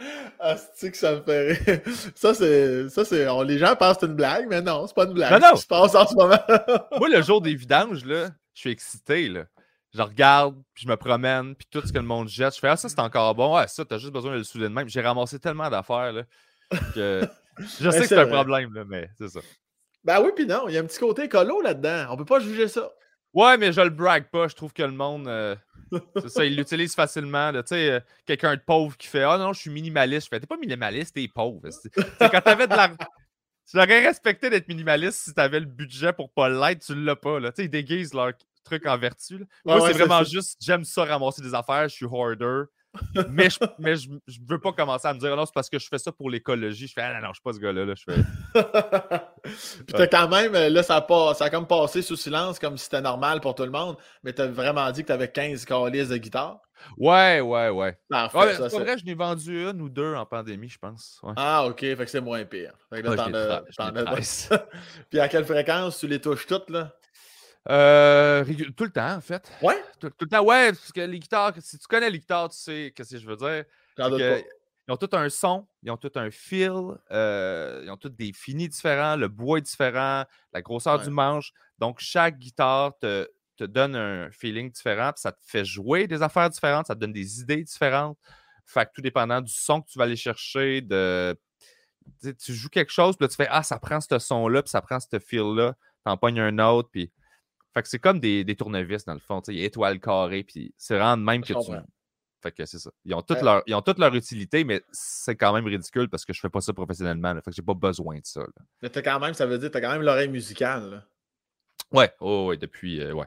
Ah, 0.42 0.56
c'est 0.74 0.90
que 0.90 0.96
ça 0.96 1.16
me 1.16 1.20
fait 1.20 1.52
rire? 1.52 1.80
Ça, 2.14 2.32
c'est. 2.32 2.88
Ça, 2.88 3.04
c'est. 3.04 3.26
les 3.44 3.58
gens 3.58 3.76
pensent 3.76 3.96
que 3.96 4.00
c'est 4.00 4.06
une 4.06 4.14
blague, 4.14 4.46
mais 4.48 4.62
non, 4.62 4.86
c'est 4.86 4.94
pas 4.94 5.04
une 5.04 5.12
blague. 5.12 5.32
Non, 5.32 5.38
non. 5.38 5.56
Ça 5.56 5.62
se 5.62 5.66
passe 5.66 5.94
en 5.94 6.06
ce 6.06 6.14
moment. 6.14 6.38
Moi, 6.98 7.08
le 7.08 7.22
jour 7.22 7.40
des 7.42 7.54
vidanges, 7.54 8.04
là, 8.04 8.30
je 8.54 8.60
suis 8.60 8.70
excité, 8.70 9.28
là. 9.28 9.44
Je 9.92 10.02
regarde, 10.02 10.54
puis 10.72 10.84
je 10.84 10.88
me 10.88 10.96
promène, 10.96 11.56
puis 11.56 11.66
tout 11.70 11.84
ce 11.84 11.92
que 11.92 11.98
le 11.98 12.04
monde 12.04 12.28
jette, 12.28 12.54
je 12.54 12.60
fais 12.60 12.68
Ah, 12.68 12.76
ça, 12.76 12.88
c'est 12.88 13.00
encore 13.00 13.34
bon. 13.34 13.56
Ah, 13.56 13.66
ça, 13.66 13.84
t'as 13.84 13.98
juste 13.98 14.12
besoin 14.12 14.32
de 14.32 14.38
le 14.38 14.44
souder 14.44 14.64
de 14.64 14.74
même. 14.74 14.88
J'ai 14.88 15.00
ramassé 15.00 15.38
tellement 15.38 15.68
d'affaires, 15.68 16.12
là, 16.12 16.22
que. 16.94 17.22
Je 17.58 17.90
sais 17.90 18.00
que 18.00 18.06
c'est 18.06 18.18
un 18.18 18.26
problème, 18.26 18.72
là, 18.72 18.84
mais 18.86 19.10
c'est 19.18 19.28
ça. 19.28 19.40
Ben 20.02 20.22
oui, 20.22 20.30
puis 20.34 20.46
non, 20.46 20.66
il 20.68 20.74
y 20.74 20.78
a 20.78 20.80
un 20.80 20.84
petit 20.84 20.98
côté 20.98 21.24
écolo 21.24 21.60
là-dedans. 21.60 22.06
On 22.10 22.16
peut 22.16 22.24
pas 22.24 22.40
juger 22.40 22.68
ça. 22.68 22.90
Ouais, 23.32 23.56
mais 23.56 23.72
je 23.72 23.80
le 23.80 23.90
brague 23.90 24.28
pas. 24.30 24.48
Je 24.48 24.54
trouve 24.54 24.72
que 24.72 24.82
le 24.82 24.92
monde. 24.92 25.28
Euh, 25.28 25.56
c'est 26.16 26.28
ça, 26.28 26.44
il 26.44 26.56
l'utilise 26.56 26.94
facilement. 26.94 27.52
Tu 27.52 27.60
sais, 27.66 27.90
euh, 27.90 28.00
quelqu'un 28.26 28.54
de 28.54 28.60
pauvre 28.60 28.96
qui 28.96 29.06
fait 29.06 29.22
Ah 29.22 29.38
non, 29.38 29.52
je 29.52 29.60
suis 29.60 29.70
minimaliste. 29.70 30.26
Je 30.26 30.28
fais 30.28 30.40
T'es 30.40 30.46
pas 30.46 30.56
minimaliste, 30.56 31.14
t'es 31.14 31.28
pauvre. 31.28 31.60
C'est 31.70 31.90
quand 32.30 32.40
t'avais 32.40 32.66
de 32.66 32.74
l'argent. 32.74 32.96
J'aurais 33.72 34.04
respecté 34.04 34.50
d'être 34.50 34.66
minimaliste 34.66 35.20
si 35.24 35.34
t'avais 35.34 35.60
le 35.60 35.66
budget 35.66 36.12
pour 36.12 36.32
pas 36.32 36.48
l'être, 36.48 36.84
tu 36.84 36.94
l'as 36.94 37.14
pas. 37.14 37.38
Là. 37.38 37.52
Ils 37.58 37.70
déguisent 37.70 38.14
leur 38.14 38.32
truc 38.64 38.84
en 38.86 38.98
vertu. 38.98 39.46
Moi, 39.64 39.80
c'est 39.86 39.92
vraiment 39.92 40.24
juste 40.24 40.58
j'aime 40.60 40.84
ça 40.84 41.04
ramasser 41.04 41.40
des 41.40 41.54
affaires, 41.54 41.88
je 41.88 41.94
suis 41.94 42.06
hoarder 42.06 42.64
mais 43.30 43.50
je, 43.50 43.58
mais 43.78 43.96
je, 43.96 44.08
veux 44.48 44.58
pas 44.58 44.72
commencer 44.72 45.06
à 45.06 45.14
me 45.14 45.18
dire 45.18 45.36
non, 45.36 45.46
c'est 45.46 45.54
parce 45.54 45.68
que 45.68 45.78
je 45.78 45.86
fais 45.88 45.98
ça 45.98 46.12
pour 46.12 46.28
l'écologie. 46.30 46.88
Je 46.88 46.92
fais 46.92 47.02
ah 47.02 47.14
non, 47.14 47.26
non, 47.26 47.28
je 47.28 47.34
suis 47.34 47.42
pas 47.42 47.52
ce 47.52 47.58
gars-là. 47.58 47.84
Là. 47.84 47.94
Je 47.94 48.04
fais... 48.04 48.20
Puis 49.42 49.94
t'as 49.94 50.06
quand 50.06 50.28
même, 50.28 50.52
là, 50.52 50.82
ça 50.82 50.96
a, 50.96 51.00
pas, 51.00 51.34
ça 51.34 51.46
a 51.46 51.50
comme 51.50 51.66
passé 51.66 52.02
sous 52.02 52.16
silence 52.16 52.58
comme 52.58 52.76
si 52.76 52.84
c'était 52.84 53.00
normal 53.00 53.40
pour 53.40 53.54
tout 53.54 53.64
le 53.64 53.70
monde, 53.70 53.96
mais 54.22 54.32
t'as 54.32 54.46
vraiment 54.46 54.90
dit 54.90 55.02
que 55.02 55.08
t'avais 55.08 55.30
15 55.30 55.64
calices 55.64 56.08
de 56.08 56.16
guitare. 56.16 56.60
Ouais, 56.96 57.40
ouais, 57.40 57.68
ouais. 57.68 57.70
ouais 57.70 57.96
c'est 58.10 58.78
vrai, 58.78 58.98
je 58.98 59.04
n'ai 59.04 59.14
vendu 59.14 59.68
une 59.68 59.80
ou 59.82 59.88
deux 59.88 60.14
en 60.14 60.24
pandémie, 60.24 60.68
je 60.68 60.78
pense. 60.78 61.20
Ah, 61.36 61.66
ok, 61.66 61.80
fait 61.80 61.96
que 61.96 62.06
c'est 62.06 62.20
moins 62.20 62.44
pire. 62.44 62.72
Fait 62.88 63.02
que 63.02 63.08
là, 63.08 63.62
t'en 63.76 63.96
as. 63.96 64.48
Puis 65.10 65.20
à 65.20 65.28
quelle 65.28 65.44
fréquence 65.44 65.98
tu 65.98 66.06
les 66.06 66.20
touches 66.20 66.46
toutes, 66.46 66.70
là? 66.70 66.92
Euh, 67.68 68.44
tout 68.76 68.84
le 68.84 68.90
temps, 68.90 69.16
en 69.16 69.20
fait. 69.20 69.50
Ouais? 69.60 69.82
Tout, 70.00 70.10
le 70.20 70.26
temps, 70.26 70.42
ouais, 70.42 70.68
parce 70.68 70.92
que 70.92 71.02
les 71.02 71.18
guitares, 71.18 71.52
si 71.58 71.78
tu 71.78 71.86
connais 71.86 72.08
les 72.08 72.18
guitares, 72.18 72.48
tu 72.48 72.56
sais 72.56 72.92
ce 72.96 73.14
que 73.14 73.18
je 73.18 73.26
veux 73.26 73.36
dire. 73.36 73.64
Ils 74.90 74.92
ont 74.92 74.96
tout 74.96 75.16
un 75.16 75.28
son, 75.28 75.68
ils 75.84 75.90
ont 75.92 75.96
tout 75.96 76.10
un 76.16 76.32
feel, 76.32 76.96
euh, 77.12 77.80
ils 77.84 77.90
ont 77.90 77.96
tous 77.96 78.08
des 78.08 78.32
finis 78.32 78.68
différents, 78.68 79.14
le 79.14 79.28
bois 79.28 79.58
est 79.58 79.62
différent, 79.62 80.24
la 80.52 80.62
grosseur 80.62 81.00
du 81.00 81.10
manche. 81.10 81.52
Donc, 81.78 82.00
chaque 82.00 82.38
guitare 82.38 82.98
te, 82.98 83.30
te 83.56 83.62
donne 83.62 83.94
un 83.94 84.32
feeling 84.32 84.68
différent, 84.72 85.12
puis 85.12 85.20
ça 85.20 85.30
te 85.30 85.38
fait 85.44 85.64
jouer 85.64 86.08
des 86.08 86.22
affaires 86.22 86.50
différentes, 86.50 86.86
ça 86.86 86.96
te 86.96 87.00
donne 87.00 87.12
des 87.12 87.40
idées 87.40 87.62
différentes. 87.62 88.18
Fait 88.66 88.84
que 88.86 88.90
tout 88.92 89.00
dépendant 89.00 89.40
du 89.40 89.52
son 89.52 89.80
que 89.80 89.88
tu 89.88 89.96
vas 89.96 90.04
aller 90.04 90.16
chercher, 90.16 90.80
de 90.80 91.38
tu 92.20 92.52
joues 92.52 92.68
quelque 92.68 92.90
chose, 92.90 93.16
puis 93.16 93.26
là, 93.26 93.28
tu 93.28 93.36
fais 93.36 93.46
Ah, 93.48 93.62
ça 93.62 93.78
prend 93.78 94.00
ce 94.00 94.18
son-là, 94.18 94.64
puis 94.64 94.70
ça 94.70 94.82
prend 94.82 94.98
ce 94.98 95.20
feel-là, 95.20 95.76
t'en 96.04 96.16
pognes 96.16 96.40
un 96.40 96.58
autre, 96.58 96.88
puis 96.90 97.12
fait 97.72 97.82
que 97.82 97.88
c'est 97.88 98.00
comme 98.00 98.18
des, 98.18 98.42
des, 98.42 98.56
tournevis 98.56 99.04
dans 99.04 99.14
le 99.14 99.20
fond. 99.20 99.40
Y 99.46 99.62
a 99.62 99.66
étoile 99.66 100.00
carrée, 100.00 100.42
puis 100.42 100.74
c'est 100.76 100.96
vraiment 100.96 101.16
de 101.16 101.22
même 101.22 101.44
que 101.44 101.52
tu. 101.52 101.76
Fait 102.42 102.52
que 102.52 102.64
c'est 102.64 102.78
ça. 102.78 102.90
Ils 103.04 103.14
ont, 103.14 103.22
toute 103.22 103.42
leur, 103.42 103.62
ils 103.66 103.74
ont 103.74 103.82
toute 103.82 103.98
leur 103.98 104.14
utilité, 104.14 104.64
mais 104.64 104.82
c'est 104.92 105.36
quand 105.36 105.52
même 105.52 105.66
ridicule 105.66 106.08
parce 106.08 106.24
que 106.24 106.32
je 106.32 106.40
fais 106.40 106.48
pas 106.48 106.60
ça 106.60 106.72
professionnellement. 106.72 107.34
Fait 107.36 107.50
que 107.50 107.52
j'ai 107.52 107.62
pas 107.62 107.74
besoin 107.74 108.16
de 108.16 108.24
ça. 108.24 108.42
Mais 108.80 108.88
t'as 108.88 109.02
quand 109.02 109.20
même, 109.20 109.34
ça 109.34 109.46
veut 109.46 109.58
dire 109.58 109.68
que 109.68 109.74
t'as 109.74 109.80
quand 109.80 109.92
même 109.92 110.02
l'oreille 110.02 110.28
musicale. 110.28 110.90
Là. 110.90 111.04
Ouais, 111.92 112.14
oh, 112.20 112.46
ouais, 112.48 112.56
depuis. 112.56 113.00
Euh, 113.00 113.12
ouais. 113.12 113.26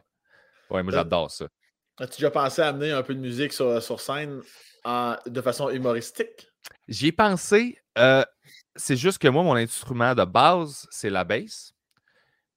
Ouais, 0.69 0.81
moi 0.81 0.91
j'adore 0.91 1.29
ça. 1.29 1.47
As-tu 1.99 2.21
déjà 2.21 2.31
pensé 2.31 2.61
à 2.63 2.69
amener 2.69 2.91
un 2.91 3.03
peu 3.03 3.13
de 3.13 3.19
musique 3.19 3.53
sur, 3.53 3.81
sur 3.81 3.99
scène 3.99 4.41
de 4.85 5.41
façon 5.41 5.69
humoristique? 5.69 6.49
J'y 6.87 7.07
ai 7.07 7.11
pensé. 7.11 7.77
Euh, 7.97 8.23
c'est 8.75 8.97
juste 8.97 9.19
que 9.19 9.27
moi, 9.27 9.43
mon 9.43 9.55
instrument 9.55 10.15
de 10.15 10.25
base, 10.25 10.87
c'est 10.89 11.11
la 11.11 11.23
basse. 11.23 11.73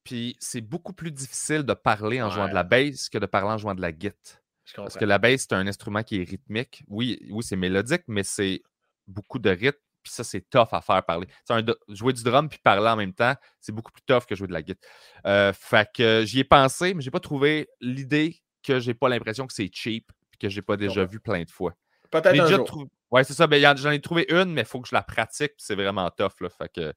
Puis 0.04 0.36
c'est 0.40 0.60
beaucoup 0.60 0.92
plus 0.92 1.10
difficile 1.10 1.64
de 1.64 1.74
parler 1.74 2.22
en 2.22 2.30
jouant 2.30 2.48
de 2.48 2.54
la 2.54 2.62
bass 2.62 3.08
que 3.08 3.18
de 3.18 3.26
parler 3.26 3.50
en 3.50 3.58
jouant 3.58 3.74
de 3.74 3.82
la 3.82 3.92
guitare. 3.92 4.40
Parce 4.74 4.96
que 4.96 5.04
la 5.04 5.18
bass, 5.18 5.42
c'est 5.42 5.54
un 5.54 5.66
instrument 5.66 6.02
qui 6.02 6.20
est 6.20 6.24
rythmique. 6.24 6.82
Oui, 6.88 7.18
oui 7.30 7.42
c'est 7.42 7.56
mélodique, 7.56 8.02
mais 8.08 8.22
c'est 8.22 8.62
beaucoup 9.06 9.38
de 9.38 9.50
rythme. 9.50 9.78
Puis 10.02 10.12
ça, 10.12 10.22
c'est 10.22 10.48
tough 10.48 10.68
à 10.70 10.80
faire 10.80 11.04
parler. 11.04 11.26
Un, 11.48 11.64
jouer 11.88 12.12
du 12.12 12.22
drum 12.22 12.48
puis 12.48 12.60
parler 12.62 12.88
en 12.88 12.96
même 12.96 13.12
temps, 13.12 13.34
c'est 13.60 13.72
beaucoup 13.72 13.90
plus 13.90 14.02
tough 14.02 14.24
que 14.24 14.36
jouer 14.36 14.46
de 14.46 14.52
la 14.52 14.62
guitare. 14.62 14.88
Euh, 15.26 15.52
fait 15.52 15.88
que 15.92 16.24
j'y 16.24 16.40
ai 16.40 16.44
pensé, 16.44 16.94
mais 16.94 17.02
j'ai 17.02 17.10
pas 17.10 17.18
trouvé 17.18 17.68
l'idée 17.80 18.40
que 18.62 18.78
j'ai 18.78 18.94
pas 18.94 19.08
l'impression 19.08 19.46
que 19.46 19.52
c'est 19.52 19.68
cheap 19.72 20.10
puis 20.30 20.38
que 20.38 20.48
j'ai 20.48 20.62
pas 20.62 20.76
déjà 20.76 21.04
vu 21.04 21.18
plein 21.18 21.42
de 21.42 21.50
fois. 21.50 21.74
Peut-être 22.10 22.40
un 22.40 22.46
jour. 22.46 22.86
Ouais, 23.10 23.24
c'est 23.24 23.34
ça. 23.34 23.46
Ben, 23.46 23.60
j'en 23.76 23.90
ai 23.90 24.00
trouvé 24.00 24.26
une, 24.28 24.52
mais 24.52 24.62
il 24.62 24.66
faut 24.66 24.80
que 24.80 24.88
je 24.88 24.94
la 24.94 25.02
pratique. 25.02 25.52
c'est 25.58 25.74
vraiment 25.74 26.10
tough. 26.10 26.40
Là. 26.40 26.48
Fait 26.50 26.72
que 26.72 26.92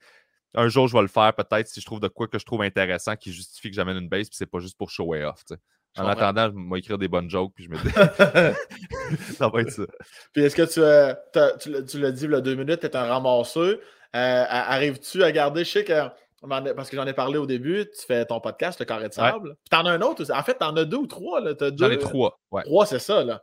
un 0.56 0.68
jour, 0.68 0.88
je 0.88 0.96
vais 0.96 1.02
le 1.02 1.08
faire 1.08 1.34
peut-être 1.34 1.68
si 1.68 1.80
je 1.80 1.86
trouve 1.86 2.00
de 2.00 2.08
quoi 2.08 2.28
que 2.28 2.40
je 2.40 2.46
trouve 2.46 2.62
intéressant 2.64 3.16
qui 3.16 3.32
justifie 3.32 3.70
que 3.70 3.76
j'amène 3.76 3.98
une 3.98 4.10
base, 4.10 4.30
puis 4.30 4.38
c'est 4.38 4.48
pas 4.48 4.60
juste 4.60 4.78
pour 4.78 4.90
show 4.90 5.14
off. 5.14 5.44
En 5.98 6.08
attendant, 6.08 6.50
je 6.50 6.72
vais 6.72 6.80
écrire 6.80 6.98
des 6.98 7.08
bonnes 7.08 7.30
jokes, 7.30 7.52
puis 7.54 7.66
je 7.66 7.70
me 7.70 7.78
dis. 7.78 7.92
ça 9.36 9.50
va 9.50 9.62
être 9.62 9.72
ça. 9.72 9.84
Puis 10.34 10.44
est-ce 10.44 10.56
que 10.56 10.64
tu, 10.64 10.82
euh, 10.82 11.14
tu, 11.58 12.00
l'as 12.00 12.12
dit 12.12 12.26
il 12.26 12.32
y 12.32 12.36
a 12.36 12.42
deux 12.42 12.56
minutes, 12.56 12.82
tu 12.82 12.88
es 12.88 12.96
un 12.96 13.06
ramasseux. 13.06 13.82
Euh, 14.16 14.46
arrives-tu 14.50 15.24
à 15.24 15.32
garder, 15.32 15.64
je 15.64 15.70
sais 15.72 15.84
que 15.84 16.10
parce 16.76 16.90
que 16.90 16.96
j'en 16.96 17.06
ai 17.06 17.14
parlé 17.14 17.38
au 17.38 17.46
début, 17.46 17.86
tu 17.98 18.06
fais 18.06 18.26
ton 18.26 18.40
podcast, 18.40 18.80
le 18.80 18.86
carré 18.86 19.10
de 19.10 19.14
sable. 19.14 19.56
Puis 19.56 19.70
t'en 19.70 19.86
as 19.86 19.92
un 19.92 20.02
autre 20.02 20.22
aussi. 20.22 20.32
En 20.32 20.44
fait, 20.44 20.56
t'en 20.56 20.76
as 20.76 20.86
deux 20.86 20.98
ou 20.98 21.08
trois. 21.08 21.42
J'en 21.78 21.90
ai 21.90 21.98
trois. 21.98 22.40
Ouais. 22.52 22.64
Trois, 22.64 22.86
c'est 22.86 23.00
ça. 23.00 23.24
Là. 23.24 23.42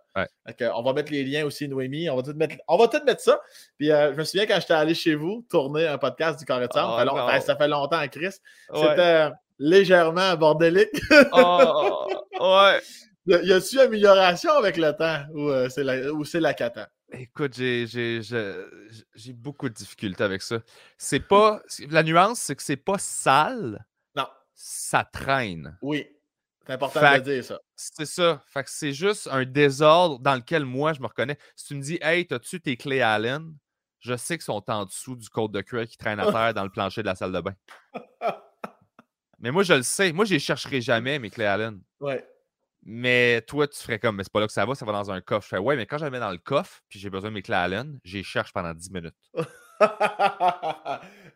on 0.75 0.83
va 0.83 0.93
mettre 0.93 1.13
les 1.13 1.25
liens 1.25 1.45
aussi, 1.45 1.69
Noémie. 1.69 2.09
On 2.09 2.17
va 2.17 2.23
tout 2.23 2.35
mettre, 2.35 2.57
on 2.69 2.77
va 2.77 2.89
tout 2.89 3.05
mettre 3.05 3.21
ça. 3.21 3.41
Puis 3.79 3.91
euh, 3.91 4.13
je 4.13 4.19
me 4.19 4.25
souviens 4.25 4.47
quand 4.47 4.59
j'étais 4.61 4.75
allé 4.75 4.95
chez 4.95 5.15
vous 5.15 5.45
tourner 5.51 5.87
un 5.87 5.99
podcast 5.99 6.39
du 6.39 6.45
carré 6.45 6.69
de 6.69 6.73
sable. 6.73 7.11
ça, 7.11 7.29
fait 7.33 7.41
ça, 7.41 7.57
fait 7.57 7.69
longtemps, 7.69 8.09
Chris. 8.09 8.35
C'était 8.75 9.31
légèrement 9.59 10.37
bordélique. 10.37 11.01
oh, 11.33 12.09
ouais. 12.41 12.81
Y 13.27 13.53
a-tu 13.53 13.81
amélioration 13.81 14.53
avec 14.53 14.77
le 14.77 14.93
temps 14.93 15.25
ou 15.35 15.51
euh, 15.51 15.69
c'est 15.69 15.83
la, 15.83 15.97
la 16.41 16.55
cata? 16.55 16.89
Écoute, 17.13 17.55
j'ai 17.55 18.21
beaucoup 19.35 19.69
de 19.69 19.75
difficultés 19.75 20.25
avec 20.25 20.43
ça. 20.43 20.59
C'est 20.99 21.21
pas. 21.21 21.61
La 21.91 22.03
nuance, 22.03 22.41
c'est 22.41 22.57
que 22.57 22.63
c'est 22.63 22.77
pas 22.77 22.99
sale. 22.99 23.85
Non. 24.15 24.27
Ça 24.55 25.05
traîne. 25.05 25.77
Oui. 25.83 26.07
C'est 26.67 26.73
important 26.73 27.01
de 27.01 27.19
dire 27.21 27.45
ça. 27.45 27.61
C'est 27.77 28.07
ça. 28.07 28.43
Fait 28.49 28.65
que 28.65 28.71
c'est 28.71 28.93
juste 28.93 29.29
un 29.31 29.45
désordre 29.45 30.19
dans 30.19 30.35
lequel 30.35 30.65
moi 30.65 30.93
je 30.93 31.01
me 31.01 31.07
reconnais. 31.07 31.39
Si 31.55 31.67
tu 31.67 31.75
me 31.77 31.83
dis 31.83 31.99
Hey, 32.03 32.27
t'as-tu 32.27 32.61
tes 32.61 32.77
clés 32.77 33.03
Allen? 33.03 33.55
Je 34.01 34.17
sais 34.17 34.37
qu'ils 34.37 34.45
sont 34.45 34.63
en 34.69 34.85
dessous 34.85 35.15
du 35.17 35.29
code 35.29 35.53
de 35.53 35.61
cuir 35.61 35.87
qui 35.87 35.97
traîne 35.97 36.19
à 36.19 36.25
terre 36.33 36.55
dans 36.55 36.65
le 36.65 36.71
plancher 36.71 37.03
de 37.03 37.07
la 37.07 37.15
salle 37.15 37.33
de 37.33 37.41
bain. 37.41 37.55
Mais 39.39 39.51
moi, 39.51 39.63
je 39.63 39.75
le 39.75 39.83
sais. 39.83 40.13
Moi, 40.13 40.25
je 40.25 40.35
les 40.35 40.39
chercherai 40.39 40.81
jamais, 40.81 41.19
mes 41.19 41.31
clés 41.31 41.45
Allen. 41.45 41.81
Ouais. 42.01 42.25
Mais 42.89 43.43
toi, 43.43 43.67
tu 43.67 43.83
ferais 43.83 43.99
comme, 43.99 44.17
mais 44.17 44.23
c'est 44.23 44.33
pas 44.33 44.39
là 44.41 44.47
que 44.47 44.53
ça 44.53 44.65
va, 44.65 44.75
ça 44.77 44.87
va 44.87 44.93
dans 44.93 45.11
un 45.11 45.21
coffre. 45.21 45.43
Je 45.43 45.57
fais, 45.57 45.59
ouais, 45.59 45.75
mais 45.75 45.87
quand 45.87 45.99
je 45.99 46.07
mets 46.07 46.21
dans 46.21 46.31
le 46.31 46.39
coffre, 46.39 46.83
puis 46.89 47.01
j'ai 47.01 47.11
besoin 47.11 47.31
de 47.31 47.35
mes 47.35 47.43
clés 47.43 47.57
Allen, 47.57 47.99
j'y 48.05 48.23
cherche 48.23 48.53
pendant 48.53 48.73
10 48.73 48.93
minutes. 48.93 49.17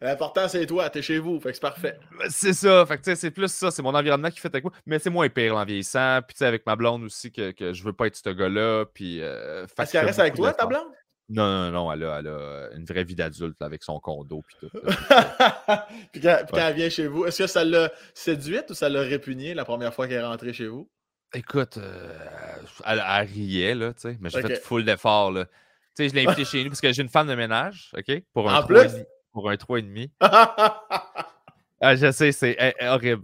L'important, 0.01 0.48
c'est 0.48 0.64
toi, 0.64 0.88
t'es 0.88 1.03
chez 1.03 1.18
vous, 1.18 1.40
fait 1.40 1.48
que 1.51 1.55
c'est 1.55 1.61
parfait. 1.61 1.98
Ben, 2.18 2.30
c'est 2.30 2.53
ça, 2.53 2.86
fait 2.86 2.98
que 2.98 3.14
c'est 3.16 3.30
plus 3.32 3.53
ça, 3.53 3.70
c'est 3.72 3.82
mon 3.82 3.94
environnement 3.94 4.30
qui 4.30 4.38
fait 4.38 4.48
avec 4.48 4.64
moi. 4.64 4.72
Mais 4.86 4.98
c'est 4.98 5.11
moins 5.11 5.28
pire 5.28 5.57
en 5.57 5.64
vieillissant, 5.64 6.20
puis 6.26 6.34
tu 6.34 6.38
sais, 6.38 6.46
avec 6.46 6.64
ma 6.66 6.76
blonde 6.76 7.03
aussi, 7.03 7.32
que, 7.32 7.51
que 7.51 7.72
je 7.72 7.82
veux 7.82 7.92
pas 7.92 8.07
être 8.07 8.16
ce 8.16 8.30
gars-là. 8.30 8.84
Puis. 8.94 9.20
Euh, 9.20 9.66
Est-ce 9.78 9.92
qu'elle 9.92 10.07
reste 10.07 10.20
avec 10.20 10.34
toi, 10.34 10.53
ta 10.55 10.66
blonde? 10.66 10.86
Non, 11.33 11.47
non, 11.47 11.70
non, 11.70 11.93
elle 11.93 12.03
a, 12.03 12.18
elle 12.18 12.26
a, 12.26 12.68
une 12.74 12.85
vraie 12.85 13.05
vie 13.05 13.14
d'adulte 13.14 13.62
avec 13.62 13.85
son 13.85 14.01
condo 14.01 14.43
puis 14.43 14.57
tout. 14.61 14.70
puis 16.12 16.20
quand, 16.20 16.45
elle 16.53 16.74
vient 16.74 16.91
chez 16.91 17.07
vous, 17.07 17.24
est-ce 17.24 17.45
que 17.45 17.47
ça 17.47 17.64
l'a 17.64 17.93
séduite 18.14 18.70
ou 18.70 18.74
ça 18.74 18.89
l'a 18.89 19.03
répugné 19.03 19.55
la 19.55 19.64
première 19.64 19.95
fois 19.95 20.09
qu'elle 20.09 20.22
est 20.22 20.26
rentrée 20.26 20.53
chez 20.53 20.66
vous? 20.66 20.91
Écoute, 21.33 21.78
euh, 21.78 22.57
elle, 22.85 23.01
riait, 23.28 23.76
là, 23.76 23.93
tu 23.93 24.01
sais, 24.01 24.18
mais 24.20 24.28
j'ai 24.28 24.43
fait 24.43 24.57
full 24.57 24.85
d'efforts, 24.85 25.31
là. 25.31 25.45
Tu 25.45 25.51
sais, 25.95 26.09
je 26.09 26.14
l'ai 26.14 26.26
invitée 26.26 26.45
chez 26.45 26.64
nous 26.64 26.70
parce 26.70 26.81
que 26.81 26.93
j'ai 26.93 27.03
une 27.03 27.09
femme 27.09 27.28
de 27.28 27.37
ménage, 27.37 27.93
OK? 27.97 28.22
Pour 28.33 28.51
un, 28.51 28.62
3, 28.62 28.85
pour 29.33 29.49
un 29.51 29.55
3,5. 29.55 30.11
ah, 30.20 31.95
je 31.95 32.11
sais, 32.11 32.33
c'est 32.33 32.74
horrible. 32.81 33.22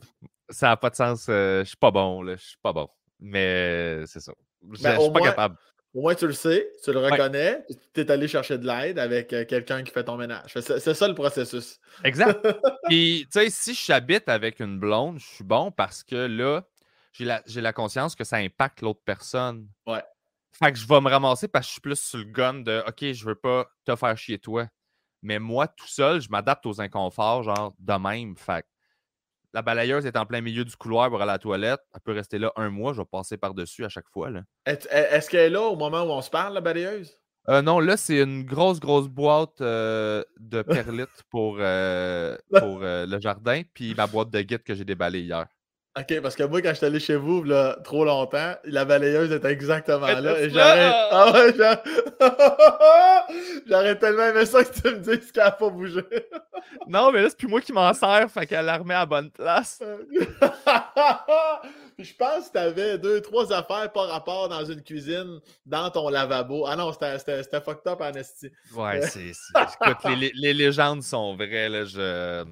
Ça 0.48 0.68
n'a 0.68 0.76
pas 0.76 0.90
de 0.90 0.94
sens. 0.94 1.26
Euh, 1.28 1.64
je 1.64 1.68
suis 1.70 1.76
pas 1.76 1.90
bon, 1.90 2.22
là. 2.22 2.36
Je 2.36 2.44
suis 2.44 2.58
pas 2.62 2.72
bon. 2.72 2.88
Mais 3.18 4.06
c'est 4.06 4.20
ça. 4.20 4.32
Je 4.72 4.80
ben, 4.80 5.00
suis 5.00 5.10
pas 5.10 5.20
capable. 5.20 5.56
Au 5.96 6.02
moins, 6.02 6.14
tu 6.14 6.26
le 6.26 6.34
sais, 6.34 6.70
tu 6.84 6.92
le 6.92 6.98
reconnais, 6.98 7.64
tu 7.94 8.02
es 8.02 8.10
allé 8.10 8.28
chercher 8.28 8.58
de 8.58 8.66
l'aide 8.66 8.98
avec 8.98 9.32
euh, 9.32 9.46
quelqu'un 9.46 9.82
qui 9.82 9.90
fait 9.90 10.04
ton 10.04 10.18
ménage. 10.18 10.52
C'est 10.60 10.92
ça 10.92 11.08
le 11.08 11.14
processus. 11.14 11.80
Exact. 12.04 12.38
Puis, 12.86 13.26
tu 13.32 13.40
sais, 13.40 13.48
si 13.48 13.72
j'habite 13.72 14.28
avec 14.28 14.60
une 14.60 14.78
blonde, 14.78 15.18
je 15.18 15.24
suis 15.24 15.44
bon 15.44 15.70
parce 15.70 16.04
que 16.04 16.26
là, 16.26 16.64
j'ai 17.12 17.24
la, 17.62 17.72
conscience 17.72 18.14
que 18.14 18.24
ça 18.24 18.36
impacte 18.36 18.82
l'autre 18.82 19.00
personne. 19.06 19.68
Ouais. 19.86 20.04
Fait 20.52 20.70
que 20.70 20.78
je 20.78 20.86
vais 20.86 21.00
me 21.00 21.08
ramasser 21.08 21.48
parce 21.48 21.64
que 21.64 21.68
je 21.68 21.72
suis 21.72 21.80
plus 21.80 21.98
sur 21.98 22.18
le 22.18 22.24
gun 22.24 22.60
de 22.60 22.84
OK, 22.86 23.12
je 23.14 23.24
veux 23.24 23.34
pas 23.34 23.66
te 23.86 23.96
faire 23.96 24.18
chier 24.18 24.38
toi. 24.38 24.68
Mais 25.22 25.38
moi, 25.38 25.66
tout 25.66 25.88
seul, 25.88 26.20
je 26.20 26.28
m'adapte 26.28 26.66
aux 26.66 26.78
inconforts, 26.78 27.42
genre 27.42 27.74
de 27.78 27.94
même. 27.94 28.36
Fait 28.36 28.66
la 29.52 29.62
balayeuse 29.62 30.06
est 30.06 30.16
en 30.16 30.26
plein 30.26 30.40
milieu 30.40 30.64
du 30.64 30.76
couloir 30.76 31.08
pour 31.08 31.20
aller 31.20 31.30
à 31.30 31.34
la 31.34 31.38
toilette. 31.38 31.80
Elle 31.94 32.00
peut 32.02 32.12
rester 32.12 32.38
là 32.38 32.52
un 32.56 32.70
mois. 32.70 32.92
Je 32.92 33.00
vais 33.00 33.06
passer 33.10 33.36
par-dessus 33.36 33.84
à 33.84 33.88
chaque 33.88 34.08
fois. 34.08 34.30
Est-ce 34.66 35.30
qu'elle 35.30 35.40
est 35.40 35.50
là 35.50 35.62
au 35.62 35.76
moment 35.76 36.02
où 36.02 36.10
on 36.10 36.22
se 36.22 36.30
parle, 36.30 36.54
la 36.54 36.60
balayeuse? 36.60 37.16
Euh, 37.48 37.62
non, 37.62 37.78
là, 37.78 37.96
c'est 37.96 38.20
une 38.20 38.42
grosse, 38.42 38.80
grosse 38.80 39.08
boîte 39.08 39.60
euh, 39.60 40.24
de 40.38 40.62
perlites 40.62 41.22
pour, 41.30 41.58
euh, 41.60 42.36
pour 42.58 42.80
le 42.80 43.20
jardin, 43.20 43.62
puis 43.72 43.94
ma 43.94 44.06
boîte 44.06 44.30
de 44.30 44.40
guide 44.42 44.62
que 44.62 44.74
j'ai 44.74 44.84
déballée 44.84 45.20
hier. 45.20 45.46
OK, 45.98 46.20
parce 46.20 46.36
que 46.36 46.42
moi, 46.42 46.60
quand 46.60 46.68
je 46.70 46.74
suis 46.74 46.84
allé 46.84 47.00
chez 47.00 47.16
vous, 47.16 47.42
là, 47.42 47.78
trop 47.82 48.04
longtemps, 48.04 48.54
la 48.64 48.84
balayeuse 48.84 49.32
était 49.32 49.50
exactement 49.50 50.06
là. 50.06 50.38
Et 50.40 50.50
j'aurais... 50.50 50.92
Ah 51.10 51.32
ouais, 51.32 51.54
j'aurais 53.66 53.98
tellement 53.98 54.24
aimé 54.24 54.44
ça 54.44 54.62
que 54.62 54.78
tu 54.78 54.88
me 54.88 54.98
dises 54.98 55.32
qu'elle 55.32 55.44
n'a 55.44 55.52
pas 55.52 55.70
bougé. 55.70 56.02
non, 56.86 57.10
mais 57.12 57.22
là, 57.22 57.30
c'est 57.30 57.38
plus 57.38 57.48
moi 57.48 57.62
qui 57.62 57.72
m'en 57.72 57.94
sers, 57.94 58.30
fait 58.30 58.46
qu'elle 58.46 58.66
la 58.66 58.76
remet 58.76 58.92
à 58.94 59.06
bonne 59.06 59.30
place. 59.30 59.82
je 61.98 62.12
pense 62.18 62.48
que 62.48 62.52
tu 62.52 62.58
avais 62.58 62.98
deux, 62.98 63.22
trois 63.22 63.50
affaires 63.54 63.90
par 63.90 64.08
rapport 64.08 64.50
dans 64.50 64.66
une 64.66 64.82
cuisine, 64.82 65.40
dans 65.64 65.88
ton 65.90 66.10
lavabo. 66.10 66.66
Ah 66.66 66.76
non, 66.76 66.92
c'était 66.92 67.60
fucked 67.60 67.90
up, 67.90 68.02
Anastie. 68.02 68.52
Ouais, 68.74 69.00
c'est. 69.00 69.30
Écoute, 69.30 70.04
les, 70.18 70.30
les, 70.34 70.52
légendes 70.52 71.02
sont 71.02 71.34
vraies, 71.36 71.70
là. 71.70 71.86
Je... 71.86 72.44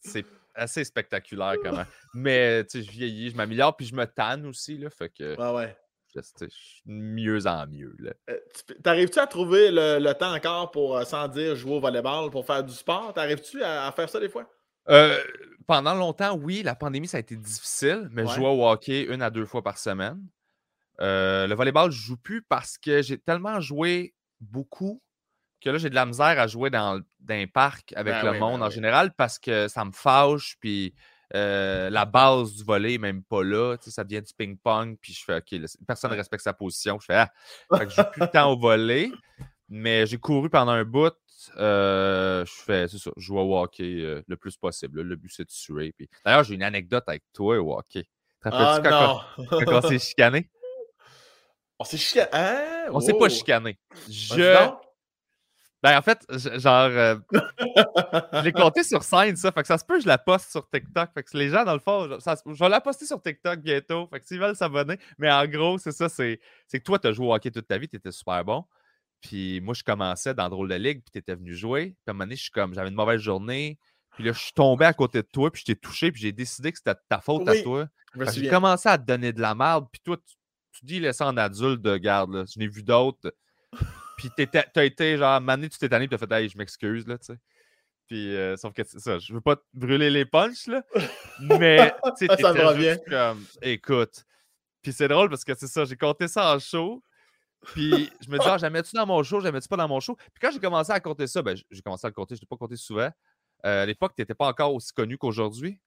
C'est 0.00 0.24
assez 0.54 0.84
spectaculaire 0.84 1.54
quand 1.62 1.72
même. 1.72 1.86
Mais 2.14 2.64
tu 2.64 2.78
sais, 2.78 2.84
je 2.84 2.90
vieillis, 2.90 3.30
je 3.30 3.36
m'améliore, 3.36 3.76
puis 3.76 3.86
je 3.86 3.94
me 3.94 4.06
tanne 4.06 4.46
aussi, 4.46 4.78
là. 4.78 4.90
Fait 4.90 5.08
que. 5.10 5.36
Ouais, 5.36 5.56
ouais. 5.56 5.76
Je, 6.14 6.20
suis 6.50 6.82
mieux 6.84 7.46
en 7.46 7.66
mieux. 7.66 7.94
Là. 7.98 8.12
Euh, 8.28 8.38
t'arrives-tu 8.82 9.18
à 9.18 9.26
trouver 9.26 9.70
le, 9.70 10.12
temps 10.12 10.34
encore 10.34 10.70
pour, 10.70 10.98
euh, 10.98 11.04
sans 11.04 11.26
dire 11.28 11.56
jouer 11.56 11.76
au 11.76 11.80
volleyball, 11.80 12.30
pour 12.30 12.44
faire 12.44 12.62
du 12.62 12.72
sport? 12.74 13.14
T'arrives-tu 13.14 13.62
à, 13.62 13.90
faire 13.92 14.10
ça 14.10 14.20
des 14.20 14.28
fois? 14.28 14.46
Euh, 14.90 15.18
pendant 15.66 15.94
longtemps, 15.94 16.36
oui. 16.36 16.62
La 16.62 16.74
pandémie, 16.74 17.08
ça 17.08 17.16
a 17.16 17.20
été 17.20 17.36
difficile, 17.36 18.08
mais 18.10 18.26
je 18.26 18.34
jouais 18.34 18.48
au 18.48 18.68
hockey 18.68 19.04
une 19.04 19.22
à 19.22 19.30
deux 19.30 19.46
fois 19.46 19.62
par 19.62 19.78
semaine. 19.78 20.22
le 20.98 21.54
volleyball, 21.54 21.90
je 21.90 22.02
joue 22.02 22.18
plus 22.18 22.42
parce 22.42 22.76
que 22.76 23.00
j'ai 23.00 23.16
tellement 23.16 23.60
joué 23.60 24.14
beaucoup 24.38 25.00
que 25.62 25.70
là, 25.70 25.78
j'ai 25.78 25.90
de 25.90 25.94
la 25.94 26.06
misère 26.06 26.38
à 26.38 26.46
jouer 26.46 26.70
dans, 26.70 27.00
un 27.28 27.46
parc 27.46 27.92
avec 27.96 28.14
ben 28.14 28.32
le 28.32 28.38
monde 28.38 28.60
ben 28.60 28.66
en 28.66 28.70
général 28.70 29.12
parce 29.14 29.38
que 29.38 29.68
ça 29.68 29.84
me 29.84 29.92
fâche, 29.92 30.56
puis 30.60 30.94
euh, 31.34 31.88
la 31.88 32.04
base 32.04 32.54
du 32.54 32.64
volet 32.64 32.92
n'est 32.92 32.98
même 32.98 33.22
pas 33.22 33.42
là. 33.42 33.76
Ça 33.80 34.04
devient 34.04 34.22
du 34.22 34.34
ping-pong, 34.34 34.96
puis 35.00 35.14
je 35.14 35.24
fais 35.24 35.36
OK, 35.36 35.60
personne 35.86 36.10
ne 36.10 36.16
respecte 36.16 36.44
sa 36.44 36.52
position. 36.52 36.98
Je 37.00 37.06
fais 37.06 37.14
Ah, 37.14 37.30
fait 37.78 37.86
que 37.86 37.92
j'ai 37.92 38.04
plus 38.04 38.20
le 38.20 38.26
temps 38.32 38.52
au 38.52 38.58
volet, 38.58 39.10
mais 39.68 40.06
j'ai 40.06 40.18
couru 40.18 40.50
pendant 40.50 40.72
un 40.72 40.84
bout. 40.84 41.14
Euh, 41.56 42.44
je 42.44 42.52
fais, 42.52 42.86
c'est 42.86 42.98
ça, 42.98 43.10
je 43.16 43.22
joue 43.22 43.38
au 43.38 43.58
hockey 43.58 44.00
euh, 44.00 44.22
le 44.28 44.36
plus 44.36 44.56
possible. 44.56 45.02
Le 45.02 45.16
but, 45.16 45.32
c'est 45.34 45.44
de 45.44 45.48
tuer. 45.48 45.92
Puis... 45.92 46.08
D'ailleurs, 46.24 46.44
j'ai 46.44 46.54
une 46.54 46.62
anecdote 46.62 47.04
avec 47.06 47.24
toi 47.32 47.58
au 47.58 47.78
hockey. 47.78 48.06
Ah, 48.44 48.80
quand, 48.82 49.20
on 49.66 49.82
s'est 49.82 49.98
chicané? 49.98 50.48
On 51.78 51.84
s'est 51.84 51.96
chicané? 51.96 52.28
Hein? 52.32 52.86
On 52.90 53.00
s'est 53.00 53.14
pas 53.14 53.28
chicané. 53.28 53.78
Je 54.08 54.70
ben, 55.82 55.98
en 55.98 56.02
fait, 56.02 56.24
genre, 56.60 56.90
euh, 56.90 57.16
je 57.32 58.44
l'ai 58.44 58.52
compté 58.52 58.84
sur 58.84 59.02
scène, 59.02 59.34
ça. 59.34 59.50
Fait 59.50 59.62
que 59.62 59.66
ça 59.66 59.78
se 59.78 59.84
peut, 59.84 60.00
je 60.00 60.06
la 60.06 60.18
poste 60.18 60.52
sur 60.52 60.68
TikTok. 60.68 61.10
Fait 61.12 61.22
que 61.24 61.36
les 61.36 61.48
gens, 61.48 61.64
dans 61.64 61.74
le 61.74 61.80
fond, 61.80 62.08
je 62.08 62.58
vais 62.58 62.68
la 62.68 62.80
poster 62.80 63.04
sur 63.04 63.20
TikTok 63.20 63.60
bientôt. 63.60 64.06
Fait 64.06 64.20
que 64.20 64.26
s'ils 64.26 64.38
veulent 64.38 64.54
s'abonner. 64.54 64.98
Mais 65.18 65.30
en 65.30 65.44
gros, 65.46 65.78
c'est 65.78 65.90
ça, 65.92 66.08
c'est 66.08 66.38
que 66.72 66.78
toi, 66.78 67.00
tu 67.00 67.08
as 67.08 67.12
joué 67.12 67.26
au 67.26 67.34
hockey 67.34 67.50
toute 67.50 67.66
ta 67.66 67.78
vie, 67.78 67.88
tu 67.88 67.96
étais 67.96 68.12
super 68.12 68.44
bon. 68.44 68.64
Puis 69.20 69.60
moi, 69.60 69.74
je 69.74 69.82
commençais 69.82 70.34
dans 70.34 70.48
Drôle 70.48 70.68
de 70.68 70.74
Ligue, 70.76 71.00
puis 71.00 71.10
tu 71.12 71.18
étais 71.18 71.34
venu 71.34 71.54
jouer. 71.54 71.86
Puis 71.86 71.96
à 72.06 72.10
un 72.10 72.12
moment 72.12 72.24
donné, 72.24 72.36
je 72.36 72.42
suis 72.42 72.50
comme, 72.50 72.74
j'avais 72.74 72.88
une 72.88 72.94
mauvaise 72.94 73.20
journée. 73.20 73.78
Puis 74.14 74.24
là, 74.24 74.32
je 74.32 74.38
suis 74.38 74.52
tombé 74.52 74.84
à 74.84 74.92
côté 74.92 75.22
de 75.22 75.28
toi, 75.32 75.50
puis 75.50 75.60
je 75.60 75.72
t'ai 75.72 75.76
touché, 75.76 76.12
puis 76.12 76.20
j'ai 76.20 76.32
décidé 76.32 76.70
que 76.70 76.78
c'était 76.78 76.94
ta 77.08 77.20
faute 77.20 77.48
à 77.48 77.60
toi. 77.60 77.88
J'ai 78.32 78.48
commencé 78.48 78.88
à 78.88 78.98
te 78.98 79.04
donner 79.04 79.32
de 79.32 79.40
la 79.40 79.54
merde, 79.54 79.86
puis 79.90 80.00
toi, 80.04 80.16
tu, 80.16 80.84
dis, 80.84 81.00
laisse 81.00 81.20
en 81.20 81.36
adulte 81.36 81.80
de 81.80 81.96
garde. 81.96 82.34
Là. 82.34 82.44
Je 82.52 82.58
n'ai 82.58 82.68
vu 82.68 82.82
d'autres. 82.82 83.32
Puis 84.30 84.46
t'as 84.46 84.84
été 84.84 85.16
genre, 85.16 85.40
mané, 85.40 85.68
tu 85.68 85.78
t'es 85.78 85.88
tanné, 85.88 86.06
tu 86.06 86.14
as 86.14 86.18
fait, 86.18 86.32
hey, 86.32 86.48
je 86.48 86.56
m'excuse, 86.56 87.06
là, 87.06 87.18
tu 87.18 87.26
sais. 87.26 87.38
Puis, 88.06 88.36
euh, 88.36 88.56
sauf 88.56 88.72
que 88.72 88.82
c'est 88.84 89.00
ça, 89.00 89.18
je 89.18 89.32
veux 89.32 89.40
pas 89.40 89.56
te 89.56 89.62
brûler 89.72 90.10
les 90.10 90.24
punches, 90.24 90.66
là. 90.66 90.82
Mais, 91.40 91.92
tu 92.18 92.26
sais, 92.26 92.36
ça 92.40 92.52
me 92.52 92.64
revient. 92.64 92.98
comme, 93.08 93.44
écoute. 93.62 94.24
Puis 94.82 94.92
c'est 94.92 95.08
drôle 95.08 95.28
parce 95.28 95.44
que 95.44 95.54
c'est 95.54 95.68
ça, 95.68 95.84
j'ai 95.84 95.96
compté 95.96 96.28
ça 96.28 96.54
en 96.54 96.58
show. 96.58 97.02
Puis 97.66 98.10
je 98.20 98.28
me 98.28 98.38
dis, 98.38 98.44
ah, 98.46 98.58
j'aimais-tu 98.58 98.96
dans 98.96 99.06
mon 99.06 99.22
show, 99.22 99.40
j'aimais-tu 99.40 99.68
pas 99.68 99.76
dans 99.76 99.88
mon 99.88 100.00
show? 100.00 100.16
Puis 100.16 100.40
quand 100.40 100.50
j'ai 100.50 100.58
commencé 100.58 100.90
à 100.90 100.98
compter 100.98 101.28
ça, 101.28 101.42
ben, 101.42 101.56
j'ai 101.70 101.82
commencé 101.82 102.06
à 102.06 102.10
le 102.10 102.14
compter, 102.14 102.34
je 102.34 102.40
l'ai 102.40 102.46
pas 102.46 102.56
compté 102.56 102.76
souvent. 102.76 103.08
Euh, 103.64 103.82
à 103.84 103.86
l'époque, 103.86 104.12
tu 104.16 104.22
n'étais 104.22 104.34
pas 104.34 104.48
encore 104.48 104.74
aussi 104.74 104.92
connu 104.92 105.16
qu'aujourd'hui. 105.16 105.78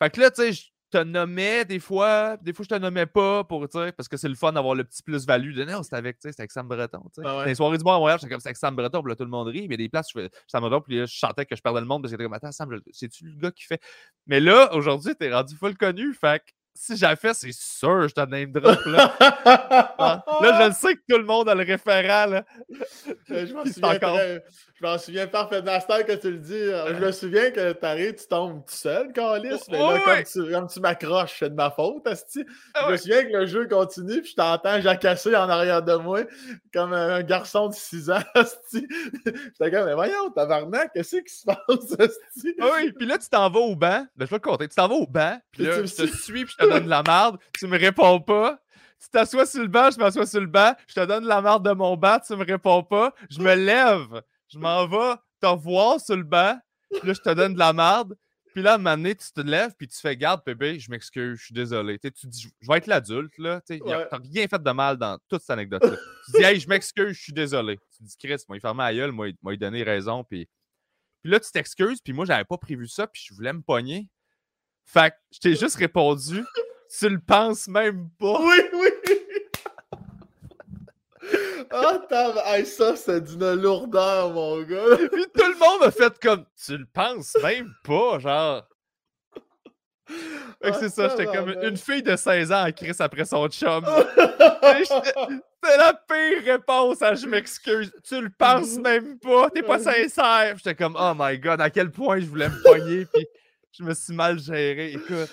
Fait 0.00 0.10
que 0.10 0.20
là, 0.20 0.30
tu 0.30 0.52
sais, 0.52 0.70
te 0.90 1.02
nommais 1.02 1.64
des 1.64 1.78
fois, 1.78 2.36
des 2.38 2.52
fois 2.52 2.64
je 2.64 2.74
te 2.74 2.80
nommais 2.80 3.06
pas 3.06 3.44
pour, 3.44 3.66
parce 3.68 4.08
que 4.08 4.16
c'est 4.16 4.28
le 4.28 4.34
fun 4.34 4.52
d'avoir 4.52 4.74
le 4.74 4.84
petit 4.84 5.02
plus-value 5.02 5.54
de 5.54 5.64
non, 5.64 5.82
c'était 5.82 5.96
avec, 5.96 6.18
avec 6.24 6.50
Sam 6.50 6.68
Breton. 6.68 7.02
Ah 7.24 7.44
Les 7.46 7.54
soirées 7.54 7.78
du 7.78 7.84
mois 7.84 7.96
à 7.96 7.98
Montréal, 7.98 8.18
j'étais 8.20 8.30
comme 8.30 8.40
c'est 8.40 8.48
avec 8.48 8.56
Sam 8.56 8.74
Breton, 8.74 9.02
puis 9.02 9.10
là 9.10 9.16
tout 9.16 9.24
le 9.24 9.30
monde 9.30 9.48
rit, 9.48 9.68
mais 9.68 9.76
des 9.76 9.88
places, 9.88 10.08
je 10.14 10.20
fais 10.20 10.30
Sam 10.46 10.62
Breton, 10.62 10.80
puis 10.80 10.98
là, 10.98 11.06
je 11.06 11.14
chantais 11.14 11.46
que 11.46 11.56
je 11.56 11.62
perdais 11.62 11.80
le 11.80 11.86
monde, 11.86 12.02
parce 12.02 12.12
que 12.12 12.16
j'étais 12.16 12.24
comme 12.24 12.34
attends, 12.34 12.52
Sam, 12.52 12.80
c'est-tu 12.92 13.24
le 13.26 13.36
gars 13.36 13.50
qui 13.50 13.64
fait? 13.64 13.80
Mais 14.26 14.40
là, 14.40 14.74
aujourd'hui, 14.74 15.14
t'es 15.14 15.32
rendu 15.32 15.54
full 15.56 15.76
connu, 15.76 16.14
fait 16.14 16.42
si 16.78 16.96
j'avais 16.96 17.16
fait, 17.16 17.34
c'est 17.34 17.52
sûr, 17.52 18.06
je 18.06 18.14
te 18.14 18.20
name 18.20 18.52
drop. 18.52 18.78
Là. 18.86 19.14
Ah, 20.00 20.24
là, 20.40 20.68
je 20.68 20.74
sais 20.74 20.94
que 20.94 21.00
tout 21.08 21.18
le 21.18 21.24
monde 21.24 21.48
a 21.48 21.54
le 21.54 21.64
référent. 21.64 22.26
Là. 22.30 22.44
Je 23.28 23.52
m'en 23.52 23.64
souviens, 23.66 23.96
encore... 23.96 24.16
je 24.16 24.86
m'en 24.86 24.96
souviens 24.96 25.26
parfaitement. 25.26 25.78
Que 26.06 26.14
tu 26.14 26.30
le 26.30 26.38
dis, 26.38 26.54
euh, 26.54 26.94
je 26.94 27.04
me 27.04 27.10
souviens 27.10 27.50
que 27.50 27.72
t'arrives, 27.72 28.14
tu 28.14 28.28
tombes 28.28 28.64
tout 28.64 28.74
seul, 28.74 29.12
Carlis. 29.12 29.58
Mais 29.70 29.78
là, 29.78 29.98
comme, 30.04 30.22
tu, 30.22 30.52
comme 30.52 30.68
tu 30.68 30.80
m'accroches, 30.80 31.36
c'est 31.40 31.50
de 31.50 31.54
ma 31.54 31.70
faute. 31.70 32.06
Asti. 32.06 32.44
Ah 32.74 32.84
je 32.86 32.92
me 32.92 32.96
souviens 32.96 33.24
que 33.24 33.36
le 33.38 33.46
jeu 33.46 33.66
continue, 33.66 34.20
puis 34.20 34.30
je 34.30 34.36
t'entends 34.36 34.80
jacasser 34.80 35.34
en 35.34 35.48
arrière 35.48 35.82
de 35.82 35.94
moi, 35.94 36.20
comme 36.72 36.92
un 36.92 37.22
garçon 37.22 37.68
de 37.68 37.74
6 37.74 38.10
ans. 38.10 38.22
J'étais 38.72 39.70
comme, 39.70 39.86
mais 39.86 39.94
voyons, 39.94 40.30
tabarnak, 40.30 40.92
qu'est-ce 40.94 41.16
qui 41.16 41.34
se 41.34 41.44
passe? 41.44 41.98
Asti? 41.98 42.54
Ah 42.60 42.68
oui, 42.76 42.92
puis 42.92 43.06
là, 43.06 43.18
tu 43.18 43.28
t'en 43.28 43.50
vas 43.50 43.60
au 43.60 43.74
banc. 43.74 44.06
Ben, 44.16 44.26
je 44.26 44.30
vais 44.30 44.38
te 44.38 44.44
compter. 44.44 44.68
Tu 44.68 44.76
t'en 44.76 44.86
vas 44.86 44.94
au 44.94 45.06
banc, 45.06 45.38
puis 45.50 45.64
là, 45.64 45.84
je 45.84 45.94
te 45.94 46.06
suis, 46.06 46.44
puis 46.44 46.54
je 46.56 46.64
te 46.64 46.67
donne 46.68 46.84
de 46.84 46.88
la 46.88 47.02
merde. 47.02 47.38
Tu 47.58 47.66
me 47.66 47.78
réponds 47.78 48.20
pas. 48.20 48.58
Tu 49.00 49.08
t'assois 49.10 49.46
sur 49.46 49.62
le 49.62 49.68
banc, 49.68 49.90
je 49.90 49.98
m'assois 49.98 50.26
sur 50.26 50.40
le 50.40 50.46
banc. 50.46 50.74
Je 50.88 50.94
te 50.94 51.04
donne 51.06 51.24
la 51.24 51.40
merde 51.40 51.64
de 51.64 51.72
mon 51.72 51.96
banc, 51.96 52.18
tu 52.24 52.34
me 52.34 52.44
réponds 52.44 52.82
pas. 52.82 53.14
Je 53.30 53.40
me 53.40 53.54
lève. 53.54 54.22
Je 54.48 54.58
m'en 54.58 54.86
vais 54.86 55.14
te 55.40 55.46
voir 55.56 56.00
sur 56.00 56.16
le 56.16 56.24
banc. 56.24 56.58
là, 57.02 57.12
je 57.12 57.20
te 57.20 57.32
donne 57.34 57.54
de 57.54 57.58
la 57.58 57.72
merde. 57.72 58.16
Puis 58.54 58.62
là, 58.62 58.72
à 58.72 58.74
un 58.74 58.78
moment 58.78 58.96
donné, 58.96 59.14
tu 59.14 59.30
te 59.30 59.40
lèves, 59.40 59.72
puis 59.78 59.86
tu 59.86 59.98
fais 60.00 60.16
garde, 60.16 60.42
bébé, 60.44 60.80
je 60.80 60.90
m'excuse, 60.90 61.38
je 61.38 61.44
suis 61.44 61.54
désolé. 61.54 61.98
tu 61.98 62.26
dis, 62.26 62.48
je 62.60 62.68
vais 62.68 62.78
être 62.78 62.86
l'adulte, 62.86 63.36
là. 63.38 63.60
Tu 63.66 63.78
n'as 63.78 64.08
rien 64.10 64.48
fait 64.48 64.60
de 64.60 64.70
mal 64.70 64.96
dans 64.96 65.18
toute 65.28 65.42
cette 65.42 65.50
anecdote-là. 65.50 65.96
tu 66.26 66.32
dis, 66.32 66.42
hey, 66.42 66.58
je 66.58 66.68
m'excuse, 66.68 67.16
je 67.16 67.22
suis 67.22 67.32
désolé. 67.32 67.78
Tu 67.96 68.02
dis, 68.02 68.16
Chris, 68.18 68.42
moi, 68.48 68.56
il 68.56 68.60
ferme 68.60 68.78
la 68.78 68.92
gueule, 68.92 69.12
moi, 69.12 69.28
il 69.28 69.36
m'a 69.42 69.54
donné 69.56 69.82
raison. 69.82 70.24
Puis... 70.24 70.48
puis 71.22 71.30
là, 71.30 71.38
tu 71.38 71.50
t'excuses, 71.52 72.00
puis 72.00 72.12
moi, 72.12 72.24
j'avais 72.24 72.44
pas 72.44 72.58
prévu 72.58 72.88
ça, 72.88 73.06
puis 73.06 73.22
je 73.24 73.34
voulais 73.34 73.52
me 73.52 73.62
pogner. 73.62 74.08
Fait 74.90 75.10
que 75.10 75.16
je 75.32 75.40
t'ai 75.40 75.54
juste 75.54 75.76
répondu, 75.76 76.42
tu 76.98 77.08
le 77.10 77.18
penses 77.20 77.68
même 77.68 78.08
pas. 78.18 78.40
Oui, 78.40 78.56
oui. 78.72 78.88
Ah, 81.70 82.00
oh, 82.10 82.64
ça, 82.64 82.96
c'est 82.96 83.22
d'une 83.22 83.52
lourdeur, 83.52 84.30
mon 84.30 84.62
gars. 84.62 84.96
Puis 85.12 85.26
tout 85.36 85.44
le 85.44 85.58
monde 85.58 85.82
a 85.82 85.90
fait 85.90 86.18
comme, 86.18 86.46
tu 86.64 86.78
le 86.78 86.86
penses 86.86 87.36
même 87.42 87.70
pas, 87.84 88.18
genre. 88.18 88.66
Fait 90.62 90.70
que 90.70 90.76
c'est 90.78 90.88
ça, 90.88 91.10
j'étais 91.10 91.26
comme 91.26 91.54
une 91.62 91.76
fille 91.76 92.02
de 92.02 92.16
16 92.16 92.50
ans 92.50 92.62
à 92.62 92.72
Chris 92.72 92.96
après 92.98 93.26
son 93.26 93.46
chum. 93.48 93.84
c'est 93.84 95.76
la 95.76 95.92
pire 95.92 96.44
réponse 96.46 97.02
à 97.02 97.14
je 97.14 97.26
m'excuse. 97.26 97.92
Tu 98.04 98.22
le 98.22 98.30
penses 98.30 98.76
même 98.76 99.18
pas, 99.18 99.50
t'es 99.50 99.62
pas 99.62 99.78
sincère. 99.78 100.56
J'étais 100.56 100.74
comme, 100.74 100.96
oh 100.98 101.12
my 101.14 101.38
god, 101.38 101.60
à 101.60 101.68
quel 101.68 101.90
point 101.90 102.20
je 102.20 102.24
voulais 102.24 102.48
me 102.48 102.62
pogner, 102.62 103.04
puis 103.04 103.26
je 103.72 103.82
me 103.82 103.94
suis 103.94 104.14
mal 104.14 104.38
géré. 104.38 104.92
Écoute. 104.92 105.30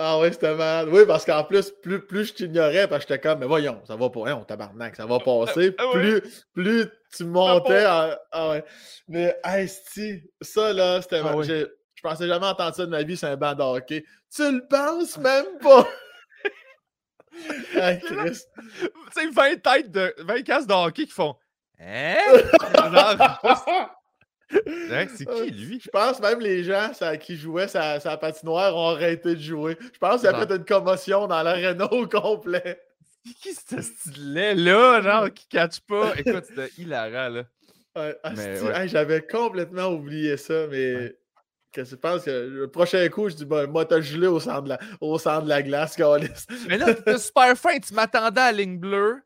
Ah 0.00 0.16
oui, 0.20 0.28
c'était 0.30 0.54
mal. 0.54 0.88
Oui, 0.90 1.00
parce 1.08 1.24
qu'en 1.24 1.42
plus, 1.42 1.72
plus, 1.82 2.00
plus 2.06 2.26
je 2.26 2.34
t'ignorais, 2.34 2.86
parce 2.86 3.04
que 3.04 3.14
j'étais 3.14 3.28
comme, 3.28 3.40
mais 3.40 3.46
voyons, 3.46 3.82
ça 3.84 3.96
va 3.96 4.08
pas, 4.08 4.20
voyons, 4.20 4.44
tabarnak, 4.44 4.94
ça 4.94 5.06
va 5.06 5.16
ah, 5.20 5.24
passer. 5.24 5.74
Ah 5.76 5.86
plus, 5.92 6.46
plus 6.54 6.88
tu 7.16 7.24
montais. 7.24 7.84
Ah 7.84 8.50
ouais. 8.50 8.64
Mais, 9.08 9.36
hey, 9.44 9.68
ça, 10.40 10.72
là, 10.72 11.02
c'était 11.02 11.20
ah, 11.24 11.42
Je 11.42 11.66
pensais 12.00 12.28
jamais 12.28 12.46
entendre 12.46 12.76
ça 12.76 12.86
de 12.86 12.90
ma 12.90 13.02
vie, 13.02 13.16
c'est 13.16 13.26
un 13.26 13.36
banc 13.36 13.54
de 13.54 13.62
hockey. 13.62 14.04
Tu 14.32 14.42
le 14.48 14.64
penses 14.68 15.18
même 15.18 15.58
pas! 15.60 15.88
hey, 17.74 17.98
Chris. 17.98 18.38
Tu 18.80 19.20
sais, 19.20 19.30
20 19.32 19.62
têtes 19.62 19.90
de. 19.90 20.14
20 20.18 20.42
casses 20.42 20.66
de 20.68 20.74
hockey 20.74 21.06
qui 21.06 21.12
font. 21.12 21.34
Hein? 21.80 22.16
c'est 25.16 25.26
qui, 25.26 25.50
lui? 25.50 25.80
Je 25.82 25.90
pense 25.90 26.20
même 26.20 26.40
les 26.40 26.64
gens 26.64 26.90
qui 27.20 27.36
jouaient 27.36 27.68
sa, 27.68 28.00
sa 28.00 28.16
patinoire 28.16 28.74
ont 28.76 28.88
arrêté 28.88 29.34
de 29.34 29.40
jouer. 29.40 29.76
Je 29.80 29.98
pense 29.98 30.20
qu'il 30.20 30.30
y 30.30 30.32
a 30.32 30.34
peut-être 30.34 30.60
une 30.60 30.64
commotion 30.64 31.26
dans 31.26 31.42
l'aréna 31.42 31.92
au 31.92 32.06
complet. 32.06 32.80
C'est 33.26 33.34
qui 33.34 33.54
ce 33.54 33.82
style-là, 33.82 34.54
là, 34.54 35.00
genre, 35.02 35.32
qui 35.32 35.46
catch 35.48 35.80
pas? 35.80 36.12
Écoute, 36.16 36.44
c'était 36.46 36.70
hilarant, 36.78 37.28
là. 37.28 37.44
J'avais 38.86 39.26
complètement 39.26 39.88
oublié 39.88 40.36
ça, 40.36 40.66
mais 40.68 41.16
que 41.72 41.84
je 41.84 41.96
pense 41.96 42.24
que 42.24 42.30
le 42.30 42.68
prochain 42.68 43.06
coup, 43.08 43.28
je 43.28 43.34
dis, 43.34 43.44
bah, 43.44 43.66
moi, 43.66 43.84
t'as 43.84 44.00
gelé 44.00 44.26
au 44.26 44.40
centre 44.40 44.62
de 44.62 44.68
la, 44.70 44.78
au 45.00 45.18
centre 45.18 45.42
de 45.42 45.48
la 45.48 45.62
glace, 45.62 45.96
Mais 46.68 46.78
là, 46.78 46.94
t'étais 46.94 47.18
super 47.18 47.56
fin, 47.56 47.78
tu 47.78 47.92
m'attendais 47.94 48.40
à 48.40 48.52
la 48.52 48.58
ligne 48.58 48.78
bleue. 48.78 49.20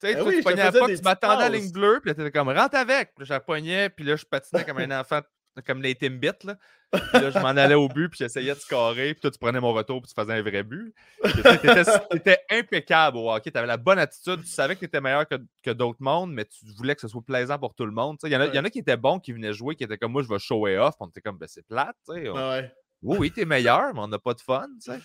Tu 0.00 0.08
sais, 0.08 0.14
ben 0.14 0.22
oui, 0.26 0.42
tu 0.44 0.96
tu 0.96 1.02
m'attendais 1.02 1.44
à 1.44 1.48
la 1.48 1.56
ligne 1.56 1.72
bleue, 1.72 2.00
puis 2.00 2.10
là, 2.10 2.14
t'étais 2.14 2.30
comme, 2.30 2.50
rentre 2.50 2.76
avec. 2.76 3.14
Puis 3.14 3.24
là, 3.24 3.24
j'appognais, 3.24 3.88
puis 3.88 4.04
là, 4.04 4.16
je 4.16 4.24
patinais 4.24 4.64
comme 4.64 4.78
un 4.78 5.00
enfant 5.00 5.20
comme 5.62 5.82
les 5.82 5.94
Timbits, 5.94 6.44
là. 6.44 6.56
Puis 6.92 7.20
là, 7.20 7.30
je 7.30 7.38
m'en 7.38 7.48
allais 7.48 7.74
au 7.74 7.88
but, 7.88 8.08
puis 8.08 8.18
j'essayais 8.18 8.54
de 8.54 8.58
scorer, 8.58 9.14
puis 9.14 9.20
toi, 9.20 9.30
tu 9.30 9.38
prenais 9.38 9.60
mon 9.60 9.72
retour, 9.72 10.00
puis 10.02 10.12
tu 10.12 10.20
faisais 10.20 10.32
un 10.32 10.42
vrai 10.42 10.62
but. 10.62 10.94
Tu 11.24 12.16
étais 12.16 12.38
impeccable 12.50 13.16
au 13.16 13.30
hockey, 13.30 13.50
tu 13.50 13.58
avais 13.58 13.66
la 13.66 13.76
bonne 13.76 13.98
attitude, 13.98 14.42
tu 14.42 14.48
savais 14.48 14.74
que 14.74 14.80
tu 14.80 14.86
étais 14.86 15.00
meilleur 15.00 15.26
que, 15.26 15.36
que 15.62 15.70
d'autres 15.70 16.00
mondes, 16.00 16.32
mais 16.32 16.44
tu 16.44 16.64
voulais 16.76 16.94
que 16.94 17.00
ce 17.00 17.08
soit 17.08 17.22
plaisant 17.22 17.58
pour 17.58 17.74
tout 17.74 17.86
le 17.86 17.92
monde. 17.92 18.18
Il 18.22 18.30
y, 18.30 18.36
en 18.36 18.40
a, 18.40 18.46
y 18.46 18.58
en 18.58 18.64
a 18.64 18.70
qui 18.70 18.80
étaient 18.80 18.96
bons, 18.96 19.18
qui 19.18 19.32
venaient 19.32 19.52
jouer, 19.52 19.74
qui 19.74 19.84
étaient 19.84 19.98
comme 19.98 20.12
moi, 20.12 20.22
je 20.22 20.28
vais 20.28 20.38
show 20.38 20.66
off, 20.66 20.94
on 21.00 21.08
était 21.08 21.20
comme, 21.20 21.38
ben, 21.38 21.48
c'est 21.48 21.66
plate. 21.66 21.96
sais. 22.04 22.28
ouais. 22.28 22.72
Oui, 23.02 23.16
oui, 23.18 23.30
t'es 23.30 23.44
meilleur, 23.44 23.92
mais 23.94 24.00
on 24.00 24.08
n'a 24.08 24.18
pas 24.18 24.34
de 24.34 24.40
fun. 24.40 24.66
sais. 24.78 24.98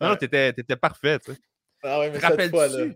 Non, 0.00 0.10
ouais. 0.10 0.16
t'étais, 0.16 0.50
étais 0.50 0.76
parfait. 0.76 1.18
sais. 1.24 1.36
Ah 1.82 2.00
ouais, 2.00 2.10
mais 2.10 2.20
cette 2.20 2.50
fois-là. 2.50 2.86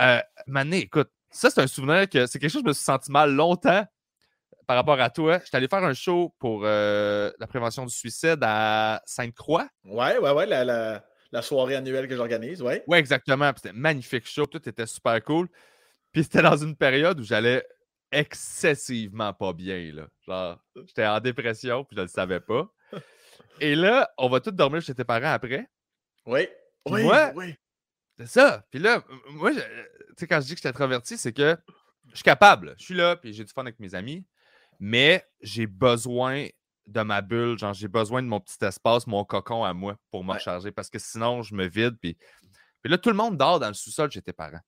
Euh, 0.00 0.20
Mané, 0.46 0.78
écoute, 0.78 1.10
ça, 1.30 1.50
c'est 1.50 1.60
un 1.60 1.66
souvenir 1.66 2.08
que 2.08 2.26
c'est 2.26 2.38
quelque 2.38 2.50
chose 2.50 2.62
que 2.62 2.66
je 2.66 2.70
me 2.70 2.74
suis 2.74 2.84
senti 2.84 3.10
mal 3.10 3.34
longtemps 3.34 3.84
par 4.66 4.76
rapport 4.76 5.00
à 5.00 5.10
toi, 5.10 5.40
j'étais 5.44 5.56
allé 5.56 5.68
faire 5.68 5.84
un 5.84 5.94
show 5.94 6.34
pour 6.38 6.62
euh, 6.64 7.30
la 7.38 7.46
prévention 7.46 7.84
du 7.84 7.94
suicide 7.94 8.38
à 8.42 9.02
Sainte-Croix. 9.04 9.68
Ouais, 9.84 10.18
ouais, 10.18 10.30
ouais, 10.30 10.46
la, 10.46 11.42
soirée 11.42 11.76
annuelle 11.76 12.08
que 12.08 12.16
j'organise, 12.16 12.62
ouais. 12.62 12.84
Ouais, 12.86 12.98
exactement. 12.98 13.50
C'était 13.56 13.70
un 13.70 13.74
magnifique 13.74 14.26
show, 14.26 14.46
tout 14.46 14.66
était 14.68 14.86
super 14.86 15.22
cool. 15.22 15.48
Puis 16.12 16.24
c'était 16.24 16.42
dans 16.42 16.56
une 16.56 16.76
période 16.76 17.18
où 17.20 17.24
j'allais 17.24 17.66
excessivement 18.12 19.32
pas 19.32 19.52
bien, 19.52 19.92
là. 19.92 20.06
Genre, 20.26 20.58
j'étais 20.86 21.06
en 21.06 21.20
dépression, 21.20 21.84
puis 21.84 21.96
je 21.96 22.02
le 22.02 22.08
savais 22.08 22.40
pas. 22.40 22.68
Et 23.60 23.74
là, 23.74 24.10
on 24.16 24.28
va 24.28 24.40
tous 24.40 24.52
dormir 24.52 24.80
chez 24.80 24.94
tes 24.94 25.04
parents 25.04 25.32
après. 25.32 25.66
Oui. 26.26 26.48
oui, 26.86 27.02
oui. 27.34 27.54
C'est 28.18 28.26
ça. 28.26 28.64
Puis 28.70 28.78
là, 28.78 29.02
moi, 29.30 29.50
tu 29.52 29.60
sais, 30.18 30.26
quand 30.26 30.40
je 30.40 30.46
dis 30.46 30.52
que 30.52 30.58
j'étais 30.58 30.68
introverti, 30.68 31.18
c'est 31.18 31.32
que 31.32 31.56
je 32.10 32.16
suis 32.16 32.22
capable. 32.22 32.74
Je 32.78 32.84
suis 32.84 32.94
là, 32.94 33.16
puis 33.16 33.32
j'ai 33.32 33.44
du 33.44 33.52
fun 33.52 33.62
avec 33.62 33.80
mes 33.80 33.94
amis 33.94 34.24
mais 34.80 35.24
j'ai 35.40 35.66
besoin 35.66 36.46
de 36.86 37.00
ma 37.00 37.22
bulle, 37.22 37.58
genre 37.58 37.72
j'ai 37.72 37.88
besoin 37.88 38.22
de 38.22 38.28
mon 38.28 38.40
petit 38.40 38.62
espace, 38.62 39.06
mon 39.06 39.24
cocon 39.24 39.64
à 39.64 39.72
moi 39.72 39.96
pour 40.10 40.24
me 40.24 40.32
recharger 40.32 40.70
parce 40.70 40.90
que 40.90 40.98
sinon 40.98 41.42
je 41.42 41.54
me 41.54 41.66
vide. 41.66 41.96
Puis, 42.00 42.16
puis 42.82 42.90
là, 42.90 42.98
tout 42.98 43.08
le 43.08 43.16
monde 43.16 43.36
dort 43.36 43.58
dans 43.58 43.68
le 43.68 43.74
sous-sol 43.74 44.10
chez 44.10 44.22
tes 44.22 44.32
parents. 44.32 44.60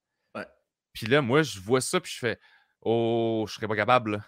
Puis 0.93 1.07
là, 1.07 1.21
moi, 1.21 1.43
je 1.43 1.61
vois 1.61 1.83
ça, 1.83 2.01
puis 2.01 2.11
je 2.11 2.19
fais 2.19 2.39
Oh, 2.81 3.45
je 3.47 3.55
serais 3.55 3.69
pas 3.69 3.77
capable. 3.77 4.25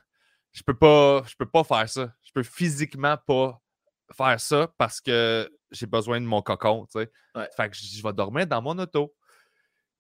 Je 0.53 0.63
peux 0.63 0.77
pas, 0.77 1.23
je 1.27 1.35
peux 1.37 1.49
pas 1.49 1.65
faire 1.65 1.89
ça. 1.89 2.13
Je 2.23 2.31
peux 2.35 2.43
physiquement 2.43 3.17
pas 3.17 3.59
faire 4.15 4.39
ça 4.39 4.69
parce 4.77 5.01
que 5.01 5.51
j'ai 5.71 5.87
besoin 5.87 6.21
de 6.21 6.27
mon 6.27 6.43
cocon, 6.43 6.87
tu 6.87 7.01
sais. 7.01 7.11
Fait 7.57 7.71
que 7.71 7.77
je, 7.77 8.03
vais 8.03 8.13
dormir 8.13 8.47
dans 8.47 8.63
mon 8.63 8.79
auto. 8.79 9.15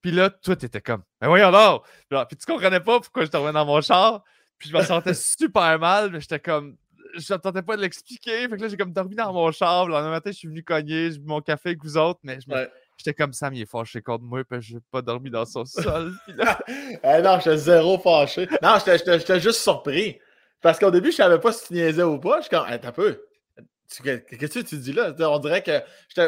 Puis 0.01 0.12
là, 0.12 0.31
tout 0.31 0.65
était 0.65 0.81
comme, 0.81 1.03
mais 1.20 1.28
voyons 1.28 1.51
donc! 1.51 1.85
Puis 2.28 2.36
tu 2.36 2.47
comprenais 2.47 2.81
pas 2.81 3.01
pourquoi 3.01 3.24
je 3.24 3.31
dormais 3.31 3.53
dans 3.53 3.66
mon 3.66 3.81
char. 3.81 4.23
Puis 4.59 4.69
je 4.70 4.77
me 4.77 4.82
sentais 4.82 5.15
super 5.15 5.78
mal, 5.78 6.11
mais 6.11 6.20
j'étais 6.20 6.40
comme. 6.40 6.77
Je 7.15 7.32
n'entendais 7.32 7.62
pas 7.62 7.77
de 7.77 7.82
l'expliquer. 7.82 8.49
Fait 8.49 8.57
que 8.57 8.62
là, 8.62 8.69
j'ai 8.69 8.77
comme 8.77 8.93
dormi 8.93 9.15
dans 9.15 9.32
mon 9.32 9.51
char. 9.51 9.86
Le 9.86 9.93
lendemain 9.93 10.11
matin, 10.11 10.31
je 10.31 10.36
suis 10.36 10.49
venu 10.49 10.62
cogner, 10.62 11.11
j'ai 11.11 11.19
bu 11.19 11.27
mon 11.27 11.40
café 11.40 11.70
avec 11.70 11.82
vous 11.82 11.97
autres, 11.97 12.20
mais 12.23 12.39
j'étais 12.99 13.15
comme 13.15 13.32
ça, 13.32 13.51
mais 13.51 13.57
il 13.57 13.62
est 13.62 13.70
fâché 13.70 14.03
contre 14.03 14.24
moi, 14.24 14.45
puis 14.45 14.61
je 14.61 14.74
n'ai 14.74 14.81
pas 14.90 15.01
dormi 15.01 15.31
dans 15.31 15.47
son 15.47 15.65
sol. 15.65 16.12
Là... 16.28 16.59
Eh 16.69 17.23
non, 17.23 17.39
j'étais 17.39 17.57
zéro 17.57 17.99
fâché. 17.99 18.47
Non, 18.62 18.77
j'étais 18.85 19.40
juste 19.40 19.61
surpris. 19.61 20.19
Parce 20.61 20.78
qu'au 20.78 20.90
début, 20.90 21.12
je 21.12 21.16
savais 21.16 21.39
pas 21.39 21.53
si 21.53 21.69
tu 21.69 21.74
niaisais 21.74 22.03
ou 22.03 22.19
pas. 22.19 22.39
Je 22.39 22.43
suis 22.43 22.51
comme, 22.51 22.66
hey, 22.69 22.81
t'as 22.81 22.93
peu. 22.93 23.20
Qu'est-ce 23.89 24.59
que 24.60 24.66
tu 24.66 24.77
dis 24.78 24.93
là? 24.93 25.15
On 25.20 25.39
dirait 25.39 25.62
que. 25.62 25.81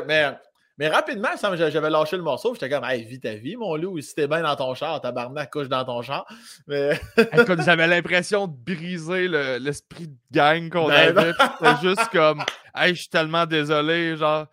Mais 0.07 0.35
mais 0.81 0.89
rapidement, 0.89 1.29
j'avais 1.39 1.91
lâché 1.91 2.17
le 2.17 2.23
morceau. 2.23 2.55
J'étais 2.55 2.71
comme, 2.71 2.85
hey, 2.85 3.05
vis 3.05 3.21
ta 3.21 3.35
vie, 3.35 3.55
mon 3.55 3.77
loup. 3.77 4.01
Si 4.01 4.15
t'es 4.15 4.27
bien 4.27 4.41
dans 4.41 4.57
ton 4.57 4.75
char, 4.75 4.99
tabarnak, 5.03 5.51
couche 5.51 5.69
dans 5.69 5.85
ton 5.85 6.01
char. 6.01 6.27
Mais... 6.67 6.99
j'avais 7.67 7.87
l'impression 7.87 8.47
de 8.47 8.57
briser 8.57 9.29
l'esprit 9.59 10.09
de 10.09 10.17
gang 10.33 10.71
qu'on 10.71 10.89
ben 10.89 11.15
avait. 11.19 11.33
C'était 11.33 11.87
juste 11.87 12.09
comme, 12.11 12.43
hey, 12.75 12.95
je 12.95 13.01
suis 13.01 13.11
tellement 13.11 13.45
désolé. 13.45 14.17
Genre, 14.17 14.47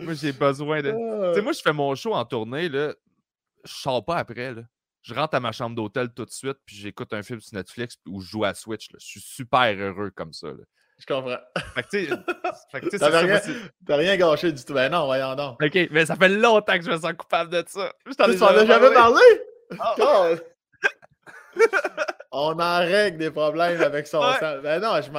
moi, 0.00 0.14
j'ai 0.14 0.32
besoin 0.32 0.82
de. 0.82 0.90
Tu 0.90 1.34
sais, 1.36 1.42
moi, 1.42 1.52
je 1.52 1.60
fais 1.60 1.72
mon 1.72 1.94
show 1.94 2.12
en 2.12 2.24
tournée, 2.24 2.68
là. 2.68 2.92
Je 3.64 3.72
sors 3.72 4.04
pas 4.04 4.16
après, 4.16 4.54
là. 4.54 4.62
Je 5.02 5.14
rentre 5.14 5.36
à 5.36 5.40
ma 5.40 5.52
chambre 5.52 5.76
d'hôtel 5.76 6.08
tout 6.12 6.24
de 6.24 6.30
suite, 6.30 6.58
puis 6.66 6.74
j'écoute 6.74 7.12
un 7.12 7.22
film 7.22 7.40
sur 7.40 7.54
Netflix 7.54 7.98
où 8.08 8.20
je 8.20 8.28
joue 8.28 8.44
à 8.44 8.52
Switch. 8.52 8.88
Je 8.94 8.98
suis 8.98 9.20
super 9.20 9.72
heureux 9.78 10.10
comme 10.10 10.32
ça. 10.32 10.48
Là. 10.48 10.64
Je 10.98 11.06
comprends. 11.06 11.38
Fait 11.74 11.82
que, 11.84 11.88
tu 11.88 12.06
sais, 12.90 12.98
t'as 12.98 13.20
rien, 13.20 13.40
rien, 13.88 14.16
gâché 14.16 14.50
du 14.50 14.64
tout. 14.64 14.74
Ben 14.74 14.90
non, 14.90 15.06
voyons 15.06 15.34
donc. 15.36 15.62
OK, 15.62 15.88
mais 15.92 16.06
ça 16.06 16.16
fait 16.16 16.28
longtemps 16.28 16.76
que 16.76 16.84
je 16.84 16.90
me 16.90 16.98
sens 16.98 17.12
coupable 17.12 17.50
de 17.50 17.64
ça. 17.66 17.92
Je 18.04 18.14
t'en 18.14 18.28
ai 18.28 18.36
jamais, 18.36 18.66
jamais 18.66 18.92
parlé? 18.92 19.22
Oh. 20.00 20.34
On 22.30 22.58
en 22.58 22.78
règle 22.78 23.18
des 23.18 23.30
problèmes 23.30 23.80
avec 23.80 24.06
son 24.06 24.20
sang. 24.22 24.58
Ben 24.62 24.80
non, 24.80 24.96
je, 24.96 25.10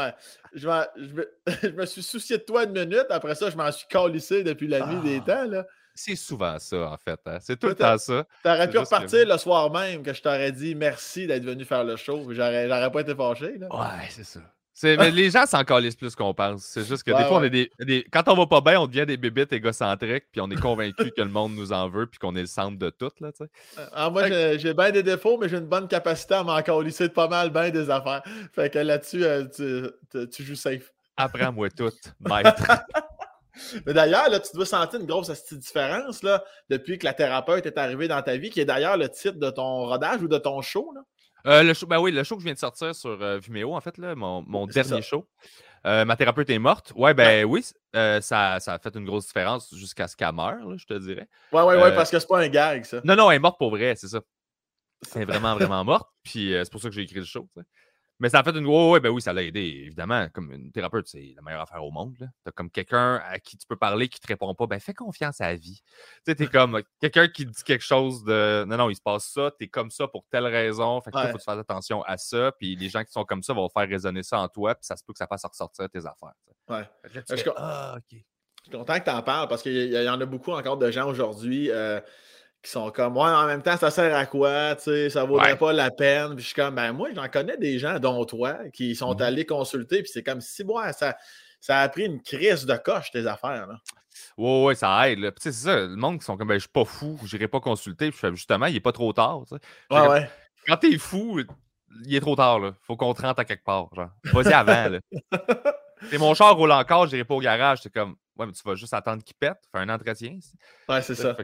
je, 0.54 0.68
me, 0.68 1.28
je, 1.64 1.68
me, 1.70 1.86
suis 1.86 2.04
soucié 2.04 2.38
de 2.38 2.44
toi 2.44 2.66
une 2.66 2.72
minute. 2.72 3.08
Après 3.10 3.36
ça, 3.36 3.50
je 3.50 3.56
m'en 3.56 3.72
suis 3.72 3.88
calissé 3.88 4.44
depuis 4.44 4.68
la 4.68 4.86
nuit 4.86 5.02
des 5.02 5.22
ah. 5.28 5.44
temps. 5.44 5.50
Là. 5.50 5.66
C'est 5.96 6.16
souvent 6.16 6.60
ça, 6.60 6.92
en 6.92 6.98
fait. 6.98 7.20
Hein. 7.26 7.38
C'est 7.42 7.58
tout 7.58 7.68
le 7.68 7.76
temps 7.76 7.98
ça. 7.98 8.26
T'aurais 8.44 8.70
pu 8.70 8.78
repartir 8.78 9.28
le 9.28 9.38
soir 9.38 9.72
même 9.72 10.04
que 10.04 10.14
je 10.14 10.22
t'aurais 10.22 10.52
dit 10.52 10.76
merci 10.76 11.26
d'être 11.26 11.44
venu 11.44 11.66
faire 11.66 11.84
le 11.84 11.96
show. 11.96 12.26
J'aurais 12.32 12.92
pas 12.92 13.02
été 13.02 13.16
fâché. 13.16 13.58
Là. 13.58 13.68
Ouais, 13.72 14.08
c'est 14.10 14.24
ça 14.24 14.40
les 14.84 15.30
gens 15.30 15.46
s'en 15.46 15.64
calissent 15.64 15.96
plus 15.96 16.16
qu'on 16.16 16.34
pense. 16.34 16.64
C'est 16.64 16.86
juste 16.86 17.04
que 17.04 17.12
des 17.12 17.24
fois, 17.26 17.40
on 17.40 17.44
est 17.44 17.50
des, 17.50 18.06
quand 18.12 18.24
on 18.28 18.36
va 18.36 18.48
pas 18.48 18.62
bien, 18.62 18.80
on 18.80 18.88
devient 18.88 19.06
des 19.06 19.18
bébites 19.18 19.52
égocentriques, 19.52 20.26
puis 20.32 20.42
on 20.42 20.50
est 20.50 20.60
convaincu 20.60 21.12
que 21.12 21.22
le 21.22 21.30
monde 21.30 21.54
nous 21.54 21.74
en 21.74 21.90
veut, 21.90 22.06
puis 22.06 22.20
qu'on 22.20 22.36
est 22.36 22.42
le 22.42 22.48
centre 22.48 22.78
de 22.78 22.90
tout. 22.90 23.12
Là, 23.20 23.32
euh, 23.42 23.46
ah, 23.94 24.10
moi, 24.10 24.28
j'ai 24.58 24.74
bien 24.74 24.92
des 24.92 25.04
défauts, 25.04 25.38
mais 25.38 25.50
j'ai 25.50 25.58
une 25.58 25.68
bonne 25.68 25.88
capacité 25.88 26.36
à 26.36 26.44
m'en 26.44 26.62
calisser 26.62 27.08
de 27.08 27.14
pas 27.14 27.28
mal 27.28 27.50
bien 27.50 27.70
des 27.70 27.90
affaires. 27.90 28.24
Fait 28.54 28.70
que 28.70 28.80
là-dessus, 28.80 29.24
euh, 29.24 29.46
tu, 30.32 30.44
joues 30.44 30.56
safe. 30.56 30.94
Apprends-moi 31.18 31.70
tout, 31.70 31.92
maître. 32.20 32.64
Mais 33.86 33.94
d'ailleurs, 33.94 34.30
là, 34.30 34.40
tu 34.40 34.56
dois 34.56 34.66
sentir 34.66 35.00
une 35.02 35.06
grosse 35.06 35.32
différence 35.52 36.24
là, 36.24 36.44
depuis 36.70 36.98
que 36.98 37.06
la 37.06 37.14
thérapeute 37.14 37.66
est 37.66 37.78
arrivée 37.78 38.08
dans 38.08 38.22
ta 38.22 38.38
vie, 38.38 38.50
qui 38.50 38.62
est 38.62 38.66
d'ailleurs 38.66 38.96
le 38.96 39.10
titre 39.10 39.38
de 39.38 39.50
ton 39.50 39.86
rodage 39.86 40.22
ou 40.22 40.30
de 40.30 40.38
ton 40.38 40.62
show. 40.62 40.94
Là. 40.96 41.02
Euh, 41.48 41.64
le 41.64 41.74
show, 41.74 41.88
ben 41.88 41.99
oui, 41.99 42.11
le 42.11 42.24
show 42.24 42.36
que 42.36 42.41
je 42.41 42.45
viens 42.45 42.53
de 42.53 42.60
sortir 42.60 42.94
sur 42.94 43.22
euh, 43.22 43.40
Vimeo, 43.40 43.76
en 43.76 43.82
fait, 43.82 43.98
là, 43.98 44.16
mon, 44.16 44.44
mon 44.48 44.68
dernier 44.68 45.02
show. 45.02 45.28
Euh, 45.86 46.03
ma 46.03 46.18
thérapeute 46.18 46.49
est 46.49 46.60
morte. 46.60 46.91
Ouais, 46.95 47.14
ben 47.14 47.45
oui, 47.45 47.64
ça, 47.94 48.22
ça, 48.22 48.74
a 48.74 48.80
fait 48.80 48.95
une 48.95 49.06
grosse 49.06 49.28
différence 49.28 49.74
jusqu'à 49.74 50.07
ce 50.07 50.16
qu'elle 50.16 50.34
meure, 50.34 50.78
je 50.78 50.86
te 50.86 50.94
dirais. 50.94 51.28
Ouais, 51.52 51.61
ouais, 51.61 51.82
ouais, 51.82 51.95
parce 51.95 52.11
que 52.11 52.20
c'est 52.20 52.28
pas 52.28 52.40
un 52.40 52.49
gag, 52.49 52.84
ça. 52.84 52.99
Non, 53.03 53.16
non, 53.16 53.32
elle 53.32 53.38
est 53.38 53.40
morte 53.40 53.57
pour 53.57 53.70
vrai, 53.70 53.95
c'est 53.95 54.10
ça. 54.10 54.20
Elle 55.16 55.22
est 55.22 55.26
vraiment, 55.26 55.56
vraiment 55.56 55.84
morte. 55.86 56.10
Puis 56.24 56.52
c'est 56.52 56.72
pour 56.72 56.82
ça 56.82 56.90
que 56.90 56.95
j'ai 56.95 57.03
écrit 57.03 57.20
le 57.20 57.26
show. 57.26 57.48
Mais 58.20 58.28
ça 58.28 58.40
a 58.40 58.44
fait 58.44 58.52
une. 58.52 58.66
Ouais, 58.66 59.00
ben 59.00 59.10
oui, 59.10 59.22
ça 59.22 59.32
l'a 59.32 59.44
aidé, 59.44 59.62
évidemment. 59.86 60.28
Comme 60.34 60.52
une 60.52 60.72
thérapeute, 60.72 61.08
c'est 61.08 61.34
la 61.36 61.41
meilleure 61.41 61.62
affaire 61.62 61.84
au 61.84 61.90
monde. 61.91 62.16
Tu 62.18 62.26
as 62.46 62.52
comme 62.52 62.70
quelqu'un 62.70 63.22
à 63.26 63.40
qui 63.40 63.58
tu 63.58 63.66
peux 63.66 63.78
parler 63.78 64.10
qui 64.10 64.20
te 64.20 64.28
répond 64.28 64.54
pas, 64.54 64.68
ben 64.68 64.80
fais 64.80 64.94
confiance 64.94 65.40
à 65.40 65.48
la 65.48 65.56
vie. 65.56 65.82
Tu 66.26 66.32
sais, 66.32 66.36
t'es 66.36 66.48
comme 66.48 66.82
quelqu'un 67.00 67.30
qui 67.30 67.46
dit 67.46 67.64
quelque 67.64 67.84
chose 67.84 68.26
de 68.26 68.66
non, 68.68 68.76
non, 68.76 68.90
il 68.90 68.96
se 68.96 69.02
passe 69.02 69.32
ça, 69.32 69.52
t'es 69.58 69.68
comme 69.68 69.90
ça 69.90 70.08
pour 70.08 70.26
telle 70.30 70.48
raison. 70.48 71.00
Fait 71.00 71.12
que 71.12 71.18
faut 71.18 71.28
que 71.28 71.38
tu 71.38 71.44
fasses 71.44 71.60
attention 71.60 72.04
à 72.04 72.18
ça. 72.18 72.52
Puis 72.60 72.76
les 72.76 72.90
gens 72.90 73.04
qui 73.06 73.12
sont 73.12 73.24
comme 73.24 73.41
ça 73.41 73.54
vont 73.54 73.70
faire 73.70 73.88
résonner 73.88 74.24
ça 74.24 74.40
en 74.40 74.50
toi, 74.50 74.76
puis 74.76 74.86
ça 74.86 74.98
se 74.98 75.04
peut 75.04 75.14
que 75.14 75.20
ça 75.20 75.28
fasse 75.28 75.46
ressortir 75.46 75.90
tes 75.90 76.00
affaires. 76.00 76.34
Ouais. 76.68 76.84
je, 77.06 77.20
ah, 77.56 77.96
ok. 77.98 78.04
je 78.12 78.18
suis 78.64 78.72
content 78.72 79.00
que 79.00 79.06
tu 79.06 79.12
en 79.12 79.24
parles 79.24 79.48
parce 79.48 79.64
qu'il 79.64 79.91
y, 79.94 80.10
en 80.10 80.20
a 80.20 80.26
beaucoup 80.26 80.52
encore 80.52 80.78
de 80.78 80.91
gens 80.91 81.08
aujourd'hui. 81.08 81.72
Euh, 81.72 82.02
qui 82.61 82.72
sont 82.72 82.91
comme 82.91 83.15
Ouais, 83.18 83.23
en 83.23 83.45
même 83.45 83.61
temps, 83.61 83.77
ça 83.77 83.91
sert 83.91 84.15
à 84.15 84.26
quoi? 84.26 84.76
Tu 84.76 84.84
sais, 84.84 85.10
ça 85.10 85.23
vaudrait 85.23 85.57
pas 85.57 85.73
la 85.73 85.91
peine. 85.91 86.36
Puis 86.36 86.44
je 86.44 86.48
suis 86.48 86.56
comme 86.56 86.76
ben 86.76 86.91
moi, 86.91 87.10
j'en 87.14 87.27
connais 87.30 87.57
des 87.57 87.80
gens, 87.80 87.99
dont 87.99 88.26
toi, 88.26 88.57
qui 88.73 88.95
sont 88.95 89.15
mmh 89.15 89.22
allés 89.22 89.45
consulter, 89.45 90.02
puis 90.02 90.11
c'est 90.14 90.23
comme 90.23 90.41
si 90.41 90.64
moi, 90.64 90.91
ça, 90.94 91.15
ça 91.60 91.80
a 91.80 91.90
pris 91.90 92.06
une 92.06 92.22
crise 92.22 92.65
de 92.65 92.76
coche, 92.76 93.11
tes 93.11 93.26
affaires. 93.27 93.68
Là. 93.68 93.76
Ouais, 94.38 94.65
ouais, 94.65 94.76
ça 94.76 95.10
aide. 95.10 95.34
c'est 95.40 95.52
ça, 95.52 95.76
le 95.81 95.95
monde 95.95 96.19
qui 96.19 96.26
sont 96.26 96.38
comme 96.38 96.48
ben, 96.48 96.56
je 96.56 96.60
suis 96.60 96.69
pas 96.69 96.86
fou, 96.86 97.18
je 97.26 97.36
n'irai 97.36 97.48
pas 97.48 97.60
consulter. 97.60 98.11
Puis 98.11 98.30
justement, 98.36 98.65
il 98.65 98.73
n'est 98.73 98.80
pas 98.80 98.91
trop 98.91 99.14
tard. 99.14 99.44
Tu 99.48 99.56
sais. 99.56 99.95
ouais, 99.95 100.07
ouais. 100.07 100.30
Quand 100.68 100.77
t'es 100.77 100.98
fou, 100.98 101.41
il 102.06 102.15
est 102.15 102.19
trop 102.19 102.36
tard. 102.36 102.60
Là. 102.60 102.73
Faut 102.81 102.95
qu'on 102.95 103.14
te 103.14 103.22
rentre 103.22 103.40
à 103.40 103.45
quelque 103.45 103.64
part. 103.64 103.88
Genre. 103.95 104.10
Vas-y 104.26 104.53
avant. 104.53 104.90
Là. 104.90 104.99
Mon 106.19 106.34
char 106.34 106.56
roule 106.56 106.72
encore, 106.72 107.07
je 107.07 107.11
n'irai 107.11 107.26
pas 107.26 107.36
au 107.36 107.40
garage. 107.40 107.80
C'est 107.81 107.94
comme 107.94 108.15
Ouais, 108.40 108.45
mais 108.45 108.53
tu 108.53 108.64
vas 108.64 108.76
juste 108.76 108.94
attendre 108.94 109.22
qu'il 109.22 109.36
pète, 109.36 109.57
faire 109.70 109.82
un 109.82 109.90
entretien. 109.90 110.40
Ouais, 110.88 111.02
c'est 111.02 111.14
ça. 111.14 111.36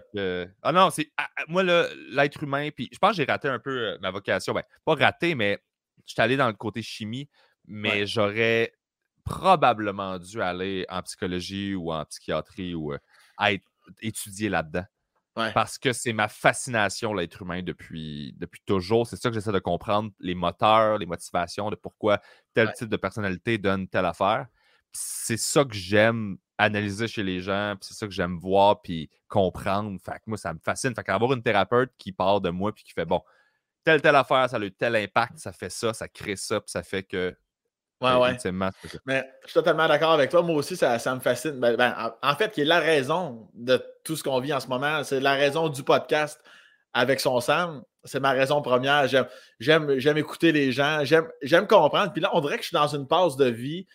ah 0.63 0.72
non, 0.72 0.89
c'est. 0.89 1.11
Ah, 1.17 1.27
ah, 1.35 1.43
moi, 1.49 1.61
l'être 1.61 2.41
humain, 2.41 2.69
puis 2.73 2.88
je 2.89 2.97
pense 2.97 3.11
que 3.11 3.17
j'ai 3.17 3.26
raté 3.26 3.49
un 3.49 3.59
peu 3.59 3.89
euh, 3.89 3.97
ma 3.99 4.11
vocation. 4.11 4.53
Ben, 4.53 4.63
pas 4.85 4.95
raté, 4.95 5.35
mais 5.35 5.61
je 6.05 6.13
suis 6.13 6.22
allé 6.22 6.38
dans 6.38 6.47
le 6.47 6.53
côté 6.53 6.81
chimie, 6.81 7.30
mais 7.67 8.07
j'aurais 8.07 8.72
probablement 9.26 10.19
dû 10.19 10.41
aller 10.41 10.85
en 10.88 11.01
psychologie 11.01 11.76
ou 11.76 11.91
en 11.91 12.05
psychiatrie 12.05 12.76
ou 12.76 12.93
euh, 12.93 12.97
être 13.41 13.65
étudié 14.01 14.47
là-dedans. 14.47 14.85
Parce 15.53 15.77
que 15.77 15.91
c'est 15.91 16.13
ma 16.13 16.30
fascination, 16.30 17.13
l'être 17.13 17.41
humain, 17.41 17.61
depuis, 17.61 18.34
depuis 18.38 18.61
toujours. 18.65 19.05
C'est 19.05 19.17
ça 19.17 19.27
que 19.27 19.35
j'essaie 19.35 19.51
de 19.51 19.59
comprendre, 19.59 20.11
les 20.22 20.34
moteurs, 20.34 20.97
les 20.97 21.05
motivations 21.05 21.69
de 21.69 21.76
pourquoi 21.76 22.22
tel 22.53 22.72
type 22.72 22.88
de 22.88 22.95
personnalité 22.95 23.57
donne 23.57 23.89
telle 23.89 24.05
affaire. 24.05 24.47
C'est 24.93 25.35
ça 25.35 25.65
que 25.65 25.76
j'aime 25.76 26.38
analyser 26.57 27.07
chez 27.07 27.23
les 27.23 27.41
gens, 27.41 27.76
c'est 27.82 27.94
ça 27.94 28.07
que 28.07 28.14
j'aime 28.14 28.38
voir 28.38 28.82
puis 28.82 29.10
comprendre. 29.27 29.99
Fait 30.03 30.14
que 30.14 30.23
moi, 30.27 30.38
ça 30.38 30.53
me 30.53 30.60
fascine. 30.60 30.95
Fait 30.95 31.03
qu'avoir 31.03 31.34
une 31.34 31.44
thérapeute 31.44 31.91
qui 31.98 32.11
part 32.11 32.41
de 32.41 32.49
moi 32.49 32.73
puis 32.73 32.84
qui 32.84 32.94
fait 32.94 33.06
bon, 33.06 33.22
telle, 33.84 34.02
telle 34.02 34.15
affaire, 34.15 34.49
ça 34.49 34.57
a 34.57 34.60
eu 34.60 34.72
tel 34.72 34.95
impact, 34.95 35.38
ça 35.38 35.52
fait 35.52 35.69
ça, 35.69 35.94
ça 35.94 36.07
crée 36.07 36.36
ça, 36.36 36.60
puis 36.61 36.72
ça 36.72 36.84
fait 36.84 37.03
que 37.03 37.36
Ouais, 38.02 38.14
ouais. 38.15 38.38
Mais 39.06 39.26
je 39.44 39.48
suis 39.48 39.53
totalement 39.53 39.88
d'accord 39.88 40.11
avec 40.11 40.30
toi. 40.30 40.41
Moi 40.41 40.56
aussi, 40.56 40.76
ça, 40.76 40.98
me 41.15 41.19
fascine. 41.19 41.60
Ben, 41.60 41.76
ben, 41.77 42.14
en 42.22 42.36
fait, 42.36 42.52
qui 42.52 42.61
est 42.61 42.65
la 42.65 42.80
raison 42.80 43.49
de 43.53 43.82
tout 44.03 44.15
ce 44.15 44.23
qu'on 44.23 44.40
vit 44.40 44.53
en 44.53 44.60
ce 44.60 44.68
moment, 44.68 45.03
c'est 45.03 45.22
la 45.22 45.34
raison 45.34 45.69
du 45.69 45.82
podcast 45.82 46.41
avec 46.94 47.19
son 47.19 47.40
Sam. 47.40 47.84
C'est 48.03 48.19
ma 48.19 48.32
raison 48.32 48.61
première. 48.61 49.07
J'aime 49.60 50.18
écouter 50.18 50.52
les 50.52 50.72
gens. 50.72 51.03
J'aime 51.03 51.68
comprendre. 51.68 52.11
Puis 52.11 52.22
là, 52.22 52.32
on 52.34 52.41
dirait 52.41 52.57
que 52.57 52.64
je 52.64 52.68
suis 52.68 52.76
dans 52.76 52.88
une 52.88 53.07
pause 53.07 53.38
de 53.38 53.45
vie 53.45 53.88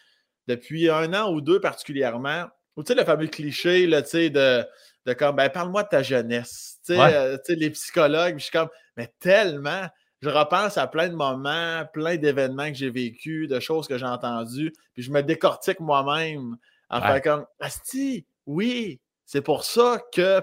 depuis 0.51 0.89
un 0.91 1.13
an 1.15 1.33
ou 1.33 1.41
deux 1.41 1.61
particulièrement. 1.61 2.45
Tu 2.77 2.85
sais, 2.87 2.95
le 2.95 3.05
fameux 3.05 3.27
cliché 3.27 3.87
là, 3.87 4.01
de, 4.01 4.65
de 5.07 5.13
comme, 5.13 5.37
ben, 5.37 5.51
parle-moi 5.51 5.83
de 5.83 5.89
ta 5.89 6.03
jeunesse. 6.03 6.79
Tu 6.87 6.95
sais, 6.95 7.01
euh, 7.01 7.37
les 7.49 7.71
psychologues, 7.71 8.39
je 8.39 8.45
suis 8.45 8.53
comme, 8.53 8.69
mais 8.97 9.13
tellement 9.21 9.89
je 10.23 10.29
repense 10.29 10.77
à 10.77 10.87
plein 10.87 11.09
de 11.09 11.15
moments, 11.15 11.85
plein 11.95 12.17
d'événements 12.17 12.69
que 12.69 12.75
j'ai 12.75 12.91
vécu, 12.91 13.47
de 13.47 13.59
choses 13.59 13.89
que 13.89 13.97
j'ai 13.97 14.07
entendues, 14.07 14.73
puis 14.93 15.03
je 15.03 15.11
me 15.11 15.23
décortique 15.23 15.81
moi-même 15.81 16.59
en 16.91 17.01
fait 17.01 17.23
comme 17.23 17.47
Asti, 17.61 18.27
oui, 18.47 19.01
c'est 19.25 19.43
pour 19.43 19.65
ça 19.65 20.03
que 20.13 20.43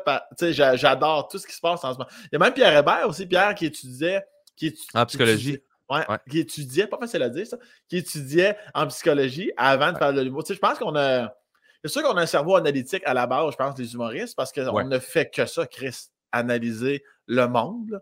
j'adore 0.52 1.28
tout 1.28 1.38
ce 1.38 1.46
qui 1.46 1.54
se 1.54 1.60
passe 1.60 1.84
en 1.84 1.94
ce 1.94 1.98
moment. 2.00 2.10
Il 2.24 2.30
y 2.34 2.36
a 2.38 2.40
même 2.40 2.54
Pierre 2.54 2.76
Hébert 2.78 3.08
aussi, 3.08 3.26
Pierre 3.26 3.54
qui 3.54 3.66
étudiait. 3.66 4.24
Qui 4.56 4.74
en 4.94 5.06
psychologie. 5.06 5.60
Ouais, 5.90 6.06
qui 6.30 6.40
étudiait, 6.40 6.88
pas 6.88 6.98
facile 6.98 7.24
à 7.24 7.30
dire 7.30 7.46
ça, 7.46 7.58
qui 7.88 7.98
étudiait 7.98 8.58
en 8.74 8.88
psychologie 8.88 9.52
avant 9.58 9.92
de 9.92 9.98
faire 9.98 10.14
de 10.14 10.22
l'humour. 10.22 10.44
je 10.48 10.54
pense 10.56 10.80
qu'on 10.80 10.96
a. 10.96 11.34
C'est 11.84 11.92
sûr 11.92 12.04
qu'on 12.04 12.18
a 12.18 12.22
un 12.22 12.28
cerveau 12.28 12.56
analytique 12.56 13.04
à 13.06 13.14
la 13.14 13.28
base, 13.28 13.52
je 13.52 13.58
pense, 13.58 13.76
des 13.76 13.94
humoristes, 13.94 14.36
parce 14.36 14.52
qu'on 14.52 14.84
ne 14.84 15.00
fait 15.00 15.30
que 15.30 15.46
ça, 15.46 15.66
Chris, 15.68 16.08
analyser 16.32 17.04
le 17.28 17.48
monde. 17.48 18.02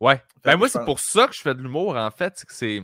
Ouais. 0.00 0.22
Ben 0.42 0.56
moi, 0.56 0.68
c'est 0.68 0.84
pour 0.84 0.98
ça 0.98 1.28
que 1.28 1.34
je 1.34 1.40
fais 1.40 1.54
de 1.54 1.60
l'humour, 1.60 1.96
en 1.96 2.10
fait. 2.10 2.44
C'est 2.48 2.82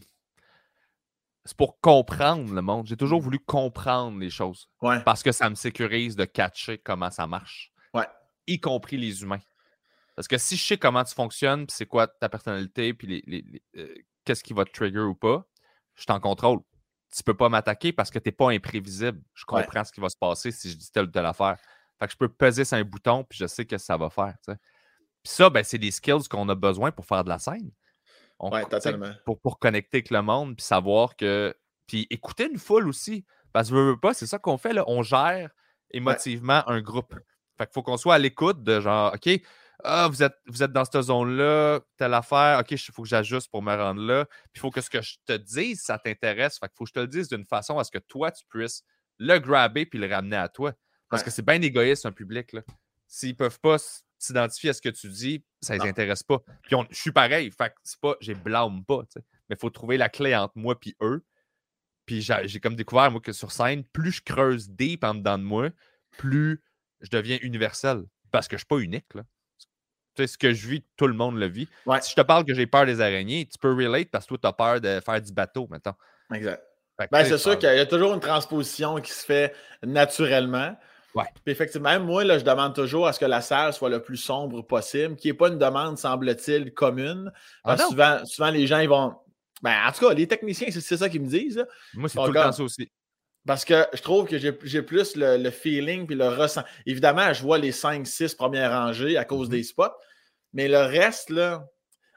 c'est 1.48 1.56
pour 1.56 1.80
comprendre 1.80 2.52
le 2.52 2.60
monde. 2.60 2.86
J'ai 2.86 2.96
toujours 2.96 3.22
voulu 3.22 3.38
comprendre 3.38 4.18
les 4.18 4.28
choses. 4.28 4.68
Ouais. 4.82 5.00
Parce 5.02 5.22
que 5.22 5.32
ça 5.32 5.48
me 5.48 5.54
sécurise 5.54 6.14
de 6.14 6.26
catcher 6.26 6.76
comment 6.76 7.10
ça 7.10 7.26
marche. 7.26 7.72
Ouais. 7.94 8.06
Y 8.46 8.60
compris 8.60 8.98
les 8.98 9.22
humains. 9.22 9.40
Parce 10.14 10.28
que 10.28 10.36
si 10.36 10.56
je 10.56 10.62
sais 10.66 10.76
comment 10.76 11.02
tu 11.04 11.14
fonctionnes, 11.14 11.66
puis 11.66 11.74
c'est 11.74 11.86
quoi 11.86 12.06
ta 12.06 12.28
personnalité, 12.28 12.92
puis 12.92 13.22
les, 13.24 13.62
euh, 13.78 13.94
qu'est-ce 14.28 14.44
qui 14.44 14.52
va 14.52 14.66
te 14.66 14.72
trigger 14.72 15.00
ou 15.00 15.14
pas, 15.14 15.46
je 15.94 16.04
t'en 16.04 16.20
contrôle. 16.20 16.60
Tu 17.10 17.22
peux 17.22 17.34
pas 17.34 17.48
m'attaquer 17.48 17.94
parce 17.94 18.10
que 18.10 18.18
tu 18.18 18.28
n'es 18.28 18.32
pas 18.32 18.50
imprévisible. 18.50 19.22
Je 19.32 19.46
comprends 19.46 19.84
ce 19.84 19.90
qui 19.90 20.00
va 20.00 20.10
se 20.10 20.18
passer 20.18 20.50
si 20.50 20.70
je 20.70 20.76
dis 20.76 20.92
telle 20.92 21.06
ou 21.06 21.10
telle 21.10 21.24
affaire. 21.24 21.56
Fait 21.98 22.06
que 22.06 22.12
je 22.12 22.18
peux 22.18 22.28
peser 22.28 22.66
sur 22.66 22.76
un 22.76 22.84
bouton, 22.84 23.24
puis 23.24 23.38
je 23.38 23.46
sais 23.46 23.64
que 23.64 23.78
ça 23.78 23.96
va 23.96 24.10
faire. 24.10 24.34
Puis 24.46 24.56
ça, 25.24 25.48
ben, 25.48 25.64
c'est 25.64 25.78
des 25.78 25.90
skills 25.90 26.28
qu'on 26.28 26.46
a 26.50 26.54
besoin 26.54 26.92
pour 26.92 27.06
faire 27.06 27.24
de 27.24 27.30
la 27.30 27.38
scène. 27.38 27.70
Oui, 28.40 28.60
totalement. 28.70 29.12
Pour, 29.24 29.40
pour 29.40 29.58
connecter 29.58 29.96
avec 29.96 30.10
le 30.10 30.20
monde, 30.20 30.56
puis 30.56 30.64
savoir 30.64 31.16
que. 31.16 31.56
Puis 31.86 32.06
écouter 32.10 32.50
une 32.52 32.58
foule 32.58 32.86
aussi. 32.86 33.24
Parce 33.54 33.70
que 33.70 33.74
je 33.74 33.80
veux 33.80 33.98
pas, 33.98 34.12
c'est 34.12 34.26
ça 34.26 34.38
qu'on 34.38 34.58
fait, 34.58 34.74
là. 34.74 34.84
On 34.88 35.02
gère 35.02 35.50
émotivement 35.90 36.68
un 36.68 36.82
groupe. 36.82 37.14
Fait 37.56 37.64
qu'il 37.64 37.72
faut 37.72 37.82
qu'on 37.82 37.96
soit 37.96 38.16
à 38.16 38.18
l'écoute 38.18 38.62
de 38.62 38.78
genre, 38.78 39.14
OK, 39.14 39.40
ah, 39.84 40.08
vous, 40.08 40.22
êtes, 40.22 40.34
vous 40.46 40.62
êtes 40.62 40.72
dans 40.72 40.84
cette 40.84 41.02
zone-là, 41.02 41.80
telle 41.96 42.14
affaire, 42.14 42.58
OK, 42.60 42.72
il 42.72 42.78
faut 42.78 43.02
que 43.02 43.08
j'ajuste 43.08 43.50
pour 43.50 43.62
me 43.62 43.74
rendre 43.74 44.02
là. 44.02 44.24
Puis 44.24 44.56
il 44.56 44.60
faut 44.60 44.70
que 44.70 44.80
ce 44.80 44.90
que 44.90 45.00
je 45.00 45.16
te 45.24 45.36
dise, 45.36 45.82
ça 45.82 45.98
t'intéresse. 45.98 46.58
Fait 46.58 46.66
qu'il 46.66 46.76
faut 46.76 46.84
que 46.84 46.88
je 46.88 46.94
te 46.94 47.00
le 47.00 47.06
dise 47.06 47.28
d'une 47.28 47.44
façon 47.44 47.78
à 47.78 47.84
ce 47.84 47.90
que 47.90 47.98
toi, 47.98 48.32
tu 48.32 48.44
puisses 48.48 48.82
le 49.18 49.38
grabber 49.38 49.86
puis 49.86 49.98
le 49.98 50.12
ramener 50.12 50.36
à 50.36 50.48
toi. 50.48 50.72
Parce 51.10 51.22
que 51.22 51.30
c'est 51.30 51.44
bien 51.44 51.60
égoïste, 51.62 52.06
un 52.06 52.12
public. 52.12 52.54
S'ils 53.06 53.36
peuvent 53.36 53.60
pas 53.60 53.76
s'identifier 54.18 54.70
à 54.70 54.72
ce 54.74 54.82
que 54.82 54.88
tu 54.88 55.08
dis, 55.08 55.44
ça 55.60 55.76
les 55.76 55.88
intéresse 55.88 56.22
pas. 56.22 56.40
Puis 56.62 56.76
je 56.90 56.96
suis 56.96 57.12
pareil, 57.12 57.50
fait 57.50 57.72
c'est 57.82 58.00
pas, 58.00 58.16
j'ai 58.20 58.34
blâme 58.34 58.84
pas, 58.84 59.02
mais 59.16 59.56
il 59.56 59.58
faut 59.58 59.70
trouver 59.70 59.96
la 59.96 60.08
clé 60.08 60.34
entre 60.36 60.52
moi 60.56 60.76
et 60.84 60.94
eux. 61.00 61.24
Puis 62.04 62.20
j'ai 62.20 62.60
comme 62.60 62.74
découvert, 62.74 63.10
moi, 63.10 63.20
que 63.20 63.32
sur 63.32 63.52
scène, 63.52 63.84
plus 63.84 64.12
je 64.12 64.22
creuse 64.22 64.70
deep 64.70 65.04
en 65.04 65.14
dedans 65.14 65.38
de 65.38 65.44
moi, 65.44 65.70
plus 66.16 66.62
je 67.00 67.10
deviens 67.10 67.38
universel. 67.42 68.04
Parce 68.30 68.48
que 68.48 68.56
je 68.56 68.60
suis 68.60 68.66
pas 68.66 68.78
unique, 68.78 69.14
là. 69.14 69.22
Ce 70.26 70.38
que 70.38 70.52
je 70.52 70.68
vis, 70.68 70.82
tout 70.96 71.06
le 71.06 71.14
monde 71.14 71.38
le 71.38 71.46
vit. 71.46 71.68
Si 72.00 72.10
je 72.10 72.14
te 72.16 72.20
parle 72.22 72.44
que 72.44 72.54
j'ai 72.54 72.66
peur 72.66 72.86
des 72.86 73.00
araignées, 73.00 73.46
tu 73.46 73.58
peux 73.58 73.72
relate 73.72 74.10
parce 74.10 74.26
que 74.26 74.34
toi, 74.34 74.38
tu 74.42 74.48
as 74.48 74.52
peur 74.52 74.80
de 74.80 75.00
faire 75.04 75.20
du 75.20 75.32
bateau, 75.32 75.66
maintenant. 75.70 75.94
Exact. 76.32 76.62
Ben, 77.12 77.24
c'est 77.24 77.38
sûr 77.38 77.56
qu'il 77.58 77.68
y 77.68 77.78
a 77.78 77.86
toujours 77.86 78.12
une 78.12 78.20
transposition 78.20 78.96
qui 78.96 79.12
se 79.12 79.24
fait 79.24 79.54
naturellement. 79.84 80.76
Ouais. 81.14 81.24
effectivement, 81.46 81.98
moi, 82.00 82.22
là, 82.22 82.38
je 82.38 82.44
demande 82.44 82.74
toujours 82.74 83.06
à 83.06 83.12
ce 83.12 83.18
que 83.18 83.24
la 83.24 83.40
salle 83.40 83.72
soit 83.72 83.88
le 83.88 84.02
plus 84.02 84.18
sombre 84.18 84.62
possible, 84.62 85.16
qui 85.16 85.28
n'est 85.28 85.34
pas 85.34 85.48
une 85.48 85.58
demande, 85.58 85.96
semble-t-il, 85.96 86.72
commune. 86.72 87.32
Ah 87.64 87.76
souvent, 87.76 88.24
souvent, 88.24 88.50
les 88.50 88.66
gens, 88.66 88.78
ils 88.78 88.88
vont. 88.88 89.14
Ben, 89.62 89.74
en 89.86 89.90
tout 89.90 90.06
cas, 90.06 90.14
les 90.14 90.26
techniciens, 90.28 90.68
c'est 90.70 90.96
ça 90.96 91.08
qu'ils 91.08 91.22
me 91.22 91.28
disent. 91.28 91.64
Moi, 91.94 92.08
c'est 92.08 92.18
tout 92.18 92.26
le 92.26 92.40
temps 92.40 92.52
ça 92.52 92.62
aussi. 92.62 92.90
Parce 93.46 93.64
que 93.64 93.86
je 93.94 94.02
trouve 94.02 94.28
que 94.28 94.36
j'ai 94.36 94.82
plus 94.82 95.16
le, 95.16 95.50
feeling 95.50 96.06
puis 96.06 96.14
le 96.14 96.28
ressenti. 96.28 96.68
Évidemment, 96.84 97.32
je 97.32 97.42
vois 97.42 97.58
les 97.58 97.72
5-6 97.72 98.36
premières 98.36 98.72
rangées 98.72 99.16
à 99.16 99.24
cause 99.24 99.48
mm-hmm. 99.48 99.52
des 99.52 99.62
spots, 99.62 99.94
mais 100.52 100.68
le 100.68 100.78
reste, 100.78 101.30
là, 101.30 101.64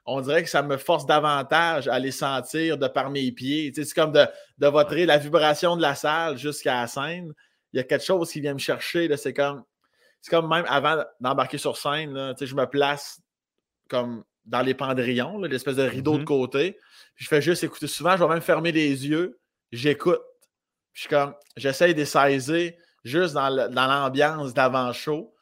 on 0.06 0.22
dirait 0.22 0.44
que 0.44 0.50
ça 0.50 0.64
me 0.64 0.78
force 0.78 1.06
davantage 1.06 1.88
à 1.88 2.00
les 2.00 2.12
sentir 2.12 2.78
de 2.78 2.88
par 2.88 3.10
mes 3.10 3.32
pieds. 3.32 3.72
c'est 3.74 3.94
comme 3.94 4.12
de, 4.12 4.26
de 4.58 4.68
voter 4.68 5.06
la 5.06 5.18
vibration 5.18 5.76
de 5.76 5.82
la 5.82 5.96
salle 5.96 6.38
jusqu'à 6.38 6.82
la 6.82 6.88
scène 6.88 7.34
il 7.74 7.78
y 7.78 7.80
a 7.80 7.84
quelque 7.84 8.04
chose 8.04 8.32
qui 8.32 8.42
vient 8.42 8.54
me 8.54 8.60
chercher. 8.60 9.16
C'est 9.18 9.34
comme, 9.34 9.64
c'est 10.22 10.30
comme 10.30 10.50
même 10.50 10.66
avant 10.68 11.04
d'embarquer 11.20 11.58
sur 11.58 11.78
scène, 11.78 12.14
là, 12.14 12.34
je 12.40 12.56
me 12.56 12.66
place 12.66 13.22
comme 13.90 14.24
dans 14.46 14.62
les 14.62 14.74
pendrillons, 14.74 15.40
l'espèce 15.40 15.76
de 15.76 15.84
rideau 15.84 16.18
de 16.18 16.24
mm-hmm. 16.24 16.26
côté. 16.26 16.78
Puis 17.16 17.26
je 17.26 17.30
fais 17.30 17.42
juste 17.42 17.64
écouter. 17.64 17.88
Souvent, 17.88 18.18
je 18.18 18.24
vais 18.24 18.30
même 18.30 18.42
fermer 18.42 18.72
les 18.72 19.08
yeux, 19.08 19.40
j'écoute. 19.72 20.22
Puis 20.94 21.04
je 21.04 21.10
comme, 21.10 21.36
j'essaye 21.56 21.94
de 21.94 22.04
saisir 22.04 22.74
juste 23.04 23.34
dans 23.34 23.50
l'ambiance 23.50 24.54
d'avant-show. 24.54 25.34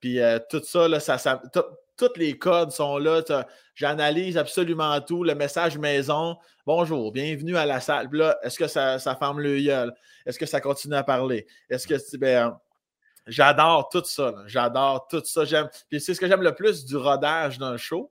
Puis 0.00 0.20
euh, 0.20 0.38
tout 0.48 0.62
ça, 0.62 0.88
là, 0.88 1.00
ça, 1.00 1.18
ça 1.18 1.40
tous 2.00 2.16
les 2.16 2.38
codes 2.38 2.70
sont 2.70 2.96
là. 2.96 3.22
J'analyse 3.74 4.38
absolument 4.38 5.00
tout. 5.02 5.22
Le 5.22 5.34
message 5.34 5.76
maison. 5.76 6.36
Bonjour, 6.66 7.12
bienvenue 7.12 7.56
à 7.56 7.66
la 7.66 7.80
salle. 7.80 8.08
là, 8.12 8.38
est-ce 8.42 8.58
que 8.58 8.66
ça, 8.66 8.98
ça 8.98 9.14
ferme 9.16 9.40
le 9.40 9.60
gueule? 9.60 9.92
Est-ce 10.24 10.38
que 10.38 10.46
ça 10.46 10.60
continue 10.60 10.94
à 10.94 11.02
parler? 11.02 11.46
Est-ce 11.68 11.86
que 11.86 12.16
ben, 12.16 12.58
j'adore 13.26 13.90
tout 13.90 14.02
ça. 14.04 14.34
J'adore 14.46 15.08
tout 15.08 15.22
ça. 15.24 15.44
J'aime. 15.44 15.68
Puis 15.90 16.00
c'est 16.00 16.14
ce 16.14 16.20
que 16.20 16.26
j'aime 16.26 16.42
le 16.42 16.54
plus 16.54 16.86
du 16.86 16.96
rodage 16.96 17.58
d'un 17.58 17.76
show. 17.76 18.10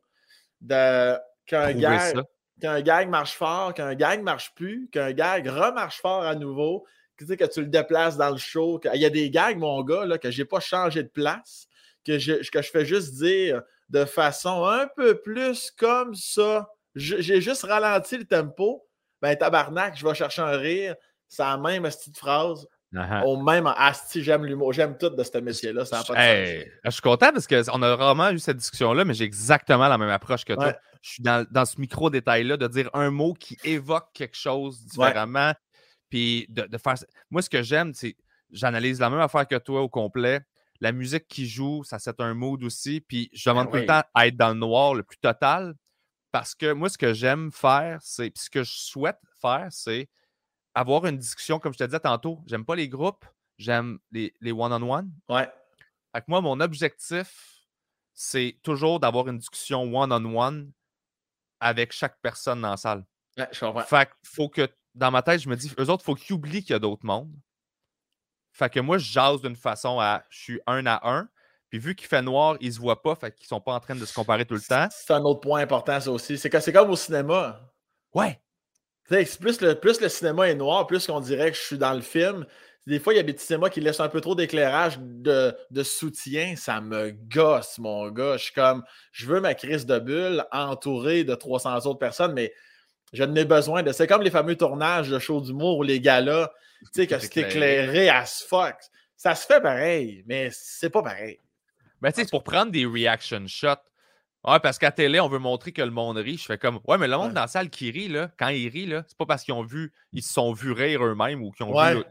De 0.62 1.18
qu'un 1.48 1.74
gag, 1.74 2.22
qu'un 2.62 2.82
gag 2.82 3.10
marche 3.10 3.34
fort, 3.34 3.74
qu'un 3.74 3.96
gag 3.96 4.22
marche 4.22 4.54
plus, 4.54 4.88
qu'un 4.92 5.14
gag 5.14 5.48
remarche 5.48 6.00
fort 6.00 6.24
à 6.24 6.36
nouveau, 6.36 6.86
que, 7.20 7.26
tu, 7.26 7.38
que 7.38 7.46
tu 7.46 7.62
le 7.62 7.68
déplaces 7.68 8.18
dans 8.18 8.30
le 8.30 8.38
show. 8.38 8.80
Il 8.94 9.02
y 9.02 9.06
a 9.06 9.10
des 9.10 9.30
gags, 9.30 9.58
mon 9.58 9.84
gars, 9.84 10.06
là, 10.06 10.18
que 10.18 10.32
je 10.32 10.42
n'ai 10.42 10.46
pas 10.46 10.60
changé 10.60 11.04
de 11.04 11.10
place, 11.10 11.68
que 12.06 12.18
je, 12.18 12.50
que 12.50 12.62
je 12.62 12.70
fais 12.70 12.86
juste 12.86 13.16
dire 13.16 13.62
de 13.90 14.06
façon 14.06 14.66
un 14.66 14.88
peu 14.96 15.20
plus 15.20 15.72
comme 15.78 16.16
ça. 16.16 16.70
J'ai 16.96 17.42
juste 17.42 17.64
ralenti 17.64 18.18
le 18.18 18.26
tempo. 18.26 18.86
Ben, 19.22 19.36
tabarnak, 19.36 19.98
je 19.98 20.06
vais 20.06 20.14
chercher 20.14 20.42
un 20.42 20.58
rire. 20.58 20.96
C'est 21.28 21.44
la 21.44 21.58
même 21.58 21.84
petite 21.84 22.18
phrase. 22.18 22.68
Uh-huh. 22.94 23.24
Au 23.24 23.38
même 23.38 23.68
Asti, 23.68 24.24
j'aime 24.24 24.46
l'humour. 24.46 24.74
J'aime 24.74 24.98
tout 24.98 25.10
de 25.10 25.24
ce 25.24 25.38
métier-là. 25.38 25.84
Je 25.84 26.90
suis 26.90 27.02
content 27.02 27.32
parce 27.32 27.46
qu'on 27.46 27.82
a 27.84 27.96
vraiment 27.96 28.32
eu 28.32 28.40
cette 28.40 28.58
discussion-là, 28.58 29.06
mais 29.06 29.14
j'ai 29.14 29.26
exactement 29.26 29.88
la 29.88 29.98
même 29.98 30.10
approche 30.10 30.44
que 30.44 30.54
toi. 30.54 30.74
Je 31.02 31.12
suis 31.12 31.24
dans, 31.24 31.66
ce 31.66 31.80
micro-détail-là 31.80 32.58
de 32.58 32.68
dire 32.68 32.90
un 32.94 33.12
mot 33.12 33.34
qui 33.34 33.58
évoque 33.64 34.10
quelque 34.14 34.36
chose 34.36 34.84
différemment. 34.86 35.54
Puis 36.10 36.46
de, 36.50 36.64
de, 36.64 36.78
faire. 36.78 36.96
Moi, 37.30 37.42
ce 37.42 37.50
que 37.50 37.62
j'aime, 37.62 37.94
c'est 37.94 38.16
j'analyse 38.52 39.00
la 39.00 39.10
même 39.10 39.20
affaire 39.20 39.48
que 39.48 39.58
toi 39.58 39.82
au 39.82 39.90
complet 39.90 40.42
la 40.82 40.92
musique 40.92 41.28
qui 41.28 41.48
joue, 41.48 41.84
ça 41.84 42.00
c'est 42.00 42.20
un 42.20 42.34
mood 42.34 42.64
aussi. 42.64 43.02
Puis 43.02 43.30
je 43.34 43.50
demande 43.50 43.68
ben 43.68 43.72
tout 43.72 43.78
le 43.80 43.86
temps 43.86 44.04
à 44.14 44.28
être 44.28 44.38
dans 44.38 44.50
le 44.50 44.60
noir 44.60 44.94
le 44.94 45.04
plus 45.04 45.18
total. 45.18 45.76
Parce 46.32 46.54
que 46.54 46.74
moi, 46.74 46.90
ce 46.90 46.98
que 46.98 47.14
j'aime 47.14 47.52
faire, 47.52 48.00
c'est. 48.02 48.30
Puis 48.30 48.44
ce 48.44 48.50
que 48.50 48.64
je 48.64 48.72
souhaite 48.72 49.20
faire, 49.42 49.68
c'est 49.72 50.10
avoir 50.76 51.06
une 51.06 51.18
discussion, 51.18 51.60
comme 51.60 51.74
je 51.74 51.80
te 51.80 51.84
disais 51.84 52.00
tantôt. 52.00 52.42
J'aime 52.46 52.66
pas 52.66 52.76
les 52.76 52.88
groupes, 52.88 53.26
j'aime 53.58 54.00
les 54.12 54.52
one-on-one. 54.52 55.12
Ouais. 55.28 55.50
Fait 56.16 56.28
moi, 56.28 56.42
mon 56.42 56.60
objectif, 56.60 57.68
c'est 58.14 58.60
toujours 58.64 59.00
d'avoir 59.00 59.28
une 59.28 59.38
discussion 59.38 59.82
one-on-one 59.84 60.72
avec 61.60 61.92
chaque 61.92 62.20
personne 62.22 62.62
dans 62.62 62.72
la 62.72 62.78
salle. 62.78 63.06
Ouais, 63.38 63.48
je 63.52 63.60
comprends. 63.60 63.82
Fait 63.82 64.10
faut 64.24 64.50
que, 64.50 64.68
dans 64.96 65.12
ma 65.12 65.22
tête, 65.22 65.42
je 65.42 65.50
me 65.50 65.56
dis, 65.56 65.72
eux 65.80 65.90
autres, 65.90 66.04
il 66.04 66.06
faut 66.06 66.16
qu'ils 66.16 66.36
oublient 66.36 66.62
qu'il 66.62 66.74
y 66.74 66.76
a 66.76 66.80
d'autres 66.80 67.06
mondes. 67.06 67.34
Fait 68.52 68.70
que 68.70 68.80
moi, 68.80 68.98
je 68.98 69.12
jase 69.12 69.42
d'une 69.42 69.56
façon 69.56 70.00
à 70.00 70.24
je 70.30 70.40
suis 70.40 70.62
un 70.68 70.86
à 70.86 71.00
un, 71.10 71.30
Puis 71.70 71.80
vu 71.80 71.96
qu'il 71.96 72.08
fait 72.08 72.22
noir, 72.22 72.58
ils 72.60 72.74
se 72.74 72.80
voient 72.80 73.02
pas, 73.02 73.16
fait 73.16 73.34
qu'ils 73.34 73.48
sont 73.48 73.62
pas 73.62 73.74
en 73.74 73.80
train 73.80 73.96
de 73.96 74.06
se 74.06 74.14
comparer 74.14 74.46
tout 74.46 74.56
le 74.56 74.62
temps. 74.62 74.88
C'est 74.92 75.14
un 75.14 75.22
autre 75.22 75.42
point 75.42 75.62
important, 75.62 76.00
ça 76.00 76.12
aussi. 76.12 76.38
C'est 76.38 76.60
c'est 76.60 76.74
comme 76.74 76.90
au 76.90 76.96
cinéma. 76.96 77.62
Ouais. 78.14 78.40
Plus 79.06 79.62
le, 79.62 79.74
plus 79.74 80.02
le 80.02 80.10
cinéma 80.10 80.50
est 80.50 80.56
noir, 80.56 80.86
plus 80.86 81.08
qu'on 81.08 81.20
dirait 81.20 81.52
que 81.52 81.58
je 81.58 81.64
suis 81.64 81.78
dans 81.78 81.94
le 81.94 82.02
film. 82.02 82.46
Des 82.86 83.00
fois, 83.00 83.14
il 83.14 83.18
y 83.18 83.20
a 83.20 83.24
des 83.24 83.34
petits 83.34 83.46
cinémas 83.46 83.70
qui 83.70 83.82
laissent 83.82 84.00
un 84.00 84.10
peu 84.10 84.22
trop 84.22 84.36
d'éclairage 84.36 85.00
de, 85.00 85.56
de, 85.70 85.84
soutien. 85.84 86.56
Ça 86.56 86.82
me 86.82 87.12
gosse, 87.12 87.78
mon 87.78 88.10
gars. 88.10 88.38
Je 88.38 88.46
suis 88.46 88.54
comme, 88.54 88.84
je 89.12 89.26
veux 89.28 89.42
ma 89.42 89.54
crise 89.54 89.86
de 89.86 90.00
bulle 90.00 90.46
entourée 90.52 91.24
de 91.24 91.36
300 91.36 91.86
autres 91.86 92.00
personnes, 92.00 92.34
mais 92.34 92.54
je 93.14 93.24
n'ai 93.24 93.46
besoin 93.46 93.84
de. 93.84 93.92
C'est 93.92 94.08
comme 94.08 94.22
les 94.22 94.32
fameux 94.32 94.56
tournages 94.56 95.10
de 95.10 95.20
show 95.20 95.42
d'humour 95.42 95.78
ou 95.78 95.84
les 95.84 96.00
galas, 96.00 96.52
tu 96.82 96.88
sais, 96.94 97.08
que 97.08 97.20
c'est 97.20 97.38
éclairé 97.38 98.10
as 98.10 98.44
fuck. 98.48 98.76
Ça 99.16 99.36
se 99.36 99.46
fait 99.46 99.62
pareil, 99.62 100.24
mais 100.28 100.50
c'est 100.52 100.90
pas 100.90 101.04
pareil. 101.04 101.40
Mais 102.02 102.12
tu 102.14 102.22
sais, 102.22 102.30
pour 102.30 102.44
prendre 102.44 102.72
des 102.72 102.86
reaction 102.86 103.46
shots, 103.48 103.76
ouais, 104.48 104.60
parce 104.60 104.78
qu'à 104.78 104.92
télé, 104.92 105.20
on 105.20 105.28
veut 105.28 105.40
montrer 105.40 105.72
que 105.74 105.82
le 105.82 105.92
monde 105.92 106.18
rit. 106.18 106.38
Je 106.38 106.46
fais 106.46 106.58
comme, 106.58 106.80
ouais, 106.88 106.98
mais 106.98 107.08
le 107.08 107.18
monde 107.18 107.34
dans 107.34 107.42
la 107.42 107.48
salle 107.48 107.70
qui 107.70 107.92
rit, 107.92 108.08
là, 108.08 108.32
quand 108.38 108.48
ils 108.48 108.70
rient, 108.70 108.86
là, 108.86 109.04
c'est 109.08 109.18
pas 109.18 109.26
parce 109.26 109.44
qu'ils 109.44 109.54
ont 109.54 109.64
vu, 109.64 109.92
ils 110.14 110.24
se 110.24 110.32
sont 110.34 110.54
vus 110.54 110.72
rire 110.72 111.04
eux-mêmes 111.04 111.44
ou 111.44 111.52
qu'ils 111.52 111.66
ont 111.66 111.74
vu. 111.74 112.04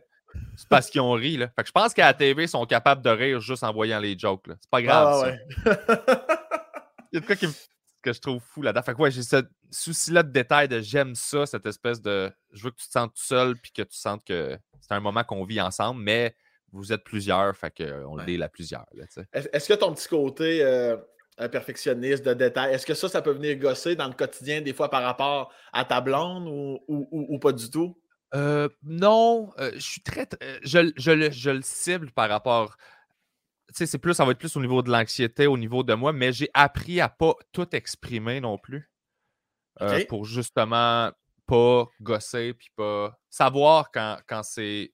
C'est 0.56 0.68
parce 0.68 0.90
qu'ils 0.90 1.00
ont 1.00 1.12
ri. 1.12 1.36
Là. 1.38 1.48
Fait 1.56 1.62
que 1.62 1.68
je 1.68 1.72
pense 1.72 1.94
qu'à 1.94 2.06
la 2.06 2.14
TV, 2.14 2.44
ils 2.44 2.48
sont 2.48 2.66
capables 2.66 3.02
de 3.02 3.10
rire 3.10 3.40
juste 3.40 3.62
en 3.62 3.72
voyant 3.72 3.98
les 3.98 4.18
jokes. 4.18 4.44
C'est 4.46 4.70
pas 4.70 4.82
grave. 4.82 5.36
Ah, 5.64 5.76
ça. 5.86 5.98
Il 7.12 7.14
y 7.14 7.16
a 7.16 7.20
de 7.20 7.26
quoi 7.26 7.36
qui 7.36 7.46
que 8.02 8.12
je 8.12 8.20
trouve 8.20 8.40
fou 8.40 8.62
là-dedans. 8.62 8.82
Fait 8.82 8.94
que 8.94 8.98
ouais, 8.98 9.10
j'ai 9.10 9.22
ce 9.22 9.42
souci-là 9.70 10.22
de 10.22 10.30
détail 10.30 10.68
de 10.68 10.80
j'aime 10.80 11.14
ça, 11.14 11.46
cette 11.46 11.66
espèce 11.66 12.00
de. 12.00 12.30
Je 12.52 12.64
veux 12.64 12.70
que 12.70 12.76
tu 12.76 12.86
te 12.86 12.92
sentes 12.92 13.14
tout 13.14 13.22
seul 13.22 13.56
puis 13.56 13.72
que 13.72 13.82
tu 13.82 13.96
sentes 13.96 14.24
que 14.24 14.58
c'est 14.80 14.94
un 14.94 15.00
moment 15.00 15.24
qu'on 15.24 15.44
vit 15.44 15.60
ensemble, 15.60 16.02
mais 16.02 16.34
vous 16.72 16.92
êtes 16.92 17.04
plusieurs, 17.04 17.56
fait 17.56 17.70
qu'on 17.70 18.16
le 18.16 18.24
dit 18.24 18.42
à 18.42 18.48
plusieurs. 18.48 18.86
Est-ce 19.32 19.68
que 19.68 19.74
ton 19.74 19.94
petit 19.94 20.08
côté 20.08 20.62
euh, 21.40 21.48
perfectionniste 21.48 22.24
de 22.24 22.34
détail, 22.34 22.74
est-ce 22.74 22.84
que 22.84 22.94
ça, 22.94 23.08
ça 23.08 23.22
peut 23.22 23.30
venir 23.30 23.56
gosser 23.58 23.94
dans 23.94 24.08
le 24.08 24.14
quotidien 24.14 24.60
des 24.60 24.72
fois 24.72 24.90
par 24.90 25.02
rapport 25.02 25.52
à 25.72 25.84
ta 25.84 26.00
blonde 26.00 26.48
ou, 26.48 26.80
ou, 26.88 27.38
pas 27.38 27.52
du 27.52 27.70
tout? 27.70 27.96
Euh, 28.34 28.68
non, 28.82 29.52
euh, 29.58 29.70
je 29.74 29.80
suis 29.80 30.02
très. 30.02 30.28
Je, 30.62 30.92
je, 30.96 31.30
je, 31.30 31.50
le 31.50 31.62
cible 31.62 32.10
par 32.10 32.28
rapport. 32.28 32.76
C'est 33.70 33.98
plus, 33.98 34.14
ça 34.14 34.24
va 34.24 34.32
être 34.32 34.38
plus 34.38 34.56
au 34.56 34.60
niveau 34.60 34.82
de 34.82 34.90
l'anxiété, 34.90 35.46
au 35.46 35.58
niveau 35.58 35.82
de 35.82 35.94
moi, 35.94 36.12
mais 36.12 36.32
j'ai 36.32 36.48
appris 36.54 37.00
à 37.00 37.08
pas 37.08 37.34
tout 37.52 37.68
exprimer 37.74 38.40
non 38.40 38.58
plus. 38.58 38.90
pour 40.08 40.24
justement 40.24 41.12
pas 41.46 41.86
gosser, 42.00 42.54
puis 42.54 42.68
pas 42.76 43.18
savoir 43.30 43.90
quand, 43.90 44.18
quand 44.26 44.42
c'est 44.42 44.92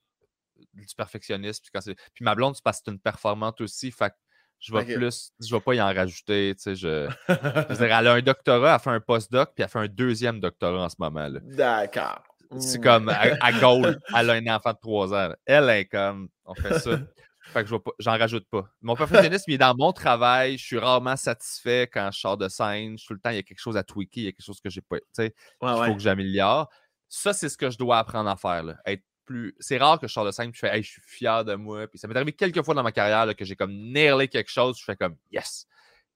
du 0.73 0.95
perfectionnisme. 0.95 1.63
Puis, 1.63 1.95
puis 2.13 2.25
ma 2.25 2.35
blonde, 2.35 2.55
c'est 2.55 2.63
parce 2.63 2.79
que 2.79 2.83
c'est 2.85 2.91
une 2.91 2.99
performante 2.99 3.61
aussi. 3.61 3.91
Fait 3.91 4.13
je 4.59 4.73
vais 4.73 4.95
plus, 4.95 5.31
je 5.39 5.53
vais 5.53 5.61
pas 5.61 5.75
y 5.75 5.81
en 5.81 5.93
rajouter. 5.93 6.55
Tu 6.55 6.61
sais, 6.61 6.75
je, 6.75 7.09
elle 7.83 8.07
a 8.07 8.13
un 8.13 8.21
doctorat, 8.21 8.75
elle 8.75 8.81
fait 8.81 8.89
un 8.89 8.99
postdoc, 8.99 9.53
puis 9.53 9.63
elle 9.63 9.69
fait 9.69 9.79
un 9.79 9.87
deuxième 9.87 10.39
doctorat 10.39 10.85
en 10.85 10.89
ce 10.89 10.95
moment. 10.97 11.29
D'accord. 11.43 12.23
C'est 12.59 12.81
comme 12.81 13.09
à, 13.09 13.35
à 13.41 13.51
Gaulle, 13.53 13.99
elle 14.15 14.29
a 14.29 14.33
un 14.33 14.47
enfant 14.47 14.71
de 14.71 14.77
3 14.81 15.13
ans. 15.13 15.33
Elle 15.45 15.69
est 15.69 15.85
comme, 15.85 16.29
on 16.45 16.55
fait 16.55 16.79
ça. 16.79 16.91
Fait 17.53 17.63
que 17.63 17.69
je 17.69 17.75
j'en 17.99 18.17
rajoute 18.17 18.47
pas. 18.49 18.67
Mon 18.81 18.95
perfectionnisme, 18.95 19.45
il 19.47 19.53
est 19.55 19.59
dans 19.59 19.75
mon 19.75 19.93
travail. 19.93 20.57
Je 20.57 20.65
suis 20.65 20.77
rarement 20.77 21.15
satisfait 21.15 21.89
quand 21.91 22.09
je 22.11 22.19
sors 22.19 22.37
de 22.37 22.47
scène. 22.47 22.95
tout 22.97 23.13
le 23.13 23.19
temps, 23.19 23.29
il 23.29 23.35
y 23.35 23.39
a 23.39 23.43
quelque 23.43 23.59
chose 23.59 23.77
à 23.77 23.83
tweaker, 23.83 24.17
il 24.17 24.25
y 24.25 24.27
a 24.27 24.31
quelque 24.31 24.45
chose 24.45 24.59
que 24.59 24.69
j'ai 24.69 24.81
pas. 24.81 24.97
Tu 24.97 25.05
sais, 25.13 25.35
il 25.61 25.85
faut 25.85 25.93
que 25.93 26.01
j'améliore. 26.01 26.69
Ça, 27.07 27.33
c'est 27.33 27.49
ce 27.49 27.57
que 27.57 27.69
je 27.69 27.77
dois 27.77 27.99
apprendre 27.99 28.29
à 28.29 28.35
faire. 28.35 28.63
Là. 28.63 28.77
Être 28.85 29.03
plus. 29.25 29.55
C'est 29.59 29.77
rare 29.77 29.99
que 29.99 30.07
je 30.07 30.13
sors 30.13 30.25
de 30.25 30.31
scène 30.31 30.49
et 30.49 30.53
je 30.53 30.59
fais, 30.59 30.75
hey, 30.75 30.83
je 30.83 30.91
suis 30.91 31.01
fier 31.01 31.45
de 31.45 31.55
moi. 31.55 31.87
Puis 31.87 31.99
ça 31.99 32.07
m'est 32.07 32.15
arrivé 32.15 32.33
quelques 32.33 32.63
fois 32.63 32.73
dans 32.73 32.83
ma 32.83 32.91
carrière 32.91 33.33
que 33.35 33.45
j'ai 33.45 33.55
comme 33.55 33.73
nailé 33.73 34.27
quelque 34.27 34.51
chose. 34.51 34.77
Je 34.79 34.83
fais 34.83 34.95
comme, 34.95 35.15
yes. 35.31 35.67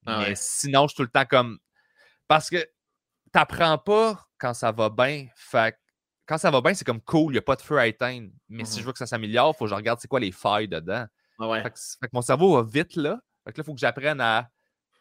Ah 0.06 0.24
Mais 0.28 0.34
sinon, 0.36 0.84
je 0.84 0.90
suis 0.90 0.98
tout 0.98 1.04
le 1.04 1.10
temps 1.10 1.26
comme. 1.26 1.60
Parce 2.28 2.50
que 2.50 2.68
t'apprends 3.32 3.78
pas 3.78 4.28
quand 4.38 4.54
ça 4.54 4.72
va 4.72 4.90
bien. 4.90 5.28
Fait 5.36 5.76
quand 6.30 6.38
ça 6.38 6.52
va 6.52 6.62
bien, 6.62 6.76
c'est 6.76 6.86
comme 6.86 7.02
cool, 7.02 7.34
il 7.34 7.36
n'y 7.36 7.40
a 7.40 7.42
pas 7.42 7.56
de 7.56 7.62
feu 7.64 7.80
à 7.80 7.88
éteindre. 7.88 8.30
Mais 8.50 8.64
si 8.64 8.78
je 8.78 8.84
mmh 8.84 8.86
veux 8.86 8.92
que 8.92 9.00
ça 9.00 9.08
s'améliore, 9.08 9.54
il 9.56 9.58
faut 9.58 9.66
que 9.66 9.72
je 9.72 9.76
regarde 9.76 10.00
c'est 10.00 10.08
quoi 10.08 10.20
les 10.20 10.32
failles 10.32 10.68
dedans. 10.68 11.08
Ah 11.40 11.64
fait, 11.64 11.70
que, 11.72 12.08
mon 12.14 12.22
cerveau 12.22 12.56
va 12.56 12.68
vite 12.70 12.96
là. 12.96 13.20
Fait 13.46 13.54
que 13.54 13.58
là, 13.58 13.64
il 13.64 13.66
faut 13.66 13.74
que 13.74 13.80
j'apprenne 13.80 14.22
à. 14.22 14.50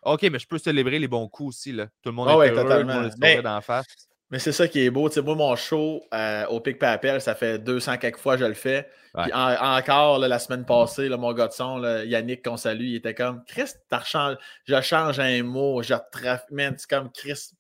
OK, 0.03 0.23
mais 0.23 0.39
je 0.39 0.47
peux 0.47 0.59
célébrer 0.59 0.99
les 0.99 1.09
bons 1.09 1.29
coups 1.29 1.57
aussi. 1.57 1.73
Là. 1.73 1.87
Tout 2.03 2.11
le 2.11 2.13
monde 2.13 2.29
ah 2.31 2.47
est 2.47 2.51
heureux, 2.51 2.63
totalement. 2.63 3.09
tout 3.09 3.17
le 3.21 3.43
d'en 3.43 3.61
face. 3.61 3.87
Mais 4.31 4.39
c'est 4.39 4.53
ça 4.53 4.69
qui 4.69 4.81
est 4.81 4.91
beau. 4.91 5.09
moi, 5.25 5.35
mon 5.35 5.57
show 5.57 6.03
euh, 6.13 6.47
au 6.47 6.61
Pic 6.61 6.79
Papel, 6.79 7.21
ça 7.21 7.35
fait 7.35 7.59
200 7.59 7.97
quelques 7.97 8.19
fois 8.19 8.37
que 8.37 8.43
je 8.43 8.47
le 8.47 8.55
fais. 8.55 8.89
Puis 9.15 9.33
encore, 9.33 10.19
la 10.19 10.39
semaine 10.39 10.67
passée, 10.67 11.09
mon 11.09 11.33
gars 11.33 11.49
de 11.49 11.53
son, 11.53 11.83
Yannick, 12.05 12.45
qu'on 12.45 12.59
salue, 12.59 12.85
il 12.85 12.97
était 12.97 13.15
comme 13.15 13.43
Chris, 13.47 13.71
je 14.67 14.81
change 14.83 15.19
un 15.19 15.43
mot, 15.43 15.83
je 15.83 15.95
trafique. 16.13 16.55
C'est 16.77 16.91
comme 16.91 17.11
Chris, 17.11 17.53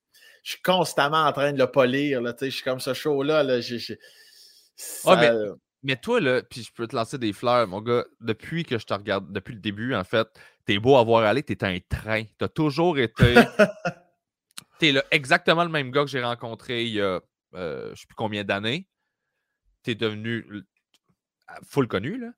je 0.42 0.52
suis 0.52 0.62
constamment 0.62 1.24
en 1.24 1.32
train 1.32 1.52
de 1.52 1.58
le 1.58 1.66
polir. 1.70 2.20
Là, 2.20 2.34
je 2.38 2.50
suis 2.50 2.62
comme 2.62 2.80
ce 2.80 2.92
show-là. 2.92 3.42
Là, 3.42 3.60
mais, 5.06 5.36
toi, 6.02 6.20
là, 6.20 6.42
puis 6.42 6.62
je 6.62 6.72
peux 6.72 6.86
te 6.86 6.96
lancer 6.96 7.18
des 7.18 7.32
fleurs, 7.32 7.66
mon 7.68 7.80
gars, 7.80 8.04
depuis 8.20 8.64
que 8.64 8.78
je 8.78 8.86
te 8.86 8.94
regarde, 8.94 9.32
depuis 9.32 9.54
le 9.54 9.60
début, 9.60 9.94
en 9.94 10.04
fait, 10.04 10.28
t'es 10.64 10.78
beau 10.78 10.96
à 10.96 11.04
voir 11.04 11.24
aller, 11.24 11.42
t'es 11.42 11.64
un 11.64 11.78
train. 11.88 12.24
T'as 12.38 12.48
toujours 12.48 12.98
été 12.98 13.34
T'es 14.78 14.94
exactement 15.10 15.64
le 15.64 15.70
même 15.70 15.90
gars 15.90 16.02
que 16.02 16.10
j'ai 16.10 16.22
rencontré 16.22 16.84
il 16.84 16.92
y 16.92 17.00
a 17.00 17.20
euh, 17.54 17.90
je 17.94 18.00
sais 18.00 18.06
plus 18.06 18.14
combien 18.14 18.44
d'années. 18.44 18.86
T'es 19.82 19.94
devenu 19.94 20.44
full 21.64 21.88
connu, 21.88 22.18
là. 22.18 22.30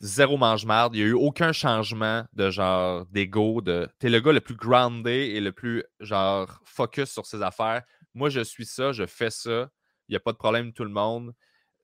Zéro 0.00 0.38
mange-marde. 0.38 0.94
Il 0.94 0.98
n'y 0.98 1.04
a 1.04 1.08
eu 1.10 1.14
aucun 1.14 1.52
changement 1.52 2.24
de 2.32 2.50
genre 2.50 3.06
d'ego. 3.06 3.60
De... 3.60 3.88
T'es 3.98 4.08
le 4.08 4.20
gars 4.20 4.32
le 4.32 4.40
plus 4.40 4.56
groundé 4.56 5.10
et 5.10 5.40
le 5.40 5.52
plus 5.52 5.84
genre 6.00 6.60
focus 6.64 7.10
sur 7.10 7.26
ses 7.26 7.42
affaires. 7.42 7.82
Moi, 8.14 8.30
je 8.30 8.40
suis 8.40 8.64
ça, 8.64 8.92
je 8.92 9.06
fais 9.06 9.30
ça. 9.30 9.70
Il 10.08 10.12
n'y 10.12 10.16
a 10.16 10.20
pas 10.20 10.32
de 10.32 10.38
problème, 10.38 10.72
tout 10.72 10.84
le 10.84 10.90
monde 10.90 11.34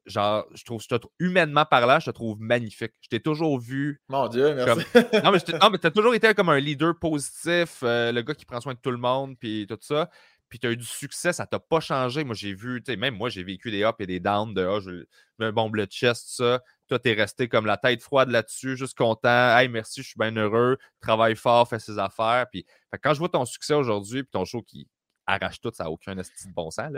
genre, 0.07 0.47
je 0.55 0.65
trouve, 0.65 0.81
humainement 1.19 1.65
parlant, 1.65 1.99
je 2.01 2.07
te 2.07 2.11
trouve 2.11 2.41
magnifique. 2.41 2.93
Je 3.01 3.09
t'ai 3.09 3.21
toujours 3.21 3.59
vu. 3.59 4.01
Mon 4.09 4.29
Dieu, 4.29 4.55
merci. 4.55 4.87
non, 5.25 5.31
mais, 5.71 5.79
tu 5.79 5.87
as 5.87 5.91
toujours 5.91 6.15
été 6.15 6.33
comme 6.35 6.49
un 6.49 6.61
leader 6.61 6.99
positif, 6.99 7.81
euh, 7.83 8.13
le 8.13 8.23
gars 8.23 8.35
qui 8.35 8.45
prend 8.45 8.61
soin 8.61 8.75
de 8.75 8.79
tout 8.79 8.91
le 8.91 8.99
monde, 8.99 9.37
puis 9.39 9.67
tout 9.69 9.79
ça. 9.81 10.09
Puis 10.49 10.61
tu 10.61 10.69
as 10.69 10.71
eu 10.71 10.77
du 10.77 10.85
succès, 10.85 11.33
ça 11.33 11.45
t'a 11.45 11.59
pas 11.59 11.81
changé. 11.81 12.23
Moi, 12.23 12.37
j'ai 12.37 12.55
vu, 12.55 12.83
même 12.97 13.17
moi, 13.17 13.29
j'ai 13.29 13.43
vécu 13.43 13.71
des 13.71 13.83
ups 13.83 13.97
et 13.99 14.07
des 14.07 14.21
downs 14.21 14.55
de 14.55 14.65
oh, 14.65 14.81
je 14.81 15.05
un 15.41 15.53
bon 15.53 15.69
blood 15.69 15.91
chest, 15.91 16.29
ça. 16.29 16.63
Toi, 16.89 17.01
t'es 17.01 17.15
resté 17.15 17.49
comme 17.49 17.67
la 17.67 17.77
tête 17.77 18.01
froide 18.01 18.31
là-dessus, 18.31 18.77
juste 18.77 18.97
content. 18.97 19.59
Hey, 19.59 19.69
merci, 19.69 20.03
je 20.03 20.09
suis 20.09 20.19
bien 20.19 20.35
heureux. 20.37 20.79
Travaille 21.01 21.35
fort, 21.35 21.69
fais 21.69 21.81
ses 21.81 21.99
affaires. 21.99 22.47
Puis 22.51 22.65
quand 23.03 23.13
je 23.13 23.19
vois 23.19 23.29
ton 23.29 23.45
succès 23.45 23.75
aujourd'hui, 23.75 24.23
puis 24.23 24.31
ton 24.31 24.45
show 24.45 24.63
qui, 24.63 24.89
arrache 25.27 25.61
tout, 25.61 25.73
ça 25.75 25.85
n'a 25.85 25.91
aucun 25.91 26.17
estime 26.19 26.51
de 26.51 26.55
bon 26.55 26.71
sens. 26.71 26.93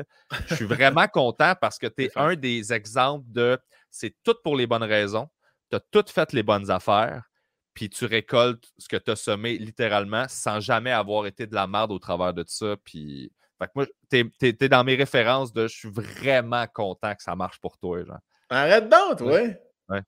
Je 0.47 0.55
suis 0.55 0.65
vraiment 0.67 1.07
content 1.09 1.55
parce 1.61 1.79
que 1.79 1.87
tu 1.87 2.05
es 2.05 2.11
un 2.17 2.37
des 2.37 2.73
exemples 2.73 3.25
de 3.29 3.59
c'est 3.91 4.15
tout 4.23 4.35
pour 4.43 4.57
les 4.57 4.67
bonnes 4.67 4.83
raisons. 4.83 5.29
Tu 5.71 5.77
as 5.77 5.81
tout 5.81 6.05
fait 6.09 6.33
les 6.33 6.43
bonnes 6.43 6.71
affaires, 6.71 7.29
puis 7.75 7.89
tu 7.89 8.07
récoltes 8.07 8.73
ce 8.79 8.89
que 8.89 8.97
tu 8.97 9.11
as 9.11 9.17
semé 9.17 9.59
littéralement 9.59 10.27
sans 10.29 10.61
jamais 10.61 10.93
avoir 10.93 11.27
été 11.27 11.47
de 11.47 11.55
la 11.55 11.67
merde 11.67 11.93
au 11.93 11.99
travers 11.99 12.35
de 12.35 12.45
ça. 12.47 12.77
Puis, 12.85 13.33
fait 13.61 13.71
moi, 13.75 13.87
tu 14.11 14.33
es, 14.41 14.69
dans 14.69 14.85
mes 14.85 14.95
références 14.95 15.53
de 15.53 15.67
je 15.67 15.77
suis 15.77 15.91
vraiment 15.91 16.67
content 16.73 17.15
que 17.15 17.23
ça 17.23 17.37
marche 17.37 17.61
pour 17.61 17.79
toi. 17.79 18.05
Genre. 18.05 18.19
Arrête 18.51 18.89
donc, 18.89 19.21
oui. 19.21 19.53
Ouais. 19.89 20.03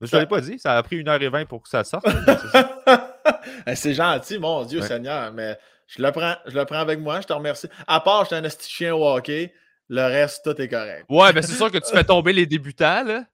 Je 0.00 0.14
ne 0.14 0.20
l'ai 0.20 0.26
pas 0.26 0.40
dit, 0.40 0.58
ça 0.58 0.76
a 0.76 0.82
pris 0.82 1.02
1h20 1.02 1.46
pour 1.46 1.62
que 1.62 1.68
ça 1.68 1.82
sorte. 1.84 2.06
c'est 3.74 3.94
gentil, 3.94 4.38
mon 4.38 4.64
Dieu 4.64 4.80
Seigneur, 4.82 5.32
mais 5.32 5.58
je 5.86 6.02
le 6.02 6.10
prends, 6.12 6.34
je 6.46 6.56
le 6.56 6.64
prends 6.64 6.78
avec 6.78 7.00
moi, 7.00 7.20
je 7.20 7.26
te 7.26 7.32
remercie. 7.32 7.68
À 7.86 8.00
part, 8.00 8.24
je 8.24 8.34
suis 8.34 8.36
un 8.36 8.48
chien 8.60 8.94
au 8.94 9.06
hockey, 9.06 9.52
le 9.88 10.02
reste, 10.02 10.42
tout 10.44 10.60
est 10.60 10.68
correct. 10.68 11.04
Ouais, 11.08 11.32
mais 11.32 11.42
c'est 11.42 11.54
sûr 11.54 11.70
que 11.70 11.78
tu 11.78 11.90
fais 11.92 12.02
tomber 12.02 12.32
les 12.32 12.46
débutants, 12.46 13.04
là. 13.04 13.24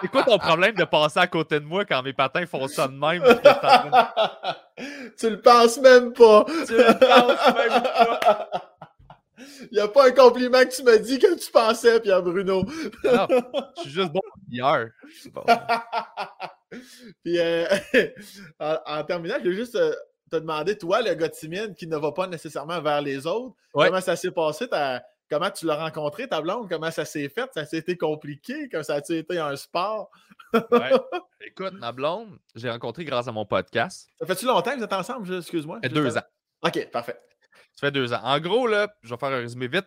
c'est 0.00 0.08
quoi 0.08 0.22
ton 0.22 0.38
problème 0.38 0.74
de 0.74 0.84
passer 0.84 1.18
à 1.18 1.26
côté 1.26 1.58
de 1.58 1.64
moi 1.64 1.84
quand 1.84 2.02
mes 2.02 2.12
patins 2.12 2.46
font 2.46 2.68
ça 2.68 2.86
de 2.86 2.94
même? 2.94 3.22
tu 5.18 5.30
le 5.30 5.40
penses 5.40 5.78
même 5.78 6.12
pas. 6.12 6.44
tu 6.66 6.76
le 6.76 6.98
penses 6.98 7.54
même 7.54 7.82
pas. 7.82 8.50
Il 9.72 9.76
n'y 9.76 9.80
a 9.80 9.88
pas 9.88 10.08
un 10.08 10.12
compliment 10.12 10.60
que 10.60 10.74
tu 10.74 10.82
m'as 10.82 10.98
dit 10.98 11.18
que 11.18 11.34
tu 11.38 11.50
pensais, 11.50 12.00
Pierre 12.00 12.22
Bruno. 12.22 12.64
non, 13.04 13.26
je 13.76 13.80
suis 13.82 13.90
juste 13.90 14.12
bon 14.12 14.20
hier. 14.50 14.90
Bon. 15.32 15.42
Puis, 17.24 17.38
euh, 17.38 17.66
en, 18.60 19.04
terminant, 19.04 19.36
je 19.42 19.48
veux 19.48 19.54
juste 19.54 19.76
euh, 19.76 19.94
te 20.30 20.36
demander, 20.36 20.76
toi, 20.76 21.02
le 21.02 21.14
gars 21.14 21.28
timide 21.28 21.74
qui 21.74 21.86
ne 21.86 21.96
va 21.96 22.12
pas 22.12 22.26
nécessairement 22.26 22.80
vers 22.80 23.00
les 23.00 23.26
autres, 23.26 23.54
comment 23.72 24.00
ça 24.00 24.16
s'est 24.16 24.30
passé? 24.30 24.68
Comment 25.30 25.50
tu 25.50 25.64
l'as 25.64 25.76
rencontré, 25.76 26.28
ta 26.28 26.42
blonde? 26.42 26.68
Comment 26.68 26.90
ça 26.90 27.06
s'est 27.06 27.30
fait? 27.30 27.48
Ça 27.54 27.64
s'est 27.64 27.78
été 27.78 27.96
compliqué? 27.96 28.68
Comme 28.68 28.82
ça 28.82 28.96
a 28.96 28.98
été 28.98 29.38
un 29.38 29.56
sport? 29.56 30.10
ouais. 30.52 30.90
Écoute, 31.40 31.72
ma 31.72 31.90
blonde, 31.90 32.38
j'ai 32.54 32.68
rencontré 32.68 33.04
grâce 33.04 33.28
à 33.28 33.32
mon 33.32 33.46
podcast. 33.46 34.10
Ça 34.18 34.26
fait-tu 34.26 34.44
longtemps 34.44 34.72
que 34.72 34.78
vous 34.78 34.84
êtes 34.84 34.92
ensemble? 34.92 35.34
Excuse-moi. 35.34 35.80
Ça 35.82 35.88
fait 35.88 35.94
deux 35.94 36.18
ans. 36.18 36.22
OK, 36.62 36.90
parfait. 36.90 37.18
Ça 37.72 37.86
fait 37.86 37.90
deux 37.90 38.12
ans. 38.12 38.20
En 38.22 38.38
gros, 38.40 38.66
là, 38.66 38.94
je 39.02 39.08
vais 39.08 39.16
faire 39.16 39.30
un 39.30 39.38
résumé 39.38 39.68
vite. 39.68 39.86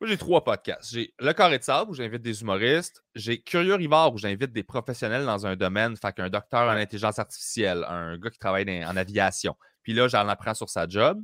Moi, 0.00 0.10
j'ai 0.10 0.18
trois 0.18 0.44
podcasts. 0.44 0.92
J'ai 0.92 1.14
Le 1.18 1.32
Carré 1.32 1.58
de 1.58 1.64
Sable, 1.64 1.90
où 1.90 1.94
j'invite 1.94 2.20
des 2.20 2.42
humoristes. 2.42 3.02
J'ai 3.14 3.40
Curieux 3.40 3.74
Rivard, 3.74 4.12
où 4.12 4.18
j'invite 4.18 4.52
des 4.52 4.62
professionnels 4.62 5.24
dans 5.24 5.46
un 5.46 5.56
domaine. 5.56 5.96
Fait 5.96 6.12
qu'un 6.12 6.28
docteur 6.28 6.68
en 6.68 6.76
intelligence 6.76 7.18
artificielle, 7.18 7.82
un 7.88 8.18
gars 8.18 8.28
qui 8.28 8.38
travaille 8.38 8.84
en 8.84 8.96
aviation. 8.96 9.56
Puis 9.82 9.94
là, 9.94 10.06
j'en 10.06 10.28
apprends 10.28 10.52
sur 10.52 10.68
sa 10.68 10.86
job. 10.86 11.22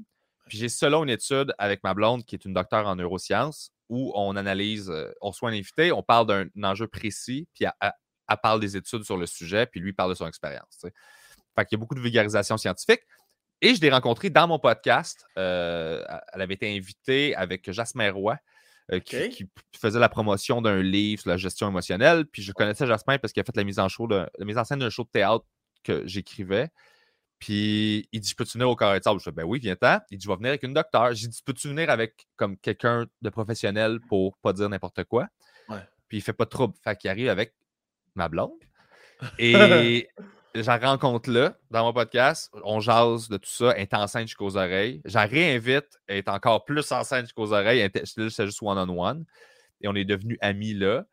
Puis 0.48 0.56
j'ai 0.56 0.70
selon 0.70 1.04
une 1.04 1.10
étude 1.10 1.54
avec 1.58 1.84
ma 1.84 1.92
blonde, 1.92 2.24
qui 2.24 2.34
est 2.34 2.44
une 2.46 2.54
docteure 2.54 2.86
en 2.86 2.96
neurosciences, 2.96 3.72
où 3.90 4.10
on 4.14 4.36
analyse, 4.36 4.90
euh, 4.90 5.12
on 5.20 5.32
soit 5.32 5.50
un 5.50 5.52
invité, 5.52 5.92
on 5.92 6.02
parle 6.02 6.26
d'un 6.26 6.64
enjeu 6.64 6.86
précis, 6.88 7.46
puis 7.54 7.66
elle, 7.80 7.92
parle 8.42 8.60
des 8.60 8.76
études 8.76 9.04
sur 9.04 9.18
le 9.18 9.26
sujet, 9.26 9.66
puis 9.66 9.80
lui 9.80 9.92
parle 9.92 10.10
de 10.10 10.14
son 10.14 10.26
expérience. 10.26 10.78
Fait 11.54 11.66
qu'il 11.66 11.76
y 11.76 11.78
a 11.78 11.78
beaucoup 11.78 11.94
de 11.94 12.00
vulgarisation 12.00 12.56
scientifique. 12.56 13.02
Et 13.60 13.74
je 13.74 13.80
l'ai 13.80 13.90
rencontré 13.90 14.30
dans 14.30 14.48
mon 14.48 14.58
podcast. 14.58 15.24
Euh, 15.38 16.02
elle 16.32 16.40
avait 16.40 16.54
été 16.54 16.74
invitée 16.74 17.36
avec 17.36 17.70
Jasmin 17.70 18.10
Roy, 18.10 18.36
euh, 18.92 19.00
qui, 19.00 19.48
faisait 19.78 19.98
la 19.98 20.08
promotion 20.08 20.60
d'un 20.60 20.82
livre 20.82 21.22
sur 21.22 21.30
la 21.30 21.36
gestion 21.36 21.68
émotionnelle. 21.68 22.26
Puis 22.26 22.42
je 22.42 22.52
connaissais 22.52 22.86
Jasmin 22.86 23.18
parce 23.18 23.32
qu'il 23.32 23.40
a 23.40 23.44
fait 23.44 23.56
la 23.56 23.64
mise 23.64 23.78
en, 23.78 23.88
show 23.88 24.06
de, 24.06 24.26
la 24.38 24.44
mise 24.44 24.58
en 24.58 24.64
scène 24.64 24.80
d'un 24.80 24.90
show 24.90 25.04
de 25.04 25.08
théâtre 25.08 25.44
que 25.82 26.06
j'écrivais. 26.06 26.68
Puis 27.38 28.08
il 28.12 28.20
dit 28.20 28.34
Peux-tu 28.34 28.52
venir 28.52 28.68
au 28.68 28.76
carré 28.76 28.98
de 28.98 29.04
sable? 29.04 29.20
Je 29.20 29.30
dis 29.30 29.34
Ben 29.34 29.44
oui, 29.44 29.58
viens-t'en. 29.58 29.98
Il 30.10 30.18
dit 30.18 30.24
Je 30.24 30.30
vais 30.30 30.36
venir 30.36 30.50
avec 30.50 30.62
une 30.62 30.74
docteur. 30.74 31.12
J'ai 31.14 31.28
dit 31.28 31.42
Peux-tu 31.44 31.68
venir 31.68 31.90
avec 31.90 32.26
comme 32.36 32.56
quelqu'un 32.56 33.06
de 33.22 33.30
professionnel 33.30 33.98
pour 34.08 34.36
pas 34.38 34.52
dire 34.52 34.68
n'importe 34.68 35.04
quoi? 35.04 35.28
Puis 36.08 36.18
il 36.18 36.20
fait 36.20 36.34
pas 36.34 36.44
de 36.44 36.50
trouble. 36.50 36.74
Fait 36.84 36.94
qu'il 36.94 37.08
arrive 37.08 37.30
avec 37.30 37.54
ma 38.14 38.28
blonde. 38.28 38.50
Et 39.38 40.08
j'en 40.54 40.78
rencontre 40.78 41.30
là, 41.30 41.56
dans 41.70 41.84
mon 41.84 41.92
podcast. 41.92 42.52
On 42.64 42.80
jase 42.80 43.28
de 43.28 43.36
tout 43.36 43.50
ça. 43.50 43.72
Elle 43.76 43.82
est 43.82 43.94
enceinte 43.94 44.26
jusqu'aux 44.26 44.56
oreilles. 44.56 45.00
J'en 45.04 45.26
réinvite. 45.26 46.00
Elle 46.06 46.18
est 46.18 46.28
encore 46.28 46.64
plus 46.64 46.90
enceinte 46.92 47.26
jusqu'aux 47.26 47.52
oreilles. 47.52 47.88
C'est 48.04 48.46
juste 48.46 48.62
one-on-one. 48.62 49.24
Et 49.80 49.88
on 49.88 49.94
est 49.94 50.04
devenus 50.04 50.38
amis 50.40 50.74
là. 50.74 51.04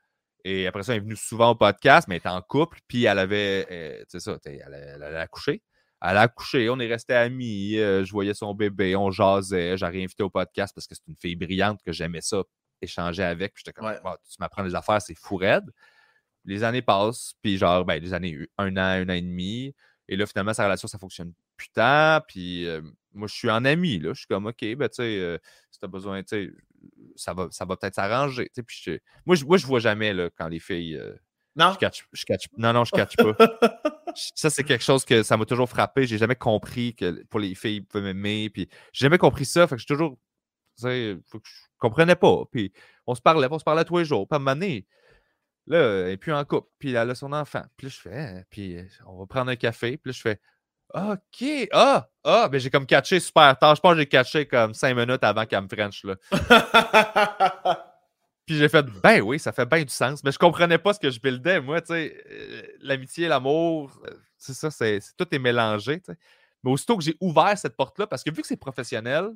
Et 0.46 0.68
après 0.68 0.84
ça, 0.84 0.94
elle 0.94 1.00
est 1.00 1.04
venue 1.04 1.16
souvent 1.16 1.52
au 1.52 1.56
podcast, 1.56 2.08
mais 2.08 2.16
elle 2.16 2.20
était 2.20 2.30
en 2.30 2.42
couple. 2.42 2.80
Puis 2.88 3.06
elle 3.06 3.20
avait, 3.20 3.68
euh, 3.72 4.00
tu 4.10 4.20
sais 4.20 4.20
ça, 4.20 4.38
elle, 4.46 5.04
a 5.04 5.22
accouché. 5.22 5.62
Elle 6.02 6.18
a 6.18 6.22
accouché, 6.22 6.70
on 6.70 6.80
est 6.80 6.88
restés 6.88 7.14
amis. 7.14 7.78
Euh, 7.78 8.06
je 8.06 8.12
voyais 8.12 8.34
son 8.34 8.54
bébé, 8.54 8.96
on 8.96 9.12
jasait. 9.12 9.78
J'ai 9.78 9.86
réinvité 9.86 10.24
au 10.24 10.30
podcast 10.30 10.74
parce 10.74 10.88
que 10.88 10.96
c'est 10.96 11.08
une 11.08 11.18
fille 11.18 11.36
brillante 11.36 11.82
que 11.86 11.92
j'aimais 11.92 12.22
ça, 12.22 12.44
échanger 12.82 13.24
avec. 13.24 13.54
Puis 13.54 13.64
j'étais 13.66 13.74
comme, 13.74 13.94
tu 13.94 14.38
m'apprends 14.40 14.64
des 14.64 14.76
affaires, 14.76 15.02
c'est 15.02 15.16
fou 15.16 15.36
raide 15.36 15.70
les 16.46 16.64
années 16.64 16.82
passent, 16.82 17.34
puis 17.42 17.58
genre, 17.58 17.86
ben, 17.86 18.02
les 18.02 18.14
années, 18.14 18.38
un 18.58 18.76
an, 18.78 18.82
un 18.82 19.10
an 19.10 19.14
et 19.14 19.22
demi. 19.22 19.76
Et 20.08 20.16
là, 20.16 20.26
finalement, 20.26 20.54
sa 20.54 20.66
relation, 20.66 20.88
ça 20.88 20.98
fonctionne 20.98 21.34
plus 21.56 21.70
tant. 21.70 22.20
Puis 22.28 22.68
euh, 22.68 22.82
moi, 23.14 23.28
je 23.28 23.36
suis 23.36 23.50
en 23.50 23.64
ami, 23.66 24.00
là. 24.00 24.14
Je 24.14 24.20
suis 24.20 24.28
comme, 24.28 24.48
OK, 24.48 24.62
ben, 24.76 24.90
tu 24.90 24.96
sais, 24.96 25.20
euh, 25.20 25.38
si 25.72 25.80
t'as 25.80 25.88
besoin, 25.88 26.24
tu 26.24 26.30
sais, 26.30 26.52
ça 27.16 27.34
va, 27.34 27.48
ça 27.52 27.66
va 27.66 27.76
peut-être 27.76 27.96
s'arranger. 27.96 28.50
Puis 28.66 29.00
moi, 29.26 29.36
je, 29.36 29.46
moi, 29.46 29.58
je 29.58 29.68
vois 29.68 29.80
jamais, 29.80 30.14
là, 30.14 30.30
quand 30.36 30.48
les 30.48 30.60
filles. 30.60 30.96
Euh, 30.96 31.14
non? 31.56 31.74
Je 31.74 31.78
catch, 31.80 32.08
je 32.14 32.26
catch, 32.26 32.46
non, 32.58 32.74
non, 32.74 32.86
je 32.86 32.92
catch 32.92 33.16
pas. 33.18 33.36
ça, 34.36 34.50
c'est 34.50 34.64
quelque 34.64 34.84
chose 34.84 35.04
que 35.04 35.24
ça 35.24 35.36
m'a 35.36 35.46
toujours 35.46 35.70
frappé. 35.70 36.08
J'ai 36.08 36.18
jamais 36.18 36.36
compris 36.36 36.96
que 36.96 37.24
pour 37.26 37.40
les 37.40 37.54
filles, 37.54 37.78
ils 37.78 37.86
peuvent 37.86 38.04
m'aimer. 38.04 38.50
Puis 38.50 38.70
j'ai 38.94 39.06
jamais 39.06 39.18
compris 39.18 39.46
ça. 39.46 39.68
Fait 39.68 39.76
que 39.76 39.82
je 39.82 39.88
toujours. 39.88 40.18
Tu 40.78 40.84
sais, 40.84 41.18
je 41.34 41.40
comprenais 41.78 42.16
pas. 42.16 42.44
Puis 42.52 42.72
on 43.06 43.14
se 43.14 43.22
parlait, 43.22 43.48
on 43.52 43.60
se 43.60 43.64
parlait 43.64 43.84
tous 43.84 43.98
les 43.98 44.06
jours. 44.06 44.28
Puis 44.28 44.36
à 44.36 44.38
un 44.38 44.40
moment 44.40 44.54
donné, 44.54 44.86
Là, 45.68 46.10
et 46.10 46.18
puis 46.18 46.32
en 46.32 46.44
couple. 46.46 46.68
Puis 46.80 46.94
elle 46.94 47.10
a 47.10 47.16
son 47.16 47.32
enfant. 47.32 47.64
Puis 47.78 47.88
là, 47.88 47.94
je 47.94 48.00
fais, 48.00 48.18
hein, 48.18 48.44
puis 48.50 48.78
euh, 48.78 48.84
on 49.06 49.18
va 49.20 49.26
prendre 49.26 49.52
un 49.52 49.56
café. 49.56 49.98
Puis 49.98 50.12
là, 50.12 50.14
je 50.14 50.22
fais, 50.22 50.40
OK. 50.94 51.70
Ah, 51.72 52.10
ah, 52.24 52.50
ben 52.50 52.60
j'ai 52.60 52.72
comme 52.72 52.88
catché 52.88 53.20
super 53.20 53.58
tard. 53.58 53.76
Je 53.76 53.82
pense 53.82 53.94
que 53.94 54.00
j'ai 54.00 54.08
catché 54.08 54.48
comme 54.48 54.74
cinq 54.74 54.96
minutes 54.96 55.24
avant 55.24 55.46
qu'elle 55.46 55.62
me 55.62 55.68
French, 55.68 56.04
là. 56.04 56.16
puis 58.46 58.58
j'ai 58.58 58.68
fait, 58.68 58.84
ben 59.04 59.22
oui, 59.22 59.38
ça 59.38 59.52
fait 59.52 59.68
bien 59.68 59.84
du 59.84 59.94
sens. 59.94 60.24
Mais 60.24 60.32
je 60.32 60.40
comprenais 60.40 60.80
pas 60.80 60.94
ce 60.94 61.00
que 61.00 61.12
je 61.12 61.20
buildais, 61.20 61.62
moi, 61.62 61.82
tu 61.82 61.94
sais. 61.94 62.24
Euh, 62.32 62.64
l'amitié, 62.82 63.28
l'amour, 63.28 63.92
euh, 64.08 64.14
c'est 64.38 64.56
ça, 64.56 64.72
c'est, 64.72 65.00
tout 65.16 65.28
est 65.32 65.40
mélangé. 65.40 66.02
Mais 66.64 66.72
aussitôt 66.72 66.98
que 66.98 67.04
j'ai 67.04 67.16
ouvert 67.22 67.56
cette 67.56 67.78
porte-là, 67.78 68.08
parce 68.08 68.24
que 68.24 68.32
vu 68.32 68.42
que 68.42 68.48
c'est 68.48 68.58
professionnel, 68.58 69.30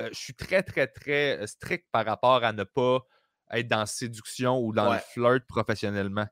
je 0.00 0.18
suis 0.18 0.32
très, 0.32 0.62
très, 0.62 0.86
très 0.86 1.46
strict 1.46 1.84
par 1.92 2.06
rapport 2.06 2.42
à 2.42 2.54
ne 2.54 2.64
pas 2.64 3.04
être 3.52 3.68
dans 3.68 3.80
la 3.80 3.86
séduction 3.86 4.58
ou 4.58 4.72
dans 4.72 4.92
le 4.92 4.98
flirt 4.98 5.46
professionnellement. 5.46 6.26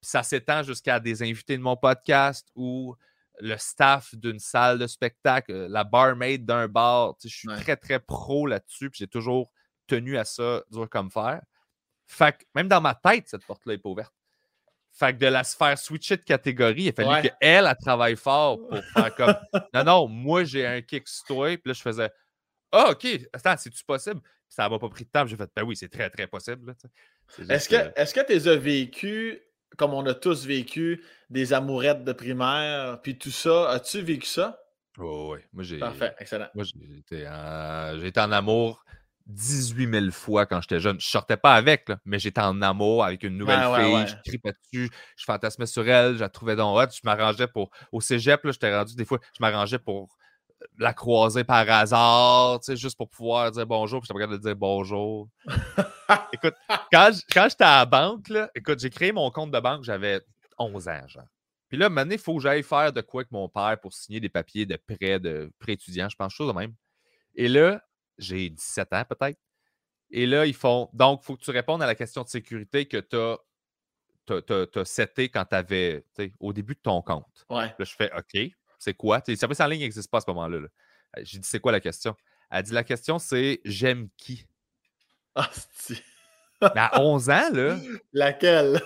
ça 0.00 0.22
s'étend 0.22 0.62
jusqu'à 0.62 1.00
des 1.00 1.22
invités 1.22 1.56
de 1.56 1.62
mon 1.62 1.76
podcast 1.76 2.46
ou 2.54 2.94
le 3.40 3.56
staff 3.56 4.14
d'une 4.14 4.38
salle 4.38 4.78
de 4.78 4.86
spectacle, 4.86 5.52
euh, 5.52 5.68
la 5.68 5.84
barmaid 5.84 6.44
d'un 6.44 6.68
bar. 6.68 7.14
Je 7.22 7.28
suis 7.28 7.48
très, 7.48 7.76
très 7.76 7.98
pro 7.98 8.46
là-dessus. 8.46 8.90
J'ai 8.92 9.08
toujours 9.08 9.50
tenu 9.86 10.16
à 10.16 10.24
ça, 10.24 10.62
dur 10.70 10.88
comme 10.88 11.10
fer. 11.10 11.40
Fait 12.06 12.36
que 12.36 12.44
même 12.54 12.68
dans 12.68 12.80
ma 12.80 12.94
tête, 12.94 13.28
cette 13.28 13.44
porte-là 13.44 13.74
n'est 13.74 13.78
pas 13.78 13.88
ouverte. 13.88 14.14
Fait 14.92 15.12
que 15.12 15.18
de 15.18 15.26
la 15.26 15.42
faire 15.42 15.76
switcher 15.76 16.16
de 16.16 16.22
catégorie, 16.22 16.82
il 16.82 16.88
a 16.90 16.92
fallu 16.92 17.22
qu'elle, 17.22 17.66
elle 17.66 17.76
travaille 17.80 18.16
fort 18.16 18.58
pour 18.68 18.78
faire 18.78 19.14
comme 19.16 19.34
Non, 19.74 19.84
non, 19.84 20.08
moi 20.08 20.44
j'ai 20.44 20.66
un 20.66 20.80
kick 20.82 21.06
toi. 21.26 21.48
Puis 21.56 21.62
là, 21.64 21.72
je 21.72 21.82
faisais 21.82 22.10
Ah, 22.70 22.90
OK, 22.90 23.06
attends, 23.32 23.56
c'est-tu 23.56 23.84
possible? 23.84 24.20
Ça 24.54 24.68
n'a 24.68 24.78
pas 24.78 24.88
pris 24.88 25.04
de 25.04 25.10
temps. 25.10 25.26
J'ai 25.26 25.36
fait, 25.36 25.50
ben 25.54 25.64
oui, 25.64 25.76
c'est 25.76 25.88
très, 25.88 26.08
très 26.10 26.26
possible. 26.26 26.74
Est-ce 27.48 27.68
que 28.14 28.26
tu 28.26 28.48
as 28.48 28.56
vécu, 28.56 29.40
comme 29.76 29.94
on 29.94 30.06
a 30.06 30.14
tous 30.14 30.46
vécu, 30.46 31.02
des 31.30 31.52
amourettes 31.52 32.04
de 32.04 32.12
primaire, 32.12 33.00
puis 33.02 33.18
tout 33.18 33.30
ça? 33.30 33.70
As-tu 33.70 34.00
vécu 34.00 34.26
ça? 34.26 34.60
oui, 34.96 35.40
moi 35.52 35.64
j'ai. 35.64 35.78
Parfait, 35.78 36.14
excellent. 36.20 36.46
Moi 36.54 36.64
j'ai 36.64 36.98
été, 36.98 37.26
en... 38.20 38.30
amour 38.30 38.84
18 39.26 39.90
000 39.90 40.10
fois 40.12 40.46
quand 40.46 40.60
j'étais 40.60 40.78
jeune. 40.78 41.00
Je 41.00 41.08
sortais 41.08 41.36
pas 41.36 41.54
avec, 41.54 41.88
mais 42.04 42.20
j'étais 42.20 42.42
en 42.42 42.62
amour 42.62 43.04
avec 43.04 43.24
une 43.24 43.36
nouvelle 43.36 43.58
fille. 43.58 44.06
Je 44.06 44.30
tripais 44.30 44.52
dessus, 44.52 44.90
je 45.16 45.24
fantasmais 45.24 45.66
sur 45.66 45.88
elle, 45.88 46.14
je 46.14 46.20
la 46.20 46.28
trouvais 46.28 46.54
dans 46.54 46.80
hot. 46.80 46.86
Je 46.92 47.00
m'arrangeais 47.02 47.48
pour. 47.48 47.70
Au 47.90 48.00
cégep, 48.00 48.40
j'étais 48.44 48.72
rendu 48.72 48.94
des 48.94 49.04
fois, 49.04 49.18
je 49.36 49.38
m'arrangeais 49.40 49.80
pour 49.80 50.16
la 50.78 50.92
croiser 50.92 51.44
par 51.44 51.68
hasard, 51.68 52.60
tu 52.60 52.66
sais, 52.66 52.76
juste 52.76 52.96
pour 52.96 53.08
pouvoir 53.08 53.50
dire 53.50 53.66
bonjour, 53.66 54.00
puis 54.00 54.08
je 54.08 54.18
pas 54.18 54.26
de 54.26 54.36
dire 54.36 54.56
bonjour. 54.56 55.28
écoute, 56.32 56.54
quand, 56.92 57.10
j'étais 57.12 57.64
à 57.64 57.78
la 57.78 57.86
banque, 57.86 58.28
là, 58.28 58.50
écoute, 58.54 58.78
j'ai 58.80 58.90
créé 58.90 59.12
mon 59.12 59.30
compte 59.30 59.50
de 59.50 59.60
banque, 59.60 59.84
j'avais 59.84 60.20
11 60.58 60.88
ans, 60.88 61.08
genre. 61.08 61.24
Puis 61.68 61.78
là, 61.78 61.88
maintenant, 61.88 62.14
il 62.14 62.20
faut 62.20 62.36
que 62.36 62.42
j'aille 62.42 62.62
faire 62.62 62.92
de 62.92 63.00
quoi 63.00 63.22
avec 63.22 63.32
mon 63.32 63.48
père 63.48 63.78
pour 63.80 63.92
signer 63.92 64.20
des 64.20 64.28
papiers 64.28 64.66
de 64.66 64.76
prêt, 64.76 65.18
de 65.18 65.50
prêt 65.58 65.72
étudiant, 65.72 66.08
je 66.08 66.16
pense, 66.16 66.32
chose 66.32 66.48
de 66.48 66.58
même. 66.58 66.74
Et 67.34 67.48
là, 67.48 67.82
j'ai 68.18 68.50
17 68.50 68.92
ans 68.92 69.04
peut-être. 69.08 69.38
Et 70.10 70.26
là, 70.26 70.46
ils 70.46 70.54
font. 70.54 70.88
Donc, 70.92 71.20
il 71.22 71.26
faut 71.26 71.36
que 71.36 71.42
tu 71.42 71.50
répondes 71.50 71.82
à 71.82 71.86
la 71.86 71.94
question 71.94 72.22
de 72.22 72.28
sécurité 72.28 72.86
que 72.86 72.98
tu 72.98 73.16
as, 73.16 73.38
as, 74.28 75.28
quand 75.28 75.44
tu 75.44 75.56
avais, 75.56 76.04
au 76.38 76.52
début 76.52 76.74
de 76.74 76.80
ton 76.80 77.02
compte. 77.02 77.44
Ouais. 77.50 77.74
Là, 77.76 77.84
je 77.84 77.94
fais 77.94 78.12
OK. 78.16 78.52
C'est 78.84 78.92
quoi? 78.92 79.22
Les 79.26 79.36
services 79.36 79.60
en 79.60 79.66
ligne 79.66 79.80
n'existent 79.80 80.10
pas 80.10 80.18
à 80.18 80.20
ce 80.20 80.26
moment-là. 80.28 80.58
Euh, 80.58 80.68
J'ai 81.22 81.38
dit, 81.38 81.48
c'est 81.48 81.58
quoi 81.58 81.72
la 81.72 81.80
question? 81.80 82.14
Elle 82.50 82.64
dit, 82.64 82.72
la 82.72 82.84
question, 82.84 83.18
c'est 83.18 83.62
j'aime 83.64 84.08
qui? 84.18 84.44
Ah. 85.34 85.48
Mais 86.60 86.80
à 86.80 87.00
11 87.00 87.30
ans, 87.30 87.50
là. 87.50 87.78
Laquelle? 88.12 88.82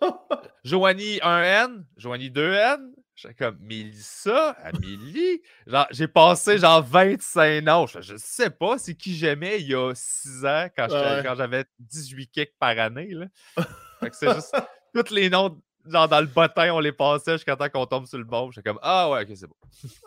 Joanie 0.64 1.16
1N, 1.16 1.82
Joanie 1.96 2.30
2N. 2.30 2.92
J'étais 3.16 3.34
comme 3.34 3.58
Mélissa, 3.58 4.50
Amélie? 4.62 5.42
Genre, 5.66 5.86
j'ai 5.90 6.06
passé 6.06 6.58
genre 6.58 6.82
25 6.84 7.64
noms. 7.64 7.86
Je, 7.88 8.00
je 8.02 8.16
sais 8.16 8.50
pas 8.50 8.78
c'est 8.78 8.94
qui 8.94 9.16
j'aimais 9.16 9.60
il 9.60 9.68
y 9.68 9.74
a 9.74 9.92
6 9.94 10.44
ans 10.44 10.68
quand, 10.76 10.88
j'avais 11.36 11.64
18 11.80 12.28
kicks 12.28 12.58
par 12.58 12.78
année. 12.78 13.08
Là. 13.10 13.26
Fait 14.00 14.10
que 14.10 14.16
c'est 14.16 14.32
juste 14.32 14.56
tous 14.94 15.12
les 15.12 15.28
noms 15.28 15.60
genre 15.86 16.08
dans 16.08 16.20
le 16.20 16.26
bottin, 16.26 16.72
on 16.72 16.80
les 16.80 16.92
passait 16.92 17.32
jusqu'à 17.32 17.56
temps 17.56 17.68
qu'on 17.68 17.86
tombe 17.86 18.06
sur 18.06 18.18
le 18.18 18.24
bon. 18.24 18.50
J'étais 18.50 18.68
comme 18.68 18.78
Ah 18.82 19.10
ouais, 19.10 19.22
ok, 19.22 19.28
c'est 19.34 19.46
bon. 19.46 19.56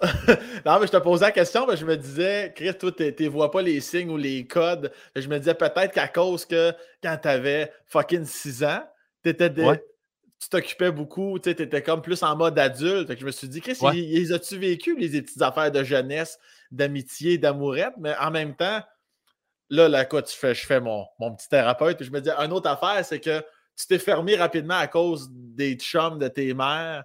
non, 0.66 0.80
mais 0.80 0.88
je 0.88 0.92
te 0.92 0.98
posais 0.98 1.26
la 1.26 1.32
question, 1.32 1.68
mais 1.68 1.78
je 1.78 1.86
me 1.86 1.96
disais, 1.96 2.54
Chris, 2.56 2.74
toi, 2.78 2.92
tu 2.92 3.28
vois 3.28 3.52
pas 3.52 3.62
les 3.62 3.80
signes 3.80 4.10
ou 4.10 4.18
les 4.18 4.48
codes. 4.48 4.92
Je 5.16 5.28
me 5.28 5.38
disais 5.38 5.54
peut-être 5.54 5.94
qu'à 5.94 6.08
cause 6.08 6.46
que 6.46 6.74
quand 7.04 7.18
tu 7.22 7.28
avais 7.28 7.72
fucking 7.86 8.26
6 8.26 8.64
ans, 8.64 8.84
t'étais 9.24 9.52
tu 10.40 10.50
t'occupais 10.50 10.92
beaucoup, 10.92 11.40
tu 11.40 11.50
étais 11.50 11.82
comme 11.82 12.02
plus 12.02 12.22
en 12.22 12.36
mode 12.36 12.60
adulte. 12.60 13.12
je 13.18 13.26
me 13.26 13.32
suis 13.32 13.50
dit, 13.50 13.60
Chris, 13.60 13.78
ils, 13.94 14.34
as-tu 14.34 14.58
vécu 14.58 14.96
les 14.96 15.22
petites 15.22 15.42
affaires 15.42 15.72
de 15.72 15.84
jeunesse, 15.84 16.38
d'amitié, 16.72 17.38
d'amourette? 17.40 17.94
Mais 17.98 18.16
en 18.18 18.30
même 18.30 18.56
temps, 18.56 18.84
là, 19.70 19.90
là, 19.90 20.06
quoi, 20.06 20.22
tu 20.22 20.38
fais, 20.38 20.54
je 20.54 20.66
fais 20.66 20.80
mon, 20.80 21.06
mon 21.20 21.34
petit 21.34 21.50
thérapeute. 21.50 22.04
je 22.04 22.12
me 22.12 22.22
dis, 22.22 22.30
une 22.30 22.52
autre 22.52 22.70
affaire, 22.70 23.04
c'est 23.04 23.20
que 23.20 23.44
tu 23.78 23.88
t'es 23.88 24.00
fermé 24.00 24.36
rapidement 24.36 24.78
à 24.78 24.88
cause 24.88 25.30
des 25.32 25.76
chums 25.76 26.18
de 26.18 26.28
tes 26.28 26.54
mères, 26.54 27.04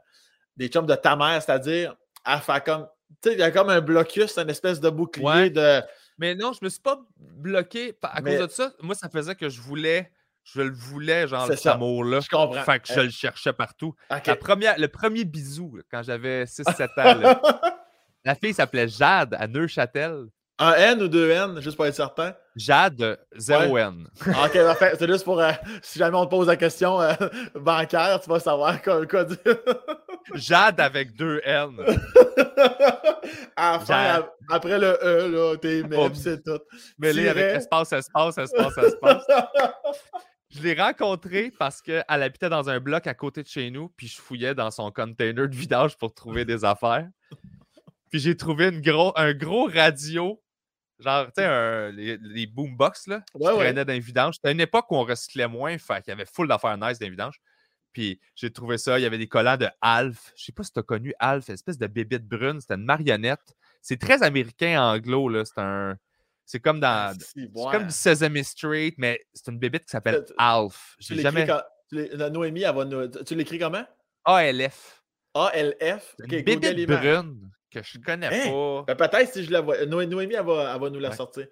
des 0.57 0.69
chums 0.69 0.86
de 0.86 0.94
ta 0.94 1.15
mère, 1.16 1.43
c'est-à-dire 1.43 1.94
à 2.24 2.40
faire 2.40 2.65
comme. 2.65 2.89
Tu 3.23 3.28
sais, 3.28 3.35
il 3.35 3.40
y 3.40 3.43
a 3.43 3.51
comme 3.51 3.69
un 3.69 3.81
blocus, 3.81 4.39
une 4.39 4.49
espèce 4.49 4.81
de 4.81 4.89
bouclier 4.89 5.51
de. 5.51 5.82
Mais 6.19 6.35
non, 6.35 6.53
je 6.53 6.65
me 6.65 6.69
suis 6.70 6.81
pas 6.81 7.01
bloqué 7.19 7.97
à 8.03 8.23
cause 8.23 8.39
de 8.39 8.49
ça. 8.49 8.73
Moi, 8.81 8.94
ça 8.94 9.09
faisait 9.09 9.35
que 9.35 9.49
je 9.49 9.61
voulais. 9.61 10.11
Je 10.44 10.61
le 10.61 10.73
voulais, 10.73 11.28
genre, 11.28 11.47
cet 11.47 11.66
amour-là. 11.66 12.19
Je 12.20 12.28
comprends. 12.28 12.62
Fait 12.62 12.81
que 12.81 12.93
je 12.93 13.01
le 13.01 13.11
cherchais 13.11 13.53
partout. 13.53 13.94
La 14.11 14.35
première, 14.35 14.77
le 14.78 14.89
premier 14.89 15.24
bisou, 15.24 15.78
quand 15.90 16.03
j'avais 16.03 16.44
6-7 16.44 16.89
ans, 16.99 17.40
la 18.24 18.35
fille 18.35 18.53
s'appelait 18.53 18.89
Jade 18.89 19.35
à 19.39 19.47
Neuchâtel. 19.47 20.27
Un 20.62 20.74
N 20.74 21.02
ou 21.02 21.09
deux 21.09 21.28
N, 21.28 21.60
juste 21.60 21.74
pour 21.76 21.86
être 21.86 21.94
certain? 21.97 22.34
Jade, 22.55 23.18
0 23.36 23.76
N. 23.78 24.06
Ah, 24.32 24.47
ok, 24.47 24.52
parfait. 24.52 24.93
C'est 24.97 25.09
juste 25.09 25.24
pour, 25.24 25.40
euh, 25.40 25.51
si 25.82 25.98
jamais 25.98 26.16
on 26.16 26.24
te 26.24 26.30
pose 26.30 26.47
la 26.47 26.56
question 26.56 27.01
euh, 27.01 27.14
bancaire, 27.56 28.20
tu 28.22 28.30
vas 28.30 28.39
savoir 28.39 28.80
quoi, 28.80 29.05
quoi 29.05 29.24
dire. 29.24 29.39
Jade 30.34 30.78
avec 30.78 31.16
deux 31.16 31.40
N. 31.44 31.74
à 33.56 33.72
la 33.72 33.78
fin, 33.80 34.28
après 34.48 34.78
le 34.78 34.97
E, 35.02 35.28
là, 35.32 35.56
t'es 35.56 35.82
même, 35.82 36.14
c'est 36.14 36.44
tout. 36.44 36.60
Mêlé 36.97 37.28
avec 37.28 37.56
espace, 37.56 37.93
espace, 37.93 38.39
espace, 38.39 38.78
espace. 38.78 39.24
Je 40.48 40.62
l'ai 40.62 40.80
rencontrée 40.80 41.52
parce 41.59 41.82
qu'elle 41.82 42.05
habitait 42.06 42.51
dans 42.51 42.70
un 42.70 42.78
bloc 42.78 43.09
à 43.09 43.14
côté 43.14 43.43
de 43.43 43.48
chez 43.48 43.68
nous, 43.72 43.89
puis 43.97 44.06
je 44.06 44.20
fouillais 44.20 44.55
dans 44.55 44.70
son 44.70 44.93
container 44.93 45.48
de 45.48 45.56
vidange 45.56 45.97
pour 45.97 46.14
trouver 46.14 46.44
des 46.44 46.64
affaires. 46.64 47.09
Puis 48.12 48.20
j'ai 48.20 48.36
trouvé 48.36 48.68
une 48.68 48.80
gros, 48.80 49.12
un 49.16 49.32
gros 49.32 49.64
radio, 49.64 50.39
genre, 51.03 51.27
tu 51.27 51.43
sais, 51.43 51.93
les, 51.93 52.16
les, 52.19 52.47
boombox, 52.47 53.07
là, 53.09 53.23
qui 53.33 53.43
traînaient 53.43 53.85
dans 53.85 53.93
les 53.93 54.01
vidanges. 54.01 54.37
C'était 54.37 54.53
une 54.53 54.61
époque 54.61 54.91
où 54.91 54.97
on 54.97 55.05
recyclait 55.05 55.49
moins, 55.49 55.77
fait 55.79 56.03
qu'il 56.03 56.11
y 56.11 56.12
avait 56.12 56.27
full 56.27 56.49
d'affaires 56.49 56.79
nice 56.79 56.99
vidanges. 57.01 57.41
Puis 57.93 58.20
j'ai 58.35 58.51
trouvé 58.51 58.79
ça, 58.79 58.99
il 58.99 59.03
y 59.03 59.07
avait 59.07 59.19
des 59.19 59.29
collants 59.29 59.57
de 59.57 59.69
Alf. 59.81 60.33
Je 60.37 60.45
sais 60.45 60.53
pas 60.53 60.62
si 60.62 60.73
tu 60.73 60.81
as 60.81 60.83
connu 60.83 61.15
Alf, 61.19 61.49
une 61.49 61.55
espèce 61.55 61.79
de 61.79 61.87
bébite 61.87 62.27
brune, 62.27 62.61
c'était 62.61 62.74
une 62.74 62.85
marionnette. 62.85 63.55
C'est 63.83 63.99
très 63.99 64.23
américain 64.23 64.81
anglo, 64.83 65.29
là. 65.29 65.45
C'est 65.45 65.59
un. 65.61 65.97
C'est 66.45 66.61
comme 66.61 66.81
dans. 66.81 67.16
C'est 67.19 67.53
comme 67.53 67.87
du 67.87 67.93
Sesame 67.93 68.43
Street, 68.43 68.95
mais 68.97 69.20
c'est 69.35 69.51
une 69.51 69.59
bébite 69.59 69.85
qui 69.85 69.91
s'appelle 69.91 70.24
Alf. 70.39 70.97
J'ai 70.99 71.20
jamais. 71.20 71.47
Noémie, 71.93 72.62
elle 72.62 72.74
va 72.74 73.09
Tu 73.24 73.35
l'écris 73.35 73.59
comment? 73.59 73.85
A-L-F. 74.24 75.03
A-L-F. 75.35 76.15
Une 76.20 76.43
bébite 76.43 76.87
brune 76.87 77.51
que 77.73 77.82
je 77.82 77.99
connais 77.99 78.27
hein? 78.27 78.51
pas. 78.51 78.94
Ben, 78.94 79.09
peut-être 79.09 79.32
si 79.32 79.44
je 79.44 79.51
la 79.51 79.61
vois. 79.61 79.85
Noémie, 79.86 80.35
elle 80.35 80.44
va, 80.44 80.73
elle 80.74 80.81
va 80.81 80.90
nous 80.90 81.01
la 81.01 81.12
sortir. 81.12 81.47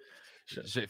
J'ai... 0.45 0.87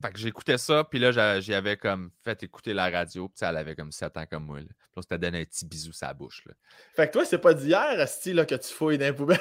Fait 0.00 0.12
que 0.12 0.18
j'écoutais 0.18 0.58
ça, 0.58 0.84
puis 0.84 1.00
là, 1.00 1.40
j'y 1.40 1.54
avais 1.54 1.76
comme 1.76 2.10
fait 2.22 2.40
écouter 2.44 2.72
la 2.72 2.88
radio, 2.88 3.28
puis 3.28 3.38
elle 3.48 3.56
avait 3.56 3.74
comme 3.74 3.90
7 3.90 4.16
ans 4.16 4.26
comme 4.30 4.44
moi. 4.44 4.60
Là. 4.60 4.66
Puis 4.66 4.92
on 4.96 5.02
s'était 5.02 5.18
donné 5.18 5.40
un 5.40 5.44
petit 5.44 5.66
bisou 5.66 5.92
sa 5.92 6.14
bouche. 6.14 6.42
Là. 6.46 6.52
Fait 6.94 7.08
que 7.08 7.12
toi, 7.14 7.24
c'est 7.24 7.38
pas 7.38 7.52
d'hier, 7.52 7.98
Asti, 7.98 8.32
là, 8.32 8.46
que 8.46 8.54
tu 8.54 8.72
fouilles 8.72 8.98
dans 8.98 9.06
les 9.06 9.12
poubelles? 9.12 9.40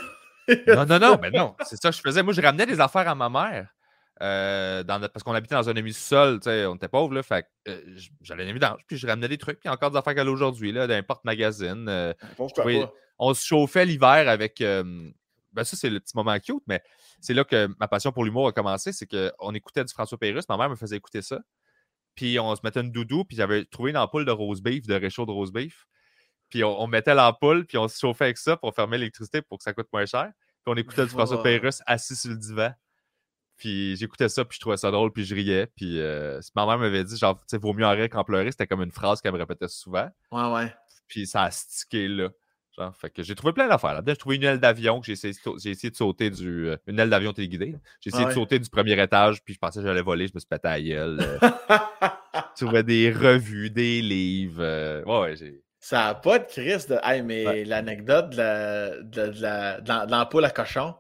non, 0.68 0.86
non, 0.86 0.98
non, 0.98 1.20
mais 1.22 1.30
non. 1.30 1.56
C'est 1.64 1.80
ça 1.80 1.92
que 1.92 1.96
je 1.96 2.02
faisais. 2.02 2.24
Moi, 2.24 2.34
je 2.34 2.42
ramenais 2.42 2.66
des 2.66 2.80
affaires 2.80 3.08
à 3.08 3.14
ma 3.14 3.30
mère. 3.30 3.68
Euh, 4.20 4.82
dans 4.82 5.00
parce 5.00 5.22
qu'on 5.22 5.34
habitait 5.34 5.54
dans 5.54 5.70
un 5.70 5.76
demi-sol, 5.76 6.40
on 6.44 6.76
était 6.76 6.88
pauvres, 6.88 7.14
là, 7.14 7.22
fait 7.22 7.46
euh, 7.68 7.80
j'allais 8.22 8.52
dans 8.52 8.76
puis 8.88 8.98
je 8.98 9.06
ramenais 9.06 9.28
des 9.28 9.38
trucs, 9.38 9.60
puis 9.60 9.70
encore 9.70 9.92
des 9.92 9.98
affaires 9.98 10.16
qu'elle 10.16 10.28
a 10.28 10.32
aujourd'hui, 10.32 10.72
là, 10.72 10.88
d'un 10.88 11.04
porte-magazine. 11.04 11.86
Euh, 11.88 12.14
on 13.20 13.34
se 13.36 13.46
chauffait 13.46 13.86
l'hiver 13.86 14.28
avec. 14.28 14.64
Ben 15.58 15.64
ça, 15.64 15.76
c'est 15.76 15.90
le 15.90 16.00
petit 16.00 16.16
moment 16.16 16.38
cute, 16.40 16.62
mais 16.68 16.84
c'est 17.20 17.34
là 17.34 17.44
que 17.44 17.68
ma 17.80 17.88
passion 17.88 18.12
pour 18.12 18.24
l'humour 18.24 18.48
a 18.48 18.52
commencé. 18.52 18.94
C'est 18.94 19.08
qu'on 19.08 19.54
écoutait 19.56 19.84
du 19.84 19.92
François 19.92 20.18
Pérusse. 20.18 20.48
Ma 20.48 20.56
mère 20.56 20.70
me 20.70 20.76
faisait 20.76 20.96
écouter 20.96 21.24
ça. 21.24 21.40
Puis 22.14 22.40
on 22.40 22.56
se 22.56 22.62
mettait 22.64 22.82
une 22.82 22.92
doudou. 22.92 23.26
Puis 23.26 23.36
j'avais 23.36 23.66
trouvé 23.66 23.90
une 23.90 23.98
ampoule 23.98 24.24
de 24.24 24.32
rose 24.32 24.62
beef, 24.62 24.86
de 24.86 24.94
réchaud 24.94 25.26
de 25.26 25.32
rose 25.32 25.52
beef. 25.52 25.88
Puis 26.50 26.64
on, 26.64 26.86
mettait 26.86 27.16
l'ampoule. 27.16 27.66
Puis 27.66 27.80
on 27.80 27.88
se 27.88 27.98
chauffait 27.98 28.26
avec 28.26 28.38
ça 28.38 28.56
pour 28.56 28.74
fermer 28.76 29.00
l'électricité 29.00 29.42
pour 29.42 29.58
que 29.58 29.64
ça 29.64 29.74
coûte 29.74 29.88
moins 29.92 30.06
cher. 30.06 30.32
Puis 30.64 30.68
on 30.68 30.76
écoutait 30.76 31.06
du 31.06 31.10
François 31.10 31.42
Pérusse 31.44 31.82
assis 31.88 32.16
sur 32.16 32.30
le 32.30 32.38
divan. 32.38 32.72
Puis 33.58 33.96
j'écoutais 33.96 34.30
ça, 34.30 34.46
puis 34.46 34.58
je 34.58 34.60
trouvais 34.60 34.78
ça 34.78 34.92
drôle, 34.92 35.12
puis 35.12 35.26
je 35.26 35.34
riais. 35.34 35.66
Puis 35.76 36.00
euh, 36.00 36.40
ma 36.56 36.68
mère 36.68 36.78
m'avait 36.78 37.04
dit, 37.04 37.18
genre, 37.18 37.36
tu 37.40 37.46
sais, 37.48 37.58
vaut 37.58 37.74
mieux 37.74 37.86
en 37.86 37.92
rire 37.92 38.10
qu'en 38.10 38.24
pleurer. 38.24 38.52
C'était 38.52 38.68
comme 38.68 38.84
une 38.84 38.92
phrase 38.92 39.22
qu'elle 39.22 39.34
me 39.34 39.40
répétait 39.40 39.68
souvent. 39.68 40.08
Ouais, 40.32 40.54
ouais. 40.54 40.76
Puis 41.08 41.26
ça 41.26 41.44
a 41.44 41.52
stické 41.52 42.08
là 42.08 42.30
fait 43.00 43.10
que 43.10 43.24
j'ai 43.24 43.36
trouvé 43.36 43.54
plein 43.54 43.68
d'affaires. 43.68 43.94
Là. 43.94 44.02
J'ai 44.06 44.16
trouvé 44.16 44.36
une 44.36 44.44
aile 44.44 44.60
d'avion 44.60 45.00
que 45.00 45.06
j'ai 45.06 45.14
essayé, 45.14 45.90
de 45.90 45.96
sauter 45.96 46.30
du. 46.30 46.70
Euh, 46.70 46.78
une 46.88 47.00
aile 47.00 47.10
d'avion 47.10 47.34
téléguidée. 47.34 47.76
J'ai 48.02 48.10
essayé 48.10 48.26
de 48.26 48.32
sauter 48.32 48.60
du 48.60 48.70
premier 48.70 49.02
étage, 49.02 49.44
puis 49.44 49.54
je 49.54 49.60
pensais 49.60 49.80
que 49.80 49.86
j'allais 49.86 50.02
voler, 50.02 50.28
je 50.28 50.34
me 50.34 50.40
suis 50.40 50.48
pété 50.48 50.68
à 50.68 50.82
gueule. 50.82 51.40
tu 52.56 52.66
trouvais 52.66 52.84
des 52.84 53.12
revues, 53.12 53.70
des 53.70 54.02
livres. 54.02 54.62
Euh, 54.62 55.04
ouais, 55.04 55.36
j'ai. 55.36 55.64
Ça 55.80 56.06
n'a 56.06 56.16
pas 56.16 56.40
de 56.40 56.46
crise 56.46 56.88
de. 56.88 56.98
Hey, 57.04 57.22
mais 57.22 57.64
l'anecdote 57.64 58.30
de 58.32 60.12
l'ampoule 60.12 60.46
à 60.46 60.50
cochon, 60.50 60.96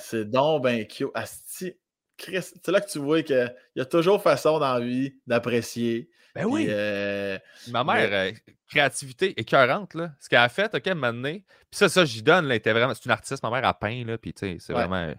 c'est 0.00 0.28
donc 0.28 0.64
ben 0.64 0.86
cute. 0.86 1.10
Asti, 1.14 1.74
c'est 2.18 2.68
là 2.68 2.80
que 2.80 2.90
tu 2.90 2.98
vois 2.98 3.22
qu'il 3.22 3.54
y 3.76 3.80
a 3.80 3.84
toujours 3.84 4.22
façon 4.22 4.58
dans 4.58 4.74
la 4.74 4.80
vie 4.80 5.14
d'apprécier. 5.26 6.10
Ben 6.34 6.44
oui. 6.46 6.66
Euh, 6.68 7.38
Ma 7.68 7.84
mère, 7.84 8.08
euh, 8.12 8.32
créativité 8.68 9.38
écœurante, 9.40 9.94
là. 9.94 10.12
Ce 10.20 10.28
qu'elle 10.28 10.38
a 10.38 10.48
fait, 10.48 10.74
OK, 10.74 10.86
maintenant. 10.94 11.32
Puis 11.32 11.66
ça, 11.72 11.88
ça, 11.88 12.04
j'y 12.04 12.22
donne, 12.22 12.46
là. 12.46 12.54
était 12.54 12.72
vraiment... 12.72 12.94
C'est 12.94 13.04
une 13.04 13.10
artiste, 13.10 13.42
ma 13.42 13.50
mère 13.50 13.64
a 13.64 13.74
peint, 13.74 14.04
là. 14.04 14.16
Puis, 14.18 14.32
tu 14.32 14.40
sais, 14.40 14.56
c'est 14.60 14.72
vraiment. 14.72 15.12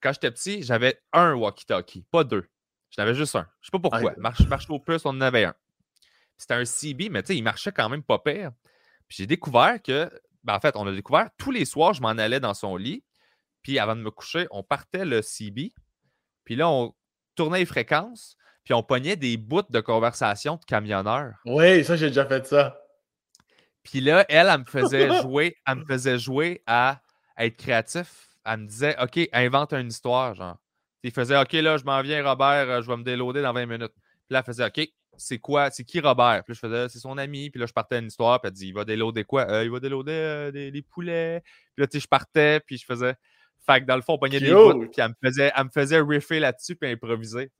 Quand 0.00 0.12
j'étais 0.12 0.30
petit, 0.30 0.62
j'avais 0.62 1.00
un 1.12 1.34
walkie-talkie, 1.34 2.04
pas 2.10 2.24
deux. 2.24 2.48
J'en 2.90 3.02
avais 3.02 3.14
juste 3.14 3.34
un. 3.36 3.46
Je 3.60 3.66
sais 3.66 3.70
pas 3.70 3.80
pourquoi. 3.80 4.14
Marche, 4.16 4.46
marche 4.46 4.70
au 4.70 4.78
plus, 4.78 5.04
on 5.04 5.10
en 5.10 5.20
avait 5.20 5.44
un. 5.44 5.54
C'était 6.36 6.54
un 6.54 6.64
CB, 6.64 7.08
mais 7.10 7.22
tu 7.22 7.28
sais, 7.28 7.36
il 7.36 7.42
marchait 7.42 7.72
quand 7.72 7.88
même 7.88 8.02
pas 8.02 8.18
pire. 8.18 8.52
Puis 9.08 9.18
j'ai 9.18 9.26
découvert 9.26 9.82
que, 9.82 10.10
ben, 10.44 10.54
en 10.54 10.60
fait, 10.60 10.76
on 10.76 10.86
a 10.86 10.92
découvert 10.92 11.28
tous 11.36 11.50
les 11.50 11.64
soirs, 11.64 11.94
je 11.94 12.00
m'en 12.00 12.10
allais 12.10 12.40
dans 12.40 12.54
son 12.54 12.76
lit. 12.76 13.02
Puis 13.62 13.78
avant 13.78 13.96
de 13.96 14.02
me 14.02 14.10
coucher, 14.10 14.46
on 14.50 14.62
partait 14.62 15.04
le 15.04 15.20
CB. 15.20 15.72
Puis 16.44 16.56
là, 16.56 16.68
on 16.68 16.94
tournait 17.34 17.58
les 17.58 17.66
fréquences 17.66 18.36
puis 18.68 18.74
on 18.74 18.82
pognait 18.82 19.16
des 19.16 19.38
bouts 19.38 19.62
de 19.70 19.80
conversation 19.80 20.56
de 20.56 20.64
camionneurs. 20.66 21.36
Oui, 21.46 21.82
ça, 21.84 21.96
j'ai 21.96 22.08
déjà 22.08 22.26
fait 22.26 22.46
ça. 22.46 22.78
Puis 23.82 24.02
là, 24.02 24.26
elle, 24.28 24.46
elle 24.46 24.58
me 24.58 24.64
faisait 24.66 25.08
jouer, 25.22 25.56
elle 25.66 25.76
me 25.76 25.84
faisait 25.86 26.18
jouer 26.18 26.62
à, 26.66 27.00
être 27.38 27.56
créatif. 27.56 28.28
Elle 28.44 28.58
me 28.58 28.66
disait, 28.66 28.94
OK, 29.02 29.26
invente 29.32 29.72
une 29.72 29.88
histoire, 29.88 30.34
genre. 30.34 30.58
Il 31.02 31.12
faisait, 31.12 31.38
OK, 31.38 31.54
là, 31.54 31.78
je 31.78 31.84
m'en 31.84 32.02
viens, 32.02 32.22
Robert, 32.22 32.68
euh, 32.68 32.82
je 32.82 32.88
vais 32.88 32.96
me 32.98 33.04
déloader 33.04 33.40
dans 33.40 33.54
20 33.54 33.64
minutes. 33.64 33.94
Puis 33.94 34.34
là, 34.34 34.40
elle 34.40 34.44
faisait, 34.44 34.66
OK, 34.66 34.86
c'est 35.16 35.38
quoi, 35.38 35.70
c'est 35.70 35.84
qui 35.84 36.00
Robert? 36.00 36.42
Puis 36.44 36.52
là, 36.52 36.54
je 36.54 36.68
faisais, 36.68 36.88
c'est 36.90 36.98
son 36.98 37.16
ami. 37.16 37.48
Puis 37.48 37.58
là, 37.58 37.64
je 37.64 37.72
partais 37.72 37.96
à 37.96 37.98
une 38.00 38.08
histoire. 38.08 38.38
Puis 38.38 38.48
elle 38.48 38.54
dit, 38.54 38.68
il 38.68 38.74
va 38.74 38.84
déloader 38.84 39.24
quoi? 39.24 39.50
Euh, 39.50 39.64
il 39.64 39.70
va 39.70 39.80
déloader 39.80 40.12
euh, 40.12 40.50
des, 40.50 40.82
poulets. 40.82 41.40
Puis 41.74 41.84
là, 41.84 41.86
tu 41.86 41.96
sais, 41.96 42.02
je 42.02 42.08
partais. 42.08 42.60
Puis 42.60 42.76
je 42.76 42.84
faisais. 42.84 43.14
Fait 43.64 43.80
que 43.80 43.86
dans 43.86 43.96
le 43.96 44.02
fond, 44.02 44.12
on 44.12 44.18
pognait 44.18 44.40
des 44.40 44.52
bouts. 44.52 44.88
Puis 44.92 45.00
elle 45.00 45.08
me 45.08 45.14
faisait, 45.26 45.52
elle 45.56 45.64
me 45.64 45.70
faisait 45.70 46.00
riffer 46.02 46.38
là-dessus. 46.38 46.76
Puis 46.76 46.90
improviser. 46.90 47.50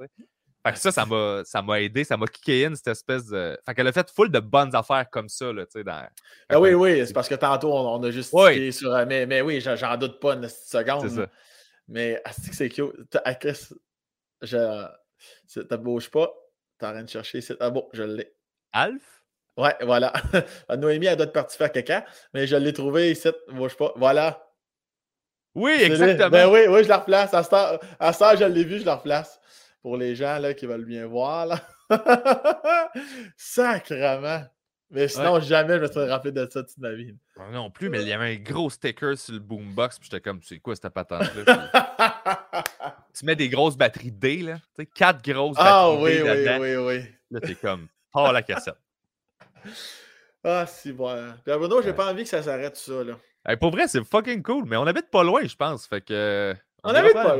Fait 0.68 0.74
que 0.74 0.80
ça, 0.80 0.92
ça 0.92 1.06
m'a, 1.06 1.42
ça 1.44 1.62
m'a 1.62 1.80
aidé, 1.80 2.04
ça 2.04 2.16
m'a 2.16 2.26
kické 2.26 2.66
in 2.66 2.74
cette 2.74 2.88
espèce 2.88 3.26
de. 3.26 3.58
Fait 3.64 3.74
qu'elle 3.74 3.86
a 3.86 3.92
fait 3.92 4.10
full 4.10 4.30
de 4.30 4.40
bonnes 4.40 4.74
affaires 4.74 5.08
comme 5.10 5.28
ça, 5.28 5.52
là, 5.52 5.64
tu 5.64 5.72
sais. 5.72 5.84
Dans... 5.84 6.06
Ah 6.48 6.60
oui, 6.60 6.74
oui, 6.74 7.06
c'est 7.06 7.12
parce 7.12 7.28
que 7.28 7.34
tantôt, 7.34 7.72
on, 7.72 8.02
a 8.02 8.10
juste 8.10 8.30
oui. 8.34 8.72
sur. 8.72 8.92
Euh, 8.92 9.06
mais, 9.06 9.24
mais 9.26 9.40
oui, 9.40 9.60
j'en 9.60 9.96
doute 9.96 10.20
pas 10.20 10.34
une 10.34 10.48
seconde. 10.48 11.08
C'est 11.08 11.16
ça. 11.16 11.26
Mais 11.88 12.22
que 12.24 12.54
c'est 12.54 12.68
cute. 12.68 13.18
Chris, 13.40 13.68
je. 14.42 14.86
T'as 15.68 15.76
bouge 15.78 16.10
pas. 16.10 16.30
T'es 16.78 16.86
en 16.86 16.92
train 16.92 17.02
de 17.02 17.08
chercher. 17.08 17.40
Ah 17.60 17.70
bon, 17.70 17.88
je 17.92 18.02
l'ai. 18.02 18.32
Alf? 18.72 19.22
Ouais, 19.56 19.74
voilà. 19.80 20.12
Noémie, 20.76 21.06
elle 21.06 21.16
doit 21.16 21.26
être 21.26 21.32
partie 21.32 21.56
faire 21.56 21.72
caca, 21.72 22.04
mais 22.34 22.46
je 22.46 22.56
l'ai 22.56 22.72
trouvé 22.72 23.12
ici. 23.12 23.28
Bouge 23.48 23.76
pas. 23.76 23.92
Voilà. 23.96 24.44
Oui, 25.54 25.72
exactement. 25.80 26.30
Ben 26.30 26.48
oui, 26.48 26.60
oui, 26.68 26.84
je 26.84 26.88
la 26.88 26.98
replace. 26.98 27.32
À 27.32 27.42
ça, 27.42 27.80
à 27.98 28.12
ça 28.12 28.36
je 28.36 28.44
l'ai 28.44 28.64
vu, 28.64 28.80
je 28.80 28.84
la 28.84 28.96
replace 28.96 29.38
pour 29.82 29.96
les 29.96 30.14
gens 30.14 30.38
là, 30.38 30.55
qui 30.55 30.66
veulent 30.66 30.84
bien 30.84 31.06
voir. 31.06 31.46
Là. 31.46 31.60
Sacrement! 33.36 34.44
Mais 34.90 35.06
sinon, 35.09 35.38
jamais 35.40 35.76
je 35.76 35.82
me 35.82 35.86
serais 35.86 36.09
rappelé 36.09 36.32
de 36.32 36.48
ça 36.50 36.62
toute 36.62 36.78
ma 36.78 36.92
vie. 36.92 37.14
Non 37.52 37.70
plus, 37.70 37.90
mais 37.90 38.00
il 38.00 38.09
y 38.09 38.12
avait 38.12 38.34
un 38.34 38.36
gros 38.36 38.70
sticker 38.70 39.18
sur 39.18 39.34
le 39.34 39.40
boombox, 39.40 39.98
puis 39.98 40.09
j'étais 40.10 40.22
comme, 40.22 40.40
c'est 40.42 40.60
quoi 40.60 40.74
cette 40.74 40.88
patente-là? 40.88 42.64
tu 43.14 43.26
mets 43.26 43.36
des 43.36 43.50
grosses 43.50 43.76
batteries 43.76 44.12
D, 44.12 44.38
là. 44.38 44.55
Tu 44.55 44.62
sais, 44.76 44.86
quatre 44.86 45.22
grosses 45.22 45.56
ah 45.59 45.90
batteries 45.92 46.20
ah, 46.20 46.59
oui, 46.59 46.59
oui, 46.60 46.76
oui, 46.76 46.86
oui. 46.86 47.05
Là, 47.30 47.40
t'es 47.40 47.55
comme, 47.55 47.88
pas 48.12 48.32
la 48.32 48.42
cassette. 48.42 48.78
Ah, 50.44 50.66
si 50.66 50.92
bon. 50.92 51.34
Puis 51.44 51.52
Bruno, 51.52 51.82
j'ai 51.82 51.92
pas 51.92 52.10
envie 52.10 52.22
que 52.22 52.28
ça 52.28 52.40
s'arrête 52.44 52.76
ça, 52.76 53.02
là. 53.02 53.56
pour 53.56 53.72
vrai, 53.72 53.88
c'est 53.88 54.05
fucking 54.05 54.40
cool, 54.40 54.66
mais 54.66 54.76
on 54.76 54.86
habite 54.86 55.10
pas 55.10 55.24
loin, 55.24 55.44
je 55.44 55.56
pense. 55.56 55.84
Fait 55.84 56.00
que. 56.00 56.55
On 56.84 56.90
avait 56.90 57.12
pas. 57.12 57.36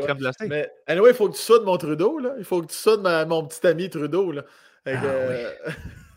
Mais 0.49 0.71
anyway, 0.87 1.11
il 1.11 1.17
faut 1.17 1.29
que 1.29 1.37
tu 1.37 1.43
soudes 1.43 1.65
mon 1.65 1.77
Trudeau. 1.77 2.19
Là. 2.19 2.35
Il 2.39 2.45
faut 2.45 2.61
que 2.61 2.67
tu 2.67 2.77
soudes 2.77 3.03
mon 3.03 3.47
petit 3.47 3.67
ami 3.67 3.89
Trudeau. 3.89 4.33
Là. 4.33 4.43
Ah, 4.87 4.91
euh, 5.05 5.53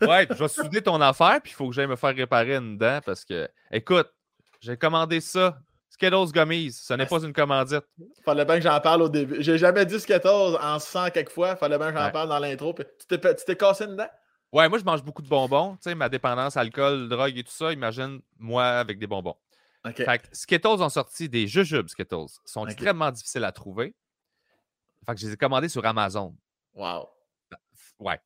ouais, 0.02 0.26
je 0.30 0.34
vais 0.34 0.48
souder 0.48 0.82
ton 0.82 1.00
affaire, 1.00 1.40
puis 1.42 1.52
il 1.52 1.54
faut 1.54 1.68
que 1.68 1.74
j'aille 1.74 1.86
me 1.86 1.96
faire 1.96 2.14
réparer 2.14 2.56
une 2.56 2.78
dent 2.78 3.00
parce 3.04 3.24
que, 3.24 3.48
écoute, 3.70 4.08
j'ai 4.60 4.76
commandé 4.76 5.20
ça. 5.20 5.58
Skittles 5.90 6.32
Gummies, 6.32 6.72
ce 6.72 6.94
n'est 6.94 7.06
pas 7.06 7.22
une 7.22 7.32
commandite. 7.32 7.84
Fallait 8.24 8.44
bien 8.44 8.56
que 8.56 8.62
j'en 8.62 8.80
parle 8.80 9.02
au 9.02 9.08
début. 9.08 9.36
J'ai 9.40 9.58
jamais 9.58 9.84
dit 9.84 10.00
Skittles 10.00 10.56
en 10.60 10.78
100 10.78 11.10
quelques 11.10 11.30
fois. 11.30 11.54
Fallait 11.54 11.78
bien 11.78 11.92
que 11.92 11.98
j'en 11.98 12.10
parle 12.10 12.28
dans 12.28 12.38
l'intro. 12.38 12.74
Tu 13.08 13.18
t'es 13.18 13.56
cassé 13.56 13.84
une 13.84 13.96
dent? 13.96 14.08
Ouais, 14.52 14.68
moi, 14.68 14.78
je 14.78 14.84
mange 14.84 15.02
beaucoup 15.02 15.22
de 15.22 15.28
bonbons. 15.28 15.72
Tu 15.76 15.90
sais, 15.90 15.94
ma 15.94 16.08
dépendance, 16.08 16.56
alcool, 16.56 17.08
drogue 17.08 17.36
et 17.36 17.42
tout 17.42 17.52
ça, 17.52 17.72
imagine 17.72 18.20
moi 18.38 18.64
avec 18.64 18.98
des 18.98 19.06
bonbons. 19.06 19.36
Fait 19.84 20.18
que 20.18 20.26
Skittles 20.32 20.66
ont 20.68 20.88
sorti 20.88 21.28
des 21.28 21.46
jujubes 21.46 21.88
Skittles. 21.88 22.26
Ils 22.46 22.50
sont 22.50 22.66
extrêmement 22.66 23.10
difficiles 23.10 23.44
à 23.44 23.52
trouver. 23.52 23.94
Fait 25.06 25.14
que 25.14 25.20
je 25.20 25.26
les 25.26 25.32
ai 25.32 25.36
commandés 25.36 25.68
sur 25.68 25.84
Amazon. 25.84 26.36
Wow. 26.74 27.08
Ouais. 27.98 28.20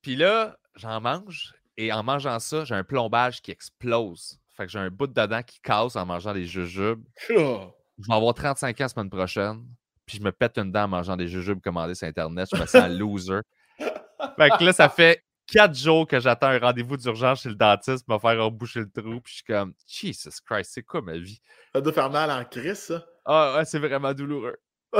Puis 0.00 0.16
là, 0.16 0.58
j'en 0.74 1.00
mange 1.00 1.54
et 1.76 1.92
en 1.92 2.02
mangeant 2.02 2.38
ça, 2.38 2.64
j'ai 2.64 2.74
un 2.74 2.84
plombage 2.84 3.42
qui 3.42 3.50
explose. 3.50 4.38
Fait 4.52 4.66
que 4.66 4.72
j'ai 4.72 4.78
un 4.78 4.90
bout 4.90 5.06
de 5.06 5.12
dedans 5.12 5.42
qui 5.42 5.60
casse 5.60 5.96
en 5.96 6.06
mangeant 6.06 6.32
des 6.32 6.46
jujubes. 6.46 7.04
Je 7.28 8.08
vais 8.08 8.14
avoir 8.14 8.34
35 8.34 8.80
ans 8.80 8.84
la 8.84 8.88
semaine 8.88 9.10
prochaine. 9.10 9.64
puis 10.06 10.18
je 10.18 10.22
me 10.22 10.32
pète 10.32 10.58
une 10.58 10.70
dent 10.70 10.84
en 10.84 10.88
mangeant 10.88 11.16
des 11.16 11.28
jujubes 11.28 11.60
commandés 11.60 11.94
sur 11.94 12.06
Internet. 12.06 12.48
Je 12.52 12.60
me 12.60 12.66
sens 12.66 12.88
loser. 12.90 13.40
fait 13.78 14.50
que 14.58 14.64
là, 14.64 14.72
ça 14.72 14.88
fait 14.88 15.23
quatre 15.46 15.74
jours 15.74 16.06
que 16.06 16.20
j'attends 16.20 16.48
un 16.48 16.58
rendez-vous 16.58 16.96
d'urgence 16.96 17.42
chez 17.42 17.48
le 17.48 17.54
dentiste 17.54 18.06
pour 18.06 18.14
me 18.14 18.20
faire 18.20 18.44
reboucher 18.44 18.80
le 18.80 18.90
trou. 18.90 19.20
Puis 19.20 19.32
je 19.32 19.34
suis 19.36 19.44
comme, 19.44 19.74
Jesus 19.86 20.40
Christ, 20.44 20.70
c'est 20.74 20.82
quoi 20.82 21.02
ma 21.02 21.16
vie? 21.16 21.40
Ça 21.74 21.80
doit 21.80 21.92
faire 21.92 22.10
mal 22.10 22.30
en 22.30 22.44
crise, 22.44 22.78
ça. 22.78 23.04
Ah 23.24 23.56
ouais, 23.56 23.64
c'est 23.64 23.78
vraiment 23.78 24.12
douloureux. 24.12 24.56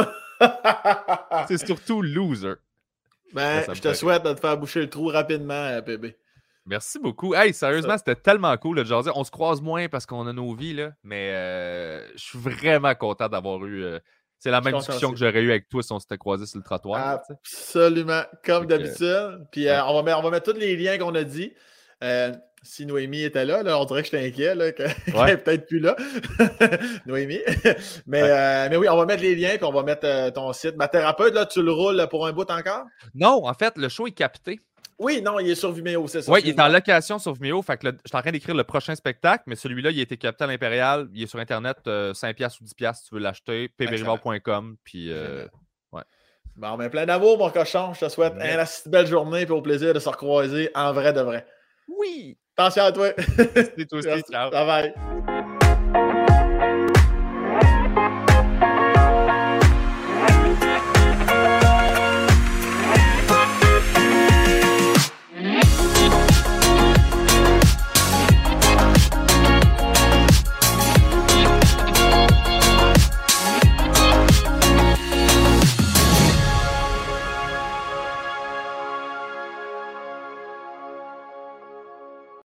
c'est 1.48 1.64
surtout 1.64 2.02
loser. 2.02 2.54
Ben, 3.32 3.64
je 3.72 3.80
te 3.80 3.92
souhaite 3.94 4.24
de 4.24 4.32
te 4.32 4.40
faire 4.40 4.56
boucher 4.56 4.80
le 4.80 4.90
trou 4.90 5.08
rapidement, 5.08 5.80
bébé. 5.82 6.16
Merci 6.66 6.98
beaucoup. 6.98 7.34
Hey, 7.34 7.52
sérieusement, 7.52 7.98
c'était 7.98 8.14
tellement 8.14 8.56
cool 8.56 8.78
de 8.78 8.84
jaser. 8.84 9.10
On 9.14 9.24
se 9.24 9.30
croise 9.30 9.60
moins 9.60 9.88
parce 9.88 10.06
qu'on 10.06 10.26
a 10.26 10.32
nos 10.32 10.54
vies, 10.54 10.72
là, 10.72 10.92
mais 11.02 11.30
euh, 11.32 12.08
je 12.16 12.22
suis 12.22 12.38
vraiment 12.38 12.94
content 12.94 13.28
d'avoir 13.28 13.64
eu. 13.66 13.84
Euh, 13.84 13.98
c'est 14.44 14.50
la 14.50 14.60
même 14.60 14.76
discussion 14.76 15.10
que 15.10 15.16
j'aurais 15.16 15.40
eu 15.40 15.48
avec 15.48 15.70
toi 15.70 15.82
si 15.82 15.90
on 15.90 15.98
s'était 15.98 16.18
croisé 16.18 16.44
sur 16.44 16.58
le 16.58 16.64
trottoir. 16.64 17.00
Absolument, 17.00 18.24
comme 18.44 18.66
d'habitude. 18.66 19.46
Puis 19.50 19.68
euh, 19.68 19.82
on, 19.86 19.94
va 19.94 20.02
mettre, 20.02 20.18
on 20.18 20.22
va 20.22 20.30
mettre 20.30 20.52
tous 20.52 20.58
les 20.58 20.76
liens 20.76 20.98
qu'on 20.98 21.14
a 21.14 21.24
dit. 21.24 21.54
si 22.62 22.84
Noémie 22.84 23.22
était 23.22 23.46
là, 23.46 23.62
là, 23.62 23.80
on 23.80 23.86
dirait 23.86 24.02
que 24.02 24.10
je 24.10 24.16
inquiet 24.16 24.54
qu'elle 24.76 25.24
n'est 25.24 25.38
peut-être 25.38 25.66
plus 25.66 25.80
là. 25.80 25.96
Noémie. 27.06 27.40
mais, 28.06 28.68
mais 28.68 28.76
oui, 28.76 28.86
on 28.86 28.98
va 28.98 29.06
mettre 29.06 29.22
les 29.22 29.34
liens 29.34 29.56
puis 29.56 29.64
on 29.64 29.72
va 29.72 29.82
mettre 29.82 30.30
ton 30.34 30.52
site. 30.52 30.76
Ma 30.76 30.88
thérapeute, 30.88 31.32
là, 31.32 31.46
tu 31.46 31.62
le 31.62 31.72
roules 31.72 32.06
pour 32.10 32.26
un 32.26 32.32
bout 32.34 32.50
encore? 32.50 32.84
Non, 33.14 33.46
en 33.46 33.54
fait, 33.54 33.78
le 33.78 33.88
show 33.88 34.06
est 34.06 34.12
capté. 34.12 34.60
Oui, 34.98 35.20
non, 35.22 35.40
il 35.40 35.50
est 35.50 35.54
sur 35.54 35.72
Vimeo, 35.72 36.06
c'est 36.06 36.22
ça. 36.22 36.30
Oui, 36.30 36.40
il 36.44 36.50
est 36.50 36.60
en 36.60 36.68
location 36.68 37.18
sur 37.18 37.32
Vimeo. 37.34 37.62
Fait 37.62 37.76
que 37.76 37.88
je 37.88 37.92
suis 38.06 38.16
en 38.16 38.20
train 38.20 38.30
d'écrire 38.30 38.54
le 38.54 38.64
prochain 38.64 38.94
spectacle, 38.94 39.44
mais 39.46 39.56
celui-là, 39.56 39.90
il 39.90 39.98
a 39.98 40.02
été 40.02 40.16
capté 40.16 40.44
à 40.44 40.46
l'Impérial. 40.46 41.08
Il 41.12 41.22
est 41.22 41.26
sur 41.26 41.38
Internet, 41.38 41.78
5$ 41.84 41.88
euh, 41.88 42.12
ou 42.12 42.64
10$ 42.64 42.94
si 42.94 43.08
tu 43.08 43.14
veux 43.14 43.20
l'acheter. 43.20 43.68
pbrival.com. 43.76 44.76
Puis, 44.84 45.10
euh, 45.10 45.46
ouais. 45.92 46.02
Bon, 46.56 46.76
ben, 46.76 46.88
plein 46.88 47.06
d'amour, 47.06 47.38
mon 47.38 47.50
cochon. 47.50 47.92
Je 47.94 48.06
te 48.06 48.08
souhaite 48.08 48.34
une 48.34 48.90
belle 48.90 49.06
journée 49.06 49.42
et 49.42 49.50
au 49.50 49.62
plaisir 49.62 49.92
de 49.92 49.98
se 49.98 50.08
recroiser 50.08 50.70
en 50.74 50.92
vrai 50.92 51.12
de 51.12 51.20
vrai. 51.20 51.46
Oui! 51.88 52.38
Attention 52.56 52.84
à 52.84 52.92
toi. 52.92 53.12
Merci, 53.16 53.86
toi 53.86 53.98
aussi. 53.98 54.22
Ciao. 54.30 54.50
Bye 54.50 54.66
bye. 54.66 55.33